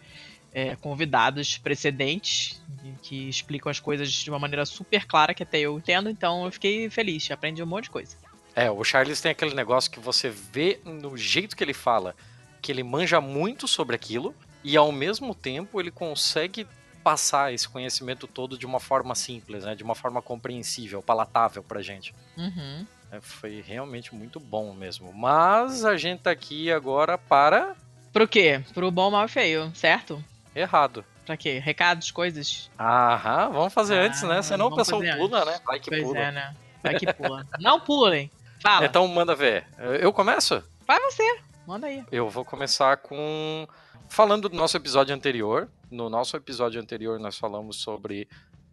é, 0.59 0.75
convidados 0.75 1.57
precedentes, 1.57 2.61
que 3.01 3.29
explicam 3.29 3.71
as 3.71 3.79
coisas 3.79 4.11
de 4.11 4.29
uma 4.29 4.41
maneira 4.41 4.67
super 4.67 5.07
clara, 5.07 5.33
que 5.33 5.45
até 5.45 5.61
eu 5.61 5.79
entendo. 5.79 6.11
Então 6.11 6.45
eu 6.45 6.51
fiquei 6.51 6.91
feliz, 6.91 7.31
aprendi 7.31 7.63
um 7.63 7.67
monte 7.67 7.85
de 7.85 7.91
coisa. 7.91 8.17
É, 8.57 8.69
o 8.69 8.83
Charles 8.83 9.21
tem 9.21 9.31
aquele 9.31 9.55
negócio 9.55 9.89
que 9.89 10.01
você 10.01 10.29
vê 10.29 10.81
no 10.85 11.17
jeito 11.17 11.57
que 11.57 11.63
ele 11.63 11.75
fala, 11.75 12.17
que 12.61 12.73
ele 12.73 12.83
manja 12.83 13.21
muito 13.21 13.69
sobre 13.69 13.95
aquilo 13.95 14.35
e 14.65 14.77
ao 14.77 14.91
mesmo 14.91 15.33
tempo 15.33 15.81
ele 15.81 15.93
consegue 15.93 16.67
passar 17.05 17.55
esse 17.55 17.69
conhecimento 17.69 18.27
todo 18.27 18.59
de 18.59 18.67
uma 18.67 18.81
forma 18.81 19.15
simples, 19.15 19.65
né? 19.65 19.77
De 19.77 19.85
uma 19.85 19.95
forma 19.95 20.21
compreensível, 20.21 21.01
palatável 21.01 21.63
pra 21.63 21.81
gente. 21.81 22.13
Uhum. 22.37 22.85
É, 23.13 23.21
foi 23.21 23.63
realmente 23.65 24.13
muito 24.13 24.41
bom 24.41 24.75
mesmo. 24.75 25.13
Mas 25.13 25.85
a 25.85 25.97
gente 25.97 26.23
tá 26.23 26.33
aqui 26.33 26.73
agora 26.73 27.17
para 27.17 27.77
Pro 28.13 28.27
quê? 28.27 28.61
Pro 28.75 28.91
bom, 28.91 29.11
mal 29.11 29.27
e 29.27 29.29
feio, 29.29 29.71
certo? 29.75 30.23
Errado. 30.61 31.05
Pra 31.27 31.37
quê? 31.37 31.59
Recados, 31.59 32.11
coisas? 32.11 32.71
Aham, 32.79 33.51
vamos 33.53 33.73
fazer 33.73 33.99
Ah, 33.99 34.03
antes, 34.07 34.23
né? 34.23 34.41
Senão 34.43 34.67
o 34.69 34.75
pessoal 34.75 35.01
pula, 35.01 35.39
antes. 35.43 35.53
né? 35.55 35.61
Vai 35.67 35.79
que 35.81 35.91
pois 35.91 36.03
pula. 36.03 36.19
é, 36.19 36.33
né? 36.33 36.57
Vai 36.83 36.95
que 36.95 37.13
pula. 37.13 37.47
Não 37.61 37.81
pulem. 37.81 38.31
Fala. 38.63 38.87
Então 38.87 39.07
manda 39.09 39.35
ver. 39.35 39.67
Eu 40.01 40.13
começo? 40.13 40.63
Vai 40.87 40.99
você. 41.01 41.41
Manda 41.67 41.87
aí. 41.87 42.05
Eu 42.11 42.29
vou 42.31 42.45
começar 42.45 42.97
com. 42.97 43.67
Falando 44.09 44.49
do 44.49 44.57
nosso 44.57 44.77
episódio 44.77 45.15
anterior. 45.15 45.69
No 45.91 46.09
nosso 46.09 46.37
episódio 46.37 46.81
anterior, 46.81 47.19
nós 47.21 47.37
falamos 47.39 47.77
sobre 47.77 48.27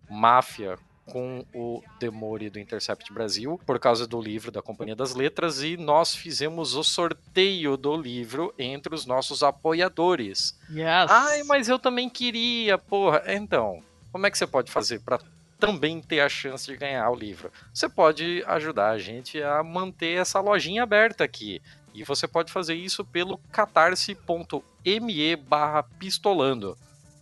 máfia 0.10 0.78
com 1.06 1.45
o 1.53 1.84
Demore 1.99 2.49
do 2.49 2.60
Intercept 2.60 3.14
Brasil, 3.14 3.60
por 3.65 3.80
causa 3.80 4.07
do 4.07 4.19
livro 4.19 4.52
da 4.52 4.61
Companhia 4.61 4.95
das 4.95 5.14
Letras, 5.14 5.61
e 5.61 5.77
nós 5.77 6.15
fizemos 6.15 6.76
o 6.76 6.84
sorteio 6.84 7.77
do 7.77 7.95
livro 7.95 8.53
entre 8.57 8.94
os 8.94 9.06
nossos 9.06 9.44
apoiadores. 9.44 10.60
Yes. 10.69 11.10
Ai, 11.10 11.44
mas 11.44 11.69
eu 11.69 11.77
também 11.77 12.10
queria, 12.10 12.77
porra. 12.77 13.23
Então, 13.27 13.84
como 14.11 14.26
é 14.26 14.32
que 14.32 14.38
você 14.38 14.48
pode 14.48 14.72
fazer 14.72 14.99
para 15.02 15.19
também 15.60 16.02
ter 16.02 16.19
a 16.22 16.30
chance 16.30 16.65
de 16.65 16.76
ganhar 16.76 17.10
o 17.10 17.15
livro? 17.15 17.52
Você 17.73 17.88
pode 17.88 18.44
ajudar 18.48 18.90
a 18.90 18.98
gente 18.98 19.41
a 19.41 19.64
manter 19.64 20.19
essa 20.19 20.40
lojinha 20.40 20.84
aberta 20.84 21.23
aqui. 21.23 21.61
E 21.94 22.03
você 22.03 22.27
pode 22.27 22.52
fazer 22.52 22.76
isso 22.76 23.06
pelo 23.06 23.38
catarse.me 23.52 25.36
barra 25.38 25.84
pistolando. 25.84 26.77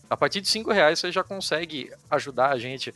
A 0.10 0.18
partir 0.18 0.42
de 0.42 0.48
cinco 0.48 0.72
reais 0.72 1.00
você 1.00 1.12
já 1.12 1.24
consegue 1.24 1.92
ajudar 2.10 2.50
a 2.50 2.58
gente 2.58 2.94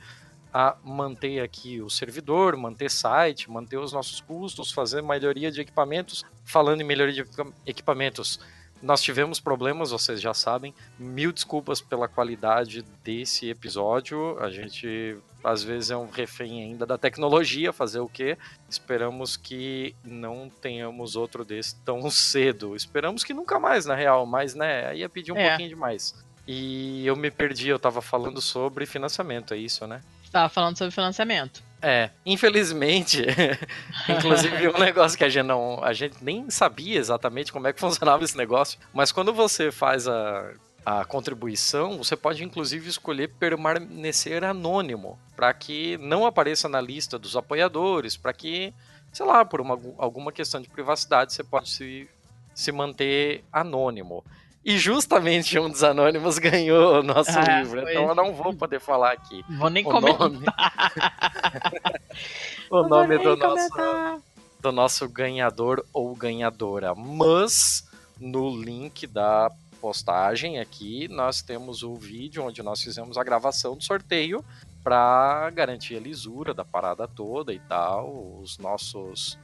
a 0.59 0.75
manter 0.84 1.39
aqui 1.41 1.79
o 1.81 1.89
servidor, 1.89 2.55
manter 2.57 2.89
site, 2.89 3.47
manter 3.51 3.77
os 3.77 3.93
nossos 3.93 4.19
custos, 4.21 4.71
fazer 4.71 5.03
melhoria 5.03 5.51
de 5.51 5.61
equipamentos. 5.61 6.25
Falando 6.43 6.81
em 6.81 6.84
melhoria 6.84 7.13
de 7.13 7.21
equipa- 7.21 7.51
equipamentos, 7.63 8.39
nós 8.81 9.01
tivemos 9.03 9.39
problemas, 9.39 9.91
vocês 9.91 10.19
já 10.19 10.34
sabem. 10.34 10.73
Mil 10.97 11.31
desculpas 11.31 11.79
pela 11.79 12.07
qualidade 12.07 12.81
desse 13.03 13.49
episódio. 13.51 14.35
A 14.39 14.49
gente 14.49 15.17
às 15.43 15.61
vezes 15.63 15.91
é 15.91 15.95
um 15.97 16.09
refém 16.09 16.63
ainda 16.63 16.88
da 16.88 16.97
tecnologia, 16.97 17.71
fazer 17.71 17.99
o 17.99 18.09
quê? 18.09 18.35
Esperamos 18.67 19.38
que 19.38 19.95
não 20.03 20.49
tenhamos 20.49 21.15
outro 21.15 21.45
desse 21.45 21.75
tão 21.85 22.09
cedo. 22.09 22.75
Esperamos 22.75 23.23
que 23.23 23.34
nunca 23.34 23.59
mais, 23.59 23.85
na 23.85 23.93
real, 23.93 24.25
mas 24.25 24.55
né, 24.55 24.88
aí 24.88 24.99
ia 25.01 25.09
pedir 25.09 25.31
um 25.31 25.38
É. 25.38 25.49
pouquinho 25.49 25.69
demais. 25.69 26.15
E 26.47 27.05
eu 27.05 27.15
me 27.15 27.29
perdi, 27.29 27.67
eu 27.69 27.77
tava 27.77 28.01
falando 28.01 28.41
sobre 28.41 28.85
financiamento, 28.85 29.53
é 29.53 29.57
isso, 29.57 29.85
né? 29.85 30.01
Tava 30.38 30.49
falando 30.49 30.77
sobre 30.77 30.91
financiamento. 30.91 31.64
É, 31.81 32.11
infelizmente, 32.23 33.26
inclusive 34.07 34.68
um 34.68 34.77
negócio 34.77 35.18
que 35.18 35.23
a 35.23 35.30
gente 35.30 35.47
não, 35.47 35.84
a 35.84 35.93
gente 35.93 36.23
nem 36.23 36.47
sabia 36.51 36.99
exatamente 36.99 37.51
como 37.51 37.65
é 37.65 37.73
que 37.73 37.80
funcionava 37.81 38.23
esse 38.23 38.38
negócio, 38.38 38.77
mas 38.93 39.11
quando 39.11 39.34
você 39.34 39.72
faz 39.72 40.07
a, 40.07 40.51
a 40.85 41.03
contribuição, 41.05 41.97
você 41.97 42.15
pode 42.15 42.43
inclusive 42.43 42.88
escolher 42.88 43.30
permanecer 43.39 44.43
anônimo, 44.43 45.18
para 45.35 45.51
que 45.55 45.97
não 45.97 46.23
apareça 46.23 46.69
na 46.69 46.80
lista 46.80 47.18
dos 47.18 47.35
apoiadores, 47.35 48.15
para 48.15 48.31
que, 48.31 48.72
sei 49.11 49.26
lá, 49.26 49.43
por 49.43 49.59
uma, 49.59 49.80
alguma 49.97 50.31
questão 50.31 50.61
de 50.61 50.69
privacidade, 50.69 51.34
você 51.34 51.43
pode 51.43 51.68
se, 51.68 52.07
se 52.53 52.72
manter 52.72 53.43
anônimo. 53.51 54.23
E 54.65 54.77
justamente 54.77 55.57
um 55.57 55.69
dos 55.69 55.84
anônimos 55.84 56.38
ganhou 56.39 56.99
o 56.99 57.03
nosso 57.03 57.31
Ah, 57.38 57.61
livro, 57.61 57.81
foi. 57.81 57.91
então 57.91 58.09
eu 58.09 58.15
não 58.15 58.34
vou 58.34 58.53
poder 58.53 58.79
falar 58.81 59.13
aqui 59.13 59.43
Vou 59.57 59.69
nem 59.69 59.85
o 59.85 59.89
comentar. 59.89 60.29
nome, 60.29 60.45
Não 62.69 62.79
o 62.79 62.81
vou 62.81 62.89
nome 62.89 63.17
do 63.17 63.35
nosso, 63.38 63.69
comentar. 63.69 64.19
do 64.59 64.71
nosso 64.71 65.07
ganhador 65.09 65.85
ou 65.93 66.13
ganhadora. 66.15 66.93
Mas 66.95 67.85
no 68.19 68.49
link 68.61 69.07
da 69.07 69.49
postagem 69.79 70.59
aqui 70.59 71.07
nós 71.07 71.41
temos 71.41 71.84
o 71.84 71.95
vídeo 71.95 72.43
onde 72.43 72.61
nós 72.63 72.81
fizemos 72.81 73.17
a 73.17 73.23
gravação 73.23 73.75
do 73.77 73.84
sorteio 73.84 74.43
para 74.84 75.49
garantir 75.51 75.95
a 75.95 75.99
lisura 75.99 76.53
da 76.53 76.65
parada 76.65 77.07
toda 77.07 77.53
e 77.53 77.59
tal. 77.59 78.39
Os 78.41 78.57
nossos 78.57 79.38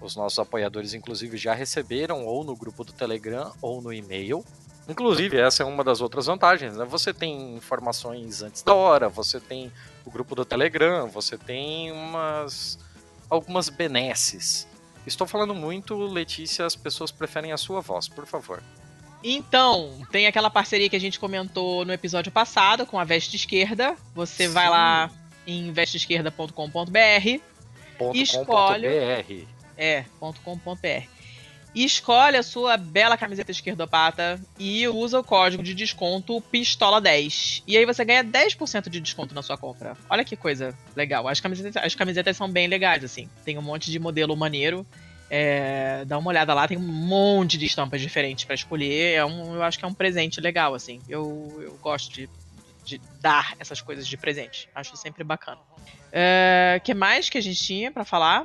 os 0.00 0.16
nossos 0.16 0.38
apoiadores 0.38 0.94
inclusive 0.94 1.36
já 1.36 1.54
receberam 1.54 2.24
ou 2.24 2.44
no 2.44 2.56
grupo 2.56 2.84
do 2.84 2.92
Telegram 2.92 3.52
ou 3.60 3.80
no 3.82 3.92
e-mail. 3.92 4.44
Inclusive, 4.88 5.38
essa 5.38 5.62
é 5.62 5.66
uma 5.66 5.84
das 5.84 6.00
outras 6.00 6.26
vantagens, 6.26 6.76
né? 6.76 6.84
Você 6.84 7.14
tem 7.14 7.54
informações 7.54 8.42
antes 8.42 8.62
da 8.62 8.74
hora, 8.74 9.08
você 9.08 9.38
tem 9.38 9.70
o 10.04 10.10
grupo 10.10 10.34
do 10.34 10.44
Telegram, 10.44 11.06
você 11.08 11.38
tem 11.38 11.92
umas 11.92 12.78
algumas 13.28 13.68
benesses. 13.68 14.66
Estou 15.06 15.26
falando 15.26 15.54
muito, 15.54 15.96
Letícia, 15.96 16.66
as 16.66 16.74
pessoas 16.74 17.10
preferem 17.10 17.52
a 17.52 17.56
sua 17.56 17.80
voz, 17.80 18.08
por 18.08 18.26
favor. 18.26 18.62
Então, 19.22 20.04
tem 20.10 20.26
aquela 20.26 20.50
parceria 20.50 20.88
que 20.88 20.96
a 20.96 21.00
gente 21.00 21.20
comentou 21.20 21.84
no 21.84 21.92
episódio 21.92 22.32
passado 22.32 22.86
com 22.86 22.98
a 22.98 23.04
Veste 23.04 23.36
Esquerda. 23.36 23.94
Você 24.14 24.48
vai 24.48 24.64
Sim. 24.64 24.70
lá 24.70 25.10
em 25.46 25.72
vesteesquerda.com.br. 25.72 27.40
Ponto 27.98 28.16
Escolhe. 28.16 28.88
com 28.88 29.42
BR. 29.42 29.59
É, 29.80 30.04
.com.br. 30.20 31.08
E 31.74 31.84
escolhe 31.84 32.36
a 32.36 32.42
sua 32.42 32.76
bela 32.76 33.16
camiseta 33.16 33.50
esquerdopata 33.50 34.40
e 34.58 34.86
usa 34.88 35.20
o 35.20 35.24
código 35.24 35.62
de 35.62 35.72
desconto 35.72 36.42
PISTOLA10. 36.52 37.62
E 37.66 37.76
aí 37.76 37.86
você 37.86 38.04
ganha 38.04 38.24
10% 38.24 38.88
de 38.88 39.00
desconto 39.00 39.34
na 39.34 39.42
sua 39.42 39.56
compra. 39.56 39.96
Olha 40.08 40.24
que 40.24 40.36
coisa 40.36 40.76
legal. 40.96 41.28
As 41.28 41.38
camisetas, 41.38 41.82
as 41.82 41.94
camisetas 41.94 42.36
são 42.36 42.50
bem 42.50 42.66
legais, 42.66 43.04
assim. 43.04 43.28
Tem 43.44 43.56
um 43.56 43.62
monte 43.62 43.90
de 43.90 43.98
modelo 44.00 44.36
maneiro. 44.36 44.84
É, 45.32 46.04
dá 46.06 46.18
uma 46.18 46.28
olhada 46.28 46.52
lá, 46.52 46.66
tem 46.66 46.76
um 46.76 46.80
monte 46.80 47.56
de 47.56 47.66
estampas 47.66 48.00
diferentes 48.00 48.44
pra 48.44 48.54
escolher. 48.56 49.14
É 49.14 49.24
um, 49.24 49.54
eu 49.54 49.62
acho 49.62 49.78
que 49.78 49.84
é 49.84 49.88
um 49.88 49.94
presente 49.94 50.40
legal, 50.40 50.74
assim. 50.74 51.00
Eu, 51.08 51.56
eu 51.62 51.78
gosto 51.80 52.12
de, 52.12 52.28
de 52.84 53.00
dar 53.20 53.54
essas 53.60 53.80
coisas 53.80 54.08
de 54.08 54.16
presente. 54.16 54.68
Acho 54.74 54.96
sempre 54.96 55.22
bacana. 55.22 55.60
O 56.76 56.80
que 56.82 56.94
mais 56.94 57.30
que 57.30 57.38
a 57.38 57.40
gente 57.40 57.62
tinha 57.62 57.92
pra 57.92 58.04
falar? 58.04 58.44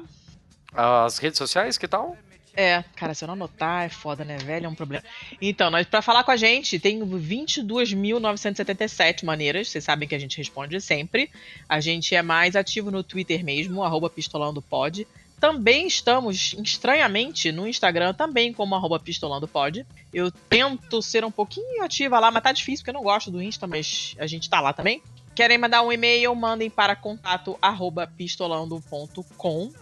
As 0.75 1.17
redes 1.17 1.37
sociais, 1.37 1.77
que 1.77 1.87
tal? 1.87 2.17
É, 2.57 2.85
cara, 2.95 3.13
se 3.13 3.21
eu 3.23 3.27
não 3.27 3.33
anotar, 3.33 3.83
é 3.83 3.89
foda, 3.89 4.23
né, 4.23 4.37
velho? 4.37 4.65
É 4.65 4.69
um 4.69 4.75
problema. 4.75 5.03
Então, 5.41 5.69
nós, 5.69 5.85
pra 5.85 6.01
falar 6.01 6.23
com 6.23 6.31
a 6.31 6.37
gente, 6.37 6.79
tem 6.79 7.01
22.977 7.01 9.25
maneiras. 9.25 9.67
Vocês 9.67 9.83
sabem 9.83 10.07
que 10.07 10.15
a 10.15 10.19
gente 10.19 10.37
responde 10.37 10.79
sempre. 10.79 11.29
A 11.67 11.81
gente 11.81 12.15
é 12.15 12.21
mais 12.21 12.55
ativo 12.55 12.89
no 12.89 13.03
Twitter 13.03 13.43
mesmo, 13.43 13.83
arroba 13.83 14.09
pistolandopod. 14.09 15.05
Também 15.37 15.85
estamos, 15.85 16.55
estranhamente, 16.63 17.51
no 17.51 17.67
Instagram, 17.67 18.13
também 18.13 18.53
como 18.53 18.73
arroba 18.73 18.97
pistolandopod. 18.99 19.85
Eu 20.13 20.31
tento 20.31 21.01
ser 21.01 21.25
um 21.25 21.31
pouquinho 21.31 21.83
ativa 21.83 22.17
lá, 22.19 22.31
mas 22.31 22.41
tá 22.41 22.53
difícil, 22.53 22.83
porque 22.83 22.91
eu 22.91 23.01
não 23.01 23.03
gosto 23.03 23.29
do 23.29 23.41
Insta, 23.41 23.67
mas 23.67 24.15
a 24.17 24.25
gente 24.25 24.49
tá 24.49 24.61
lá 24.61 24.71
também. 24.71 25.01
Querem 25.35 25.57
mandar 25.57 25.81
um 25.81 25.91
e-mail, 25.91 26.33
mandem 26.33 26.69
para 26.69 26.95
contato 26.95 27.59
arroba 27.61 28.07
pistolando.com. 28.07 29.73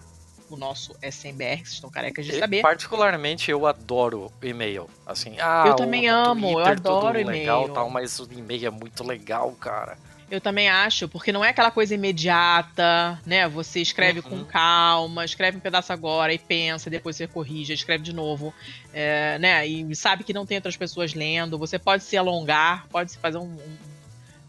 O 0.54 0.58
nosso 0.58 0.96
SMBR, 1.02 1.58
vocês 1.58 1.70
estão 1.74 1.90
carecas 1.90 2.26
de 2.28 2.34
E, 2.34 2.40
saber. 2.40 2.62
particularmente, 2.62 3.50
eu 3.50 3.66
adoro 3.66 4.32
e-mail. 4.40 4.88
Assim, 5.04 5.36
ah, 5.40 5.64
Eu 5.66 5.76
também 5.76 6.08
amo, 6.08 6.48
eu 6.48 6.54
Twitter, 6.64 6.76
tudo 6.80 6.90
adoro 7.08 7.18
legal, 7.26 7.62
e-mail. 7.62 7.74
tal, 7.74 7.90
mas 7.90 8.20
o 8.20 8.28
e-mail 8.32 8.68
é 8.68 8.70
muito 8.70 9.04
legal, 9.04 9.52
cara. 9.54 9.98
Eu 10.30 10.40
também 10.40 10.70
acho, 10.70 11.08
porque 11.10 11.32
não 11.32 11.44
é 11.44 11.50
aquela 11.50 11.72
coisa 11.72 11.96
imediata, 11.96 13.20
né? 13.26 13.48
Você 13.50 13.82
escreve 13.82 14.20
Uhum. 14.20 14.30
com 14.30 14.46
calma, 14.46 15.26
escreve 15.26 15.58
um 15.58 15.60
pedaço 15.60 15.92
agora 15.92 16.32
e 16.34 16.38
pensa, 16.38 16.88
depois 16.90 17.16
você 17.16 17.28
corrige, 17.28 17.74
escreve 17.74 18.04
de 18.04 18.14
novo, 18.14 18.54
é, 18.94 19.38
né? 19.40 19.66
E 19.68 19.96
sabe 19.96 20.24
que 20.24 20.34
não 20.34 20.46
tem 20.46 20.58
outras 20.58 20.78
pessoas 20.78 21.14
lendo. 21.16 21.58
Você 21.58 21.80
pode 21.80 22.04
se 22.04 22.16
alongar, 22.16 22.86
pode 22.92 23.12
se 23.12 23.18
fazer 23.18 23.38
um, 23.40 23.44
um, 23.44 23.78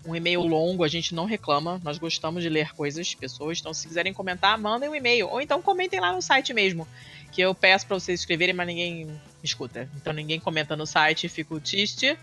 um 0.04 0.14
e-mail 0.14 0.42
longo, 0.42 0.84
a 0.84 0.88
gente 0.88 1.14
não 1.14 1.24
reclama, 1.24 1.80
nós 1.82 1.98
gostamos 1.98 2.42
de 2.42 2.48
ler 2.48 2.72
coisas, 2.72 3.14
pessoas. 3.14 3.58
Então, 3.58 3.72
se 3.72 3.86
quiserem 3.86 4.12
comentar, 4.12 4.58
mandem 4.58 4.88
um 4.88 4.94
e-mail. 4.94 5.28
Ou 5.28 5.40
então 5.40 5.62
comentem 5.62 6.00
lá 6.00 6.12
no 6.12 6.20
site 6.20 6.52
mesmo, 6.52 6.86
que 7.32 7.40
eu 7.40 7.54
peço 7.54 7.86
pra 7.86 7.98
vocês 7.98 8.20
escreverem, 8.20 8.54
mas 8.54 8.66
ninguém 8.66 9.20
escuta. 9.42 9.88
Então 9.96 10.12
ninguém 10.12 10.38
comenta 10.38 10.76
no 10.76 10.86
site, 10.86 11.28
fico 11.28 11.58
triste. 11.60 12.18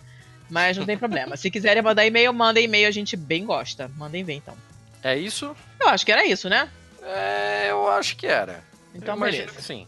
Mas 0.49 0.75
não 0.75 0.85
tem 0.85 0.97
problema. 0.97 1.37
Se 1.37 1.49
quiserem 1.49 1.81
mandar 1.81 2.05
e-mail, 2.05 2.33
mandem 2.33 2.65
e-mail, 2.65 2.87
a 2.87 2.91
gente 2.91 3.15
bem 3.15 3.45
gosta. 3.45 3.89
Mandem 3.95 4.21
ver, 4.23 4.33
então. 4.33 4.53
É 5.01 5.17
isso? 5.17 5.55
Eu 5.79 5.87
acho 5.87 6.05
que 6.05 6.11
era 6.11 6.25
isso, 6.25 6.49
né? 6.49 6.69
É, 7.01 7.67
eu 7.71 7.89
acho 7.89 8.17
que 8.17 8.27
era. 8.27 8.61
Então, 8.93 9.15
eu 9.15 9.21
beleza. 9.21 9.61
sim. 9.61 9.87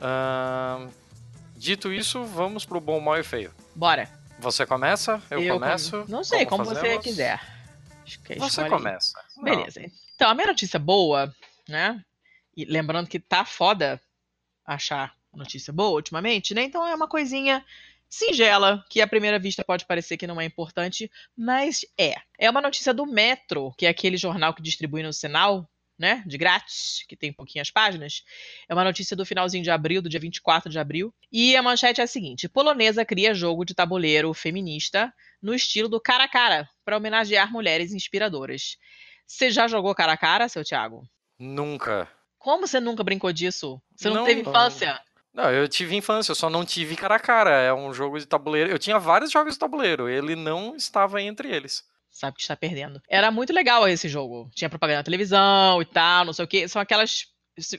Ahn, 0.00 0.88
dito 1.54 1.92
isso, 1.92 2.24
vamos 2.24 2.64
pro 2.64 2.80
bom, 2.80 2.98
mal 2.98 3.18
e 3.18 3.22
feio. 3.22 3.52
Bora. 3.74 4.08
Você 4.40 4.66
começa? 4.66 5.22
Eu, 5.30 5.54
começo? 5.58 6.04
com- 6.04 6.10
Não 6.12 6.24
sei, 6.24 6.46
como, 6.46 6.64
você 6.64 6.74
fazemos? 6.80 7.04
quiser. 7.04 7.40
Que 8.24 8.34
Você 8.36 8.46
escolhe 8.62 8.70
começa. 8.70 9.22
Não. 9.36 9.44
Beleza. 9.44 9.80
Então, 10.14 10.28
a 10.30 10.34
minha 10.34 10.48
notícia 10.48 10.78
boa, 10.78 11.32
né? 11.68 12.02
E 12.56 12.64
lembrando 12.64 13.06
que 13.08 13.20
tá 13.20 13.44
foda 13.44 14.00
achar 14.66 15.14
notícia 15.32 15.72
boa 15.72 15.90
ultimamente, 15.96 16.54
né? 16.54 16.62
Então 16.62 16.86
é 16.86 16.94
uma 16.94 17.06
coisinha 17.06 17.64
singela, 18.08 18.84
que 18.90 19.00
à 19.00 19.06
primeira 19.06 19.38
vista 19.38 19.62
pode 19.64 19.86
parecer 19.86 20.16
que 20.16 20.26
não 20.26 20.40
é 20.40 20.44
importante, 20.44 21.08
mas 21.36 21.84
é. 21.96 22.16
É 22.38 22.50
uma 22.50 22.60
notícia 22.60 22.92
do 22.92 23.06
Metro, 23.06 23.72
que 23.78 23.86
é 23.86 23.88
aquele 23.88 24.16
jornal 24.16 24.52
que 24.52 24.60
distribui 24.62 25.02
no 25.04 25.12
sinal, 25.12 25.68
né? 26.00 26.22
De 26.26 26.38
grátis, 26.38 27.04
que 27.06 27.14
tem 27.14 27.30
pouquinhas 27.30 27.70
páginas. 27.70 28.24
É 28.66 28.72
uma 28.72 28.82
notícia 28.82 29.14
do 29.14 29.26
finalzinho 29.26 29.62
de 29.62 29.70
abril, 29.70 30.00
do 30.00 30.08
dia 30.08 30.18
24 30.18 30.70
de 30.70 30.78
abril. 30.78 31.12
E 31.30 31.54
a 31.54 31.62
manchete 31.62 32.00
é 32.00 32.04
a 32.04 32.06
seguinte: 32.06 32.48
polonesa 32.48 33.04
cria 33.04 33.34
jogo 33.34 33.66
de 33.66 33.74
tabuleiro 33.74 34.32
feminista 34.32 35.12
no 35.42 35.54
estilo 35.54 35.90
do 35.90 36.00
cara 36.00 36.24
a 36.24 36.28
cara, 36.28 36.66
para 36.86 36.96
homenagear 36.96 37.52
mulheres 37.52 37.92
inspiradoras. 37.92 38.78
Você 39.26 39.50
já 39.50 39.68
jogou 39.68 39.94
cara 39.94 40.12
a 40.12 40.16
cara, 40.16 40.48
seu 40.48 40.64
Thiago? 40.64 41.06
Nunca. 41.38 42.08
Como 42.38 42.66
você 42.66 42.80
nunca 42.80 43.04
brincou 43.04 43.30
disso? 43.30 43.80
Você 43.94 44.08
não, 44.08 44.16
Não, 44.16 44.24
teve 44.24 44.42
não. 44.42 44.50
infância? 44.50 44.98
Não, 45.34 45.50
eu 45.52 45.68
tive 45.68 45.94
infância, 45.94 46.32
eu 46.32 46.34
só 46.34 46.48
não 46.48 46.64
tive 46.64 46.96
cara 46.96 47.16
a 47.16 47.20
cara. 47.20 47.50
É 47.60 47.72
um 47.74 47.92
jogo 47.92 48.18
de 48.18 48.24
tabuleiro. 48.26 48.70
Eu 48.70 48.78
tinha 48.78 48.98
vários 48.98 49.30
jogos 49.30 49.52
de 49.52 49.58
tabuleiro, 49.60 50.08
ele 50.08 50.34
não 50.34 50.74
estava 50.74 51.20
entre 51.20 51.54
eles. 51.54 51.84
Sabe 52.10 52.36
que 52.36 52.42
está 52.42 52.56
perdendo. 52.56 53.00
Era 53.08 53.30
muito 53.30 53.52
legal 53.52 53.86
esse 53.88 54.08
jogo. 54.08 54.50
Tinha 54.54 54.68
propaganda 54.68 54.98
na 54.98 55.04
televisão 55.04 55.80
e 55.80 55.84
tal, 55.84 56.24
não 56.24 56.32
sei 56.32 56.44
o 56.44 56.48
que. 56.48 56.68
São 56.68 56.80
aquelas 56.82 57.26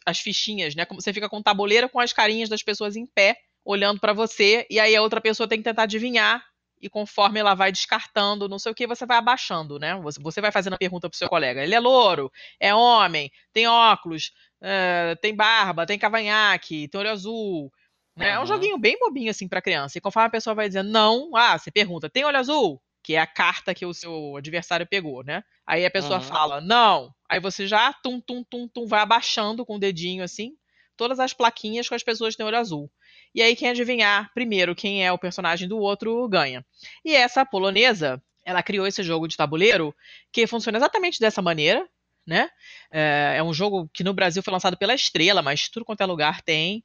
as 0.06 0.20
fichinhas, 0.20 0.76
né? 0.76 0.86
Como 0.86 1.02
você 1.02 1.14
fica 1.14 1.30
com 1.30 1.38
um 1.38 1.44
tabuleiro 1.44 1.90
com 1.90 2.00
as 2.00 2.14
carinhas 2.14 2.50
das 2.50 2.62
pessoas 2.62 2.96
em 2.96 3.06
pé, 3.06 3.38
olhando 3.66 4.00
para 4.00 4.14
você, 4.14 4.66
e 4.70 4.80
aí 4.80 4.96
a 4.96 5.02
outra 5.02 5.20
pessoa 5.22 5.48
tem 5.48 5.58
que 5.58 5.64
tentar 5.64 5.84
adivinhar 5.84 6.44
e 6.82 6.90
conforme 6.90 7.40
ela 7.40 7.54
vai 7.54 7.72
descartando, 7.72 8.50
não 8.50 8.58
sei 8.58 8.72
o 8.72 8.76
que, 8.76 8.88
você 8.88 9.06
vai 9.06 9.18
abaixando, 9.18 9.78
né? 9.78 9.96
Você, 10.02 10.20
você 10.20 10.42
vai 10.42 10.52
fazendo 10.52 10.74
a 10.74 10.78
pergunta 10.78 11.08
pro 11.08 11.18
seu 11.18 11.30
colega. 11.30 11.64
Ele 11.64 11.76
é 11.76 11.80
louro, 11.80 12.32
é 12.60 12.74
homem, 12.74 13.32
tem 13.54 13.68
óculos, 13.68 14.32
é, 14.62 15.16
tem 15.22 15.36
barba, 15.36 15.86
tem 15.86 16.00
cavanhaque, 16.00 16.88
tem 16.88 17.00
olho 17.00 17.12
azul. 17.12 17.72
Né? 18.16 18.30
É 18.30 18.38
um 18.38 18.42
Uhum. 18.42 18.48
joguinho 18.48 18.78
bem 18.80 18.98
bobinho 18.98 19.30
assim 19.30 19.48
pra 19.48 19.62
criança. 19.62 19.98
E 19.98 20.02
conforme 20.02 20.28
a 20.28 20.32
pessoa 20.32 20.56
vai 20.56 20.68
dizendo 20.68 20.90
não, 20.90 21.36
ah, 21.36 21.58
você 21.58 21.70
pergunta, 21.72 22.10
tem 22.10 22.26
olho 22.26 22.38
azul? 22.38 22.82
Que 23.04 23.16
é 23.16 23.20
a 23.20 23.28
carta 23.28 23.74
que 23.74 23.86
o 23.86 23.94
seu 23.94 24.36
adversário 24.38 24.88
pegou, 24.88 25.24
né? 25.24 25.44
Aí 25.66 25.86
a 25.86 25.92
pessoa 25.92 26.20
Uhum. 26.20 26.22
fala, 26.22 26.62
não. 26.62 27.14
Aí 27.30 27.40
você 27.40 27.68
já, 27.68 27.94
tum, 27.94 28.20
tum, 28.22 28.44
tum, 28.44 28.68
tum, 28.68 28.86
vai 28.88 29.02
abaixando 29.02 29.66
com 29.66 29.76
o 29.76 29.80
dedinho 29.80 30.24
assim, 30.24 30.54
todas 30.98 31.20
as 31.20 31.34
plaquinhas 31.34 31.88
com 31.90 31.96
as 31.96 32.04
pessoas 32.04 32.34
que 32.34 32.38
têm 32.38 32.46
olho 32.46 32.58
azul. 32.58 32.92
E 33.34 33.42
aí 33.42 33.56
quem 33.56 33.70
adivinhar 33.70 34.32
primeiro 34.34 34.76
quem 34.76 35.06
é 35.06 35.12
o 35.12 35.18
personagem 35.18 35.68
do 35.68 35.78
outro 35.78 36.28
ganha. 36.28 36.66
E 37.04 37.16
essa 37.16 37.46
polonesa, 37.46 38.22
ela 38.46 38.62
criou 38.64 38.86
esse 38.86 39.02
jogo 39.04 39.28
de 39.28 39.38
tabuleiro 39.38 39.96
que 40.32 40.46
funciona 40.48 40.78
exatamente 40.78 41.20
dessa 41.20 41.42
maneira, 41.42 41.88
né? 42.26 42.50
É, 42.92 43.36
é 43.38 43.44
um 43.44 43.54
jogo 43.54 43.90
que 43.94 44.04
no 44.04 44.14
Brasil 44.14 44.44
foi 44.44 44.52
lançado 44.52 44.78
pela 44.78 44.94
Estrela, 44.94 45.42
mas 45.42 45.70
tudo 45.70 45.86
quanto 45.86 46.02
é 46.02 46.06
lugar 46.06 46.42
tem. 46.42 46.84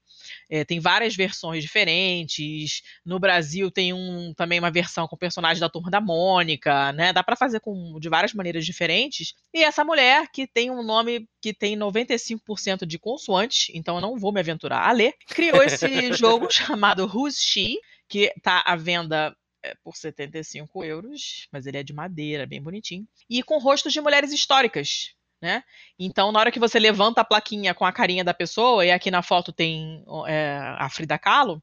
É, 0.50 0.64
tem 0.64 0.80
várias 0.80 1.14
versões 1.14 1.62
diferentes. 1.62 2.82
No 3.04 3.18
Brasil 3.18 3.70
tem 3.70 3.92
um, 3.92 4.32
também 4.34 4.58
uma 4.58 4.70
versão 4.70 5.06
com 5.06 5.16
personagem 5.16 5.60
da 5.60 5.68
Turma 5.68 5.90
da 5.90 6.00
Mônica, 6.00 6.92
né? 6.92 7.12
Dá 7.12 7.22
pra 7.22 7.36
fazer 7.36 7.60
com, 7.60 7.98
de 8.00 8.08
várias 8.08 8.32
maneiras 8.32 8.64
diferentes. 8.64 9.34
E 9.52 9.62
essa 9.62 9.84
mulher, 9.84 10.28
que 10.32 10.46
tem 10.46 10.70
um 10.70 10.82
nome 10.82 11.28
que 11.40 11.52
tem 11.52 11.76
95% 11.76 12.86
de 12.86 12.98
consoantes, 12.98 13.68
então 13.74 13.96
eu 13.96 14.00
não 14.00 14.16
vou 14.16 14.32
me 14.32 14.40
aventurar 14.40 14.88
a 14.88 14.92
ler, 14.92 15.14
criou 15.28 15.62
esse 15.62 16.12
jogo 16.14 16.50
chamado 16.50 17.04
Who's 17.06 17.36
She, 17.36 17.78
que 18.08 18.32
tá 18.42 18.62
à 18.66 18.76
venda 18.76 19.36
é, 19.66 19.74
por 19.82 19.96
75 19.96 20.84
euros, 20.84 21.48
mas 21.50 21.66
ele 21.66 21.78
é 21.78 21.82
de 21.82 21.92
madeira, 21.92 22.46
bem 22.46 22.62
bonitinho. 22.62 23.06
E 23.28 23.42
com 23.42 23.58
rostos 23.58 23.92
de 23.92 24.00
mulheres 24.00 24.32
históricas, 24.32 25.15
né? 25.40 25.62
Então, 25.98 26.32
na 26.32 26.40
hora 26.40 26.52
que 26.52 26.58
você 26.58 26.78
levanta 26.78 27.20
a 27.20 27.24
plaquinha 27.24 27.74
com 27.74 27.84
a 27.84 27.92
carinha 27.92 28.24
da 28.24 28.34
pessoa, 28.34 28.84
e 28.84 28.90
aqui 28.90 29.10
na 29.10 29.22
foto 29.22 29.52
tem 29.52 30.04
é, 30.26 30.58
a 30.78 30.88
Frida 30.88 31.18
Kahlo, 31.18 31.62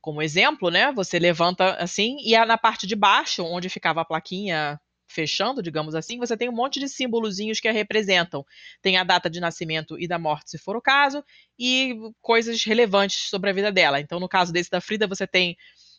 como 0.00 0.22
exemplo, 0.22 0.70
né? 0.70 0.92
Você 0.92 1.18
levanta 1.18 1.74
assim, 1.76 2.16
e 2.20 2.36
na 2.44 2.56
parte 2.56 2.86
de 2.86 2.94
baixo, 2.94 3.42
onde 3.44 3.68
ficava 3.68 4.02
a 4.02 4.04
plaquinha 4.04 4.80
fechando, 5.08 5.62
digamos 5.62 5.94
assim, 5.94 6.18
você 6.18 6.36
tem 6.36 6.48
um 6.48 6.54
monte 6.54 6.78
de 6.78 6.88
símbolozinhos 6.88 7.60
que 7.60 7.68
a 7.68 7.72
representam. 7.72 8.44
Tem 8.82 8.96
a 8.96 9.04
data 9.04 9.30
de 9.30 9.40
nascimento 9.40 9.98
e 9.98 10.06
da 10.06 10.18
morte, 10.18 10.50
se 10.50 10.58
for 10.58 10.76
o 10.76 10.82
caso, 10.82 11.24
e 11.58 11.96
coisas 12.20 12.62
relevantes 12.64 13.28
sobre 13.28 13.50
a 13.50 13.52
vida 13.52 13.72
dela. 13.72 14.00
Então, 14.00 14.20
no 14.20 14.28
caso 14.28 14.52
desse 14.52 14.70
da 14.70 14.80
Frida, 14.80 15.06
você 15.06 15.26
tem 15.26 15.56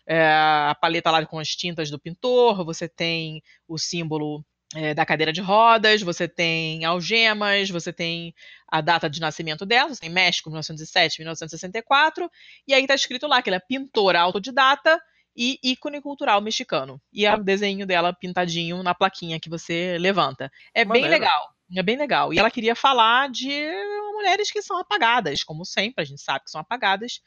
é, 0.08 0.22
a 0.26 0.76
paleta 0.80 1.12
lá 1.12 1.26
com 1.26 1.40
as 1.40 1.50
tintas 1.50 1.90
do 1.90 2.00
pintor, 2.00 2.64
você 2.64 2.88
tem 2.88 3.42
o 3.68 3.78
símbolo 3.78 4.46
é, 4.76 4.94
da 4.94 5.06
cadeira 5.06 5.32
de 5.32 5.42
rodas, 5.42 6.02
você 6.02 6.28
tem 6.28 6.84
algemas, 6.84 7.70
você 7.70 7.94
tem 7.94 8.34
a 8.68 8.82
data 8.82 9.10
de 9.10 9.22
nascimento 9.22 9.66
dela, 9.66 9.94
você 9.94 10.02
tem 10.02 10.10
México, 10.10 10.50
1907, 10.50 11.20
1964, 11.20 12.30
e 12.68 12.74
aí 12.74 12.86
tá 12.86 12.96
escrito 12.96 13.28
lá 13.28 13.42
que 13.42 13.50
ela 13.50 13.58
é 13.58 13.66
pintora 13.66 14.20
autodidata 14.20 15.02
e 15.36 15.60
ícone 15.64 16.02
cultural 16.02 16.42
mexicano. 16.42 17.00
E 17.14 17.26
é 17.26 17.34
o 17.34 17.44
desenho 17.44 17.86
dela 17.86 18.12
pintadinho 18.12 18.82
na 18.82 18.94
plaquinha 18.94 19.40
que 19.40 19.50
você 19.50 19.98
levanta. 20.00 20.52
É 20.74 20.84
bem 20.84 21.08
legal. 21.08 21.54
É 21.76 21.84
bem 21.84 21.98
legal. 21.98 22.34
E 22.34 22.40
ela 22.40 22.50
queria 22.50 22.76
falar 22.76 23.30
de 23.30 23.50
mulheres 24.14 24.50
que 24.50 24.62
são 24.62 24.78
apagadas, 24.78 25.44
como 25.44 25.64
sempre, 25.66 26.02
a 26.02 26.06
gente 26.06 26.22
sabe 26.22 26.46
que 26.46 26.52
são 26.52 26.62
apagadas. 26.62 27.22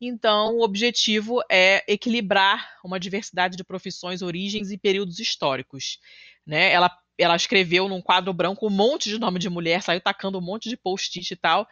Então, 0.00 0.56
o 0.56 0.62
objetivo 0.62 1.42
é 1.50 1.82
equilibrar 1.88 2.78
uma 2.84 3.00
diversidade 3.00 3.56
de 3.56 3.64
profissões, 3.64 4.20
origens 4.20 4.70
e 4.70 4.76
períodos 4.76 5.18
históricos. 5.18 5.98
Né? 6.46 6.72
Ela, 6.72 6.90
ela 7.18 7.36
escreveu 7.36 7.88
num 7.88 8.00
quadro 8.00 8.32
branco 8.32 8.66
um 8.66 8.70
monte 8.70 9.08
de 9.08 9.18
nome 9.18 9.38
de 9.38 9.50
mulher, 9.50 9.82
saiu 9.82 10.00
tacando 10.00 10.38
um 10.38 10.42
monte 10.42 10.68
de 10.68 10.76
post-it 10.76 11.32
e 11.32 11.36
tal. 11.36 11.66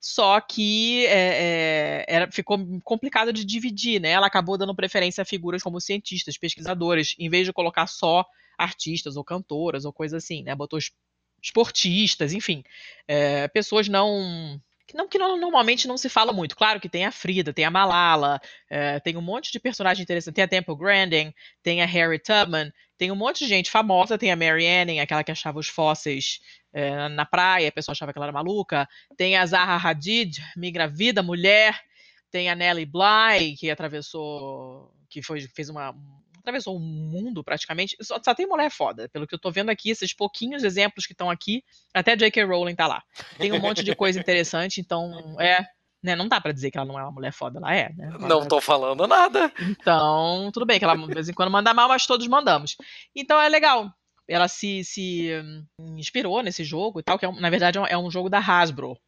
Só 0.00 0.40
que 0.40 1.06
é, 1.06 1.12
é, 1.12 2.04
era, 2.08 2.30
ficou 2.30 2.58
complicado 2.82 3.32
de 3.32 3.44
dividir, 3.44 4.00
né? 4.00 4.10
Ela 4.10 4.26
acabou 4.26 4.58
dando 4.58 4.74
preferência 4.74 5.22
a 5.22 5.24
figuras 5.24 5.62
como 5.62 5.80
cientistas, 5.80 6.36
pesquisadores, 6.36 7.14
em 7.18 7.30
vez 7.30 7.46
de 7.46 7.52
colocar 7.52 7.86
só 7.86 8.26
artistas 8.58 9.16
ou 9.16 9.24
cantoras 9.24 9.84
ou 9.84 9.92
coisa 9.92 10.16
assim, 10.16 10.42
né? 10.42 10.56
Botou 10.56 10.80
esportistas, 11.40 12.32
enfim, 12.32 12.62
é, 13.06 13.48
pessoas 13.48 13.88
não 13.88 14.60
que, 14.92 14.96
não 14.96 15.08
que 15.08 15.18
não, 15.18 15.40
normalmente 15.40 15.88
não 15.88 15.96
se 15.96 16.08
fala 16.08 16.32
muito. 16.32 16.54
Claro 16.54 16.78
que 16.78 16.88
tem 16.88 17.04
a 17.04 17.10
Frida, 17.10 17.52
tem 17.52 17.64
a 17.64 17.70
Malala, 17.70 18.40
é, 18.70 19.00
tem 19.00 19.16
um 19.16 19.22
monte 19.22 19.50
de 19.50 19.58
personagem 19.58 20.02
interessante. 20.02 20.34
Tem 20.34 20.44
a 20.44 20.48
Temple 20.48 20.76
Grandin, 20.76 21.32
tem 21.62 21.82
a 21.82 21.86
Harry 21.86 22.18
Tubman, 22.18 22.72
tem 22.98 23.10
um 23.10 23.16
monte 23.16 23.40
de 23.40 23.46
gente 23.46 23.70
famosa. 23.70 24.18
Tem 24.18 24.30
a 24.30 24.36
Mary 24.36 24.66
Anning, 24.66 25.00
aquela 25.00 25.24
que 25.24 25.32
achava 25.32 25.58
os 25.58 25.68
fósseis 25.68 26.40
é, 26.72 27.08
na 27.08 27.24
praia, 27.24 27.68
a 27.68 27.72
pessoa 27.72 27.92
achava 27.92 28.12
que 28.12 28.18
ela 28.18 28.26
era 28.26 28.32
maluca. 28.32 28.88
Tem 29.16 29.36
a 29.36 29.46
Zaha 29.46 29.76
Hadid, 29.76 30.38
migra 30.56 30.86
vida, 30.86 31.22
mulher. 31.22 31.80
Tem 32.30 32.48
a 32.48 32.54
Nellie 32.54 32.86
Bly, 32.86 33.56
que 33.58 33.70
atravessou, 33.70 34.90
que 35.08 35.22
foi, 35.22 35.40
fez 35.40 35.68
uma, 35.68 35.94
atravessou 36.42 36.76
o 36.76 36.80
mundo 36.80 37.42
praticamente. 37.42 37.96
Só, 38.00 38.20
só, 38.22 38.34
tem 38.34 38.46
mulher 38.46 38.70
foda. 38.70 39.08
Pelo 39.08 39.26
que 39.26 39.34
eu 39.34 39.38
tô 39.38 39.50
vendo 39.50 39.70
aqui, 39.70 39.90
esses 39.90 40.12
pouquinhos 40.12 40.62
exemplos 40.62 41.06
que 41.06 41.12
estão 41.12 41.30
aqui, 41.30 41.64
até 41.94 42.16
J.K. 42.16 42.44
Rowling 42.44 42.74
tá 42.74 42.86
lá. 42.86 43.02
Tem 43.38 43.52
um 43.52 43.60
monte 43.60 43.82
de 43.82 43.94
coisa 43.94 44.18
interessante, 44.18 44.80
então 44.80 45.40
é. 45.40 45.64
Né, 46.02 46.16
não 46.16 46.26
dá 46.26 46.40
pra 46.40 46.50
dizer 46.50 46.72
que 46.72 46.76
ela 46.76 46.84
não 46.84 46.98
é 46.98 47.02
uma 47.04 47.12
mulher 47.12 47.32
foda, 47.32 47.60
ela 47.60 47.72
é, 47.72 47.92
né? 47.94 48.10
Ela 48.12 48.26
Não 48.26 48.44
tô 48.44 48.60
falando 48.60 49.06
nada. 49.06 49.52
Então, 49.60 50.50
tudo 50.52 50.66
bem 50.66 50.76
que 50.76 50.84
ela 50.84 50.96
de 50.96 51.14
vez 51.14 51.28
em 51.28 51.32
quando 51.32 51.52
manda 51.52 51.72
mal, 51.72 51.88
mas 51.88 52.08
todos 52.08 52.26
mandamos. 52.26 52.76
Então 53.14 53.40
é 53.40 53.48
legal. 53.48 53.88
Ela 54.26 54.48
se, 54.48 54.82
se 54.82 55.30
hum, 55.78 55.96
inspirou 55.96 56.42
nesse 56.42 56.64
jogo 56.64 56.98
e 56.98 57.04
tal, 57.04 57.16
que 57.20 57.24
é, 57.24 57.30
na 57.30 57.50
verdade 57.50 57.78
é 57.78 57.96
um 57.96 58.10
jogo 58.10 58.28
da 58.28 58.40
Hasbro, 58.40 58.98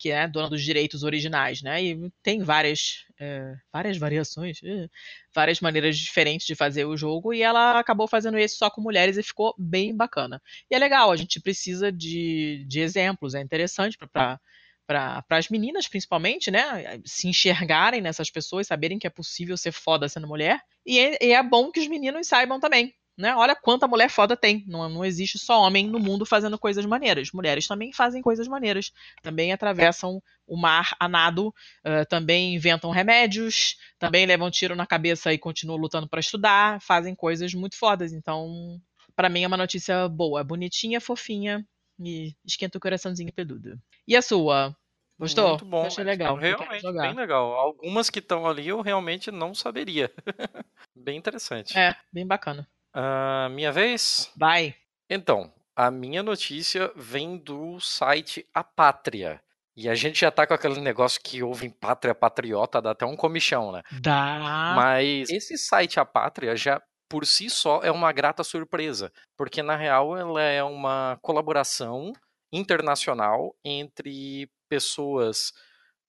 que 0.00 0.10
é 0.10 0.26
dona 0.26 0.48
dos 0.48 0.64
direitos 0.64 1.02
originais, 1.02 1.60
né? 1.60 1.84
E 1.84 2.10
tem 2.22 2.42
várias, 2.42 3.04
é, 3.20 3.54
várias 3.70 3.98
variações, 3.98 4.58
é, 4.64 4.88
várias 5.34 5.60
maneiras 5.60 5.98
diferentes 5.98 6.46
de 6.46 6.54
fazer 6.54 6.86
o 6.86 6.96
jogo, 6.96 7.34
e 7.34 7.42
ela 7.42 7.78
acabou 7.78 8.08
fazendo 8.08 8.38
esse 8.38 8.56
só 8.56 8.70
com 8.70 8.80
mulheres 8.80 9.18
e 9.18 9.22
ficou 9.22 9.54
bem 9.58 9.94
bacana. 9.94 10.40
E 10.70 10.74
é 10.74 10.78
legal, 10.78 11.12
a 11.12 11.16
gente 11.16 11.38
precisa 11.38 11.92
de, 11.92 12.64
de 12.66 12.80
exemplos, 12.80 13.34
é 13.34 13.42
interessante 13.42 13.98
para 13.98 14.40
para 14.86 15.24
as 15.30 15.48
meninas, 15.48 15.86
principalmente, 15.86 16.50
né? 16.50 17.00
Se 17.04 17.28
enxergarem 17.28 18.00
nessas 18.00 18.28
pessoas, 18.28 18.66
saberem 18.66 18.98
que 18.98 19.06
é 19.06 19.10
possível 19.10 19.56
ser 19.56 19.70
foda 19.70 20.08
sendo 20.08 20.26
mulher. 20.26 20.60
E 20.84 20.98
é, 20.98 21.18
e 21.26 21.32
é 21.32 21.40
bom 21.44 21.70
que 21.70 21.78
os 21.78 21.86
meninos 21.86 22.26
saibam 22.26 22.58
também. 22.58 22.92
Né? 23.20 23.36
Olha 23.36 23.54
quanta 23.54 23.86
mulher 23.86 24.08
foda 24.08 24.34
tem. 24.34 24.64
Não, 24.66 24.88
não 24.88 25.04
existe 25.04 25.38
só 25.38 25.60
homem 25.60 25.86
no 25.86 25.98
mundo 25.98 26.24
fazendo 26.24 26.58
coisas 26.58 26.86
maneiras. 26.86 27.30
Mulheres 27.32 27.66
também 27.66 27.92
fazem 27.92 28.22
coisas 28.22 28.48
maneiras. 28.48 28.92
Também 29.22 29.52
atravessam 29.52 30.22
o 30.46 30.56
mar 30.56 30.96
a 30.98 31.06
nado, 31.06 31.48
uh, 31.48 32.06
também 32.08 32.54
inventam 32.54 32.90
remédios, 32.90 33.76
também 33.98 34.24
levam 34.24 34.50
tiro 34.50 34.74
na 34.74 34.86
cabeça 34.86 35.34
e 35.34 35.38
continuam 35.38 35.78
lutando 35.78 36.08
para 36.08 36.18
estudar, 36.18 36.80
fazem 36.80 37.14
coisas 37.14 37.52
muito 37.52 37.76
fodas. 37.76 38.10
Então, 38.14 38.80
para 39.14 39.28
mim 39.28 39.42
é 39.42 39.46
uma 39.46 39.56
notícia 39.58 40.08
boa, 40.08 40.42
bonitinha, 40.42 40.98
fofinha 40.98 41.62
e 42.00 42.34
esquenta 42.42 42.78
o 42.78 42.80
coraçãozinho 42.80 43.32
peludo. 43.34 43.78
E 44.08 44.16
a 44.16 44.22
sua? 44.22 44.74
Gostou? 45.18 45.50
Muito 45.50 45.66
bom. 45.66 45.84
Achei 45.84 46.02
legal. 46.02 46.36
Realmente, 46.36 46.90
bem 46.90 47.14
legal. 47.14 47.52
Algumas 47.52 48.08
que 48.08 48.20
estão 48.20 48.46
ali 48.46 48.68
eu 48.68 48.80
realmente 48.80 49.30
não 49.30 49.54
saberia. 49.54 50.10
bem 50.96 51.18
interessante. 51.18 51.78
É, 51.78 51.94
bem 52.10 52.26
bacana. 52.26 52.66
Ah, 52.92 53.48
minha 53.50 53.72
vez? 53.72 54.30
Vai. 54.36 54.74
Então, 55.08 55.52
a 55.74 55.90
minha 55.90 56.22
notícia 56.22 56.92
vem 56.96 57.38
do 57.38 57.80
site 57.80 58.46
A 58.52 58.62
Pátria. 58.62 59.40
E 59.76 59.88
a 59.88 59.94
gente 59.94 60.20
já 60.20 60.30
tá 60.30 60.46
com 60.46 60.52
aquele 60.52 60.80
negócio 60.80 61.20
que 61.22 61.42
ouve 61.42 61.66
em 61.66 61.70
Pátria 61.70 62.14
Patriota, 62.14 62.82
dá 62.82 62.90
até 62.90 63.06
um 63.06 63.16
comichão, 63.16 63.72
né? 63.72 63.82
Dá. 64.00 64.74
Mas 64.76 65.30
esse 65.30 65.56
site 65.56 65.98
A 65.98 66.04
Pátria 66.04 66.54
já 66.54 66.82
por 67.08 67.26
si 67.26 67.48
só 67.48 67.80
é 67.82 67.90
uma 67.90 68.12
grata 68.12 68.44
surpresa, 68.44 69.12
porque 69.36 69.62
na 69.62 69.76
real 69.76 70.16
ela 70.16 70.42
é 70.42 70.62
uma 70.62 71.18
colaboração 71.22 72.12
internacional 72.52 73.56
entre 73.64 74.50
pessoas 74.68 75.52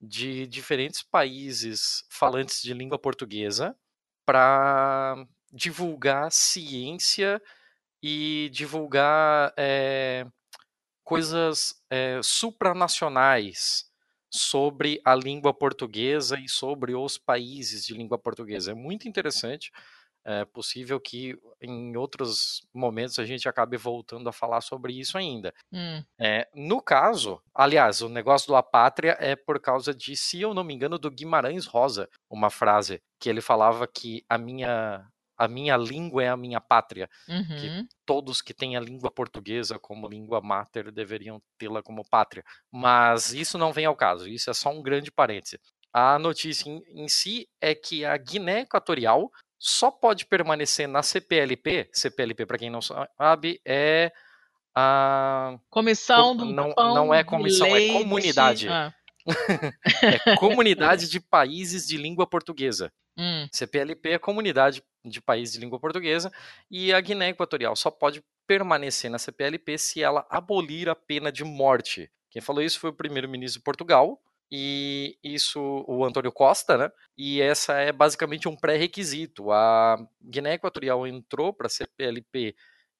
de 0.01 0.45
diferentes 0.47 1.01
países 1.03 2.03
falantes 2.09 2.61
de 2.61 2.73
língua 2.73 2.99
portuguesa 2.99 3.75
para 4.25 5.15
divulgar 5.51 6.31
ciência 6.31 7.41
e 8.01 8.49
divulgar 8.51 9.53
é, 9.57 10.25
coisas 11.03 11.75
é, 11.89 12.19
supranacionais 12.23 13.91
sobre 14.33 15.01
a 15.03 15.13
língua 15.13 15.53
portuguesa 15.53 16.39
e 16.39 16.47
sobre 16.47 16.95
os 16.95 17.17
países 17.17 17.85
de 17.85 17.93
língua 17.93 18.17
portuguesa. 18.17 18.71
É 18.71 18.73
muito 18.73 19.07
interessante. 19.07 19.71
É 20.23 20.45
possível 20.45 20.99
que 20.99 21.35
em 21.59 21.97
outros 21.97 22.61
momentos 22.71 23.17
a 23.17 23.25
gente 23.25 23.49
acabe 23.49 23.75
voltando 23.75 24.29
a 24.29 24.31
falar 24.31 24.61
sobre 24.61 24.93
isso 24.93 25.17
ainda. 25.17 25.51
Hum. 25.73 26.03
É, 26.19 26.47
no 26.53 26.79
caso, 26.79 27.41
aliás, 27.53 28.01
o 28.01 28.07
negócio 28.07 28.47
do 28.47 28.55
A 28.55 28.61
Pátria 28.61 29.17
é 29.19 29.35
por 29.35 29.59
causa 29.59 29.93
de, 29.93 30.15
se 30.15 30.39
eu 30.39 30.53
não 30.53 30.63
me 30.63 30.75
engano, 30.75 30.99
do 30.99 31.09
Guimarães 31.09 31.65
Rosa, 31.65 32.07
uma 32.29 32.51
frase 32.51 33.01
que 33.19 33.29
ele 33.29 33.41
falava 33.41 33.87
que 33.87 34.23
a 34.29 34.37
minha 34.37 35.07
a 35.41 35.47
minha 35.47 35.75
língua 35.75 36.23
é 36.23 36.29
a 36.29 36.37
minha 36.37 36.61
pátria. 36.61 37.09
Uhum. 37.27 37.87
Todos 38.05 38.43
que 38.43 38.53
têm 38.53 38.77
a 38.77 38.79
língua 38.79 39.09
portuguesa 39.09 39.79
como 39.79 40.07
língua 40.07 40.39
mater 40.39 40.91
deveriam 40.91 41.41
tê-la 41.57 41.81
como 41.81 42.07
pátria. 42.07 42.43
Mas 42.71 43.33
isso 43.33 43.57
não 43.57 43.73
vem 43.73 43.85
ao 43.85 43.95
caso, 43.95 44.27
isso 44.27 44.51
é 44.51 44.53
só 44.53 44.69
um 44.69 44.83
grande 44.83 45.11
parêntese. 45.11 45.59
A 45.91 46.19
notícia 46.19 46.69
em, 46.69 46.83
em 46.89 47.07
si 47.07 47.49
é 47.59 47.73
que 47.73 48.05
a 48.05 48.15
Guiné 48.17 48.61
Equatorial 48.61 49.31
só 49.57 49.89
pode 49.89 50.27
permanecer 50.27 50.87
na 50.87 51.01
CPLP. 51.01 51.89
CPLP, 51.91 52.45
para 52.45 52.59
quem 52.59 52.69
não 52.69 52.81
sabe, 52.81 53.59
é 53.65 54.11
a. 54.75 55.57
Comissão 55.71 56.35
do 56.35 56.45
não, 56.45 56.71
Pão 56.75 56.93
não 56.93 57.11
é 57.11 57.23
comissão, 57.23 57.65
é 57.65 57.73
Leite. 57.73 57.93
comunidade. 57.93 58.69
Ah. 58.69 58.93
É 60.25 60.35
Comunidade 60.35 61.07
de 61.07 61.19
Países 61.19 61.87
de 61.87 61.95
Língua 61.95 62.25
Portuguesa. 62.25 62.91
Hum. 63.21 63.47
CPLP 63.51 64.09
é 64.09 64.17
Comunidade 64.17 64.83
de 65.05 65.21
Países 65.21 65.53
de 65.53 65.59
Língua 65.59 65.79
Portuguesa 65.79 66.31
e 66.71 66.91
a 66.91 66.99
Guiné 66.99 67.29
Equatorial 67.29 67.75
só 67.75 67.91
pode 67.91 68.23
permanecer 68.47 69.11
na 69.11 69.19
CPLP 69.19 69.77
se 69.77 70.01
ela 70.01 70.25
abolir 70.27 70.89
a 70.89 70.95
pena 70.95 71.31
de 71.31 71.43
morte. 71.43 72.11
Quem 72.31 72.41
falou 72.41 72.63
isso 72.63 72.79
foi 72.79 72.89
o 72.89 72.93
primeiro-ministro 72.93 73.59
de 73.59 73.63
Portugal 73.63 74.19
e 74.51 75.19
isso 75.23 75.85
o 75.87 76.03
Antônio 76.03 76.31
Costa, 76.31 76.75
né? 76.79 76.91
E 77.15 77.39
essa 77.39 77.73
é 77.73 77.91
basicamente 77.91 78.47
um 78.47 78.55
pré-requisito. 78.55 79.51
A 79.51 79.97
Guiné 80.19 80.55
Equatorial 80.55 81.05
entrou 81.05 81.53
para 81.53 81.67
a 81.67 81.69
CPLP 81.69 82.55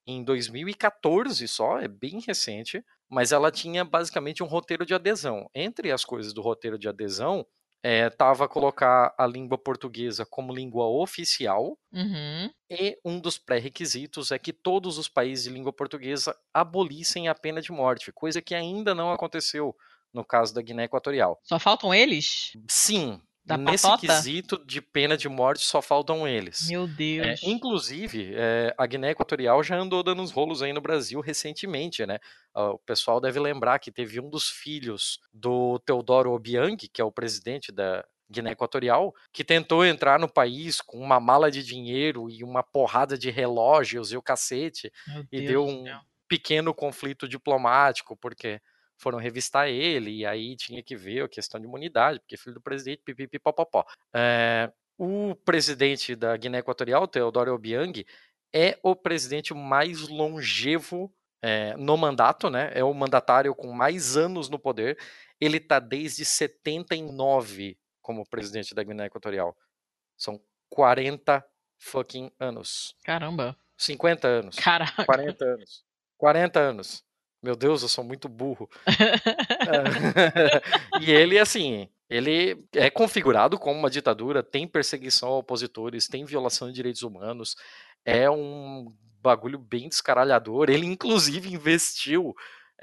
em 0.06 0.24
2014 0.24 1.48
só, 1.48 1.80
é 1.80 1.88
bem 1.88 2.20
recente, 2.20 2.84
mas 3.10 3.32
ela 3.32 3.52
tinha 3.52 3.84
basicamente 3.84 4.44
um 4.44 4.48
roteiro 4.48 4.86
de 4.86 4.94
adesão. 4.94 5.50
Entre 5.56 5.92
as 5.92 6.06
coisas 6.06 6.32
do 6.32 6.42
roteiro 6.44 6.78
de 6.78 6.88
adesão, 6.88 7.44
estava 7.84 8.48
colocar 8.48 9.14
a 9.18 9.26
língua 9.26 9.58
portuguesa 9.58 10.26
como 10.26 10.54
língua 10.54 10.86
oficial, 10.86 11.78
Uhum. 11.92 12.50
e 12.70 12.98
um 13.04 13.20
dos 13.20 13.38
pré-requisitos 13.38 14.32
é 14.32 14.38
que 14.40 14.54
todos 14.54 14.98
os 14.98 15.08
países 15.10 15.46
de 15.46 15.50
língua 15.52 15.74
portuguesa 15.74 16.36
abolissem 16.54 17.28
a 17.28 17.36
pena 17.36 17.62
de 17.62 17.72
morte, 17.72 18.12
coisa 18.12 18.42
que 18.42 18.54
ainda 18.56 18.94
não 18.94 19.12
aconteceu 19.12 19.76
no 20.14 20.24
caso 20.26 20.54
da 20.54 20.62
Guiné 20.62 20.84
Equatorial. 20.84 21.40
Só 21.44 21.58
faltam 21.58 21.94
eles? 21.94 22.52
Sim, 22.70 23.22
Da 23.44 23.58
nesse 23.58 23.84
patota? 23.88 23.98
quesito 23.98 24.64
de 24.66 24.82
pena 24.82 25.18
de 25.18 25.28
morte 25.28 25.64
só 25.66 25.82
faltam 25.82 26.28
eles. 26.28 26.60
Meu 26.60 26.88
É, 27.18 27.36
Deus. 27.36 27.42
inclusive, 27.42 28.34
é, 28.36 28.74
a 28.78 28.86
Guiné 28.88 29.12
Equatorial 29.12 29.64
já 29.64 29.78
andou 29.78 30.04
dando 30.04 30.22
uns 30.22 30.32
rolos 30.32 30.62
aí 30.62 30.74
no 30.74 30.82
Brasil 30.82 31.20
recentemente, 31.22 32.06
né? 32.06 32.20
Ah, 32.54 32.72
O 32.72 32.80
pessoal 32.80 33.20
deve 33.22 33.40
lembrar 33.40 33.80
que 33.80 33.92
teve 33.92 34.20
um 34.20 34.30
dos 34.30 34.50
filhos 34.50 35.20
do 35.34 35.80
Teodoro 35.80 36.32
Obiang, 36.34 36.78
que 36.78 37.02
é 37.02 37.06
o 37.06 37.12
presidente 37.12 37.72
da 37.72 38.06
Guiné 38.30 38.52
Equatorial, 38.52 39.14
que 39.34 39.44
tentou 39.44 39.86
entrar 39.86 40.20
no 40.20 40.32
país 40.32 40.80
com 40.82 41.00
uma 41.00 41.20
mala 41.20 41.52
de 41.52 41.64
dinheiro 41.64 42.30
e 42.30 42.44
uma 42.44 42.64
porrada 42.64 43.18
de 43.18 43.30
relógios 43.30 44.12
e 44.12 44.18
o 44.18 44.22
cacete, 44.22 44.92
Meu 45.06 45.28
e 45.32 45.42
Deus 45.42 45.48
deu 45.48 45.66
um 45.68 45.84
céu. 45.84 46.00
pequeno 46.28 46.74
conflito 46.74 47.28
diplomático, 47.28 48.16
porque 48.16 48.62
foram 49.02 49.18
revistar 49.18 49.68
ele, 49.68 50.12
e 50.12 50.26
aí 50.26 50.56
tinha 50.56 50.84
que 50.84 50.96
ver 50.96 51.24
a 51.24 51.28
questão 51.28 51.60
de 51.60 51.66
imunidade, 51.66 52.20
porque 52.20 52.38
filho 52.38 52.54
do 52.54 52.62
presidente, 52.62 53.02
pipipi, 53.04 53.40
popopó. 53.40 53.84
É, 54.14 54.72
o 54.98 55.36
presidente 55.44 56.16
da 56.16 56.38
Guiné 56.38 56.60
Equatorial, 56.60 57.08
Teodoro 57.08 57.54
Obiang, 57.54 58.06
é 58.54 58.78
o 58.84 58.96
presidente 58.96 59.54
mais 59.54 60.08
longevo 60.08 61.12
é, 61.42 61.76
no 61.76 61.98
mandato, 61.98 62.50
né? 62.50 62.72
É 62.76 62.84
o 62.84 62.94
mandatário 62.94 63.56
com 63.56 63.72
mais 63.72 64.16
anos 64.16 64.50
no 64.50 64.60
poder. 64.60 65.00
Ele 65.40 65.58
está 65.58 65.80
desde 65.80 66.24
79 66.24 67.78
como 68.02 68.28
presidente 68.30 68.76
da 68.76 68.84
Guiné 68.84 69.08
Equatorial. 69.08 69.58
São 70.16 70.40
40 70.70 71.44
fucking 71.80 72.32
anos. 72.40 72.96
Caramba. 73.04 73.58
50 73.78 74.28
anos. 74.28 74.56
Caraca. 74.58 75.04
40 75.04 75.44
anos. 75.46 75.84
40 76.18 76.60
anos. 76.60 77.04
Meu 77.42 77.56
Deus, 77.56 77.82
eu 77.82 77.88
sou 77.88 78.04
muito 78.04 78.30
burro. 78.30 78.70
E 81.02 81.12
ele, 81.12 81.40
assim, 81.40 81.90
ele 82.10 82.64
é 82.74 82.90
configurado 82.90 83.58
como 83.58 83.78
uma 83.80 83.90
ditadura, 83.90 84.44
tem 84.44 84.68
perseguição 84.68 85.30
a 85.30 85.38
opositores, 85.38 86.08
tem 86.08 86.26
violação 86.26 86.68
de 86.68 86.74
direitos 86.76 87.02
humanos, 87.02 87.56
é 88.06 88.30
um 88.30 88.94
bagulho 89.22 89.58
bem 89.60 89.90
descaralhador. 89.90 90.70
Ele, 90.70 90.86
inclusive, 90.86 91.52
investiu 91.54 92.34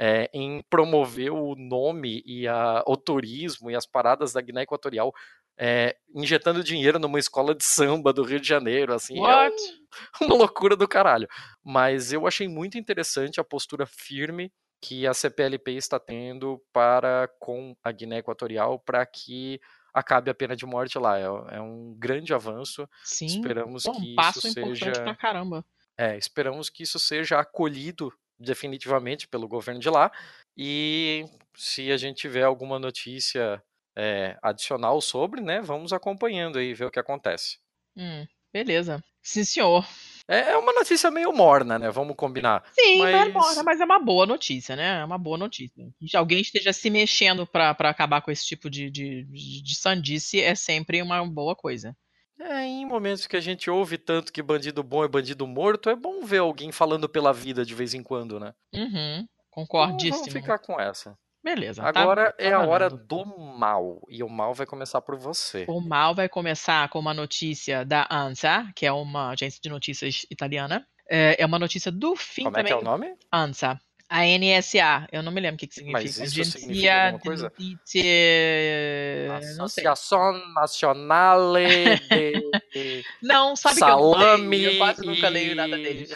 é, 0.00 0.30
em 0.32 0.62
promover 0.70 1.32
o 1.32 1.56
nome 1.56 2.22
e 2.24 2.46
a- 2.46 2.84
o 2.86 2.96
turismo 2.96 3.68
e 3.68 3.74
as 3.74 3.84
paradas 3.84 4.32
da 4.32 4.40
Guiné 4.40 4.62
Equatorial, 4.62 5.12
é, 5.58 5.96
injetando 6.14 6.62
dinheiro 6.62 6.98
numa 6.98 7.18
escola 7.18 7.54
de 7.54 7.64
samba 7.64 8.12
do 8.12 8.22
Rio 8.22 8.38
de 8.40 8.46
Janeiro, 8.48 8.94
assim, 8.94 9.18
é 9.18 9.20
What? 9.20 9.56
um- 9.56 9.88
uma 10.26 10.34
loucura 10.36 10.76
do 10.76 10.86
caralho. 10.86 11.26
Mas 11.64 12.12
eu 12.12 12.26
achei 12.26 12.46
muito 12.48 12.78
interessante 12.78 13.40
a 13.40 13.44
postura 13.44 13.86
firme 13.86 14.52
que 14.80 15.06
a 15.06 15.12
CPLP 15.12 15.72
está 15.72 15.98
tendo 15.98 16.62
para 16.72 17.28
com 17.40 17.74
a 17.82 17.90
Guiné 17.90 18.18
Equatorial 18.18 18.78
para 18.78 19.04
que 19.04 19.60
acabe 19.92 20.30
a 20.30 20.34
pena 20.34 20.54
de 20.54 20.64
morte 20.64 20.96
lá. 20.98 21.18
É, 21.18 21.24
é 21.56 21.60
um 21.60 21.96
grande 21.98 22.32
avanço. 22.32 22.88
Sim. 23.02 23.26
Esperamos 23.26 23.82
Pô, 23.82 23.92
que 23.92 24.12
um 24.12 24.14
passo 24.14 24.38
isso 24.38 24.48
importante 24.50 24.78
seja 24.84 25.02
pra 25.02 25.16
caramba. 25.16 25.64
é, 25.96 26.16
esperamos 26.16 26.70
que 26.70 26.84
isso 26.84 26.98
seja 27.00 27.40
acolhido 27.40 28.12
definitivamente 28.38 29.26
pelo 29.26 29.48
governo 29.48 29.80
de 29.80 29.90
lá. 29.90 30.12
E 30.56 31.24
se 31.56 31.90
a 31.90 31.96
gente 31.96 32.18
tiver 32.18 32.44
alguma 32.44 32.78
notícia 32.78 33.60
é, 33.98 34.38
adicional 34.40 35.00
sobre, 35.00 35.40
né, 35.40 35.60
vamos 35.60 35.92
acompanhando 35.92 36.58
aí, 36.58 36.72
ver 36.72 36.84
o 36.84 36.90
que 36.90 37.00
acontece. 37.00 37.58
Hum, 37.96 38.24
beleza. 38.52 39.02
Sim, 39.20 39.44
senhor. 39.44 39.84
É 40.28 40.52
é 40.52 40.56
uma 40.56 40.72
notícia 40.72 41.10
meio 41.10 41.32
morna, 41.32 41.78
né? 41.78 41.90
Vamos 41.90 42.14
combinar. 42.14 42.62
Sim, 42.72 42.98
mas... 42.98 43.34
Mas- 43.34 43.56
Mas... 43.56 43.62
mas 43.64 43.80
é 43.80 43.84
uma 43.84 43.98
boa 43.98 44.24
notícia, 44.24 44.76
né? 44.76 45.00
É 45.00 45.04
uma 45.04 45.18
boa 45.18 45.36
notícia. 45.36 45.84
Que 46.06 46.16
alguém 46.16 46.40
esteja 46.40 46.72
se 46.72 46.88
mexendo 46.90 47.46
pra 47.46 47.74
pra 47.74 47.90
acabar 47.90 48.20
com 48.22 48.30
esse 48.30 48.46
tipo 48.46 48.70
de, 48.70 48.90
de, 48.90 49.24
de, 49.24 49.74
sandice 49.74 50.40
é 50.40 50.54
sempre 50.54 51.02
uma 51.02 51.26
boa 51.26 51.56
coisa. 51.56 51.96
É, 52.40 52.64
em 52.64 52.86
momentos 52.86 53.26
que 53.26 53.36
a 53.36 53.40
gente 53.40 53.68
ouve 53.68 53.98
tanto 53.98 54.32
que 54.32 54.42
bandido 54.42 54.82
bom 54.82 55.02
é 55.02 55.08
bandido 55.08 55.46
morto, 55.46 55.90
é 55.90 55.96
bom 55.96 56.24
ver 56.24 56.38
alguém 56.38 56.70
falando 56.70 57.08
pela 57.08 57.32
vida 57.32 57.64
de 57.64 57.74
vez 57.74 57.94
em 57.94 58.02
quando, 58.02 58.38
né? 58.38 58.54
Uhum. 58.72 59.16
Então, 59.20 59.28
Concordíssimo. 59.50 60.18
vamos 60.18 60.32
ficar 60.32 60.58
com 60.58 60.80
essa. 60.80 61.18
Beleza. 61.54 61.82
tá- 61.92 62.00
Agora 62.00 62.32
tá 62.32 62.42
é 62.44 62.52
a 62.52 62.60
hora 62.60 62.88
do 62.90 63.24
mal. 63.24 64.00
E 64.08 64.22
o 64.22 64.28
mal 64.28 64.52
vai 64.54 64.66
começar 64.66 65.00
por 65.00 65.16
você. 65.16 65.64
O 65.68 65.80
mal 65.80 66.14
vai 66.14 66.28
começar 66.28 66.88
com 66.88 66.98
uma 66.98 67.14
notícia 67.14 67.84
da 67.84 68.06
ANSA, 68.10 68.66
que 68.74 68.84
é 68.86 68.92
uma 68.92 69.30
agência 69.30 69.60
de 69.62 69.68
notícias 69.68 70.26
italiana. 70.30 70.86
É 71.08 71.36
é 71.42 71.46
uma 71.46 71.58
notícia 71.58 71.90
do 71.90 72.14
fim 72.16 72.44
Como 72.44 72.58
é 72.58 72.62
que 72.62 72.68
também. 72.68 72.84
é 72.86 72.88
o 72.88 72.90
nome? 72.90 73.14
ANSA. 73.32 73.78
A 74.10 74.24
NSA, 74.24 75.06
eu 75.12 75.22
não 75.22 75.30
me 75.30 75.38
lembro 75.38 75.56
o 75.56 75.58
que, 75.58 75.66
que 75.66 75.74
significa. 75.74 76.00
Mas 76.02 76.12
isso 76.18 76.22
Agência 76.22 76.58
significa 76.60 76.94
alguma 76.94 77.18
de 77.18 77.24
coisa? 77.24 77.52
Sei. 77.84 79.28
Associação 79.30 80.32
Nacionale 80.54 81.66
de 82.10 83.04
Não, 83.22 83.54
sabe 83.54 83.76
que 83.76 83.84
eu 83.84 83.88
não 83.88 84.12
Salame 84.14 84.48
leio, 84.56 84.70
eu 84.72 84.78
quase 84.78 85.04
nunca 85.04 85.28
leio 85.28 85.54
nada 85.54 85.76
deles. 85.76 86.10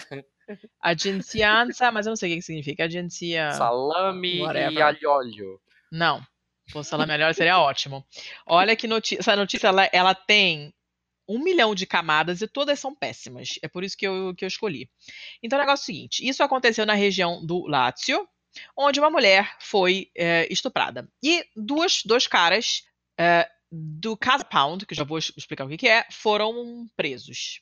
Agência 0.81 1.51
ANSA, 1.51 1.90
mas 1.90 2.06
eu 2.06 2.10
não 2.10 2.16
sei 2.16 2.32
o 2.32 2.36
que 2.36 2.43
significa. 2.43 2.85
Agência. 2.85 3.52
Salame 3.52 4.36
e 4.36 4.43
whatever. 4.43 4.82
alhólio. 4.82 5.60
Não. 5.90 6.23
Fosse 6.70 6.90
falar 6.90 7.06
melhor, 7.06 7.35
seria 7.35 7.59
ótimo. 7.59 8.05
Olha 8.47 8.77
que 8.77 8.86
notícia. 8.86 9.20
Essa 9.20 9.36
notícia 9.36 9.69
ela, 9.69 9.89
ela 9.93 10.14
tem 10.14 10.73
um 11.28 11.39
milhão 11.39 11.74
de 11.74 11.86
camadas 11.86 12.40
e 12.40 12.48
todas 12.48 12.78
são 12.78 12.94
péssimas. 12.94 13.59
É 13.62 13.69
por 13.69 13.85
isso 13.85 13.97
que 13.97 14.06
eu, 14.06 14.35
que 14.35 14.44
eu 14.44 14.48
escolhi. 14.48 14.89
Então, 15.43 15.59
o 15.59 15.62
negócio 15.62 15.82
é 15.82 15.85
o 15.85 15.86
seguinte: 15.86 16.28
isso 16.28 16.43
aconteceu 16.43 16.86
na 16.86 16.94
região 16.94 17.44
do 17.44 17.66
Lácio, 17.66 18.27
onde 18.77 19.01
uma 19.01 19.10
mulher 19.10 19.56
foi 19.60 20.10
é, 20.16 20.47
estuprada. 20.51 21.09
E 21.23 21.44
duas, 21.56 22.02
dois 22.05 22.27
caras 22.27 22.82
é, 23.19 23.48
do 23.70 24.16
Casa 24.16 24.44
Pound, 24.44 24.86
que 24.86 24.93
eu 24.93 24.97
já 24.97 25.05
vou 25.05 25.19
explicar 25.19 25.64
o 25.64 25.69
que, 25.69 25.78
que 25.78 25.89
é, 25.89 26.06
foram 26.10 26.86
presos. 26.97 27.60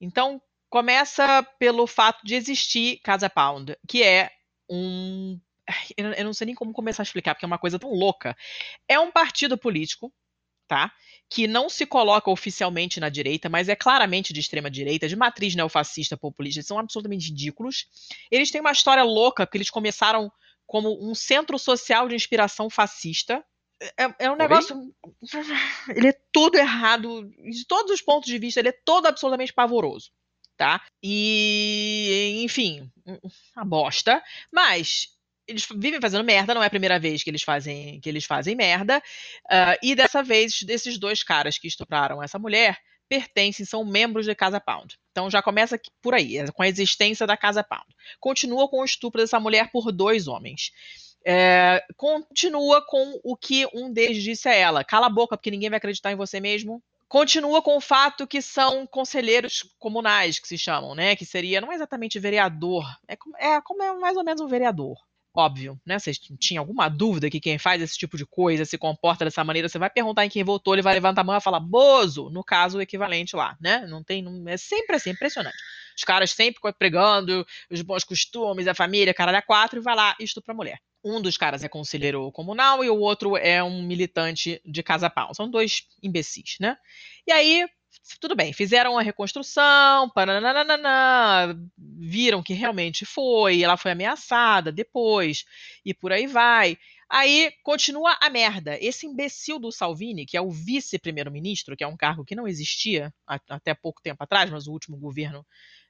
Então, 0.00 0.40
começa 0.70 1.42
pelo 1.58 1.86
fato 1.86 2.24
de 2.24 2.36
existir 2.36 3.00
Casa 3.02 3.28
Pound, 3.28 3.76
que 3.86 4.02
é 4.02 4.30
um. 4.70 5.38
Eu 5.96 6.24
não 6.24 6.32
sei 6.32 6.46
nem 6.46 6.54
como 6.54 6.72
começar 6.72 7.02
a 7.02 7.04
explicar, 7.04 7.34
porque 7.34 7.44
é 7.44 7.48
uma 7.48 7.58
coisa 7.58 7.78
tão 7.78 7.92
louca. 7.92 8.36
É 8.88 8.98
um 8.98 9.10
partido 9.10 9.58
político, 9.58 10.12
tá? 10.66 10.92
Que 11.28 11.46
não 11.46 11.68
se 11.68 11.86
coloca 11.86 12.30
oficialmente 12.30 12.98
na 12.98 13.08
direita, 13.08 13.48
mas 13.48 13.68
é 13.68 13.76
claramente 13.76 14.32
de 14.32 14.40
extrema 14.40 14.70
direita, 14.70 15.08
de 15.08 15.14
matriz 15.14 15.54
neofascista 15.54 16.16
populista. 16.16 16.58
Eles 16.58 16.66
são 16.66 16.78
absolutamente 16.78 17.28
ridículos. 17.28 17.86
Eles 18.30 18.50
têm 18.50 18.60
uma 18.60 18.72
história 18.72 19.02
louca, 19.04 19.46
porque 19.46 19.58
eles 19.58 19.70
começaram 19.70 20.32
como 20.66 20.96
um 21.04 21.14
centro 21.14 21.58
social 21.58 22.08
de 22.08 22.16
inspiração 22.16 22.68
fascista. 22.70 23.44
é, 23.80 24.26
é 24.26 24.30
um 24.30 24.36
negócio. 24.36 24.76
Ele 25.94 26.08
é 26.08 26.20
todo 26.32 26.56
errado. 26.56 27.28
De 27.28 27.64
todos 27.66 27.92
os 27.92 28.02
pontos 28.02 28.28
de 28.28 28.38
vista, 28.38 28.60
ele 28.60 28.68
é 28.68 28.80
todo 28.84 29.06
absolutamente 29.06 29.52
pavoroso. 29.52 30.10
Tá? 30.60 30.78
E, 31.02 32.42
enfim, 32.44 32.86
uma 33.56 33.64
bosta. 33.64 34.22
Mas 34.52 35.08
eles 35.48 35.66
vivem 35.74 35.98
fazendo 36.02 36.22
merda, 36.22 36.52
não 36.52 36.62
é 36.62 36.66
a 36.66 36.70
primeira 36.70 36.98
vez 36.98 37.22
que 37.22 37.30
eles 37.30 37.42
fazem, 37.42 37.98
que 37.98 38.06
eles 38.10 38.26
fazem 38.26 38.54
merda. 38.54 38.98
Uh, 39.46 39.78
e 39.82 39.94
dessa 39.94 40.22
vez, 40.22 40.62
desses 40.62 40.98
dois 40.98 41.22
caras 41.22 41.56
que 41.56 41.66
estupraram 41.66 42.22
essa 42.22 42.38
mulher 42.38 42.76
pertencem, 43.08 43.64
são 43.64 43.86
membros 43.86 44.26
de 44.26 44.34
Casa 44.34 44.60
Pound. 44.60 44.98
Então 45.12 45.30
já 45.30 45.40
começa 45.40 45.80
por 46.02 46.12
aí, 46.12 46.36
é 46.36 46.46
com 46.48 46.62
a 46.62 46.68
existência 46.68 47.26
da 47.26 47.38
Casa 47.38 47.64
Pound. 47.64 47.86
Continua 48.20 48.68
com 48.68 48.82
o 48.82 48.84
estupro 48.84 49.18
dessa 49.18 49.40
mulher 49.40 49.70
por 49.72 49.90
dois 49.90 50.28
homens. 50.28 50.72
É, 51.24 51.82
continua 51.96 52.84
com 52.86 53.18
o 53.24 53.34
que 53.34 53.66
um 53.72 53.90
deles 53.90 54.22
disse 54.22 54.46
a 54.46 54.54
ela: 54.54 54.84
cala 54.84 55.06
a 55.06 55.10
boca, 55.10 55.38
porque 55.38 55.50
ninguém 55.50 55.70
vai 55.70 55.78
acreditar 55.78 56.12
em 56.12 56.16
você 56.16 56.38
mesmo. 56.38 56.82
Continua 57.10 57.60
com 57.60 57.76
o 57.76 57.80
fato 57.80 58.24
que 58.24 58.40
são 58.40 58.86
conselheiros 58.86 59.64
comunais, 59.80 60.38
que 60.38 60.46
se 60.46 60.56
chamam, 60.56 60.94
né? 60.94 61.16
Que 61.16 61.26
seria, 61.26 61.60
não 61.60 61.72
é 61.72 61.74
exatamente 61.74 62.20
vereador, 62.20 62.86
é, 63.08 63.14
é 63.38 63.60
como 63.60 63.82
é 63.82 63.92
mais 63.98 64.16
ou 64.16 64.22
menos 64.22 64.40
um 64.40 64.46
vereador 64.46 64.96
óbvio, 65.34 65.80
né? 65.86 65.98
Vocês 65.98 66.18
tinham 66.38 66.60
alguma 66.62 66.88
dúvida 66.88 67.30
que 67.30 67.40
quem 67.40 67.58
faz 67.58 67.80
esse 67.80 67.96
tipo 67.96 68.16
de 68.16 68.26
coisa 68.26 68.64
se 68.64 68.76
comporta 68.76 69.24
dessa 69.24 69.44
maneira, 69.44 69.68
você 69.68 69.78
vai 69.78 69.90
perguntar 69.90 70.24
em 70.24 70.28
quem 70.28 70.44
votou, 70.44 70.74
ele 70.74 70.82
vai 70.82 70.94
levantar 70.94 71.20
a 71.22 71.24
mão 71.24 71.36
e 71.36 71.40
falar 71.40 71.60
Bozo, 71.60 72.30
no 72.30 72.44
caso 72.44 72.78
o 72.78 72.82
equivalente 72.82 73.36
lá, 73.36 73.56
né? 73.60 73.86
Não 73.86 74.02
tem, 74.02 74.22
não, 74.22 74.48
é 74.48 74.56
sempre 74.56 74.96
assim, 74.96 75.10
impressionante. 75.10 75.56
Os 75.96 76.04
caras 76.04 76.30
sempre 76.30 76.60
pregando 76.78 77.46
os 77.70 77.82
bons 77.82 78.04
costumes, 78.04 78.66
a 78.66 78.74
família, 78.74 79.14
caralho 79.14 79.38
a 79.38 79.42
quatro, 79.42 79.80
e 79.80 79.82
vai 79.82 79.94
lá 79.94 80.16
e 80.18 80.24
estupra 80.24 80.52
a 80.52 80.56
mulher. 80.56 80.80
Um 81.02 81.20
dos 81.20 81.36
caras 81.36 81.64
é 81.64 81.68
conselheiro 81.68 82.30
comunal 82.32 82.84
e 82.84 82.90
o 82.90 82.98
outro 82.98 83.36
é 83.36 83.62
um 83.62 83.82
militante 83.82 84.60
de 84.64 84.82
Casa 84.82 85.08
Pau. 85.08 85.34
São 85.34 85.50
dois 85.50 85.86
imbecis, 86.02 86.56
né? 86.60 86.76
E 87.26 87.32
aí 87.32 87.66
tudo 88.20 88.36
bem, 88.36 88.52
fizeram 88.52 88.98
a 88.98 89.02
reconstrução, 89.02 90.08
pananana, 90.10 91.56
viram 91.76 92.42
que 92.42 92.54
realmente 92.54 93.04
foi, 93.04 93.62
ela 93.62 93.76
foi 93.76 93.92
ameaçada 93.92 94.70
depois, 94.72 95.44
e 95.84 95.92
por 95.92 96.12
aí 96.12 96.26
vai. 96.26 96.78
Aí 97.08 97.52
continua 97.62 98.16
a 98.20 98.30
merda. 98.30 98.78
Esse 98.80 99.06
imbecil 99.06 99.58
do 99.58 99.72
Salvini, 99.72 100.24
que 100.24 100.36
é 100.36 100.40
o 100.40 100.50
vice-primeiro-ministro, 100.50 101.76
que 101.76 101.82
é 101.82 101.86
um 101.86 101.96
cargo 101.96 102.24
que 102.24 102.36
não 102.36 102.46
existia 102.46 103.12
até 103.26 103.74
pouco 103.74 104.00
tempo 104.00 104.22
atrás, 104.22 104.48
mas 104.50 104.66
o 104.66 104.72
último 104.72 104.96
governo 104.96 105.44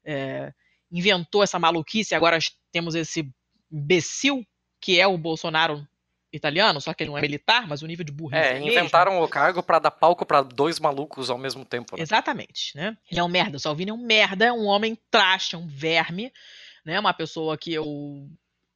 é, 0.04 0.52
inventou 0.90 1.42
essa 1.42 1.58
maluquice, 1.58 2.14
agora 2.14 2.38
temos 2.72 2.94
esse 2.94 3.30
imbecil 3.70 4.44
que 4.80 4.98
é 4.98 5.06
o 5.06 5.18
Bolsonaro 5.18 5.86
italiano, 6.32 6.80
só 6.80 6.94
que 6.94 7.02
ele 7.02 7.10
não 7.10 7.18
é 7.18 7.20
militar, 7.20 7.66
mas 7.66 7.82
o 7.82 7.86
nível 7.86 8.04
de 8.04 8.12
burrice 8.12 8.40
é, 8.40 8.54
é 8.54 8.60
inventaram 8.60 9.12
mesmo. 9.12 9.26
o 9.26 9.28
cargo 9.28 9.62
para 9.62 9.78
dar 9.78 9.90
palco 9.90 10.24
para 10.24 10.42
dois 10.42 10.78
malucos 10.78 11.28
ao 11.28 11.38
mesmo 11.38 11.64
tempo. 11.64 11.96
Né? 11.96 12.02
Exatamente, 12.02 12.76
né? 12.76 12.96
Ele 13.10 13.20
é 13.20 13.24
um 13.24 13.28
merda, 13.28 13.56
o 13.56 13.60
Salvini 13.60 13.90
é 13.90 13.94
um 13.94 14.04
merda, 14.04 14.46
é 14.46 14.52
um 14.52 14.66
homem 14.66 14.96
traste, 15.10 15.56
é 15.56 15.58
um 15.58 15.66
verme, 15.66 16.32
né? 16.84 16.98
Uma 17.00 17.12
pessoa 17.12 17.58
que 17.58 17.72
eu 17.72 18.28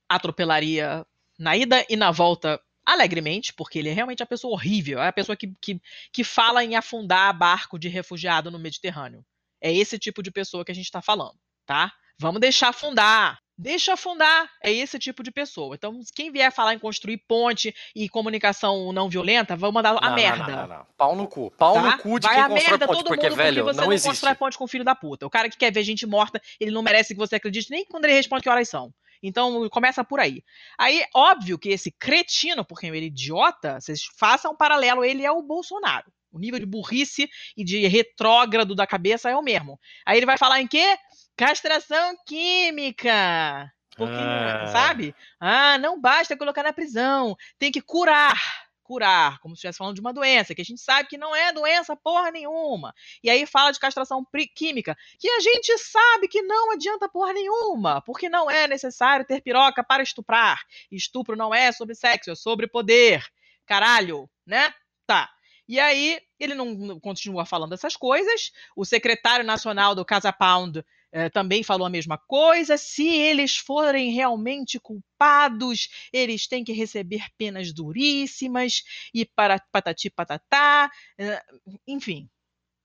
atropelaria 0.09 1.07
na 1.39 1.57
ida 1.57 1.85
e 1.89 1.97
na 1.97 2.11
volta 2.11 2.61
alegremente, 2.85 3.53
porque 3.53 3.79
ele 3.79 3.89
é 3.89 3.93
realmente 3.93 4.23
a 4.23 4.27
pessoa 4.27 4.53
horrível, 4.53 5.01
é 5.01 5.09
a 5.09 5.13
pessoa 5.13 5.37
que, 5.37 5.55
que, 5.61 5.81
que 6.13 6.25
fala 6.25 6.63
em 6.63 6.77
afundar 6.77 7.37
barco 7.37 7.79
de 7.79 7.89
refugiado 7.89 8.51
no 8.51 8.59
Mediterrâneo. 8.59 9.25
É 9.61 9.73
esse 9.73 9.99
tipo 9.99 10.23
de 10.23 10.31
pessoa 10.31 10.65
que 10.65 10.73
a 10.73 10.75
gente 10.75 10.85
está 10.85 11.01
falando, 11.01 11.39
tá? 11.65 11.93
Vamos 12.19 12.41
deixar 12.41 12.69
afundar. 12.69 13.41
Deixa 13.57 13.93
afundar. 13.93 14.51
É 14.63 14.73
esse 14.73 14.99
tipo 14.99 15.23
de 15.23 15.31
pessoa. 15.31 15.75
Então, 15.77 16.01
quem 16.15 16.31
vier 16.33 16.51
falar 16.53 16.75
em 16.75 16.79
construir 16.79 17.19
ponte 17.19 17.75
e 17.95 18.09
comunicação 18.09 18.93
não 18.93 19.09
violenta, 19.09 19.57
vamos 19.57 19.75
mandar 19.75 19.97
a 20.01 20.09
Não, 20.09 20.17
merda. 20.17 20.47
Não, 20.47 20.67
não, 20.67 20.79
não, 20.79 20.87
Pau 20.97 21.17
no 21.17 21.29
cu. 21.29 21.53
Pau 21.57 21.75
tá? 21.75 21.83
no 21.83 21.99
cu 21.99 22.19
de 22.19 22.27
Vai 22.27 22.35
quem 22.35 22.45
a 22.45 22.49
constrói 22.49 22.71
merda 22.71 22.87
ponte, 22.87 22.97
todo 22.97 23.07
porque, 23.09 23.27
mundo 23.29 23.37
velho, 23.37 23.63
porque 23.63 23.73
você 23.73 23.81
não 23.81 23.87
não, 23.87 23.93
existe. 23.93 24.09
constrói 24.09 24.35
ponte 24.35 24.59
com 24.59 24.65
o 24.65 24.69
filho 24.69 24.85
da 24.85 24.95
puta. 24.95 25.25
O 25.27 25.31
cara 25.31 25.49
que 25.49 25.57
quer 25.57 25.73
ver 25.73 25.85
gente 25.85 26.05
morta, 26.07 26.43
ele 26.59 26.73
não 26.73 26.83
merece 26.83 27.15
que 27.15 27.19
você 27.21 27.37
acredite 27.37 27.71
nem 27.71 27.85
quando 27.85 28.07
ele 28.07 28.15
responde 28.15 28.43
que 28.43 28.49
horas 28.51 28.69
são. 28.69 28.93
Então, 29.23 29.69
começa 29.71 30.05
por 30.05 30.21
aí. 30.21 30.43
Aí, 30.77 31.03
óbvio 31.15 31.59
que 31.59 31.71
esse 31.71 31.91
cretino, 31.91 32.65
porque 32.65 32.87
ele 32.87 32.99
é 32.99 33.03
idiota, 33.05 33.81
vocês 33.81 34.03
façam 34.19 34.53
um 34.53 34.57
paralelo, 34.57 35.05
ele 35.05 35.25
é 35.25 35.31
o 35.31 35.43
Bolsonaro. 35.43 36.13
O 36.31 36.39
nível 36.39 36.59
de 36.59 36.67
burrice 36.67 37.31
e 37.57 37.65
de 37.65 37.87
retrógrado 37.87 38.75
da 38.75 38.87
cabeça 38.89 39.31
é 39.31 39.37
o 39.37 39.43
mesmo. 39.43 39.79
Aí 40.05 40.17
ele 40.19 40.27
vai 40.27 40.37
falar 40.37 40.61
em 40.61 40.67
quê? 40.67 40.99
Castração 41.36 42.16
química. 42.27 43.73
Porque, 43.97 44.15
Ah. 44.15 44.66
sabe? 44.69 45.15
Ah, 45.40 45.78
não 45.78 46.01
basta 46.01 46.36
colocar 46.36 46.62
na 46.62 46.73
prisão. 46.73 47.36
Tem 47.59 47.70
que 47.70 47.81
curar. 47.81 48.40
Curar, 48.82 49.39
como 49.39 49.55
se 49.55 49.61
estivesse 49.61 49.78
falando 49.78 49.94
de 49.94 50.01
uma 50.02 50.12
doença, 50.12 50.55
que 50.55 50.61
a 50.61 50.65
gente 50.65 50.78
sabe 50.78 51.09
que 51.09 51.16
não 51.16 51.35
é 51.35 51.51
doença 51.55 51.97
porra 51.97 52.31
nenhuma. 52.31 52.93
E 53.23 53.31
aí 53.31 53.47
fala 53.47 53.70
de 53.73 53.78
castração 53.81 54.23
química, 54.55 54.94
que 55.19 55.27
a 55.27 55.40
gente 55.40 55.78
sabe 55.78 56.28
que 56.28 56.43
não 56.43 56.73
adianta 56.73 57.09
porra 57.09 57.32
nenhuma, 57.32 58.02
porque 58.02 58.28
não 58.28 58.51
é 58.51 58.69
necessário 58.69 59.24
ter 59.24 59.40
piroca 59.40 59.82
para 59.82 60.02
estuprar. 60.02 60.61
Estupro 60.93 61.35
não 61.35 61.55
é 61.55 61.73
sobre 61.73 61.94
sexo, 61.94 62.31
é 62.31 62.35
sobre 62.35 62.66
poder. 62.66 63.24
Caralho, 63.65 64.28
né? 64.47 64.74
Tá. 65.06 65.31
E 65.66 65.81
aí, 65.81 66.20
ele 66.39 66.55
não 66.55 67.01
continua 67.01 67.47
falando 67.47 67.73
essas 67.73 67.97
coisas. 67.97 68.52
O 68.77 68.85
secretário 68.85 69.47
nacional 69.47 69.94
do 69.94 70.05
Casa 70.05 70.31
Pound 70.31 70.85
eh, 71.15 71.31
também 71.31 71.62
falou 71.62 71.86
a 71.86 71.91
mesma 71.91 72.19
coisa. 72.19 72.77
Se 72.77 73.07
eles 73.07 73.57
forem 73.57 74.11
realmente 74.12 74.81
culpados, 74.81 75.89
eles 76.12 76.49
têm 76.49 76.65
que 76.65 76.73
receber 76.73 77.23
penas 77.39 77.73
duríssimas 77.73 78.82
e 79.15 79.24
para 79.24 79.61
patati 79.70 80.11
patatá. 80.11 80.91
eh, 81.16 81.41
enfim, 81.86 82.28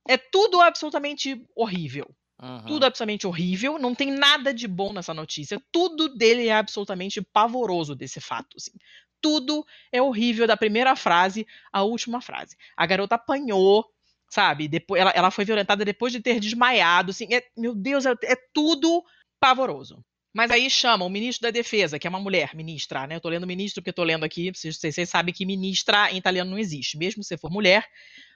é 0.08 0.16
tudo 0.18 0.62
absolutamente 0.62 1.44
horrível. 1.56 2.08
Uhum. 2.42 2.66
Tudo 2.68 2.86
absolutamente 2.86 3.28
horrível, 3.28 3.78
não 3.80 3.94
tem 3.96 4.12
nada 4.12 4.54
de 4.54 4.68
bom 4.68 4.94
nessa 4.94 5.14
notícia. 5.14 5.62
Tudo 5.72 6.08
dele 6.16 6.48
é 6.48 6.54
absolutamente 6.54 7.22
pavoroso 7.22 7.96
desse 7.96 8.22
fato. 8.22 8.56
assim. 8.58 8.72
Tudo 9.20 9.66
é 9.92 10.02
horrível 10.02 10.48
da 10.48 10.56
primeira 10.56 10.96
frase 10.96 11.46
à 11.74 11.84
última 11.84 12.22
frase. 12.22 12.56
A 12.78 12.86
garota 12.86 13.16
apanhou, 13.16 13.86
sabe? 14.30 14.68
Depois, 14.68 15.02
ela, 15.02 15.12
ela 15.12 15.32
foi 15.32 15.46
violentada 15.46 15.84
depois 15.84 16.14
de 16.14 16.22
ter 16.22 16.40
desmaiado. 16.40 17.12
Assim, 17.12 17.28
é- 17.34 17.44
meu 17.58 17.74
Deus, 17.74 18.06
é, 18.06 18.14
é 18.24 18.36
tudo 18.54 19.04
pavoroso. 19.40 20.04
Mas 20.34 20.52
aí 20.52 20.70
chama 20.70 21.06
o 21.06 21.10
ministro 21.10 21.44
da 21.48 21.52
Defesa, 21.52 21.98
que 21.98 22.06
é 22.06 22.10
uma 22.10 22.20
mulher, 22.20 22.56
ministra, 22.56 23.08
né? 23.08 23.16
Eu 23.16 23.20
tô 23.20 23.30
lendo 23.30 23.48
ministro 23.48 23.82
porque 23.82 23.90
eu 23.90 23.94
tô 23.94 24.04
lendo 24.04 24.24
aqui. 24.24 24.52
Vocês, 24.52 24.78
vocês 24.78 25.10
sabem 25.10 25.34
que 25.34 25.46
ministra 25.46 26.12
em 26.12 26.18
italiano 26.18 26.52
não 26.52 26.60
existe. 26.60 26.98
Mesmo 26.98 27.24
se 27.24 27.36
for 27.36 27.50
mulher, 27.50 27.84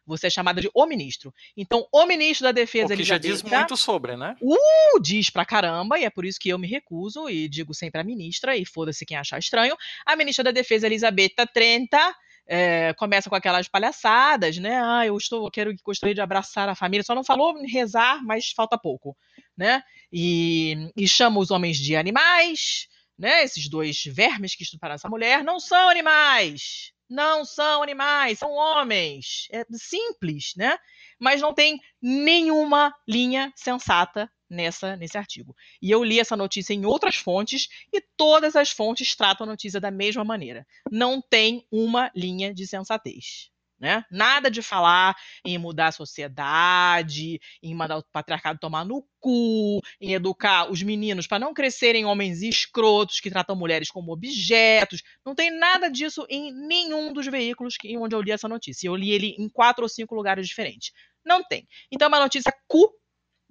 você 0.05 0.27
é 0.27 0.29
chamada 0.29 0.59
de 0.59 0.69
o 0.73 0.85
ministro. 0.87 1.33
Então, 1.55 1.87
o 1.91 2.05
ministro 2.07 2.45
da 2.45 2.51
Defesa, 2.51 2.93
O 2.93 2.97
que 2.97 3.03
já 3.03 3.19
diz 3.19 3.43
muito 3.43 3.77
sobre, 3.77 4.17
né? 4.17 4.35
Uh, 4.41 4.99
diz 5.01 5.29
pra 5.29 5.45
caramba, 5.45 5.99
e 5.99 6.03
é 6.03 6.09
por 6.09 6.25
isso 6.25 6.39
que 6.39 6.49
eu 6.49 6.57
me 6.57 6.67
recuso 6.67 7.29
e 7.29 7.47
digo 7.47 7.73
sempre 7.75 8.01
a 8.01 8.03
ministra, 8.03 8.57
e 8.57 8.65
foda-se 8.65 9.05
quem 9.05 9.15
achar 9.15 9.37
estranho. 9.37 9.77
A 10.05 10.15
ministra 10.15 10.45
da 10.45 10.51
Defesa, 10.51 10.87
Elisabetta 10.87 11.45
Trenta, 11.45 12.13
é, 12.45 12.93
começa 12.93 13.29
com 13.29 13.35
aquelas 13.35 13.67
palhaçadas, 13.67 14.57
né? 14.57 14.79
Ah, 14.81 15.05
eu 15.05 15.17
estou, 15.17 15.49
quero 15.49 15.73
gostaria 15.83 16.15
de 16.15 16.21
abraçar 16.21 16.67
a 16.69 16.75
família. 16.75 17.03
Só 17.03 17.15
não 17.15 17.23
falou 17.23 17.55
rezar, 17.65 18.23
mas 18.23 18.51
falta 18.51 18.77
pouco, 18.77 19.15
né? 19.57 19.81
E, 20.11 20.89
e 20.95 21.07
chama 21.07 21.39
os 21.39 21.51
homens 21.51 21.77
de 21.77 21.95
animais, 21.95 22.87
né? 23.17 23.43
Esses 23.43 23.69
dois 23.69 24.03
vermes 24.05 24.55
que 24.55 24.63
estuparam 24.63 24.95
essa 24.95 25.09
mulher 25.09 25.43
não 25.43 25.59
são 25.59 25.89
animais. 25.89 26.91
Não 27.09 27.45
são 27.45 27.83
animais, 27.83 28.39
são 28.39 28.51
homens. 28.51 29.47
É 29.51 29.63
simples, 29.71 30.53
né? 30.57 30.77
Mas 31.19 31.41
não 31.41 31.53
tem 31.53 31.79
nenhuma 32.01 32.93
linha 33.07 33.51
sensata 33.55 34.29
nessa 34.53 34.95
nesse 34.95 35.17
artigo. 35.17 35.55
E 35.81 35.91
eu 35.91 36.03
li 36.03 36.19
essa 36.19 36.37
notícia 36.37 36.73
em 36.73 36.85
outras 36.85 37.15
fontes 37.15 37.67
e 37.91 38.01
todas 38.15 38.55
as 38.55 38.71
fontes 38.71 39.15
tratam 39.15 39.45
a 39.45 39.49
notícia 39.49 39.79
da 39.79 39.91
mesma 39.91 40.23
maneira. 40.23 40.65
Não 40.91 41.21
tem 41.21 41.65
uma 41.71 42.11
linha 42.15 42.53
de 42.53 42.65
sensatez. 42.65 43.51
Né? 43.79 44.05
Nada 44.09 44.49
de 44.49 44.61
falar 44.61 45.13
em 45.43 45.57
mudar 45.57 45.87
a 45.87 45.91
sociedade, 45.91 47.41
em 47.61 47.75
mandar 47.75 47.97
o 47.97 48.03
patriarcado 48.13 48.57
tomar 48.57 48.85
no 48.85 49.05
cu, 49.19 49.81
em 49.99 50.13
educar 50.13 50.71
os 50.71 50.81
meninos 50.81 51.27
para 51.27 51.39
não 51.39 51.53
crescerem 51.53 52.05
homens 52.05 52.41
escrotos 52.41 53.19
que 53.19 53.29
tratam 53.29 53.57
mulheres 53.57 53.91
como 53.91 54.13
objetos. 54.13 55.01
Não 55.25 55.35
tem 55.35 55.51
nada 55.51 55.89
disso 55.89 56.25
em 56.29 56.53
nenhum 56.53 57.11
dos 57.11 57.27
veículos 57.27 57.75
que, 57.75 57.97
onde 57.97 58.15
eu 58.15 58.21
li 58.21 58.31
essa 58.31 58.47
notícia. 58.47 58.87
Eu 58.87 58.95
li 58.95 59.11
ele 59.11 59.35
em 59.37 59.49
quatro 59.49 59.83
ou 59.83 59.89
cinco 59.89 60.15
lugares 60.15 60.47
diferentes. 60.47 60.93
Não 61.25 61.43
tem. 61.43 61.67
Então 61.91 62.05
é 62.05 62.09
uma 62.09 62.21
notícia 62.21 62.53
cu 62.69 62.89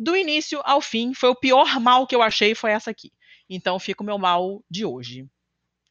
do 0.03 0.17
início 0.17 0.61
ao 0.65 0.81
fim. 0.81 1.15
Foi 1.15 1.31
o 1.31 1.37
pior 1.37 1.81
mal 1.81 2.07
que 2.07 2.15
eu 2.15 2.23
achei, 2.23 2.55
foi 2.55 2.73
essa 2.73 2.91
aqui. 2.91 3.13
Então 3.49 3.79
fica 3.79 4.03
o 4.03 4.07
meu 4.07 4.19
mal 4.19 4.63
de 4.71 4.85
hoje. 4.85 5.27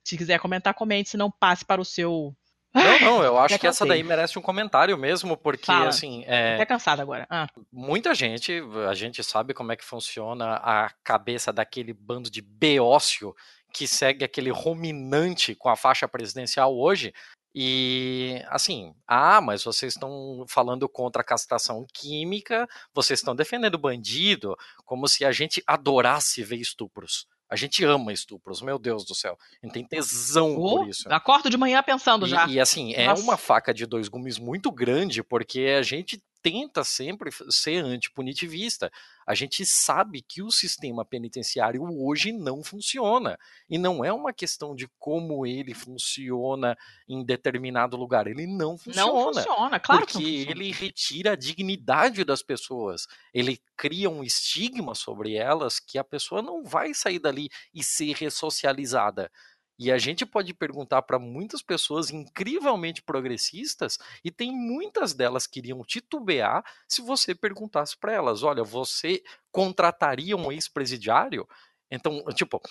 Se 0.04 0.18
quiser 0.18 0.40
comentar, 0.40 0.74
comente, 0.74 1.10
se 1.10 1.18
não 1.18 1.32
passe 1.32 1.64
para 1.64 1.80
o 1.82 1.86
seu. 1.86 2.36
Não, 2.74 3.00
não, 3.00 3.24
eu 3.24 3.38
acho 3.40 3.60
que 3.60 3.68
essa 3.68 3.86
daí 3.86 4.04
merece 4.04 4.38
um 4.40 4.42
comentário 4.42 4.98
mesmo, 4.98 5.38
porque, 5.38 5.66
Fala. 5.66 5.90
assim, 5.90 6.24
é, 6.26 6.56
Até 6.56 6.66
cansada 6.66 7.02
agora. 7.02 7.28
Ah, 7.30 7.48
muita 7.72 8.16
gente, 8.16 8.62
a 8.90 8.94
gente 8.94 9.24
sabe 9.24 9.54
como 9.54 9.72
é 9.72 9.76
que 9.76 9.86
funciona 9.86 10.56
a 10.56 10.90
cabeça 11.04 11.54
daquele 11.54 11.94
bando 11.94 12.30
de 12.30 12.42
beócio 12.42 13.36
que 13.74 13.88
segue 13.88 14.26
aquele 14.26 14.50
ruminante 14.50 15.56
com 15.56 15.70
a 15.70 15.76
faixa 15.76 16.08
presidencial 16.08 16.78
hoje, 16.78 17.14
E 17.53 18.41
assim, 18.48 18.94
ah, 19.07 19.41
mas 19.41 19.64
vocês 19.64 19.94
estão 19.94 20.45
falando 20.48 20.88
contra 20.88 21.22
a 21.22 21.26
castração 21.26 21.86
química, 21.94 22.68
vocês 22.94 23.19
estão 23.19 23.36
defendendo 23.36 23.78
bandido, 23.78 24.57
como 24.86 25.07
se 25.07 25.26
a 25.26 25.32
gente 25.32 25.61
adorasse 25.68 26.44
ver 26.44 26.57
estupros. 26.57 27.28
A 27.49 27.57
gente 27.57 27.84
ama 27.84 28.14
estupros, 28.14 28.61
meu 28.61 28.80
Deus 28.80 29.03
do 29.03 29.14
céu. 29.14 29.38
A 29.61 29.65
gente 29.65 29.73
tem 29.73 29.86
tesão 29.86 30.56
Oh, 30.56 30.78
por 30.78 30.88
isso. 30.88 31.11
acordo 31.11 31.49
de 31.49 31.57
manhã 31.57 31.84
pensando 31.84 32.26
já. 32.26 32.48
E, 32.48 32.53
e, 32.53 32.60
assim, 32.61 32.94
é 32.94 33.07
Nossa. 33.07 33.22
uma 33.22 33.36
faca 33.36 33.73
de 33.73 33.86
dois 33.86 34.07
gumes 34.07 34.40
muito 34.40 34.72
grande, 34.72 35.22
porque 35.22 35.76
a 35.78 35.82
gente 35.82 36.23
tenta 36.42 36.84
sempre 36.84 37.30
ser 37.50 37.84
antipunitivista. 37.84 38.92
A 39.26 39.36
gente 39.36 39.66
sabe 39.66 40.22
que 40.22 40.42
o 40.42 40.52
sistema 40.52 41.06
penitenciário 41.06 41.84
hoje 41.84 42.32
não 42.32 42.64
funciona. 42.64 43.38
E 43.70 43.78
não 43.78 44.04
é 44.04 44.12
uma 44.12 44.34
questão 44.34 44.76
de 44.76 44.90
como 45.00 45.46
ele 45.46 45.74
funciona 45.74 46.76
em 47.08 47.24
determinado 47.24 47.96
lugar. 47.96 48.28
Ele 48.28 48.48
não 48.48 48.78
funciona. 48.78 49.08
Não 49.08 49.34
funciona, 49.34 49.80
claro 49.80 50.06
que 50.06 50.14
porque 50.14 50.26
não 50.26 50.38
funciona. 50.38 50.52
ele 50.52 50.72
retira 50.72 51.32
a 51.32 51.36
dignidade 51.36 52.24
das 52.24 52.42
pessoas. 52.42 53.08
Ele 53.34 53.62
cria 53.78 54.10
um 54.10 54.24
estigma 54.24 54.96
sobre 54.96 55.36
elas 55.36 55.80
que 55.80 55.98
a 55.98 56.04
pessoa 56.04 56.42
não 56.42 56.64
vai 56.64 56.94
sair 56.94 57.20
dali 57.20 57.50
e 57.74 57.84
ser 57.84 58.14
ressocializada. 58.16 59.32
E 59.80 59.91
a 59.91 59.98
gente 59.98 60.26
pode 60.26 60.53
perguntar 60.53 61.02
para 61.02 61.18
muitas 61.18 61.61
pessoas 61.61 62.11
incrivelmente 62.11 63.02
progressistas, 63.02 63.98
e 64.23 64.30
tem 64.31 64.52
muitas 64.52 65.14
delas 65.14 65.48
que 65.48 65.60
iriam 65.60 65.84
titubear 65.84 66.64
se 66.88 67.02
você 67.02 67.34
perguntasse 67.34 67.98
para 67.98 68.14
elas: 68.14 68.43
olha, 68.43 68.64
você 68.64 69.23
contrataria 69.52 70.38
um 70.38 70.52
ex-presidiário? 70.52 71.48
Então, 71.89 72.23
tipo, 72.35 72.61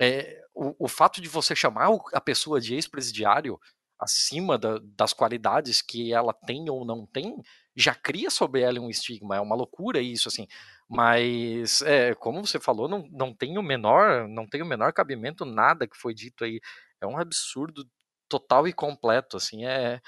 é, 0.00 0.42
o, 0.54 0.86
o 0.86 0.88
fato 0.88 1.20
de 1.20 1.28
você 1.28 1.54
chamar 1.56 1.88
a 2.12 2.20
pessoa 2.20 2.60
de 2.60 2.74
ex-presidiário 2.74 3.58
acima 3.98 4.56
da- 4.56 4.78
das 4.96 5.12
qualidades 5.12 5.82
que 5.82 6.12
ela 6.12 6.32
tem 6.32 6.70
ou 6.70 6.84
não 6.84 7.04
tem, 7.06 7.36
já 7.74 7.94
cria 7.94 8.30
sobre 8.30 8.60
ela 8.62 8.80
um 8.80 8.90
estigma. 8.90 9.36
É 9.36 9.40
uma 9.40 9.56
loucura 9.56 10.00
isso, 10.00 10.28
assim. 10.28 10.46
Mas, 10.88 11.82
é, 11.82 12.14
como 12.14 12.46
você 12.46 12.58
falou, 12.58 12.88
não, 12.88 13.06
não 13.10 13.34
tem 13.34 13.58
o 13.58 13.62
menor, 13.62 14.26
não 14.26 14.46
tem 14.46 14.62
o 14.62 14.66
menor 14.66 14.92
cabimento 14.92 15.44
nada 15.44 15.86
que 15.86 15.96
foi 15.96 16.14
dito 16.14 16.44
aí. 16.44 16.60
É 17.00 17.06
um 17.06 17.18
absurdo 17.18 17.86
total 18.28 18.66
e 18.66 18.72
completo, 18.72 19.36
assim. 19.36 19.66
É, 19.66 20.00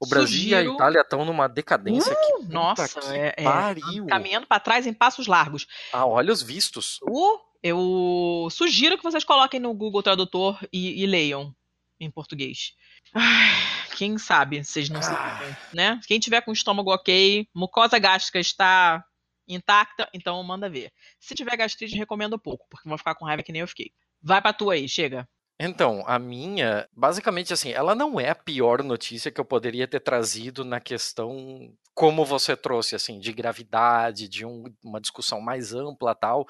o 0.00 0.06
Brasil 0.08 0.48
e 0.48 0.54
a 0.54 0.58
Sugiro- 0.58 0.74
Itália 0.74 1.00
estão 1.02 1.24
numa 1.24 1.46
decadência 1.48 2.14
que 2.14 2.32
puta 2.32 2.52
Nossa, 2.52 3.00
que 3.00 3.06
é, 3.16 3.34
é, 3.36 3.44
pariu. 3.44 4.06
caminhando 4.06 4.46
para 4.46 4.58
trás 4.60 4.86
em 4.86 4.92
passos 4.92 5.26
largos. 5.28 5.66
Ah, 5.92 6.04
olha 6.04 6.32
os 6.32 6.42
vistos. 6.42 6.98
O, 7.02 7.38
eu 7.62 8.48
sugiro 8.50 8.96
que 8.98 9.04
vocês 9.04 9.22
coloquem 9.24 9.60
no 9.60 9.72
Google 9.72 10.02
Tradutor 10.02 10.58
e, 10.72 11.00
e 11.02 11.06
leiam 11.06 11.54
em 12.00 12.10
português. 12.10 12.72
Ai, 13.14 13.50
quem 13.96 14.18
sabe 14.18 14.64
vocês 14.64 14.88
não 14.90 15.00
Ah. 15.00 15.38
ligam, 15.40 15.56
né? 15.72 16.00
Quem 16.08 16.18
tiver 16.18 16.40
com 16.40 16.50
o 16.50 16.54
estômago 16.54 16.92
ok, 16.92 17.46
mucosa 17.54 17.98
gástrica 18.00 18.40
está 18.40 19.04
intacta, 19.46 20.08
então 20.14 20.42
manda 20.42 20.68
ver. 20.68 20.92
Se 21.18 21.34
tiver 21.34 21.56
gastrite, 21.56 21.96
recomendo 21.96 22.38
pouco, 22.38 22.66
porque 22.70 22.88
vão 22.88 22.98
ficar 22.98 23.14
com 23.14 23.24
raiva 23.24 23.42
que 23.42 23.52
nem 23.52 23.60
eu 23.60 23.68
fiquei. 23.68 23.92
Vai 24.22 24.40
pra 24.40 24.52
tua 24.52 24.74
aí, 24.74 24.88
chega. 24.88 25.28
Então, 25.58 26.02
a 26.06 26.18
minha, 26.18 26.88
basicamente 26.92 27.52
assim, 27.52 27.70
ela 27.70 27.94
não 27.94 28.18
é 28.18 28.30
a 28.30 28.34
pior 28.34 28.82
notícia 28.82 29.30
que 29.30 29.40
eu 29.40 29.44
poderia 29.44 29.86
ter 29.86 30.00
trazido 30.00 30.64
na 30.64 30.80
questão 30.80 31.72
como 31.94 32.24
você 32.24 32.56
trouxe, 32.56 32.96
assim, 32.96 33.20
de 33.20 33.32
gravidade, 33.32 34.28
de 34.28 34.44
um- 34.44 34.64
uma 34.82 35.00
discussão 35.00 35.40
mais 35.40 35.72
ampla 35.72 36.12
tal. 36.12 36.44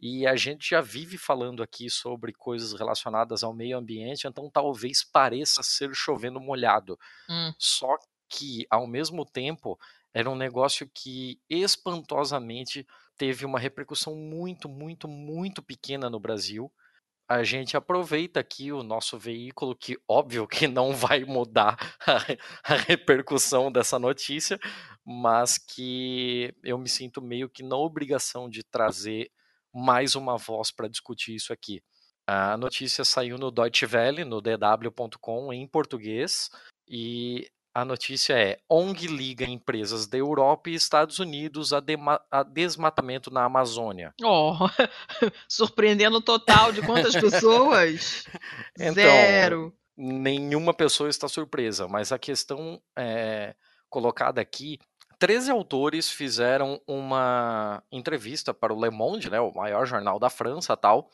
E 0.00 0.24
a 0.26 0.36
gente 0.36 0.68
já 0.70 0.80
vive 0.80 1.18
falando 1.18 1.62
aqui 1.62 1.90
sobre 1.90 2.32
coisas 2.32 2.72
relacionadas 2.78 3.42
ao 3.42 3.52
meio 3.52 3.76
ambiente, 3.76 4.26
então 4.28 4.48
talvez 4.50 5.02
pareça 5.02 5.62
ser 5.62 5.90
chovendo 5.94 6.38
molhado. 6.40 6.96
Hum. 7.28 7.52
Só 7.58 7.96
que, 8.28 8.66
ao 8.70 8.86
mesmo 8.86 9.24
tempo, 9.24 9.78
era 10.14 10.30
um 10.30 10.36
negócio 10.36 10.88
que 10.94 11.40
espantosamente 11.50 12.86
teve 13.16 13.44
uma 13.44 13.58
repercussão 13.58 14.14
muito, 14.14 14.68
muito, 14.68 15.08
muito 15.08 15.62
pequena 15.62 16.08
no 16.08 16.20
Brasil 16.20 16.72
a 17.28 17.42
gente 17.42 17.76
aproveita 17.76 18.40
aqui 18.40 18.70
o 18.70 18.82
nosso 18.82 19.18
veículo, 19.18 19.74
que 19.74 19.96
óbvio 20.06 20.46
que 20.46 20.68
não 20.68 20.92
vai 20.92 21.24
mudar 21.24 21.76
a, 22.06 22.72
a 22.74 22.76
repercussão 22.76 23.72
dessa 23.72 23.98
notícia, 23.98 24.58
mas 25.04 25.56
que 25.58 26.54
eu 26.62 26.78
me 26.78 26.88
sinto 26.88 27.22
meio 27.22 27.48
que 27.48 27.62
na 27.62 27.76
obrigação 27.76 28.48
de 28.48 28.62
trazer 28.62 29.30
mais 29.72 30.14
uma 30.14 30.36
voz 30.36 30.70
para 30.70 30.88
discutir 30.88 31.34
isso 31.34 31.52
aqui. 31.52 31.82
A 32.26 32.56
notícia 32.56 33.04
saiu 33.04 33.36
no 33.36 33.50
Deutsche 33.50 33.86
Welle, 33.86 34.24
no 34.24 34.40
dw.com, 34.40 35.52
em 35.52 35.66
português, 35.66 36.48
e 36.88 37.50
a 37.74 37.84
notícia 37.84 38.34
é: 38.34 38.60
ONG 38.70 39.08
liga 39.08 39.44
empresas 39.44 40.06
da 40.06 40.16
Europa 40.16 40.70
e 40.70 40.74
Estados 40.74 41.18
Unidos 41.18 41.72
a, 41.72 41.82
a 42.30 42.42
desmatamento 42.44 43.32
na 43.32 43.44
Amazônia. 43.44 44.14
Oh, 44.22 44.54
surpreendendo 45.48 46.18
o 46.18 46.22
total 46.22 46.72
de 46.72 46.80
quantas 46.82 47.14
pessoas? 47.14 48.24
Então, 48.78 49.04
Zero. 49.04 49.72
nenhuma 49.96 50.74
pessoa 50.74 51.08
está 51.08 51.28
surpresa, 51.28 51.86
mas 51.86 52.10
a 52.10 52.18
questão 52.18 52.80
é, 52.96 53.54
colocada 53.88 54.40
aqui, 54.40 54.80
13 55.18 55.50
autores 55.50 56.10
fizeram 56.10 56.80
uma 56.86 57.82
entrevista 57.90 58.52
para 58.52 58.74
o 58.74 58.80
Le 58.80 58.90
Monde, 58.90 59.30
né, 59.30 59.40
o 59.40 59.54
maior 59.54 59.86
jornal 59.86 60.18
da 60.18 60.28
França, 60.28 60.76
tal, 60.76 61.08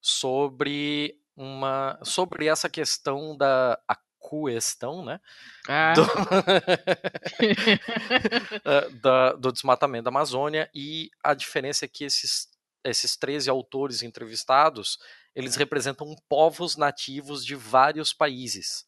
sobre 0.00 1.18
uma 1.36 1.98
sobre 2.02 2.46
essa 2.46 2.68
questão 2.68 3.36
da 3.36 3.78
a 3.86 3.96
questão, 4.30 5.04
né, 5.04 5.20
Ah, 5.68 5.94
do, 5.94 6.02
eh, 8.64 8.90
da- 8.90 9.32
do 9.34 9.52
desmatamento 9.52 10.04
da 10.04 10.10
Amazônia 10.10 10.70
e 10.74 11.10
a 11.22 11.34
diferença 11.34 11.84
é 11.84 11.88
que 11.88 12.04
esses, 12.04 12.48
esses 12.84 13.16
13 13.16 13.50
autores 13.50 14.02
entrevistados, 14.02 14.98
eles 15.34 15.56
representam 15.56 16.14
povos 16.28 16.76
nativos 16.76 17.44
de 17.44 17.54
vários 17.54 18.12
países. 18.12 18.84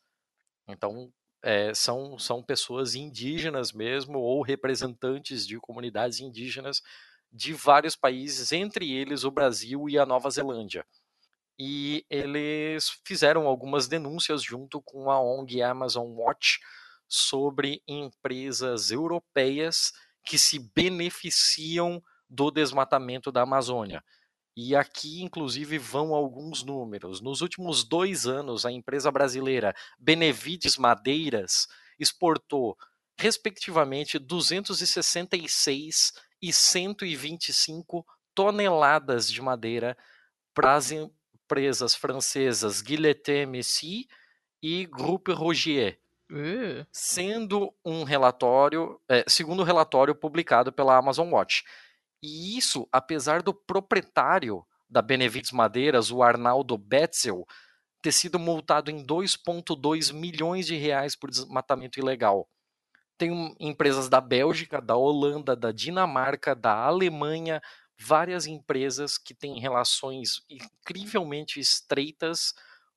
Então, 0.69 1.13
eh, 1.43 1.75
são, 1.75 2.19
são 2.19 2.43
pessoas 2.43 2.95
indígenas 2.95 3.73
mesmo, 3.73 4.19
ou 4.19 4.43
representantes 4.43 5.47
de 5.47 5.59
comunidades 5.61 6.21
indígenas 6.21 6.83
de 7.33 7.53
vários 7.55 7.97
países, 7.97 8.53
entre 8.53 8.93
eles 8.93 9.25
o 9.25 9.31
Brasil 9.31 9.89
e 9.89 9.99
a 9.99 10.07
Nova 10.07 10.31
Zelândia. 10.31 10.87
E 11.59 12.05
eles 12.11 12.91
fizeram 13.05 13.47
algumas 13.47 13.87
denúncias 13.87 14.43
junto 14.43 14.83
com 14.83 15.11
a 15.11 15.21
ONG 15.21 15.63
Amazon 15.63 16.07
Watch 16.09 16.59
sobre 17.09 17.83
empresas 17.87 18.91
europeias 18.91 19.93
que 20.25 20.39
se 20.39 20.59
beneficiam 20.75 22.03
do 22.29 22.51
desmatamento 22.51 23.31
da 23.31 23.43
Amazônia. 23.43 24.03
E 24.57 24.75
aqui, 24.77 25.23
inclusive, 25.23 25.79
vão 25.79 26.15
alguns 26.15 26.63
números. 26.63 27.21
Nos 27.21 27.41
últimos 27.41 27.83
dois 27.85 28.27
anos, 28.27 28.65
a 28.65 28.71
empresa 28.71 29.11
brasileira 29.11 29.75
Benevides 29.99 30.77
Madeiras 30.77 31.67
exportou, 31.99 32.77
respectivamente, 33.19 34.19
266 34.19 36.13
e 36.41 36.53
125 36.53 38.07
toneladas 38.35 39.31
de 39.31 39.41
madeira 39.43 39.97
para 40.53 40.75
empresas 41.45 41.95
francesas 41.95 42.81
Guillotin 42.81 43.47
Messi 43.47 44.09
e 44.63 44.87
Groupe 44.87 45.33
Rogier 45.33 45.99
uh, 46.33 46.87
sendo 46.91 47.73
um 47.85 48.05
relatório, 48.05 49.01
é, 49.09 49.25
segundo 49.29 49.61
o 49.61 49.65
relatório 49.65 50.15
publicado 50.15 50.73
pela 50.73 50.97
Amazon 50.97 51.31
Watch. 51.31 51.63
E 52.23 52.57
isso, 52.57 52.89
apesar 52.91 53.43
do 53.43 53.53
proprietário 53.53 54.65
da 54.89 55.03
Benevides 55.03 55.53
Madeiras, 55.53 56.11
o 56.11 56.23
Arnaldo 56.23 56.79
Betzel, 56.79 57.45
ter 58.01 58.13
sido 58.13 58.39
multado 58.39 58.91
em 58.91 59.05
2,2 59.05 60.13
milhões 60.13 60.67
de 60.67 60.77
reais 60.77 61.17
por 61.17 61.31
desmatamento 61.31 61.99
ilegal. 61.99 62.49
Tem 63.17 63.55
empresas 63.61 64.09
da 64.09 64.21
Bélgica, 64.21 64.81
da 64.81 64.97
Holanda, 64.97 65.55
da 65.55 65.71
Dinamarca, 65.71 66.55
da 66.55 66.75
Alemanha, 66.75 67.63
várias 67.99 68.47
empresas 68.47 69.17
que 69.19 69.35
têm 69.35 69.61
relações 69.61 70.43
incrivelmente 70.49 71.61
estreitas 71.61 72.55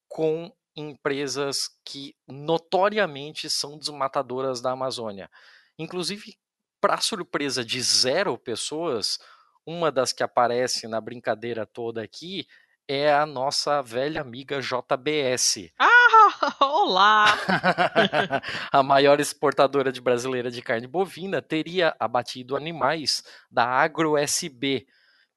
com 0.08 0.52
empresas 0.76 1.70
que 1.84 2.16
notoriamente 2.28 3.50
são 3.50 3.78
desmatadoras 3.78 4.62
da 4.62 4.72
Amazônia. 4.72 5.30
Inclusive, 5.78 6.38
para 6.80 7.02
surpresa 7.02 7.66
de 7.66 7.82
zero 7.82 8.38
pessoas, 8.38 9.18
uma 9.66 9.92
das 9.92 10.14
que 10.14 10.24
aparece 10.24 10.88
na 10.88 11.02
brincadeira 11.02 11.66
toda 11.66 12.02
aqui 12.02 12.48
é 12.88 13.14
a 13.14 13.26
nossa 13.26 13.82
velha 13.82 14.22
amiga 14.22 14.62
JBS, 14.62 15.72
Ah, 15.78 16.17
olá! 16.60 17.26
a 18.72 18.84
maior 18.84 19.20
exportadora 19.20 19.92
de 19.92 20.02
brasileira 20.02 20.50
de 20.52 20.62
carne 20.62 20.88
bovina, 20.88 21.42
teria 21.42 21.96
abatido 22.00 22.56
animais 22.56 23.24
da 23.50 23.66
AgroSB, 23.66 24.86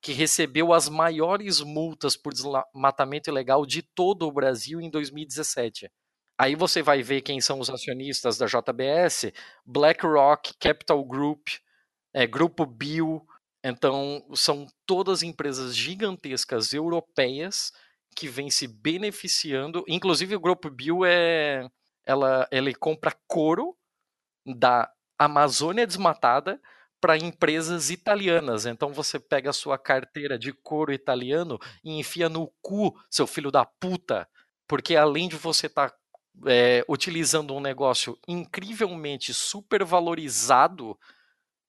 que 0.01 0.13
recebeu 0.13 0.73
as 0.73 0.89
maiores 0.89 1.61
multas 1.61 2.17
por 2.17 2.33
desmatamento 2.33 3.31
ilegal 3.31 3.67
de 3.67 3.83
todo 3.83 4.27
o 4.27 4.33
Brasil 4.33 4.81
em 4.81 4.91
2017. 4.91 5.91
Aí 6.39 6.55
você 6.55 6.83
vai 6.83 7.03
ver 7.03 7.21
quem 7.21 7.41
são 7.41 7.61
os 7.61 7.69
acionistas 7.69 8.39
da 8.39 8.47
JBS, 8.47 9.31
BlackRock, 9.67 10.55
Capital 10.59 11.05
Group, 11.05 11.49
é, 12.15 12.27
Grupo 12.27 12.65
Bill. 12.65 13.23
Então, 13.63 14.25
são 14.35 14.67
todas 14.87 15.23
empresas 15.23 15.77
gigantescas 15.77 16.73
europeias 16.73 17.73
que 18.15 18.29
vêm 18.29 18.51
se 18.51 18.67
beneficiando. 18.67 19.85
Inclusive, 19.89 20.37
o 20.37 20.41
Grupo 20.41 20.71
Bill 20.71 21.05
é. 21.05 21.69
Ela, 22.05 22.49
ele 22.51 22.75
compra 22.75 23.15
couro 23.29 23.77
da 24.45 24.91
Amazônia 25.19 25.87
desmatada 25.87 26.61
para 27.01 27.17
empresas 27.17 27.91
italianas. 27.91 28.67
Então 28.67 28.93
você 28.93 29.19
pega 29.19 29.51
a 29.51 29.55
sua 29.55 29.79
carteira 29.79 30.39
de 30.39 30.53
couro 30.53 30.93
italiano 30.93 31.59
e 31.83 31.99
enfia 31.99 32.29
no 32.29 32.53
cu, 32.61 32.95
seu 33.09 33.27
filho 33.27 33.51
da 33.51 33.65
puta. 33.65 34.29
Porque 34.69 34.97
além 34.97 35.29
de 35.29 35.37
você 35.37 35.67
estar 35.67 35.91
tá, 35.91 35.97
é, 36.47 36.85
utilizando 36.89 37.55
um 37.55 37.61
negócio 37.61 38.19
incrivelmente 38.29 39.33
supervalorizado, 39.33 40.99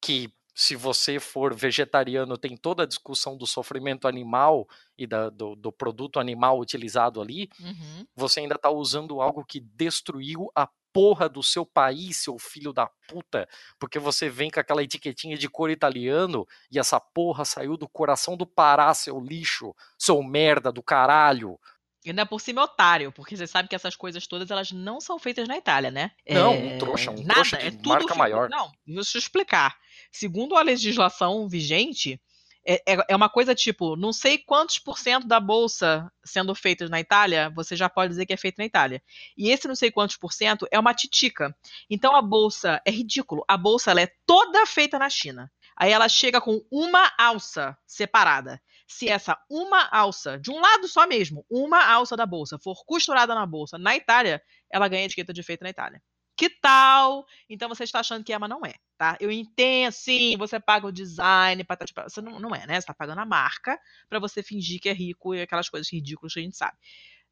que 0.01 0.33
se 0.53 0.75
você 0.75 1.19
for 1.19 1.53
vegetariano 1.55 2.37
tem 2.37 2.57
toda 2.57 2.83
a 2.83 2.87
discussão 2.87 3.37
do 3.37 3.47
sofrimento 3.47 4.07
animal 4.07 4.67
e 4.97 5.07
da, 5.07 5.29
do, 5.29 5.55
do, 5.55 5.71
produto 5.71 6.19
animal 6.19 6.59
utilizado 6.59 7.21
ali, 7.21 7.49
Uhum. 7.59 8.05
você 8.15 8.41
ainda 8.41 8.55
está 8.55 8.69
usando 8.69 9.21
algo 9.21 9.45
que 9.45 9.59
destruiu 9.59 10.51
a 10.55 10.67
porra 10.93 11.29
do 11.29 11.41
seu 11.41 11.65
país, 11.65 12.17
seu 12.17 12.37
filho 12.37 12.73
da 12.73 12.89
puta, 13.07 13.47
porque 13.79 13.97
você 13.97 14.29
vem 14.29 14.49
com 14.49 14.59
aquela 14.59 14.83
etiquetinha 14.83 15.37
de 15.37 15.47
cor 15.49 15.69
italiano 15.69 16.45
e 16.69 16.77
essa 16.77 16.99
porra 16.99 17.45
saiu 17.45 17.77
do 17.77 17.87
coração 17.87 18.35
do 18.35 18.45
Pará, 18.45 18.93
seu 18.93 19.19
lixo, 19.19 19.73
seu 19.97 20.21
merda 20.21 20.71
do 20.71 20.83
caralho. 20.83 21.57
E 22.03 22.09
ainda 22.09 22.25
por 22.25 22.41
cima 22.41 22.61
é 22.61 22.63
otário, 22.63 23.11
porque 23.11 23.37
você 23.37 23.45
sabe 23.45 23.69
que 23.69 23.75
essas 23.75 23.95
coisas 23.95 24.25
todas 24.25 24.49
elas 24.49 24.71
não 24.71 24.99
são 24.99 25.19
feitas 25.19 25.47
na 25.47 25.57
Itália, 25.57 25.91
né? 25.91 26.11
Não, 26.27 26.53
É, 26.53 26.57
um 26.75 26.77
trouxa, 26.79 27.11
um 27.11 27.15
nada, 27.23 27.33
trouxa 27.35 27.57
é 27.57 27.69
de 27.69 27.77
tudo 27.77 27.89
marca 27.89 28.15
maior. 28.15 28.49
Não, 28.49 28.71
deixa 28.87 29.17
eu 29.17 29.19
explicar. 29.19 29.77
Segundo 30.11 30.55
a 30.55 30.61
legislação 30.63 31.47
vigente, 31.47 32.19
é, 32.65 32.81
é- 32.93 33.05
é 33.09 33.15
uma 33.15 33.29
coisa 33.29 33.53
tipo, 33.55 33.95
não 33.95 34.11
sei 34.11 34.37
quantos 34.37 34.79
por 34.79 34.97
cento 34.97 35.27
da 35.27 35.39
bolsa 35.39 36.11
sendo 36.23 36.53
feitas 36.55 36.89
na 36.89 36.99
Itália, 36.99 37.51
você 37.55 37.75
já 37.75 37.87
pode 37.89 38.09
dizer 38.09 38.25
que 38.25 38.33
é 38.33 38.37
feito 38.37 38.57
na 38.57 38.65
Itália. 38.65 39.01
E 39.37 39.49
esse 39.49 39.67
não 39.67 39.75
sei 39.75 39.91
quantos 39.91 40.17
por 40.17 40.33
cento 40.33 40.67
é 40.71 40.79
uma 40.79 40.93
titica. 40.93 41.55
Então 41.89 42.15
a 42.15 42.21
bolsa 42.21 42.81
é 42.85 42.91
ridículo. 42.91 43.43
A 43.47 43.57
bolsa 43.57 43.91
ela 43.91 44.01
é 44.01 44.11
toda 44.25 44.65
feita 44.65 44.97
na 44.99 45.09
China. 45.09 45.51
Aí 45.77 45.91
ela 45.91 46.07
chega 46.09 46.39
com 46.41 46.63
uma 46.69 47.11
alça 47.17 47.75
separada. 47.87 48.61
Se 48.91 49.07
essa 49.07 49.37
uma 49.49 49.87
alça, 49.89 50.37
de 50.37 50.51
um 50.51 50.59
lado 50.59 50.85
só 50.85 51.07
mesmo, 51.07 51.45
uma 51.49 51.81
alça 51.85 52.17
da 52.17 52.25
bolsa, 52.25 52.59
for 52.59 52.83
costurada 52.85 53.33
na 53.33 53.45
bolsa 53.45 53.77
na 53.77 53.95
Itália, 53.95 54.43
ela 54.69 54.89
ganha 54.89 55.05
etiqueta 55.05 55.31
de 55.31 55.41
feito 55.41 55.63
na 55.63 55.69
Itália. 55.69 56.01
Que 56.35 56.49
tal? 56.49 57.25
Então 57.49 57.69
você 57.69 57.83
está 57.85 58.01
achando 58.01 58.23
que 58.23 58.33
é, 58.33 58.37
mas 58.37 58.49
não 58.49 58.65
é, 58.65 58.73
tá? 58.97 59.17
Eu 59.21 59.31
entendo, 59.31 59.93
sim, 59.93 60.35
você 60.37 60.59
paga 60.59 60.87
o 60.87 60.91
design, 60.91 61.63
patati, 61.63 61.93
patati, 61.93 62.13
você 62.13 62.21
não, 62.21 62.37
não 62.37 62.53
é, 62.53 62.67
né? 62.67 62.73
Você 62.73 62.79
está 62.79 62.93
pagando 62.93 63.19
a 63.21 63.25
marca 63.25 63.79
para 64.09 64.19
você 64.19 64.43
fingir 64.43 64.81
que 64.81 64.89
é 64.89 64.93
rico 64.93 65.33
e 65.33 65.41
aquelas 65.41 65.69
coisas 65.69 65.89
ridículas 65.91 66.33
que 66.33 66.39
a 66.39 66.43
gente 66.43 66.57
sabe. 66.57 66.77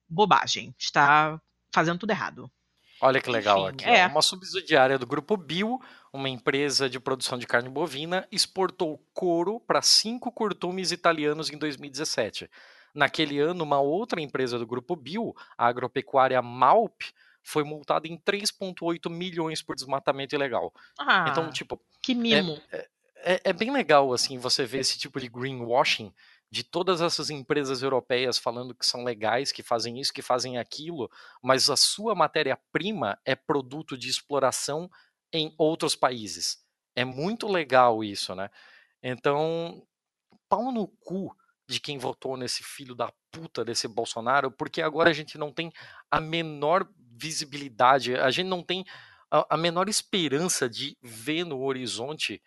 Bobagem. 0.07 0.73
Está 0.80 1.41
fazendo 1.73 1.99
tudo 1.99 2.11
errado. 2.11 2.49
Olha 3.02 3.22
que 3.22 3.30
legal 3.30 3.60
Enfim, 3.70 3.86
aqui. 3.86 3.86
é. 3.86 4.06
ó. 4.06 4.10
Uma 4.10 4.22
subsidiária 4.22 4.98
do 4.98 5.06
Grupo 5.08 5.38
Bio, 5.38 5.80
uma 6.12 6.28
empresa 6.30 6.90
de 6.90 7.00
produção 7.00 7.38
de 7.38 7.48
carne 7.48 7.70
bovina, 7.70 8.28
exportou 8.32 9.00
couro 9.14 9.60
para 9.60 9.82
cinco 9.82 10.32
curtumes 10.32 10.92
italianos 10.92 11.50
em 11.50 11.58
2017. 11.58 12.50
Naquele 12.94 13.40
ano, 13.40 13.64
uma 13.64 13.80
outra 13.80 14.20
empresa 14.20 14.58
do 14.58 14.66
Grupo 14.68 14.96
Bio, 14.96 15.34
a 15.58 15.68
agropecuária 15.68 16.42
Malp, 16.42 17.02
foi 17.42 17.64
multada 17.64 18.08
em 18.08 18.18
3,8 18.18 19.10
milhões 19.10 19.62
por 19.62 19.76
desmatamento 19.76 20.36
ilegal. 20.36 20.74
Ah, 21.00 21.28
Então, 21.30 21.50
tipo, 21.52 21.80
que 22.02 22.14
mimo. 22.14 22.60
é, 22.72 23.42
é 23.46 23.54
bem 23.54 23.72
legal 23.72 24.12
assim 24.14 24.38
você 24.38 24.66
ver 24.66 24.80
esse 24.80 24.98
tipo 24.98 25.20
de 25.20 25.30
greenwashing 25.30 26.14
de 26.52 26.64
todas 26.64 27.02
essas 27.02 27.30
empresas 27.30 27.82
europeias 27.82 28.38
falando 28.38 28.74
que 28.74 28.86
são 28.86 29.04
legais, 29.04 29.52
que 29.52 29.62
fazem 29.62 30.00
isso, 30.00 30.14
que 30.14 30.22
fazem 30.22 30.58
aquilo, 30.58 31.10
mas 31.42 31.70
a 31.70 31.78
sua 31.78 32.16
matéria-prima 32.16 33.20
é 33.24 33.36
produto 33.36 33.98
de 33.98 34.10
exploração 34.10 34.90
em 35.32 35.54
outros 35.58 35.96
países. 35.96 36.64
É 36.96 37.06
muito 37.06 37.48
legal 37.48 38.04
isso, 38.04 38.34
né? 38.34 38.50
Então, 39.02 39.86
pau 40.50 40.72
no 40.72 40.88
cu 40.88 41.36
de 41.68 41.80
quem 41.80 42.00
votou 42.00 42.36
nesse 42.36 42.64
filho 42.64 42.96
da 42.96 43.14
puta 43.32 43.64
desse 43.64 43.88
Bolsonaro, 43.88 44.52
porque 44.52 44.82
agora 44.82 45.12
a 45.12 45.14
gente 45.14 45.38
não 45.38 45.52
tem 45.52 45.72
a 46.10 46.20
menor 46.20 46.90
visibilidade, 46.98 48.16
a 48.16 48.32
gente 48.32 48.48
não 48.48 48.64
tem 48.64 48.84
a, 49.30 49.56
menor 49.56 49.88
esperança 49.88 50.68
de 50.68 50.98
ver 51.02 51.46
no 51.46 51.62
horizonte 51.62 52.42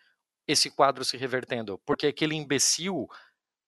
esse 0.47 0.71
quadro 0.71 1.05
se 1.05 1.17
revertendo, 1.17 1.79
porque 1.87 2.09
aquele 2.09 2.35
imbecil, 2.35 3.07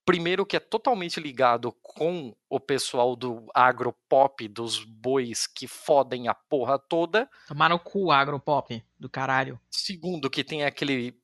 primeiro 0.04 0.44
que 0.44 0.56
é 0.56 0.60
totalmente 0.60 1.18
ligado 1.18 1.72
com 1.82 2.34
o 2.48 2.60
pessoal 2.60 3.16
do 3.16 3.46
agropop, 3.54 4.46
dos 4.48 4.84
bois 4.84 5.46
que 5.46 5.66
fodem 5.66 6.28
a 6.28 6.34
porra 6.34 6.78
toda, 6.78 7.28
Tomar 7.48 7.70
no 7.70 7.78
cu, 7.78 8.10
agropop 8.10 8.82
do 8.98 9.08
caralho. 9.08 9.58
segundo 9.70 10.30
que 10.30 10.44
tem 10.44 10.64
aquele 10.64 11.18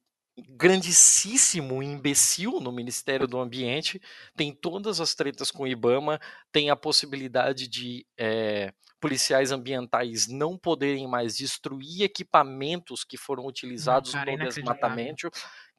grandíssimo 0.48 1.82
imbecil 1.82 2.60
no 2.60 2.72
Ministério 2.72 3.26
do 3.26 3.38
Ambiente, 3.38 4.00
tem 4.34 4.52
todas 4.52 5.00
as 5.00 5.14
tretas 5.14 5.50
com 5.50 5.64
o 5.64 5.66
IBAMA, 5.66 6.20
tem 6.50 6.70
a 6.70 6.76
possibilidade 6.76 7.68
de 7.68 8.06
eh, 8.16 8.72
policiais 9.00 9.50
ambientais 9.50 10.28
não 10.28 10.56
poderem 10.56 11.08
mais 11.08 11.36
destruir 11.36 12.02
equipamentos 12.02 13.02
que 13.02 13.16
foram 13.16 13.46
utilizados 13.46 14.12
cara, 14.12 14.30
no 14.30 14.38
desmatamento, 14.38 15.30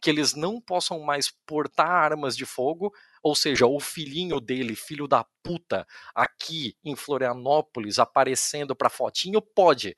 que 0.01 0.09
eles 0.09 0.33
não 0.33 0.59
possam 0.59 0.99
mais 1.01 1.31
portar 1.45 1.87
armas 1.87 2.35
de 2.35 2.45
fogo, 2.45 2.91
ou 3.21 3.35
seja, 3.35 3.67
o 3.67 3.79
filhinho 3.79 4.39
dele, 4.39 4.75
filho 4.75 5.07
da 5.07 5.25
puta, 5.43 5.85
aqui 6.15 6.75
em 6.83 6.95
Florianópolis, 6.95 7.99
aparecendo 7.99 8.75
pra 8.75 8.89
fotinho, 8.89 9.41
pode. 9.41 9.95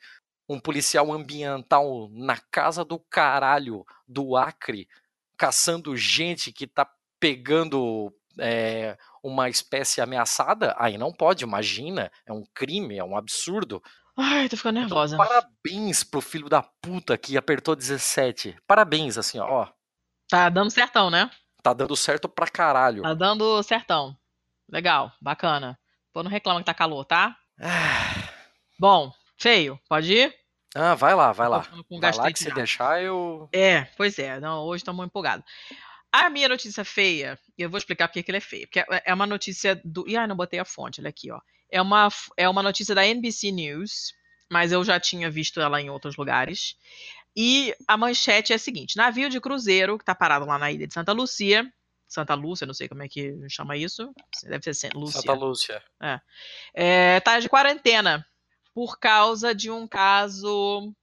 Um 0.47 0.59
policial 0.59 1.11
ambiental 1.11 2.09
na 2.11 2.37
casa 2.51 2.83
do 2.83 2.99
caralho 2.99 3.85
do 4.05 4.35
Acre, 4.35 4.89
caçando 5.37 5.95
gente 5.95 6.51
que 6.51 6.67
tá 6.67 6.85
pegando 7.17 8.13
é, 8.37 8.97
uma 9.23 9.49
espécie 9.49 10.01
ameaçada, 10.01 10.75
aí 10.77 10.97
não 10.97 11.13
pode, 11.13 11.45
imagina, 11.45 12.11
é 12.25 12.33
um 12.33 12.43
crime, 12.53 12.97
é 12.97 13.03
um 13.03 13.15
absurdo. 13.15 13.81
Ai, 14.17 14.49
tô 14.49 14.57
ficando 14.57 14.79
nervosa. 14.79 15.17
Parabéns 15.17 16.03
pro 16.03 16.21
filho 16.21 16.49
da 16.49 16.61
puta 16.61 17.17
que 17.17 17.37
apertou 17.37 17.75
17. 17.75 18.57
Parabéns, 18.67 19.17
assim, 19.17 19.39
ó. 19.39 19.67
Tá 20.33 20.49
dando 20.49 20.71
certão, 20.71 21.11
né? 21.11 21.29
Tá 21.61 21.73
dando 21.73 21.95
certo 21.95 22.27
pra 22.27 22.47
caralho. 22.47 23.03
Tá 23.03 23.13
dando 23.13 23.61
certão. 23.61 24.17
Legal, 24.67 25.11
bacana. 25.21 25.77
Pô, 26.11 26.23
não 26.23 26.31
reclama 26.31 26.59
que 26.59 26.65
tá 26.65 26.73
calor, 26.73 27.05
tá? 27.05 27.37
Bom, 28.79 29.13
feio, 29.37 29.79
pode 29.87 30.11
ir? 30.11 30.35
Ah, 30.73 30.95
vai 30.95 31.13
lá, 31.13 31.31
vai 31.31 31.47
lá. 31.47 31.67
com 31.87 31.99
Vai 31.99 32.11
lá 32.15 32.31
que 32.33 32.39
se 32.39 32.49
já. 32.49 32.55
deixar 32.55 33.03
eu. 33.03 33.47
É, 33.53 33.83
pois 33.95 34.17
é. 34.17 34.39
Não, 34.39 34.63
hoje 34.63 34.81
estamos 34.81 35.05
empolgados. 35.05 35.45
A 36.11 36.31
minha 36.31 36.49
notícia 36.49 36.83
feia, 36.83 37.37
e 37.55 37.61
eu 37.61 37.69
vou 37.69 37.77
explicar 37.77 38.07
porque 38.07 38.23
que 38.23 38.31
ela 38.31 38.37
é 38.39 38.41
feia. 38.41 38.65
Porque 38.65 38.79
é- 38.79 39.03
é 39.05 39.13
uma 39.13 39.27
notícia 39.27 39.79
do. 39.85 40.03
Ih, 40.09 40.25
não 40.25 40.35
botei 40.35 40.59
a 40.59 40.65
fonte, 40.65 40.99
olha 40.99 41.09
aqui, 41.11 41.29
ó. 41.31 41.39
É 41.71 41.79
uma, 41.79 42.09
é 42.35 42.49
uma 42.49 42.63
notícia 42.63 42.95
da 42.95 43.05
NBC 43.05 43.51
News, 43.51 44.13
mas 44.51 44.71
eu 44.71 44.83
já 44.83 44.99
tinha 44.99 45.29
visto 45.29 45.61
ela 45.61 45.79
em 45.79 45.91
outros 45.91 46.15
lugares. 46.17 46.75
E 47.35 47.75
a 47.87 47.97
manchete 47.97 48.53
é 48.53 48.55
a 48.55 48.59
seguinte: 48.59 48.95
navio 48.97 49.29
de 49.29 49.39
cruzeiro, 49.41 49.97
que 49.97 50.05
tá 50.05 50.13
parado 50.15 50.45
lá 50.45 50.57
na 50.57 50.71
ilha 50.71 50.87
de 50.87 50.93
Santa 50.93 51.11
Lucia. 51.11 51.71
Santa 52.07 52.35
Lúcia, 52.35 52.67
não 52.67 52.75
sei 52.75 52.87
como 52.87 53.01
é 53.01 53.07
que 53.07 53.35
chama 53.49 53.75
isso. 53.75 54.13
Deve 54.43 54.63
ser 54.63 54.75
Santa 54.75 54.97
Lúcia. 54.99 55.21
Santa 55.21 55.33
Lúcia. 55.33 55.83
É, 56.75 57.19
tá 57.21 57.39
de 57.39 57.49
quarentena 57.49 58.23
por 58.73 58.99
causa 58.99 59.53
de 59.55 59.71
um 59.71 59.87
caso 59.87 60.93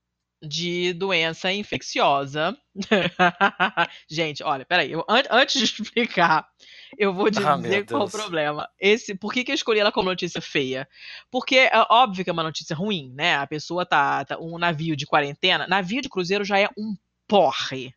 de 0.41 0.93
doença 0.93 1.51
infecciosa. 1.51 2.57
Gente, 4.09 4.41
olha, 4.43 4.65
peraí, 4.65 4.91
eu, 4.91 5.05
an- 5.07 5.23
antes 5.29 5.59
de 5.69 5.81
explicar, 5.83 6.47
eu 6.97 7.13
vou 7.13 7.29
Ah, 7.45 7.57
meu 7.57 7.81
dizer 7.81 7.87
qual 7.87 8.05
o 8.05 8.09
Deus. 8.09 8.11
problema. 8.11 8.67
Esse, 8.79 9.15
por 9.15 9.33
que, 9.33 9.43
que 9.43 9.51
eu 9.51 9.55
escolhi 9.55 9.79
ela 9.79 9.91
como 9.91 10.09
notícia 10.09 10.41
feia? 10.41 10.87
Porque 11.29 11.55
é 11.57 11.85
óbvio 11.89 12.23
que 12.23 12.29
é 12.29 12.33
uma 12.33 12.43
notícia 12.43 12.75
ruim, 12.75 13.11
né? 13.13 13.35
A 13.35 13.47
pessoa 13.47 13.85
tá, 13.85 14.25
tá 14.25 14.37
um 14.39 14.57
navio 14.57 14.95
de 14.95 15.05
quarentena, 15.05 15.67
navio 15.67 16.01
de 16.01 16.09
cruzeiro 16.09 16.43
já 16.43 16.59
é 16.59 16.67
um 16.77 16.95
porre, 17.27 17.93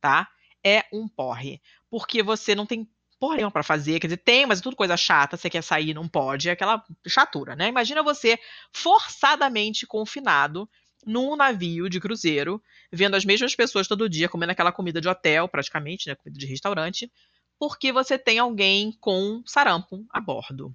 tá? 0.00 0.28
É 0.64 0.84
um 0.92 1.08
porre, 1.08 1.60
porque 1.90 2.22
você 2.22 2.54
não 2.54 2.66
tem 2.66 2.88
porra 3.20 3.36
nenhuma 3.36 3.50
pra 3.50 3.62
fazer, 3.62 3.98
quer 4.00 4.06
dizer, 4.06 4.18
tem, 4.18 4.46
mas 4.46 4.60
é 4.60 4.62
tudo 4.62 4.76
coisa 4.76 4.96
chata, 4.96 5.36
você 5.36 5.50
quer 5.50 5.62
sair, 5.62 5.94
não 5.94 6.08
pode, 6.08 6.48
é 6.48 6.52
aquela 6.52 6.82
chatura, 7.06 7.56
né? 7.56 7.68
Imagina 7.68 8.02
você 8.02 8.38
forçadamente 8.72 9.86
confinado 9.86 10.68
num 11.06 11.36
navio 11.36 11.88
de 11.88 12.00
cruzeiro, 12.00 12.62
vendo 12.92 13.16
as 13.16 13.24
mesmas 13.24 13.54
pessoas 13.54 13.88
todo 13.88 14.08
dia 14.08 14.28
comendo 14.28 14.52
aquela 14.52 14.72
comida 14.72 15.00
de 15.00 15.08
hotel, 15.08 15.48
praticamente, 15.48 16.08
né, 16.08 16.14
comida 16.14 16.38
de 16.38 16.46
restaurante, 16.46 17.10
porque 17.58 17.92
você 17.92 18.16
tem 18.16 18.38
alguém 18.38 18.92
com 19.00 19.42
sarampo 19.44 20.06
a 20.10 20.20
bordo. 20.20 20.74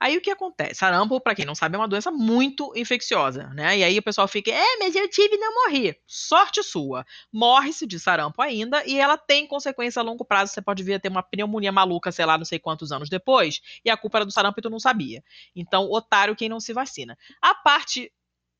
Aí 0.00 0.16
o 0.16 0.20
que 0.20 0.30
acontece? 0.30 0.74
Sarampo, 0.74 1.20
para 1.20 1.34
quem 1.34 1.44
não 1.44 1.54
sabe, 1.54 1.76
é 1.76 1.78
uma 1.78 1.88
doença 1.88 2.10
muito 2.10 2.72
infecciosa, 2.76 3.48
né? 3.54 3.78
E 3.78 3.84
aí 3.84 3.98
o 3.98 4.02
pessoal 4.02 4.26
fica, 4.26 4.50
é, 4.50 4.76
mas 4.78 4.94
eu 4.94 5.08
tive 5.08 5.36
e 5.36 5.38
não 5.38 5.54
morri. 5.54 5.96
Sorte 6.06 6.62
sua. 6.62 7.06
Morre-se 7.32 7.86
de 7.86 7.98
sarampo 7.98 8.42
ainda 8.42 8.84
e 8.84 8.98
ela 8.98 9.16
tem 9.16 9.46
consequência 9.46 10.00
a 10.00 10.02
longo 10.02 10.24
prazo. 10.24 10.52
Você 10.52 10.60
pode 10.60 10.82
vir 10.82 10.94
a 10.94 11.00
ter 11.00 11.08
uma 11.08 11.22
pneumonia 11.22 11.70
maluca, 11.70 12.10
sei 12.10 12.26
lá, 12.26 12.36
não 12.36 12.44
sei 12.44 12.58
quantos 12.58 12.90
anos 12.90 13.08
depois, 13.08 13.60
e 13.84 13.90
a 13.90 13.96
culpa 13.96 14.18
era 14.18 14.26
do 14.26 14.32
sarampo 14.32 14.58
e 14.58 14.62
tu 14.62 14.70
não 14.70 14.80
sabia. 14.80 15.22
Então, 15.54 15.88
otário 15.90 16.36
quem 16.36 16.48
não 16.48 16.58
se 16.58 16.72
vacina. 16.72 17.16
A 17.40 17.54
parte 17.54 18.12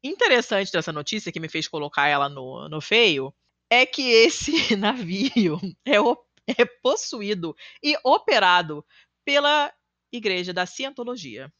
interessante 0.02 0.70
dessa 0.70 0.92
notícia, 0.92 1.32
que 1.32 1.40
me 1.40 1.48
fez 1.48 1.66
colocar 1.66 2.06
ela 2.06 2.28
no, 2.28 2.68
no 2.68 2.80
feio, 2.80 3.34
é 3.68 3.84
que 3.84 4.02
esse 4.02 4.52
navio 4.76 5.58
é, 5.84 5.98
é 6.58 6.64
possuído 6.82 7.56
e 7.82 7.96
operado 8.04 8.84
pela 9.24 9.72
Igreja 10.12 10.52
da 10.52 10.66
Cientologia. 10.66 11.52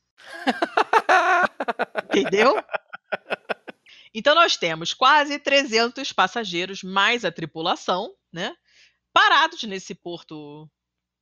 Entendeu? 2.05 2.57
Então 4.15 4.35
nós 4.35 4.57
temos 4.57 4.95
quase 4.95 5.39
300 5.39 6.13
passageiros 6.13 6.83
mais 6.83 7.25
a 7.25 7.33
tripulação, 7.33 8.15
né? 8.33 8.55
Parados 9.13 9.63
nesse 9.65 9.95
porto 9.95 10.71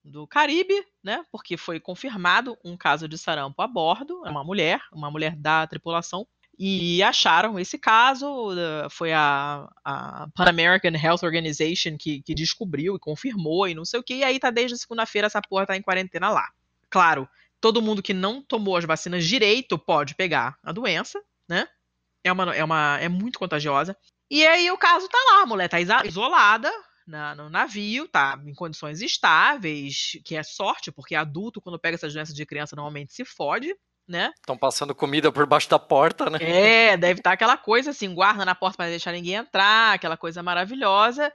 do 0.04 0.26
Caribe, 0.26 0.74
né? 1.02 1.24
Porque 1.30 1.56
foi 1.56 1.80
confirmado 1.80 2.58
um 2.64 2.76
caso 2.76 3.08
de 3.08 3.16
sarampo 3.16 3.62
a 3.62 3.66
bordo, 3.66 4.26
é 4.26 4.30
uma 4.30 4.44
mulher, 4.44 4.82
uma 4.92 5.10
mulher 5.10 5.36
da 5.36 5.66
tripulação 5.66 6.26
e 6.58 7.02
acharam 7.02 7.58
esse 7.58 7.78
caso, 7.78 8.50
foi 8.90 9.12
a, 9.12 9.68
a 9.84 10.28
Pan 10.34 10.44
American 10.44 10.92
Health 10.92 11.20
Organization 11.22 11.96
que, 11.98 12.22
que, 12.22 12.34
descobriu 12.34 12.94
e 12.94 12.98
confirmou 12.98 13.66
e 13.66 13.74
não 13.74 13.84
sei 13.84 14.00
o 14.00 14.02
que, 14.02 14.16
e 14.16 14.24
aí 14.24 14.38
tá 14.38 14.50
desde 14.50 14.78
segunda-feira 14.78 15.26
essa 15.26 15.40
porra 15.40 15.66
tá 15.66 15.76
em 15.76 15.82
quarentena 15.82 16.30
lá. 16.30 16.50
Claro, 16.90 17.28
todo 17.60 17.80
mundo 17.80 18.02
que 18.02 18.12
não 18.12 18.42
tomou 18.42 18.76
as 18.76 18.84
vacinas 18.84 19.24
direito 19.24 19.78
pode 19.78 20.14
pegar 20.14 20.58
a 20.62 20.72
doença, 20.72 21.22
né? 21.48 21.66
É 22.22 22.30
uma, 22.30 22.54
é 22.54 22.62
uma 22.62 22.98
é 23.00 23.08
muito 23.08 23.38
contagiosa. 23.38 23.96
E 24.30 24.46
aí 24.46 24.70
o 24.70 24.78
caso 24.78 25.08
tá 25.08 25.18
lá, 25.30 25.42
a 25.42 25.46
mulher 25.46 25.68
tá 25.68 25.78
isolada 26.04 26.70
na, 27.06 27.34
no 27.34 27.48
navio, 27.48 28.06
tá 28.08 28.40
em 28.44 28.54
condições 28.54 29.00
estáveis, 29.00 30.18
que 30.24 30.36
é 30.36 30.42
sorte, 30.42 30.92
porque 30.92 31.14
adulto 31.14 31.60
quando 31.60 31.78
pega 31.78 31.96
essa 31.96 32.08
doença 32.08 32.32
de 32.32 32.46
criança 32.46 32.76
normalmente 32.76 33.12
se 33.12 33.24
fode, 33.24 33.74
né? 34.08 34.32
Estão 34.36 34.56
passando 34.56 34.94
comida 34.94 35.30
por 35.30 35.46
baixo 35.46 35.68
da 35.68 35.78
porta, 35.78 36.28
né? 36.28 36.38
É, 36.40 36.96
deve 36.96 37.20
estar 37.20 37.32
aquela 37.32 37.56
coisa 37.56 37.90
assim, 37.90 38.14
guarda 38.14 38.44
na 38.44 38.54
porta 38.54 38.76
para 38.76 38.90
deixar 38.90 39.12
ninguém 39.12 39.34
entrar, 39.34 39.94
aquela 39.94 40.16
coisa 40.16 40.42
maravilhosa. 40.42 41.32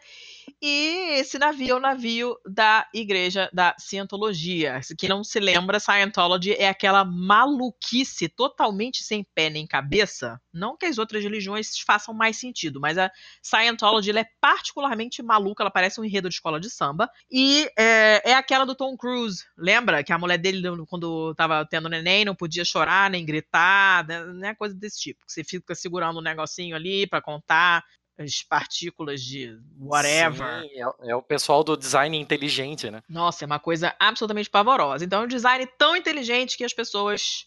E 0.61 1.19
esse 1.19 1.37
navio 1.37 1.71
é 1.71 1.75
o 1.75 1.79
navio 1.79 2.37
da 2.45 2.87
Igreja 2.93 3.49
da 3.53 3.75
Cientologia. 3.77 4.79
Que 4.97 5.07
não 5.07 5.23
se 5.23 5.39
lembra, 5.39 5.79
Scientology 5.79 6.53
é 6.53 6.67
aquela 6.67 7.05
maluquice 7.05 8.27
totalmente 8.27 9.03
sem 9.03 9.25
pé 9.35 9.49
nem 9.49 9.67
cabeça. 9.67 10.39
Não 10.51 10.75
que 10.75 10.85
as 10.85 10.97
outras 10.97 11.23
religiões 11.23 11.79
façam 11.79 12.13
mais 12.13 12.37
sentido, 12.37 12.79
mas 12.79 12.97
a 12.97 13.11
Scientology 13.41 14.17
é 14.17 14.25
particularmente 14.41 15.21
maluca, 15.21 15.63
ela 15.63 15.71
parece 15.71 16.01
um 16.01 16.03
enredo 16.05 16.29
de 16.29 16.35
escola 16.35 16.59
de 16.59 16.69
samba. 16.69 17.09
E 17.29 17.69
é, 17.77 18.31
é 18.31 18.33
aquela 18.33 18.65
do 18.65 18.75
Tom 18.75 18.97
Cruise. 18.97 19.43
Lembra 19.57 20.03
que 20.03 20.11
a 20.11 20.17
mulher 20.17 20.37
dele, 20.37 20.61
quando 20.87 21.31
estava 21.31 21.65
tendo 21.65 21.89
neném, 21.89 22.25
não 22.25 22.35
podia 22.35 22.65
chorar 22.65 23.09
nem 23.09 23.25
gritar, 23.25 24.07
né? 24.07 24.23
né 24.25 24.55
coisa 24.55 24.75
desse 24.75 24.99
tipo. 24.99 25.19
Você 25.27 25.43
fica 25.43 25.75
segurando 25.75 26.19
um 26.19 26.23
negocinho 26.23 26.75
ali 26.75 27.05
para 27.05 27.21
contar 27.21 27.83
as 28.17 28.41
partículas 28.41 29.21
de 29.21 29.57
whatever. 29.79 30.61
Sim, 30.61 30.69
é, 30.75 31.11
é, 31.11 31.15
o 31.15 31.21
pessoal 31.21 31.63
do 31.63 31.77
design 31.77 32.17
inteligente, 32.17 32.89
né? 32.89 33.01
Nossa, 33.07 33.43
é 33.43 33.47
uma 33.47 33.59
coisa 33.59 33.95
absolutamente 33.99 34.49
pavorosa. 34.49 35.05
Então, 35.05 35.21
é 35.21 35.25
um 35.25 35.27
design 35.27 35.65
tão 35.77 35.95
inteligente 35.95 36.57
que 36.57 36.63
as 36.63 36.73
pessoas 36.73 37.45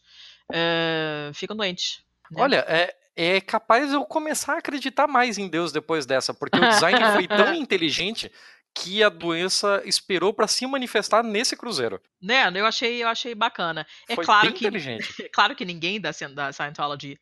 é, 0.53 1.31
ficam 1.35 1.57
doentes. 1.57 2.03
Né? 2.31 2.43
Olha, 2.43 2.65
é, 2.69 2.95
é 3.17 3.41
capaz 3.41 3.93
eu 3.93 4.05
começar 4.05 4.55
a 4.55 4.59
acreditar 4.59 5.07
mais 5.07 5.39
em 5.39 5.49
Deus 5.49 5.73
depois 5.73 6.07
dessa, 6.07 6.33
porque 6.33 6.59
o 6.59 6.69
design 6.69 6.99
foi 7.13 7.27
tão 7.27 7.53
inteligente 7.55 8.31
que 8.73 9.03
a 9.03 9.09
doença 9.09 9.83
esperou 9.85 10.33
para 10.33 10.47
se 10.47 10.65
manifestar 10.67 11.25
nesse 11.25 11.57
cruzeiro. 11.57 12.01
Né, 12.23 12.51
eu 12.55 12.65
achei, 12.65 13.03
eu 13.03 13.09
achei 13.09 13.35
bacana. 13.35 13.85
É 14.09 14.15
foi 14.15 14.25
claro 14.25 14.53
que, 14.53 14.67
inteligente. 14.67 15.13
É 15.25 15.29
claro 15.29 15.57
que 15.57 15.65
ninguém 15.65 16.01
da, 16.01 16.11
da 16.33 16.53
Scientology 16.53 17.19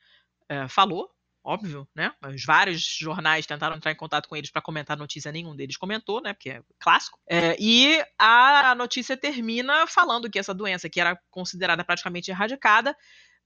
é, 0.49 0.69
falou, 0.69 1.11
óbvio, 1.49 1.89
né? 1.95 2.13
Mas 2.21 2.45
vários 2.45 2.83
jornais 2.83 3.47
tentaram 3.47 3.75
entrar 3.75 3.91
em 3.91 3.97
contato 3.97 4.29
com 4.29 4.37
eles 4.37 4.51
para 4.51 4.61
comentar 4.61 4.97
a 4.97 5.01
notícia, 5.01 5.33
nenhum 5.33 5.57
deles 5.57 5.79
comentou, 5.79 6.21
né? 6.21 6.35
Porque 6.35 6.51
é 6.51 6.63
clássico. 6.79 7.19
É, 7.27 7.57
e 7.59 8.05
a 8.19 8.75
notícia 8.75 9.17
termina 9.17 9.87
falando 9.87 10.29
que 10.29 10.39
essa 10.39 10.53
doença, 10.53 10.91
que 10.91 11.01
era 11.01 11.19
considerada 11.31 11.83
praticamente 11.83 12.31
erradicada, 12.31 12.95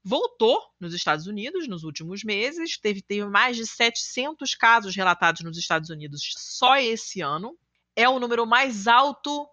voltou 0.03 0.61
nos 0.77 0.93
Estados 0.93 1.27
Unidos 1.27 1.65
nos 1.65 1.85
últimos 1.85 2.25
meses. 2.25 2.77
Teve, 2.77 3.01
teve 3.01 3.25
mais 3.25 3.55
de 3.55 3.65
700 3.65 4.53
casos 4.55 4.93
relatados 4.93 5.41
nos 5.41 5.57
Estados 5.57 5.89
Unidos 5.89 6.33
só 6.37 6.75
esse 6.75 7.21
ano. 7.21 7.57
É 7.95 8.09
o 8.09 8.19
número 8.19 8.45
mais 8.45 8.85
alto 8.85 9.47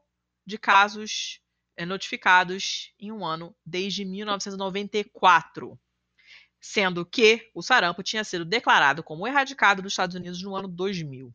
de 0.44 0.58
casos 0.58 1.40
é, 1.76 1.86
notificados 1.86 2.92
em 2.98 3.12
um 3.12 3.24
ano 3.24 3.54
desde 3.64 4.04
1994 4.04 5.78
sendo 6.60 7.04
que 7.06 7.50
o 7.54 7.62
sarampo 7.62 8.02
tinha 8.02 8.22
sido 8.22 8.44
declarado 8.44 9.02
como 9.02 9.26
erradicado 9.26 9.82
dos 9.82 9.92
Estados 9.92 10.14
Unidos 10.14 10.42
no 10.42 10.54
ano 10.54 10.68
2000. 10.68 11.32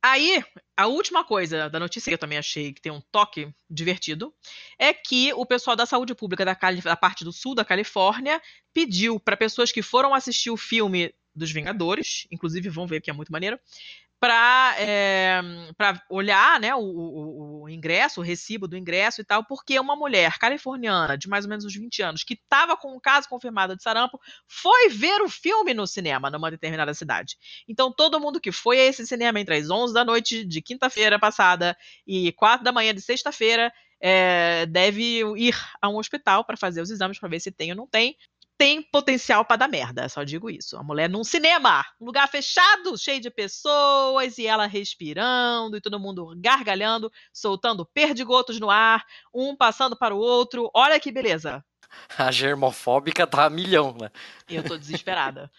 Aí, 0.00 0.44
a 0.76 0.86
última 0.86 1.24
coisa 1.24 1.68
da 1.68 1.80
notícia 1.80 2.08
que 2.08 2.14
eu 2.14 2.18
também 2.18 2.38
achei 2.38 2.72
que 2.72 2.80
tem 2.80 2.92
um 2.92 3.00
toque 3.10 3.52
divertido 3.68 4.32
é 4.78 4.94
que 4.94 5.32
o 5.34 5.44
pessoal 5.44 5.74
da 5.74 5.86
saúde 5.86 6.14
pública 6.14 6.44
da, 6.44 6.56
da 6.84 6.96
parte 6.96 7.24
do 7.24 7.32
sul 7.32 7.54
da 7.54 7.64
Califórnia 7.64 8.40
pediu 8.72 9.18
para 9.18 9.36
pessoas 9.36 9.72
que 9.72 9.82
foram 9.82 10.14
assistir 10.14 10.50
o 10.50 10.56
filme 10.56 11.12
dos 11.34 11.50
Vingadores, 11.50 12.26
inclusive 12.30 12.68
vão 12.68 12.86
ver 12.86 13.00
que 13.00 13.10
é 13.10 13.12
muito 13.12 13.32
maneiro, 13.32 13.58
para 14.20 14.74
é, 14.78 15.40
eh, 15.78 15.94
olhar 16.10 16.58
né, 16.58 16.74
o, 16.74 16.80
o, 16.80 17.62
o, 17.62 17.68
ingresso, 17.68 18.20
o 18.20 18.24
recibo 18.24 18.66
do 18.66 18.76
ingresso 18.76 19.20
e 19.20 19.24
tal, 19.24 19.44
porque 19.44 19.78
uma 19.78 19.94
mulher 19.94 20.38
californiana 20.38 21.16
de 21.16 21.28
mais 21.28 21.44
ou 21.44 21.48
menos 21.48 21.64
uns 21.64 21.74
20 21.74 22.02
anos, 22.02 22.24
que 22.24 22.34
estava 22.34 22.76
com 22.76 22.96
um 22.96 23.00
caso 23.00 23.28
confirmado 23.28 23.76
de 23.76 23.82
sarampo, 23.82 24.18
foi 24.46 24.88
ver 24.88 25.22
o 25.22 25.28
filme 25.28 25.72
no 25.72 25.86
cinema 25.86 26.30
numa 26.30 26.50
determinada 26.50 26.92
cidade. 26.94 27.36
Então 27.68 27.92
todo 27.92 28.20
mundo 28.20 28.40
que 28.40 28.50
foi 28.50 28.80
a 28.80 28.84
esse 28.84 29.06
cinema 29.06 29.38
entre 29.38 29.56
as 29.56 29.70
11 29.70 29.94
da 29.94 30.04
noite 30.04 30.44
de 30.44 30.60
quinta-feira 30.60 31.18
passada 31.18 31.76
e 32.06 32.32
4 32.32 32.64
da 32.64 32.72
manhã 32.72 32.92
de 32.92 33.00
sexta-feira 33.00 33.72
é, 34.00 34.66
deve 34.66 35.22
ir 35.36 35.54
a 35.80 35.88
um 35.88 35.96
hospital 35.96 36.44
para 36.44 36.56
fazer 36.56 36.80
os 36.80 36.90
exames 36.90 37.18
para 37.18 37.28
ver 37.28 37.40
se 37.40 37.50
tem 37.50 37.70
ou 37.70 37.76
não 37.76 37.86
tem, 37.86 38.16
tem 38.58 38.82
potencial 38.82 39.44
para 39.44 39.56
dar 39.56 39.68
merda, 39.68 40.08
só 40.08 40.24
digo 40.24 40.50
isso. 40.50 40.76
A 40.76 40.82
mulher 40.82 41.08
num 41.08 41.22
cinema, 41.22 41.84
um 42.00 42.06
lugar 42.06 42.28
fechado, 42.28 42.98
cheio 42.98 43.20
de 43.20 43.30
pessoas, 43.30 44.36
e 44.36 44.46
ela 44.46 44.66
respirando, 44.66 45.76
e 45.76 45.80
todo 45.80 46.00
mundo 46.00 46.34
gargalhando, 46.36 47.10
soltando 47.32 47.86
perdigotos 47.86 48.58
no 48.58 48.68
ar, 48.68 49.06
um 49.32 49.56
passando 49.56 49.96
para 49.96 50.14
o 50.14 50.18
outro. 50.18 50.68
Olha 50.74 50.98
que 50.98 51.12
beleza. 51.12 51.64
A 52.18 52.30
germofóbica 52.32 53.26
tá 53.26 53.44
a 53.44 53.50
milhão, 53.50 53.96
né? 53.98 54.10
Eu 54.48 54.64
tô 54.64 54.76
desesperada. 54.76 55.50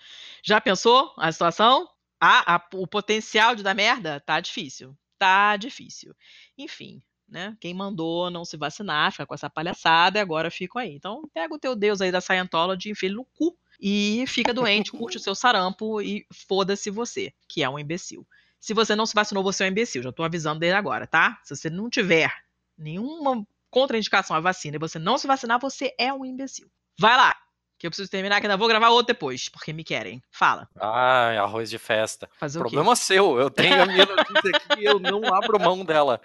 Já 0.43 0.59
pensou 0.59 1.13
a 1.17 1.31
situação? 1.31 1.87
Ah, 2.21 2.55
a, 2.55 2.67
o 2.73 2.85
potencial 2.85 3.55
de 3.55 3.63
dar 3.63 3.73
merda 3.73 4.19
tá 4.19 4.39
difícil. 4.41 4.95
Tá 5.17 5.55
difícil. 5.57 6.13
Enfim, 6.57 7.01
né? 7.29 7.55
Quem 7.59 7.73
mandou 7.73 8.29
não 8.29 8.43
se 8.43 8.57
vacinar, 8.57 9.11
fica 9.11 9.25
com 9.25 9.33
essa 9.33 9.49
palhaçada 9.49 10.19
e 10.19 10.21
agora 10.21 10.49
fico 10.49 10.79
aí. 10.79 10.93
Então, 10.93 11.29
pega 11.33 11.53
o 11.53 11.59
teu 11.59 11.75
Deus 11.75 12.01
aí 12.01 12.11
da 12.11 12.21
Scientology, 12.21 12.89
enfia 12.89 13.11
no 13.11 13.25
cu 13.25 13.57
e 13.79 14.25
fica 14.27 14.53
doente, 14.53 14.91
curte 14.91 15.17
o 15.17 15.19
seu 15.19 15.33
sarampo 15.33 16.01
e 16.01 16.25
foda-se 16.31 16.89
você, 16.89 17.33
que 17.47 17.63
é 17.63 17.69
um 17.69 17.79
imbecil. 17.79 18.27
Se 18.59 18.73
você 18.73 18.95
não 18.95 19.05
se 19.05 19.15
vacinou, 19.15 19.43
você 19.43 19.63
é 19.63 19.67
um 19.67 19.69
imbecil. 19.69 20.03
Já 20.03 20.11
tô 20.11 20.23
avisando 20.23 20.59
desde 20.59 20.75
agora, 20.75 21.07
tá? 21.07 21.39
Se 21.43 21.55
você 21.55 21.69
não 21.69 21.89
tiver 21.89 22.31
nenhuma 22.77 23.45
contraindicação 23.69 24.35
à 24.35 24.39
vacina 24.39 24.75
e 24.75 24.79
você 24.79 24.99
não 24.99 25.17
se 25.17 25.27
vacinar, 25.27 25.59
você 25.59 25.93
é 25.97 26.13
um 26.13 26.25
imbecil. 26.25 26.69
Vai 26.97 27.15
lá, 27.15 27.35
que 27.79 27.87
eu 27.87 27.91
preciso 27.91 28.11
terminar, 28.11 28.41
que 28.41 28.45
ainda 28.45 28.57
vou 28.57 28.67
gravar 28.67 28.89
outro 28.89 29.13
depois, 29.13 29.47
porque 29.47 29.71
me 29.71 29.85
querem. 29.85 30.21
Fala. 30.29 30.67
Ah, 30.77 31.29
arroz 31.39 31.69
de 31.69 31.77
festa. 31.77 32.29
Fazer 32.37 32.59
Problema 32.59 32.93
seu. 32.95 33.39
Eu 33.39 33.49
tenho 33.49 33.81
a 33.81 33.85
minha 33.85 34.05
notícia 34.05 34.51
aqui 34.53 34.81
e 34.81 34.85
eu 34.85 34.99
não 34.99 35.33
abro 35.33 35.57
mão 35.57 35.85
dela. 35.85 36.19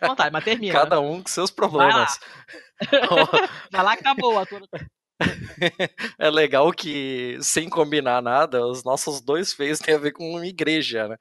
Vontade, 0.00 0.32
mas 0.32 0.42
termina. 0.42 0.72
Cada 0.72 0.98
um 1.00 1.22
com 1.22 1.28
seus 1.28 1.50
problemas. 1.50 2.18
Vai 2.90 3.00
lá, 3.00 3.28
Vai 3.70 3.82
lá 3.84 3.96
que 3.96 4.02
tá 4.02 4.14
boa. 4.14 4.46
É 6.18 6.28
legal 6.30 6.72
que, 6.72 7.38
sem 7.40 7.68
combinar 7.68 8.20
nada, 8.22 8.66
os 8.66 8.82
nossos 8.82 9.20
dois 9.20 9.52
feios 9.52 9.78
têm 9.78 9.94
a 9.94 9.98
ver 9.98 10.12
com 10.12 10.28
uma 10.30 10.46
igreja, 10.46 11.08
né? 11.08 11.16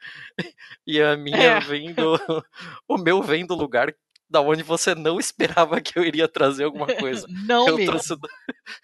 E 0.88 1.02
a 1.02 1.16
minha 1.16 1.38
É. 1.38 1.60
vem 1.60 1.94
do. 1.94 2.18
O 2.88 2.98
meu 2.98 3.22
vem 3.22 3.46
do 3.46 3.56
lugar 3.56 3.94
da 4.34 4.42
onde 4.42 4.64
você 4.64 4.96
não 4.96 5.20
esperava 5.20 5.80
que 5.80 5.98
eu 5.98 6.04
iria 6.04 6.28
trazer 6.28 6.64
alguma 6.64 6.88
coisa. 6.88 7.28
Não 7.48 7.68
Eu 7.68 7.78
mesmo. 7.78 7.92
trouxe, 7.92 8.16
do, 8.16 8.28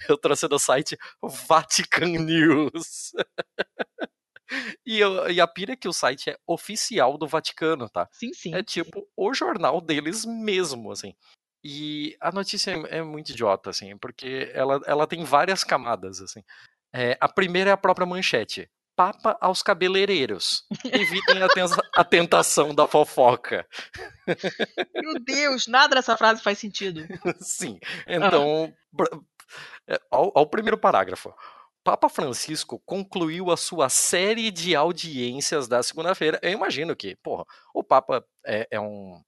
eu 0.07 0.15
trouxe 0.17 0.47
do 0.47 0.59
site 0.59 0.95
Vatican 1.21 2.05
News. 2.19 3.11
E, 4.83 4.99
eu- 4.99 5.29
e 5.29 5.39
a 5.39 5.45
pira 5.47 5.73
é 5.73 5.75
que 5.75 5.87
o 5.87 5.93
site 5.93 6.31
é 6.31 6.37
oficial 6.47 7.19
do 7.19 7.27
Vaticano, 7.27 7.87
tá? 7.87 8.09
Sim, 8.11 8.33
sim. 8.33 8.55
É 8.55 8.63
tipo 8.63 9.07
o 9.15 9.31
jornal 9.31 9.79
deles 9.79 10.25
mesmo, 10.25 10.91
assim. 10.91 11.13
E 11.63 12.17
a 12.19 12.31
notícia 12.31 12.71
é, 12.71 12.97
é 12.97 13.01
muito 13.03 13.29
idiota, 13.31 13.69
assim, 13.69 13.95
porque 13.99 14.49
ela, 14.55 14.81
ela 14.87 15.05
tem 15.05 15.23
várias 15.23 15.63
camadas, 15.63 16.19
assim. 16.19 16.43
É, 16.91 17.15
a 17.21 17.29
primeira 17.29 17.69
é 17.69 17.73
a 17.73 17.77
própria 17.77 18.07
manchete. 18.07 18.67
Papa 18.95 19.37
aos 19.39 19.61
cabeleireiros. 19.61 20.65
Evitem 20.83 21.43
a, 21.43 21.47
a 21.99 22.03
tentação 22.05 22.73
da 22.73 22.87
fofoca. 22.87 23.67
Meu 24.95 25.19
Deus, 25.19 25.67
nada 25.67 25.95
dessa 25.95 26.15
frase 26.15 26.41
faz 26.41 26.57
sentido. 26.57 27.01
Sim. 27.41 27.77
Então, 28.07 28.73
é, 29.85 29.99
ao, 30.09 30.31
ao 30.33 30.47
primeiro 30.47 30.77
parágrafo. 30.77 31.33
Papa 31.83 32.07
Francisco 32.07 32.81
concluiu 32.85 33.51
a 33.51 33.57
sua 33.57 33.89
série 33.89 34.49
de 34.49 34.75
audiências 34.77 35.67
da 35.67 35.83
segunda-feira. 35.83 36.39
Eu 36.41 36.51
imagino 36.51 36.95
que, 36.95 37.17
porra, 37.17 37.43
o 37.73 37.83
Papa 37.83 38.23
é, 38.45 38.65
é 38.71 38.79
um 38.79 39.21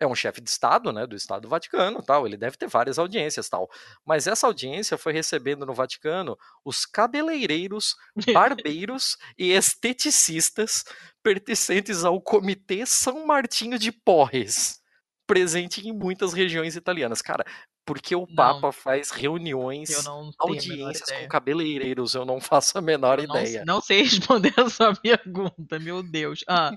é 0.00 0.06
um 0.06 0.14
chefe 0.14 0.40
de 0.40 0.48
Estado, 0.48 0.92
né, 0.92 1.06
do 1.06 1.14
Estado 1.14 1.42
do 1.42 1.48
Vaticano, 1.48 2.02
tal. 2.02 2.26
Ele 2.26 2.36
deve 2.36 2.56
ter 2.56 2.66
várias 2.66 2.98
audiências, 2.98 3.48
tal. 3.48 3.68
Mas 4.04 4.26
essa 4.26 4.46
audiência 4.46 4.96
foi 4.96 5.12
recebendo 5.12 5.66
no 5.66 5.74
Vaticano 5.74 6.36
os 6.64 6.86
cabeleireiros, 6.86 7.94
barbeiros 8.32 9.16
e 9.38 9.52
esteticistas 9.52 10.82
pertencentes 11.22 12.04
ao 12.04 12.20
Comitê 12.20 12.86
São 12.86 13.26
Martinho 13.26 13.78
de 13.78 13.92
Porres, 13.92 14.80
presente 15.26 15.86
em 15.86 15.92
muitas 15.92 16.32
regiões 16.32 16.74
italianas. 16.76 17.20
Cara, 17.20 17.44
porque 17.84 18.14
o 18.14 18.26
Não. 18.26 18.34
Papa 18.36 18.72
faz 18.72 19.10
reuniões, 19.10 20.04
não 20.04 20.30
audiências 20.38 21.10
com 21.10 21.28
cabeleireiros, 21.28 22.14
eu 22.14 22.24
não 22.24 22.40
faço 22.40 22.78
a 22.78 22.80
menor 22.80 23.18
Eu 23.18 23.26
não, 23.28 23.36
ideia. 23.36 23.64
não 23.66 23.80
sei 23.80 24.02
responder 24.32 24.54
a 24.56 24.70
sua 24.70 24.94
pergunta, 24.94 25.78
meu 25.78 26.02
Deus. 26.02 26.44
Ah, 26.48 26.72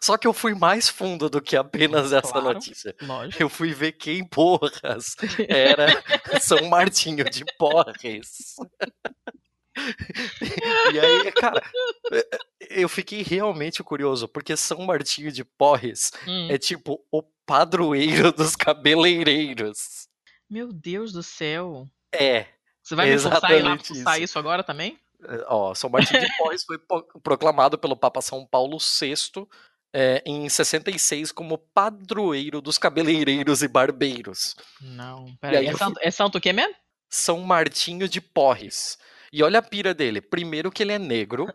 Só 0.00 0.16
que 0.18 0.26
eu 0.26 0.32
fui 0.32 0.54
mais 0.54 0.88
fundo 0.88 1.30
do 1.30 1.40
que 1.40 1.56
apenas 1.56 2.12
essa 2.12 2.32
Claro. 2.32 2.52
notícia. 2.54 2.94
lógico. 3.02 3.42
Eu 3.42 3.48
fui 3.48 3.72
ver 3.72 3.92
quem 3.92 4.24
porras 4.26 5.16
era 5.48 6.02
São 6.40 6.68
Martinho 6.68 7.24
de 7.24 7.44
Porres. 7.58 8.56
E 10.92 11.00
aí, 11.00 11.32
cara, 11.32 11.62
eu 12.68 12.86
fiquei 12.90 13.22
realmente 13.22 13.82
curioso, 13.82 14.28
porque 14.28 14.54
São 14.54 14.82
Martinho 14.82 15.32
de 15.32 15.44
Porres 15.44 16.10
Hum. 16.28 16.48
é 16.50 16.58
tipo 16.58 17.02
o 17.10 17.22
padroeiro 17.46 18.30
dos 18.32 18.54
cabeleireiros. 18.54 20.08
Meu 20.48 20.70
Deus 20.72 21.10
do 21.10 21.22
céu. 21.22 21.86
É. 22.14 22.46
Você 22.82 22.94
vai 22.94 23.08
me 23.10 23.18
forçar 23.18 23.50
a 23.50 23.54
ir 23.56 23.62
lá 23.62 23.76
isso. 23.76 24.22
isso 24.24 24.38
agora 24.38 24.62
também? 24.62 24.98
Ó, 25.46 25.74
São 25.74 25.90
Martinho 25.90 26.20
de 26.20 26.28
Porres 26.38 26.64
foi 26.64 26.78
proclamado 27.22 27.78
pelo 27.78 27.96
Papa 27.96 28.20
São 28.20 28.46
Paulo 28.46 28.78
VI 28.78 29.14
é, 29.94 30.22
em 30.24 30.48
66 30.48 31.32
como 31.32 31.58
padroeiro 31.58 32.60
dos 32.60 32.78
cabeleireiros 32.78 33.62
e 33.62 33.68
barbeiros. 33.68 34.54
Não, 34.80 35.26
aí 35.26 35.36
peraí. 35.40 35.66
É 35.66 35.76
santo, 35.76 36.00
é 36.02 36.10
santo 36.10 36.38
o 36.38 36.40
quê 36.40 36.52
mesmo? 36.52 36.74
São 37.10 37.40
Martinho 37.40 38.08
de 38.08 38.20
Porres. 38.20 38.98
E 39.32 39.42
olha 39.42 39.58
a 39.58 39.62
pira 39.62 39.94
dele. 39.94 40.20
Primeiro 40.20 40.70
que 40.70 40.82
ele 40.82 40.92
é 40.92 40.98
negro. 40.98 41.46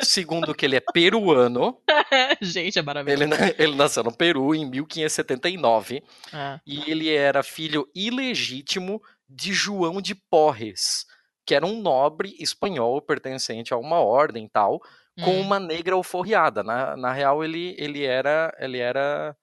Segundo 0.00 0.54
que 0.54 0.66
ele 0.66 0.76
é 0.76 0.80
peruano. 0.80 1.78
Gente, 2.40 2.78
é 2.78 2.82
maravilhoso. 2.82 3.22
Ele, 3.22 3.54
ele 3.58 3.74
nasceu 3.76 4.02
no 4.02 4.14
Peru 4.14 4.54
em 4.54 4.68
1579. 4.68 6.02
Ah, 6.32 6.60
E 6.66 6.90
ele 6.90 7.14
era 7.14 7.42
filho 7.42 7.88
ilegítimo 7.94 9.00
de 9.28 9.52
João 9.52 10.00
de 10.02 10.14
Porres, 10.14 11.06
que 11.46 11.54
era 11.54 11.66
um 11.66 11.80
nobre 11.80 12.34
espanhol 12.38 13.00
pertencente 13.02 13.74
a 13.74 13.76
uma 13.76 14.00
ordem 14.00 14.48
tal, 14.48 14.80
com 15.22 15.30
hum. 15.30 15.40
uma 15.40 15.60
negra 15.60 15.94
alforriada. 15.94 16.62
Na, 16.62 16.96
na 16.96 17.12
real, 17.12 17.44
ele, 17.44 17.74
ele 17.78 18.04
era. 18.04 18.54
Ele 18.58 18.78
era. 18.78 19.36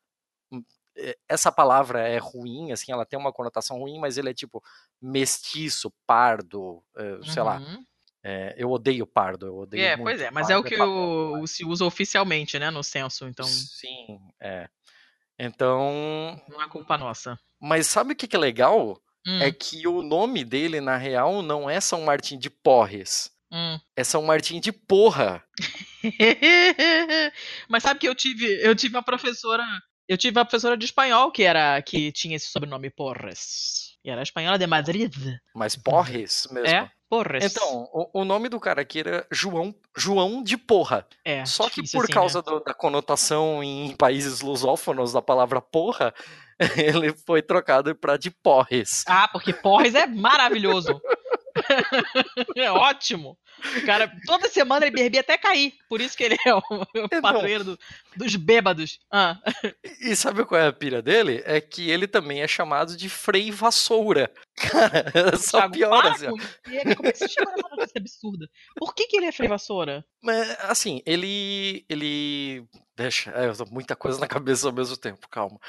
hum, 0.51 0.63
é, 0.97 1.17
Essa 1.27 1.51
palavra 1.51 2.07
é 2.07 2.17
ruim, 2.17 2.71
assim, 2.71 2.91
ela 2.91 3.05
tem 3.05 3.17
uma 3.17 3.31
conotação 3.31 3.79
ruim, 3.79 3.99
mas 3.99 4.17
ele 4.17 4.29
é 4.29 4.33
tipo 4.33 4.63
mestiço, 5.01 5.93
pardo, 6.05 6.83
é, 6.97 7.19
sei 7.31 7.43
lá. 7.43 7.57
Uhum. 7.57 7.85
É, 8.23 8.53
eu 8.55 8.69
odeio 8.69 9.07
pardo, 9.07 9.47
eu 9.47 9.57
odeio 9.57 9.83
É, 9.83 9.97
pois 9.97 10.21
é, 10.21 10.29
mas 10.29 10.51
é 10.51 10.55
o 10.55 10.61
pardo 10.61 10.69
que 10.69 10.77
papel 10.77 11.41
o, 11.41 11.47
se 11.47 11.65
usa 11.65 11.83
oficialmente, 11.85 12.59
né, 12.59 12.69
no 12.69 12.83
censo, 12.83 13.27
então 13.27 13.45
Sim, 13.45 14.19
é. 14.39 14.69
Então. 15.39 16.39
não 16.47 16.61
é 16.61 16.69
culpa 16.69 16.99
nossa. 16.99 17.39
Mas 17.59 17.87
sabe 17.87 18.13
o 18.13 18.15
que, 18.15 18.27
que 18.27 18.35
é 18.35 18.39
legal? 18.39 19.01
Hum, 19.27 19.41
É 19.41 19.51
que 19.51 19.87
o 19.87 20.01
nome 20.01 20.43
dele, 20.43 20.81
na 20.81 20.97
real, 20.97 21.41
não 21.41 21.69
é 21.69 21.79
São 21.79 22.01
Martim 22.01 22.37
de 22.37 22.49
Porres. 22.49 23.29
hum. 23.51 23.79
É 23.95 24.03
São 24.03 24.23
Martim 24.23 24.59
de 24.59 24.71
Porra. 24.71 25.43
Mas 27.69 27.83
sabe 27.83 27.99
que 27.99 28.07
eu 28.07 28.15
tive, 28.15 28.45
eu 28.61 28.75
tive 28.75 28.95
uma 28.95 29.03
professora, 29.03 29.63
eu 30.07 30.17
tive 30.17 30.37
uma 30.37 30.45
professora 30.45 30.77
de 30.77 30.85
espanhol 30.85 31.31
que 31.31 31.43
era 31.43 31.81
que 31.81 32.11
tinha 32.11 32.35
esse 32.35 32.47
sobrenome 32.47 32.89
Porres. 32.89 33.91
E 34.03 34.09
era 34.09 34.23
espanhola 34.23 34.57
de 34.57 34.65
Madrid. 34.65 35.13
Mas 35.53 35.75
Porres 35.75 36.47
mesmo. 36.51 36.67
É, 36.67 36.89
Porres. 37.07 37.43
Então, 37.43 37.87
o, 37.93 38.21
o 38.21 38.25
nome 38.25 38.49
do 38.49 38.59
cara 38.59 38.81
aqui 38.81 38.99
era 39.01 39.27
João, 39.31 39.75
João 39.95 40.41
de 40.41 40.57
Porra. 40.57 41.05
é, 41.23 41.45
Só 41.45 41.69
que 41.69 41.83
por 41.91 42.05
assim, 42.05 42.13
causa 42.13 42.39
né? 42.39 42.43
do- 42.45 42.59
da 42.61 42.73
conotação 42.73 43.63
em 43.63 43.95
países 43.95 44.41
lusófonos 44.41 45.13
da 45.13 45.21
palavra 45.21 45.61
porra, 45.61 46.11
ele 46.77 47.13
foi 47.25 47.41
trocado 47.41 47.95
para 47.95 48.17
de 48.17 48.29
Porres. 48.31 49.03
Ah, 49.07 49.27
porque 49.27 49.53
Porres 49.53 49.95
é 49.95 50.05
maravilhoso. 50.07 51.01
é 52.55 52.71
ótimo. 52.71 53.37
O 53.77 53.85
cara, 53.85 54.11
toda 54.25 54.49
semana 54.49 54.85
ele 54.87 54.95
bebia 54.95 55.19
até 55.19 55.37
cair. 55.37 55.73
Por 55.87 56.01
isso 56.01 56.17
que 56.17 56.23
ele 56.23 56.37
é 56.45 56.53
o, 56.55 56.59
o 56.59 57.21
padroeiro 57.21 57.63
do- 57.63 57.79
dos 58.15 58.35
bêbados. 58.35 58.99
Ah, 59.11 59.37
E 59.99 60.15
sabe 60.15 60.43
qual 60.45 60.59
é 60.59 60.67
a 60.67 60.73
pira 60.73 61.01
dele? 61.01 61.43
É 61.45 61.61
que 61.61 61.89
ele 61.89 62.07
também 62.07 62.41
é 62.41 62.47
chamado 62.47 62.97
de 62.97 63.07
Frei 63.09 63.51
Vassoura. 63.51 64.31
Cara, 64.55 65.05
só 65.37 65.59
Thiago, 65.59 65.73
piora, 65.73 66.11
assim, 66.11 66.25
Como 66.27 66.41
é 67.07 67.11
que 67.13 67.17
você 67.19 67.27
chegou 67.27 67.51
nessa 67.53 67.69
notícia 67.75 67.99
absurda? 67.99 68.49
Por 68.75 68.95
que, 68.95 69.05
que 69.07 69.17
ele 69.17 69.25
é 69.27 69.31
Frei 69.31 69.49
Vassoura? 69.49 70.03
Mas, 70.23 70.49
assim, 70.61 71.01
ele. 71.05 71.85
Ele. 71.89 72.63
Deixa, 72.95 73.29
é, 73.31 73.51
muita 73.69 73.95
coisa 73.95 74.19
na 74.19 74.27
cabeça 74.27 74.67
ao 74.67 74.73
mesmo 74.73 74.97
tempo, 74.97 75.27
calma. 75.29 75.59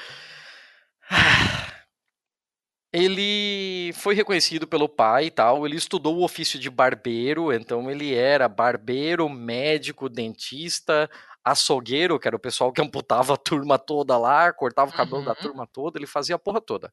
Ele 2.91 3.91
foi 3.93 4.13
reconhecido 4.13 4.67
pelo 4.67 4.87
pai 4.87 5.25
e 5.25 5.31
tal. 5.31 5.65
Ele 5.65 5.75
estudou 5.75 6.17
o 6.17 6.23
ofício 6.23 6.59
de 6.59 6.69
barbeiro, 6.69 7.51
então 7.51 7.89
ele 7.89 8.13
era 8.13 8.47
barbeiro, 8.47 9.27
médico, 9.27 10.07
dentista, 10.07 11.09
açougueiro, 11.43 12.19
que 12.19 12.27
era 12.27 12.35
o 12.35 12.39
pessoal 12.39 12.71
que 12.71 12.81
amputava 12.81 13.33
a 13.33 13.37
turma 13.37 13.79
toda 13.79 14.17
lá, 14.17 14.53
cortava 14.53 14.91
o 14.91 14.93
cabelo 14.93 15.23
da 15.25 15.31
Uhum. 15.31 15.35
turma 15.41 15.67
toda, 15.67 15.97
ele 15.97 16.05
fazia 16.07 16.35
a 16.35 16.39
porra 16.39 16.61
toda. 16.61 16.91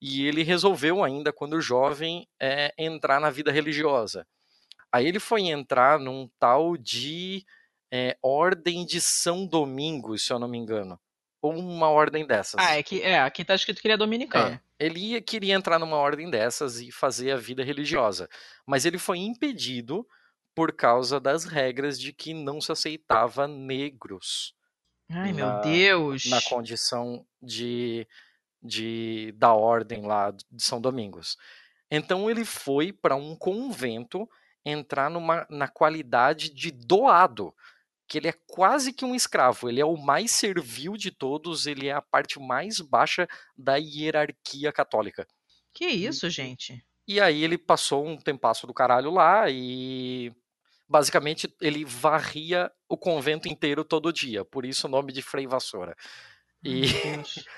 E 0.00 0.26
ele 0.26 0.42
resolveu, 0.42 1.04
ainda 1.04 1.32
quando 1.32 1.60
jovem, 1.60 2.28
é, 2.40 2.74
entrar 2.78 3.20
na 3.20 3.30
vida 3.30 3.52
religiosa. 3.52 4.26
Aí 4.92 5.06
ele 5.06 5.20
foi 5.20 5.42
entrar 5.42 5.98
num 5.98 6.28
tal 6.38 6.76
de 6.76 7.44
é, 7.92 8.16
Ordem 8.22 8.86
de 8.86 9.00
São 9.00 9.46
Domingos, 9.46 10.24
se 10.26 10.32
eu 10.32 10.38
não 10.38 10.48
me 10.48 10.58
engano. 10.58 10.98
Ou 11.46 11.58
uma 11.58 11.88
ordem 11.88 12.26
dessas. 12.26 12.54
Ah, 12.58 12.76
é 12.76 12.82
que 12.82 13.02
é, 13.02 13.20
aqui 13.20 13.44
tá 13.44 13.54
escrito 13.54 13.80
que 13.80 13.86
ele 13.86 13.94
é 13.94 13.98
dominicano. 13.98 14.54
É, 14.78 14.84
ele 14.86 14.98
ia- 15.00 15.20
queria 15.22 15.54
entrar 15.54 15.78
numa 15.78 15.96
ordem 15.96 16.30
dessas 16.30 16.80
e 16.80 16.90
fazer 16.92 17.30
a 17.32 17.36
vida 17.36 17.62
religiosa. 17.64 18.28
Mas 18.66 18.84
ele 18.84 18.98
foi 18.98 19.18
impedido 19.18 20.06
por 20.54 20.72
causa 20.72 21.20
das 21.20 21.44
regras 21.44 22.00
de 22.00 22.12
que 22.12 22.32
não 22.32 22.60
se 22.60 22.72
aceitava 22.72 23.46
negros 23.46 24.54
Ai, 25.10 25.32
meu 25.32 25.46
na- 25.46 25.60
Deus. 25.60 26.24
na 26.26 26.40
condição 26.42 27.26
de, 27.42 28.06
de 28.62 29.32
da 29.36 29.52
ordem 29.52 30.02
lá 30.06 30.30
de 30.30 30.62
São 30.62 30.80
Domingos. 30.80 31.36
Então 31.90 32.28
ele 32.30 32.44
foi 32.44 32.92
para 32.92 33.14
um 33.16 33.36
convento 33.36 34.28
entrar 34.64 35.08
numa, 35.10 35.46
na 35.48 35.68
qualidade 35.68 36.52
de 36.52 36.70
doado, 36.72 37.54
que 38.08 38.18
ele 38.18 38.28
é 38.28 38.34
quase 38.46 38.92
que 38.92 39.04
um 39.04 39.14
escravo, 39.14 39.68
ele 39.68 39.80
é 39.80 39.84
o 39.84 39.96
mais 39.96 40.30
servil 40.30 40.96
de 40.96 41.10
todos, 41.10 41.66
ele 41.66 41.88
é 41.88 41.92
a 41.92 42.02
parte 42.02 42.38
mais 42.38 42.80
baixa 42.80 43.26
da 43.56 43.76
hierarquia 43.76 44.72
católica. 44.72 45.26
Que 45.72 45.86
isso, 45.86 46.30
gente? 46.30 46.84
E 47.06 47.20
aí 47.20 47.42
ele 47.42 47.58
passou 47.58 48.06
um 48.06 48.16
tempasso 48.16 48.66
do 48.66 48.74
caralho 48.74 49.10
lá 49.10 49.48
e 49.48 50.32
basicamente 50.88 51.52
ele 51.60 51.84
varria 51.84 52.70
o 52.88 52.96
convento 52.96 53.48
inteiro 53.48 53.84
todo 53.84 54.12
dia, 54.12 54.44
por 54.44 54.64
isso 54.64 54.86
o 54.86 54.90
nome 54.90 55.12
de 55.12 55.22
Frei 55.22 55.46
Vassoura. 55.46 55.96
E. 56.64 56.82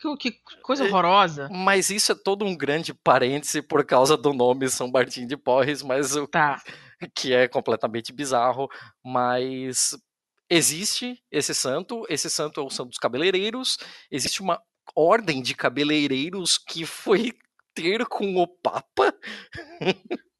Que, 0.00 0.16
que 0.16 0.40
coisa 0.62 0.84
horrorosa. 0.84 1.48
Mas 1.50 1.90
isso 1.90 2.12
é 2.12 2.14
todo 2.14 2.44
um 2.44 2.56
grande 2.56 2.92
parêntese 2.92 3.62
por 3.62 3.84
causa 3.84 4.16
do 4.16 4.32
nome 4.32 4.68
São 4.68 4.90
Martim 4.90 5.26
de 5.26 5.36
Porres, 5.36 5.82
mas 5.82 6.16
o 6.16 6.26
Tá. 6.26 6.62
Que 7.14 7.32
é 7.32 7.48
completamente 7.48 8.12
bizarro, 8.12 8.68
mas 9.04 9.96
existe 10.48 11.22
esse 11.30 11.54
santo, 11.54 12.04
esse 12.08 12.28
santo 12.28 12.60
é 12.60 12.64
o 12.64 12.70
santo 12.70 12.90
dos 12.90 12.98
cabeleireiros, 12.98 13.78
existe 14.10 14.42
uma 14.42 14.60
ordem 14.94 15.40
de 15.40 15.54
cabeleireiros 15.54 16.58
que 16.58 16.84
foi 16.84 17.32
ter 17.74 18.04
com 18.06 18.36
o 18.36 18.46
Papa, 18.46 19.14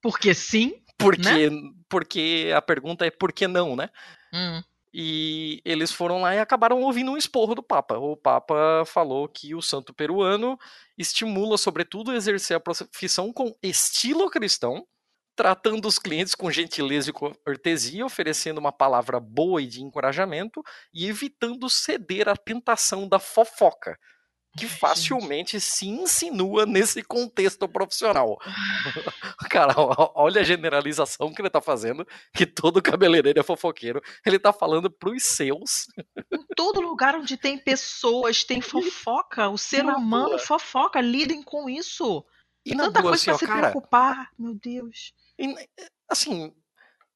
Porque 0.01 0.35
sim. 0.35 0.83
Porque, 0.99 1.51
porque 1.89 2.53
a 2.55 2.61
pergunta 2.61 3.07
é 3.07 3.11
por 3.11 3.33
que 3.33 3.47
não, 3.47 3.75
né? 3.75 3.89
Hum. 4.35 4.63
E 4.93 5.63
eles 5.65 5.93
foram 5.93 6.21
lá 6.21 6.35
e 6.35 6.39
acabaram 6.39 6.83
ouvindo 6.83 7.13
um 7.13 7.17
esporro 7.17 7.55
do 7.55 7.63
Papa. 7.63 7.97
O 7.97 8.17
Papa 8.17 8.85
falou 8.85 9.29
que 9.29 9.55
o 9.55 9.63
santo 9.63 9.95
peruano 9.95 10.59
estimula, 10.99 11.57
sobretudo, 11.57 12.11
a 12.11 12.17
exercer 12.17 12.57
a 12.57 12.61
profissão 12.61 13.33
com 13.33 13.57
estilo 13.63 14.29
cristão, 14.29 14.87
tratando 15.41 15.89
os 15.89 15.99
clientes 15.99 16.35
com 16.35 16.51
gentileza 16.51 17.09
e 17.09 17.15
cortesia, 17.15 18.05
oferecendo 18.05 18.59
uma 18.59 18.71
palavra 18.71 19.19
boa 19.19 19.63
e 19.63 19.67
de 19.67 19.83
encorajamento 19.83 20.63
e 20.93 21.09
evitando 21.09 21.67
ceder 21.71 22.29
à 22.29 22.37
tentação 22.37 23.09
da 23.09 23.19
fofoca, 23.19 23.99
que 24.59 24.67
Ai, 24.67 24.71
facilmente 24.71 25.59
se 25.59 25.89
insinua 25.89 26.67
nesse 26.67 27.03
contexto 27.03 27.67
profissional. 27.67 28.37
Cara, 29.51 29.75
olha 30.15 30.43
a 30.43 30.45
generalização 30.45 31.33
que 31.33 31.41
ele 31.41 31.49
tá 31.49 31.63
fazendo, 31.63 32.07
que 32.35 32.45
todo 32.45 32.83
cabeleireiro 32.83 33.41
é 33.41 33.43
fofoqueiro. 33.43 34.03
Ele 34.27 34.39
tá 34.39 34.53
falando 34.53 34.91
pros 34.91 35.23
seus. 35.23 35.87
Em 36.31 36.45
todo 36.55 36.83
lugar 36.83 37.15
onde 37.15 37.39
tem 37.39 37.57
pessoas, 37.57 38.45
tem 38.45 38.61
fofoca. 38.61 39.49
O 39.49 39.57
ser 39.57 39.85
na 39.85 39.97
humano 39.97 40.29
boa. 40.29 40.39
fofoca. 40.39 41.01
Lidem 41.01 41.43
com 41.43 41.71
isso. 41.71 42.23
E 42.65 42.75
na 42.75 42.85
Tanta 42.85 43.01
boa, 43.01 43.13
coisa 43.13 43.17
assim, 43.17 43.25
pra 43.25 43.35
ó, 43.35 43.39
se 43.39 43.47
cara, 43.47 43.71
preocupar. 43.71 44.31
Meu 44.39 44.55
Deus. 44.55 45.15
E, 45.41 45.69
assim, 46.09 46.55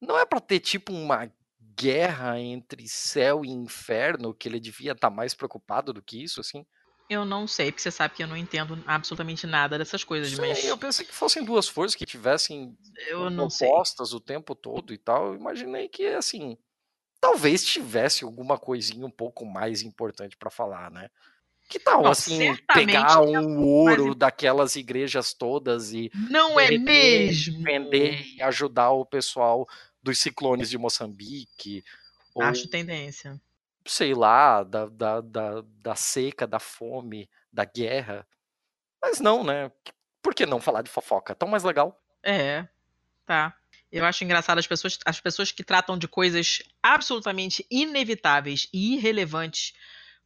não 0.01 0.18
é 0.18 0.24
pra 0.24 0.40
ter 0.40 0.60
tipo 0.60 0.92
uma 0.92 1.30
guerra 1.76 2.40
entre 2.40 2.88
céu 2.88 3.44
e 3.44 3.51
inferno 3.51 4.32
que 4.34 4.48
ele 4.48 4.60
devia 4.60 4.92
estar 4.92 5.10
mais 5.10 5.34
preocupado 5.34 5.92
do 5.92 6.02
que 6.02 6.22
isso, 6.22 6.40
assim? 6.40 6.64
Eu 7.10 7.24
não 7.24 7.46
sei, 7.46 7.70
porque 7.70 7.82
você 7.82 7.90
sabe 7.90 8.14
que 8.14 8.22
eu 8.22 8.26
não 8.26 8.36
entendo 8.36 8.82
absolutamente 8.86 9.46
nada 9.46 9.76
dessas 9.76 10.02
coisas, 10.02 10.38
mas 10.38 10.64
eu 10.64 10.78
pensei 10.78 11.05
que 11.05 11.12
fossem 11.12 11.44
duas 11.44 11.68
forças 11.68 11.94
que 11.94 12.06
tivessem 12.06 12.74
eu 13.09 13.28
não 13.28 13.51
sei. 13.51 13.68
opostas 13.68 14.14
o 14.14 14.20
tempo 14.20 14.55
todo 14.55 14.94
e 14.94 14.98
tal. 14.98 15.26
Eu 15.28 15.34
imaginei 15.34 15.86
que, 15.86 16.06
assim, 16.06 16.56
talvez 17.20 17.62
tivesse 17.62 18.24
alguma 18.24 18.59
coisinha 18.59 19.06
um 19.06 19.10
pouco 19.10 19.44
mais 19.44 19.82
importante 19.82 20.36
pra 20.36 20.51
falar, 20.51 20.90
né? 20.90 21.10
Que 21.69 21.78
tal, 21.78 22.03
Não, 22.03 22.11
assim, 22.11 22.57
pegar 22.73 23.20
tem 23.20 23.39
um 23.39 23.65
ouro 23.65 24.12
im- 24.12 24.19
daquelas 24.19 24.77
igrejas 24.77 25.32
todas 25.32 25.93
e 25.93 26.11
Não 26.15 26.61
é 26.61 26.70
mesmo? 26.70 27.62
vender 27.65 28.23
e 28.36 28.43
ajudar 28.43 28.91
o 28.91 29.05
pessoal 29.07 29.66
dos 30.03 30.19
ciclones 30.19 30.69
de 30.70 30.77
Moçambique, 30.78 31.82
ou 32.35 32.45
Acho 32.45 32.69
tendência. 32.69 33.41
sei 33.86 34.15
lá, 34.15 34.62
da, 34.62 34.86
da, 34.86 35.20
da, 35.20 35.62
da 35.82 35.95
seca, 35.95 36.47
da 36.47 36.59
fome, 36.59 37.28
da 37.53 37.65
guerra. 37.65 38.27
Mas 39.03 39.20
não, 39.20 39.43
né? 39.43 39.73
Por 40.23 40.35
que 40.35 40.47
não 40.47 40.61
falar 40.61 40.82
de 40.82 40.91
fofoca? 40.91 41.35
Tão 41.35 41.49
mais 41.49 41.65
legal. 41.65 42.01
É, 42.23 42.66
tá. 43.27 43.57
Eu 43.93 44.05
acho 44.05 44.24
engraçado 44.24 44.59
as 44.59 44.66
pessoas, 44.66 44.99
as 45.05 45.20
pessoas 45.20 45.53
que 45.53 45.62
tratam 45.62 45.97
de 45.97 46.09
coisas 46.09 46.62
absolutamente 46.82 47.66
inevitáveis 47.70 48.69
e 48.73 48.95
irrelevantes 48.95 49.73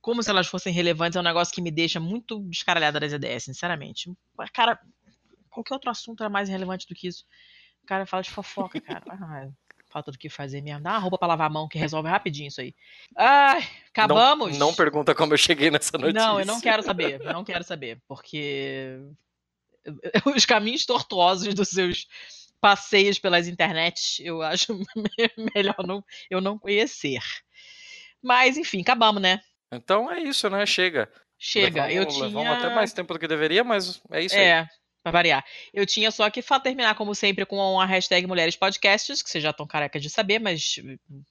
como 0.01 0.23
se 0.23 0.31
elas 0.31 0.47
fossem 0.47 0.73
relevantes 0.73 1.17
é 1.17 1.21
um 1.21 1.25
negócio 1.25 1.55
que 1.55 1.61
me 1.61 1.71
deixa 1.71 1.99
muito 1.99 2.41
descaralhada 2.49 3.01
das 3.01 3.13
ideias, 3.13 3.45
sinceramente. 3.45 4.13
Cara, 4.53 4.79
qualquer 5.51 5.75
outro 5.75 5.91
assunto 5.91 6.23
era 6.23 6.31
mais 6.31 6.49
relevante 6.49 6.87
do 6.87 6.95
que 6.95 7.09
isso. 7.09 7.25
O 7.83 7.87
cara 7.87 8.07
fala 8.07 8.23
de 8.23 8.31
fofoca, 8.31 8.81
cara. 8.81 9.05
Ah, 9.11 9.49
falta 9.91 10.13
do 10.13 10.19
que 10.19 10.29
fazer 10.29 10.61
mesmo. 10.61 10.83
Dá 10.83 10.91
uma 10.91 10.99
roupa 10.99 11.19
pra 11.19 11.29
lavar 11.29 11.47
a 11.47 11.53
mão 11.53 11.67
que 11.67 11.79
resolve 11.79 12.09
rapidinho 12.09 12.49
isso 12.49 12.61
aí. 12.61 12.75
Ai, 13.17 13.67
acabamos? 13.89 14.53
Não, 14.53 14.69
não 14.69 14.75
pergunta 14.75 15.15
como 15.15 15.33
eu 15.33 15.39
cheguei 15.39 15.71
nessa 15.71 15.97
notícia. 15.97 16.21
Não, 16.21 16.39
eu 16.39 16.47
não 16.47 16.61
quero 16.61 16.83
saber. 16.83 17.19
Não 17.21 17.43
quero 17.43 17.65
saber. 17.65 18.01
Porque 18.07 19.01
os 20.37 20.45
caminhos 20.45 20.85
tortuosos 20.85 21.55
dos 21.55 21.69
seus 21.69 22.07
passeios 22.61 23.19
pelas 23.19 23.49
internets, 23.49 24.19
eu 24.21 24.43
acho 24.43 24.79
melhor 25.55 25.87
não, 25.87 26.05
eu 26.31 26.41
não 26.41 26.59
conhecer. 26.59 27.23
Mas, 28.23 28.57
enfim, 28.57 28.83
acabamos, 28.83 29.23
né? 29.23 29.41
Então 29.73 30.11
é 30.11 30.21
isso, 30.21 30.49
né? 30.49 30.65
Chega. 30.67 31.11
Chega. 31.39 31.87
Levamos, 31.87 31.95
eu 31.95 32.07
tinha... 32.07 32.27
levamos 32.27 32.65
até 32.65 32.75
mais 32.75 32.93
tempo 32.93 33.13
do 33.13 33.21
que 33.21 33.29
deveria, 33.29 33.63
mas 33.63 34.01
é 34.11 34.23
isso 34.23 34.35
aí. 34.35 34.67
Pra 35.03 35.13
variar. 35.13 35.45
Eu 35.73 35.87
tinha 35.87 36.11
só 36.11 36.29
que 36.29 36.43
terminar, 36.63 36.95
como 36.97 37.15
sempre, 37.15 37.47
com 37.47 37.81
a 37.81 37.87
hashtag 37.87 38.27
Mulheres 38.27 38.57
Podcasts, 38.57 39.23
que 39.23 39.31
vocês 39.31 39.43
já 39.43 39.51
estão 39.51 39.67
carecas 39.67 40.03
de 40.03 40.11
saber, 40.11 40.39
mas, 40.41 40.75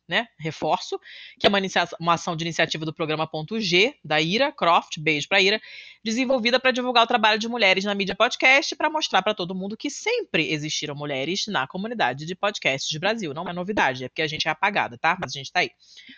né, 0.07 0.27
reforço, 0.39 0.99
que 1.39 1.45
é 1.45 1.49
uma, 1.49 1.60
uma 1.99 2.14
ação 2.14 2.35
de 2.35 2.45
iniciativa 2.45 2.85
do 2.85 2.94
programa 2.94 3.27
Ponto 3.27 3.60
G, 3.60 3.94
da 4.03 4.22
Ira 4.22 4.52
Croft, 4.52 4.98
beijo 4.99 5.27
pra 5.27 5.41
Ira, 5.41 5.61
desenvolvida 6.03 6.60
para 6.60 6.72
divulgar 6.72 7.03
o 7.03 7.07
trabalho 7.07 7.38
de 7.38 7.49
mulheres 7.49 7.84
na 7.84 7.94
mídia 7.94 8.15
podcast, 8.15 8.73
para 8.76 8.89
mostrar 8.89 9.22
para 9.22 9.34
todo 9.34 9.53
mundo 9.53 9.76
que 9.76 9.89
sempre 9.89 10.52
existiram 10.52 10.95
mulheres 10.95 11.45
na 11.48 11.68
comunidade 11.68 12.26
de 12.26 12.35
podcasts 12.35 12.91
do 12.91 12.99
Brasil. 12.99 13.34
Não 13.34 13.48
é 13.48 13.53
novidade, 13.53 14.06
é 14.06 14.07
porque 14.07 14.22
a 14.22 14.27
gente 14.27 14.48
é 14.48 14.52
apagada, 14.52 14.98
tá? 14.98 15.18
Mas 15.19 15.35
a 15.35 15.38
gente 15.38 15.52
tá 15.52 15.60
aí. 15.60 15.72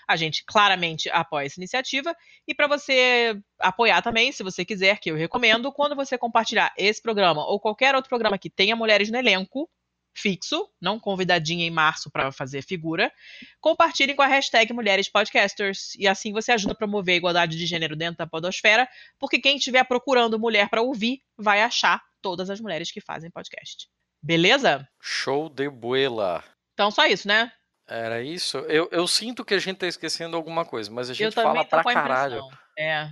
A 0.07 0.15
gente 0.15 0.43
claramente 0.45 1.09
apoia 1.09 1.47
essa 1.47 1.59
iniciativa 1.59 2.15
e 2.47 2.53
para 2.53 2.67
você 2.67 3.35
apoiar 3.59 4.01
também, 4.01 4.31
se 4.31 4.43
você 4.43 4.63
quiser, 4.63 4.99
que 4.99 5.11
eu 5.11 5.15
recomendo, 5.15 5.71
quando 5.71 5.95
você 5.95 6.17
compartilhar 6.17 6.71
esse 6.77 7.01
programa 7.01 7.38
ou 7.47 7.59
qualquer 7.59 7.95
outro 7.95 8.09
programa 8.09 8.37
que 8.37 8.49
tenha 8.49 8.75
mulheres 8.75 9.09
no 9.09 9.17
elenco 9.17 9.69
fixo, 10.13 10.69
não 10.81 10.99
convidadinha 10.99 11.65
em 11.65 11.71
março 11.71 12.11
para 12.11 12.31
fazer 12.31 12.61
figura, 12.61 13.11
compartilhem 13.61 14.15
com 14.15 14.21
a 14.21 14.27
hashtag 14.27 14.73
Mulheres 14.73 15.07
Podcasters 15.07 15.95
e 15.95 16.07
assim 16.07 16.33
você 16.33 16.51
ajuda 16.51 16.73
a 16.73 16.75
promover 16.75 17.13
a 17.13 17.17
igualdade 17.17 17.57
de 17.57 17.65
gênero 17.65 17.95
dentro 17.95 18.17
da 18.17 18.27
podosfera, 18.27 18.87
porque 19.17 19.39
quem 19.39 19.57
estiver 19.57 19.83
procurando 19.85 20.39
mulher 20.39 20.69
para 20.69 20.81
ouvir 20.81 21.21
vai 21.37 21.61
achar 21.61 22.01
todas 22.21 22.49
as 22.49 22.59
mulheres 22.59 22.91
que 22.91 22.99
fazem 22.99 23.31
podcast. 23.31 23.87
Beleza? 24.21 24.87
Show 25.01 25.49
de 25.49 25.69
buela. 25.69 26.43
Então 26.73 26.91
só 26.91 27.05
isso, 27.05 27.27
né? 27.27 27.51
Era 27.87 28.21
isso? 28.21 28.57
Eu, 28.59 28.87
eu 28.91 29.07
sinto 29.07 29.43
que 29.43 29.53
a 29.53 29.59
gente 29.59 29.77
tá 29.77 29.87
esquecendo 29.87 30.35
alguma 30.35 30.63
coisa, 30.63 30.91
mas 30.91 31.09
a 31.09 31.13
gente 31.13 31.33
fala 31.33 31.65
pra 31.65 31.83
caralho. 31.83 32.41
É, 32.77 33.09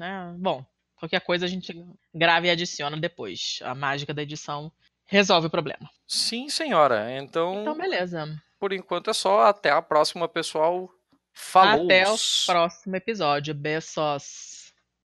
é, 0.00 0.32
bom, 0.38 0.64
qualquer 1.04 1.20
coisa 1.20 1.44
a 1.46 1.48
gente 1.48 1.72
grava 2.14 2.46
e 2.46 2.50
adiciona 2.50 2.96
depois. 2.96 3.60
A 3.62 3.74
mágica 3.74 4.12
da 4.12 4.22
edição 4.22 4.72
resolve 5.06 5.46
o 5.46 5.50
problema. 5.50 5.88
Sim, 6.06 6.48
senhora. 6.48 7.12
Então, 7.16 7.60
Então, 7.62 7.76
beleza. 7.76 8.26
por 8.58 8.72
enquanto 8.72 9.10
é 9.10 9.12
só. 9.12 9.42
Até 9.46 9.70
a 9.70 9.82
próxima, 9.82 10.28
pessoal. 10.28 10.90
Falou! 11.32 11.84
Até 11.84 12.08
o 12.08 12.16
próximo 12.46 12.96
episódio. 12.96 13.54
Beijos. 13.54 14.63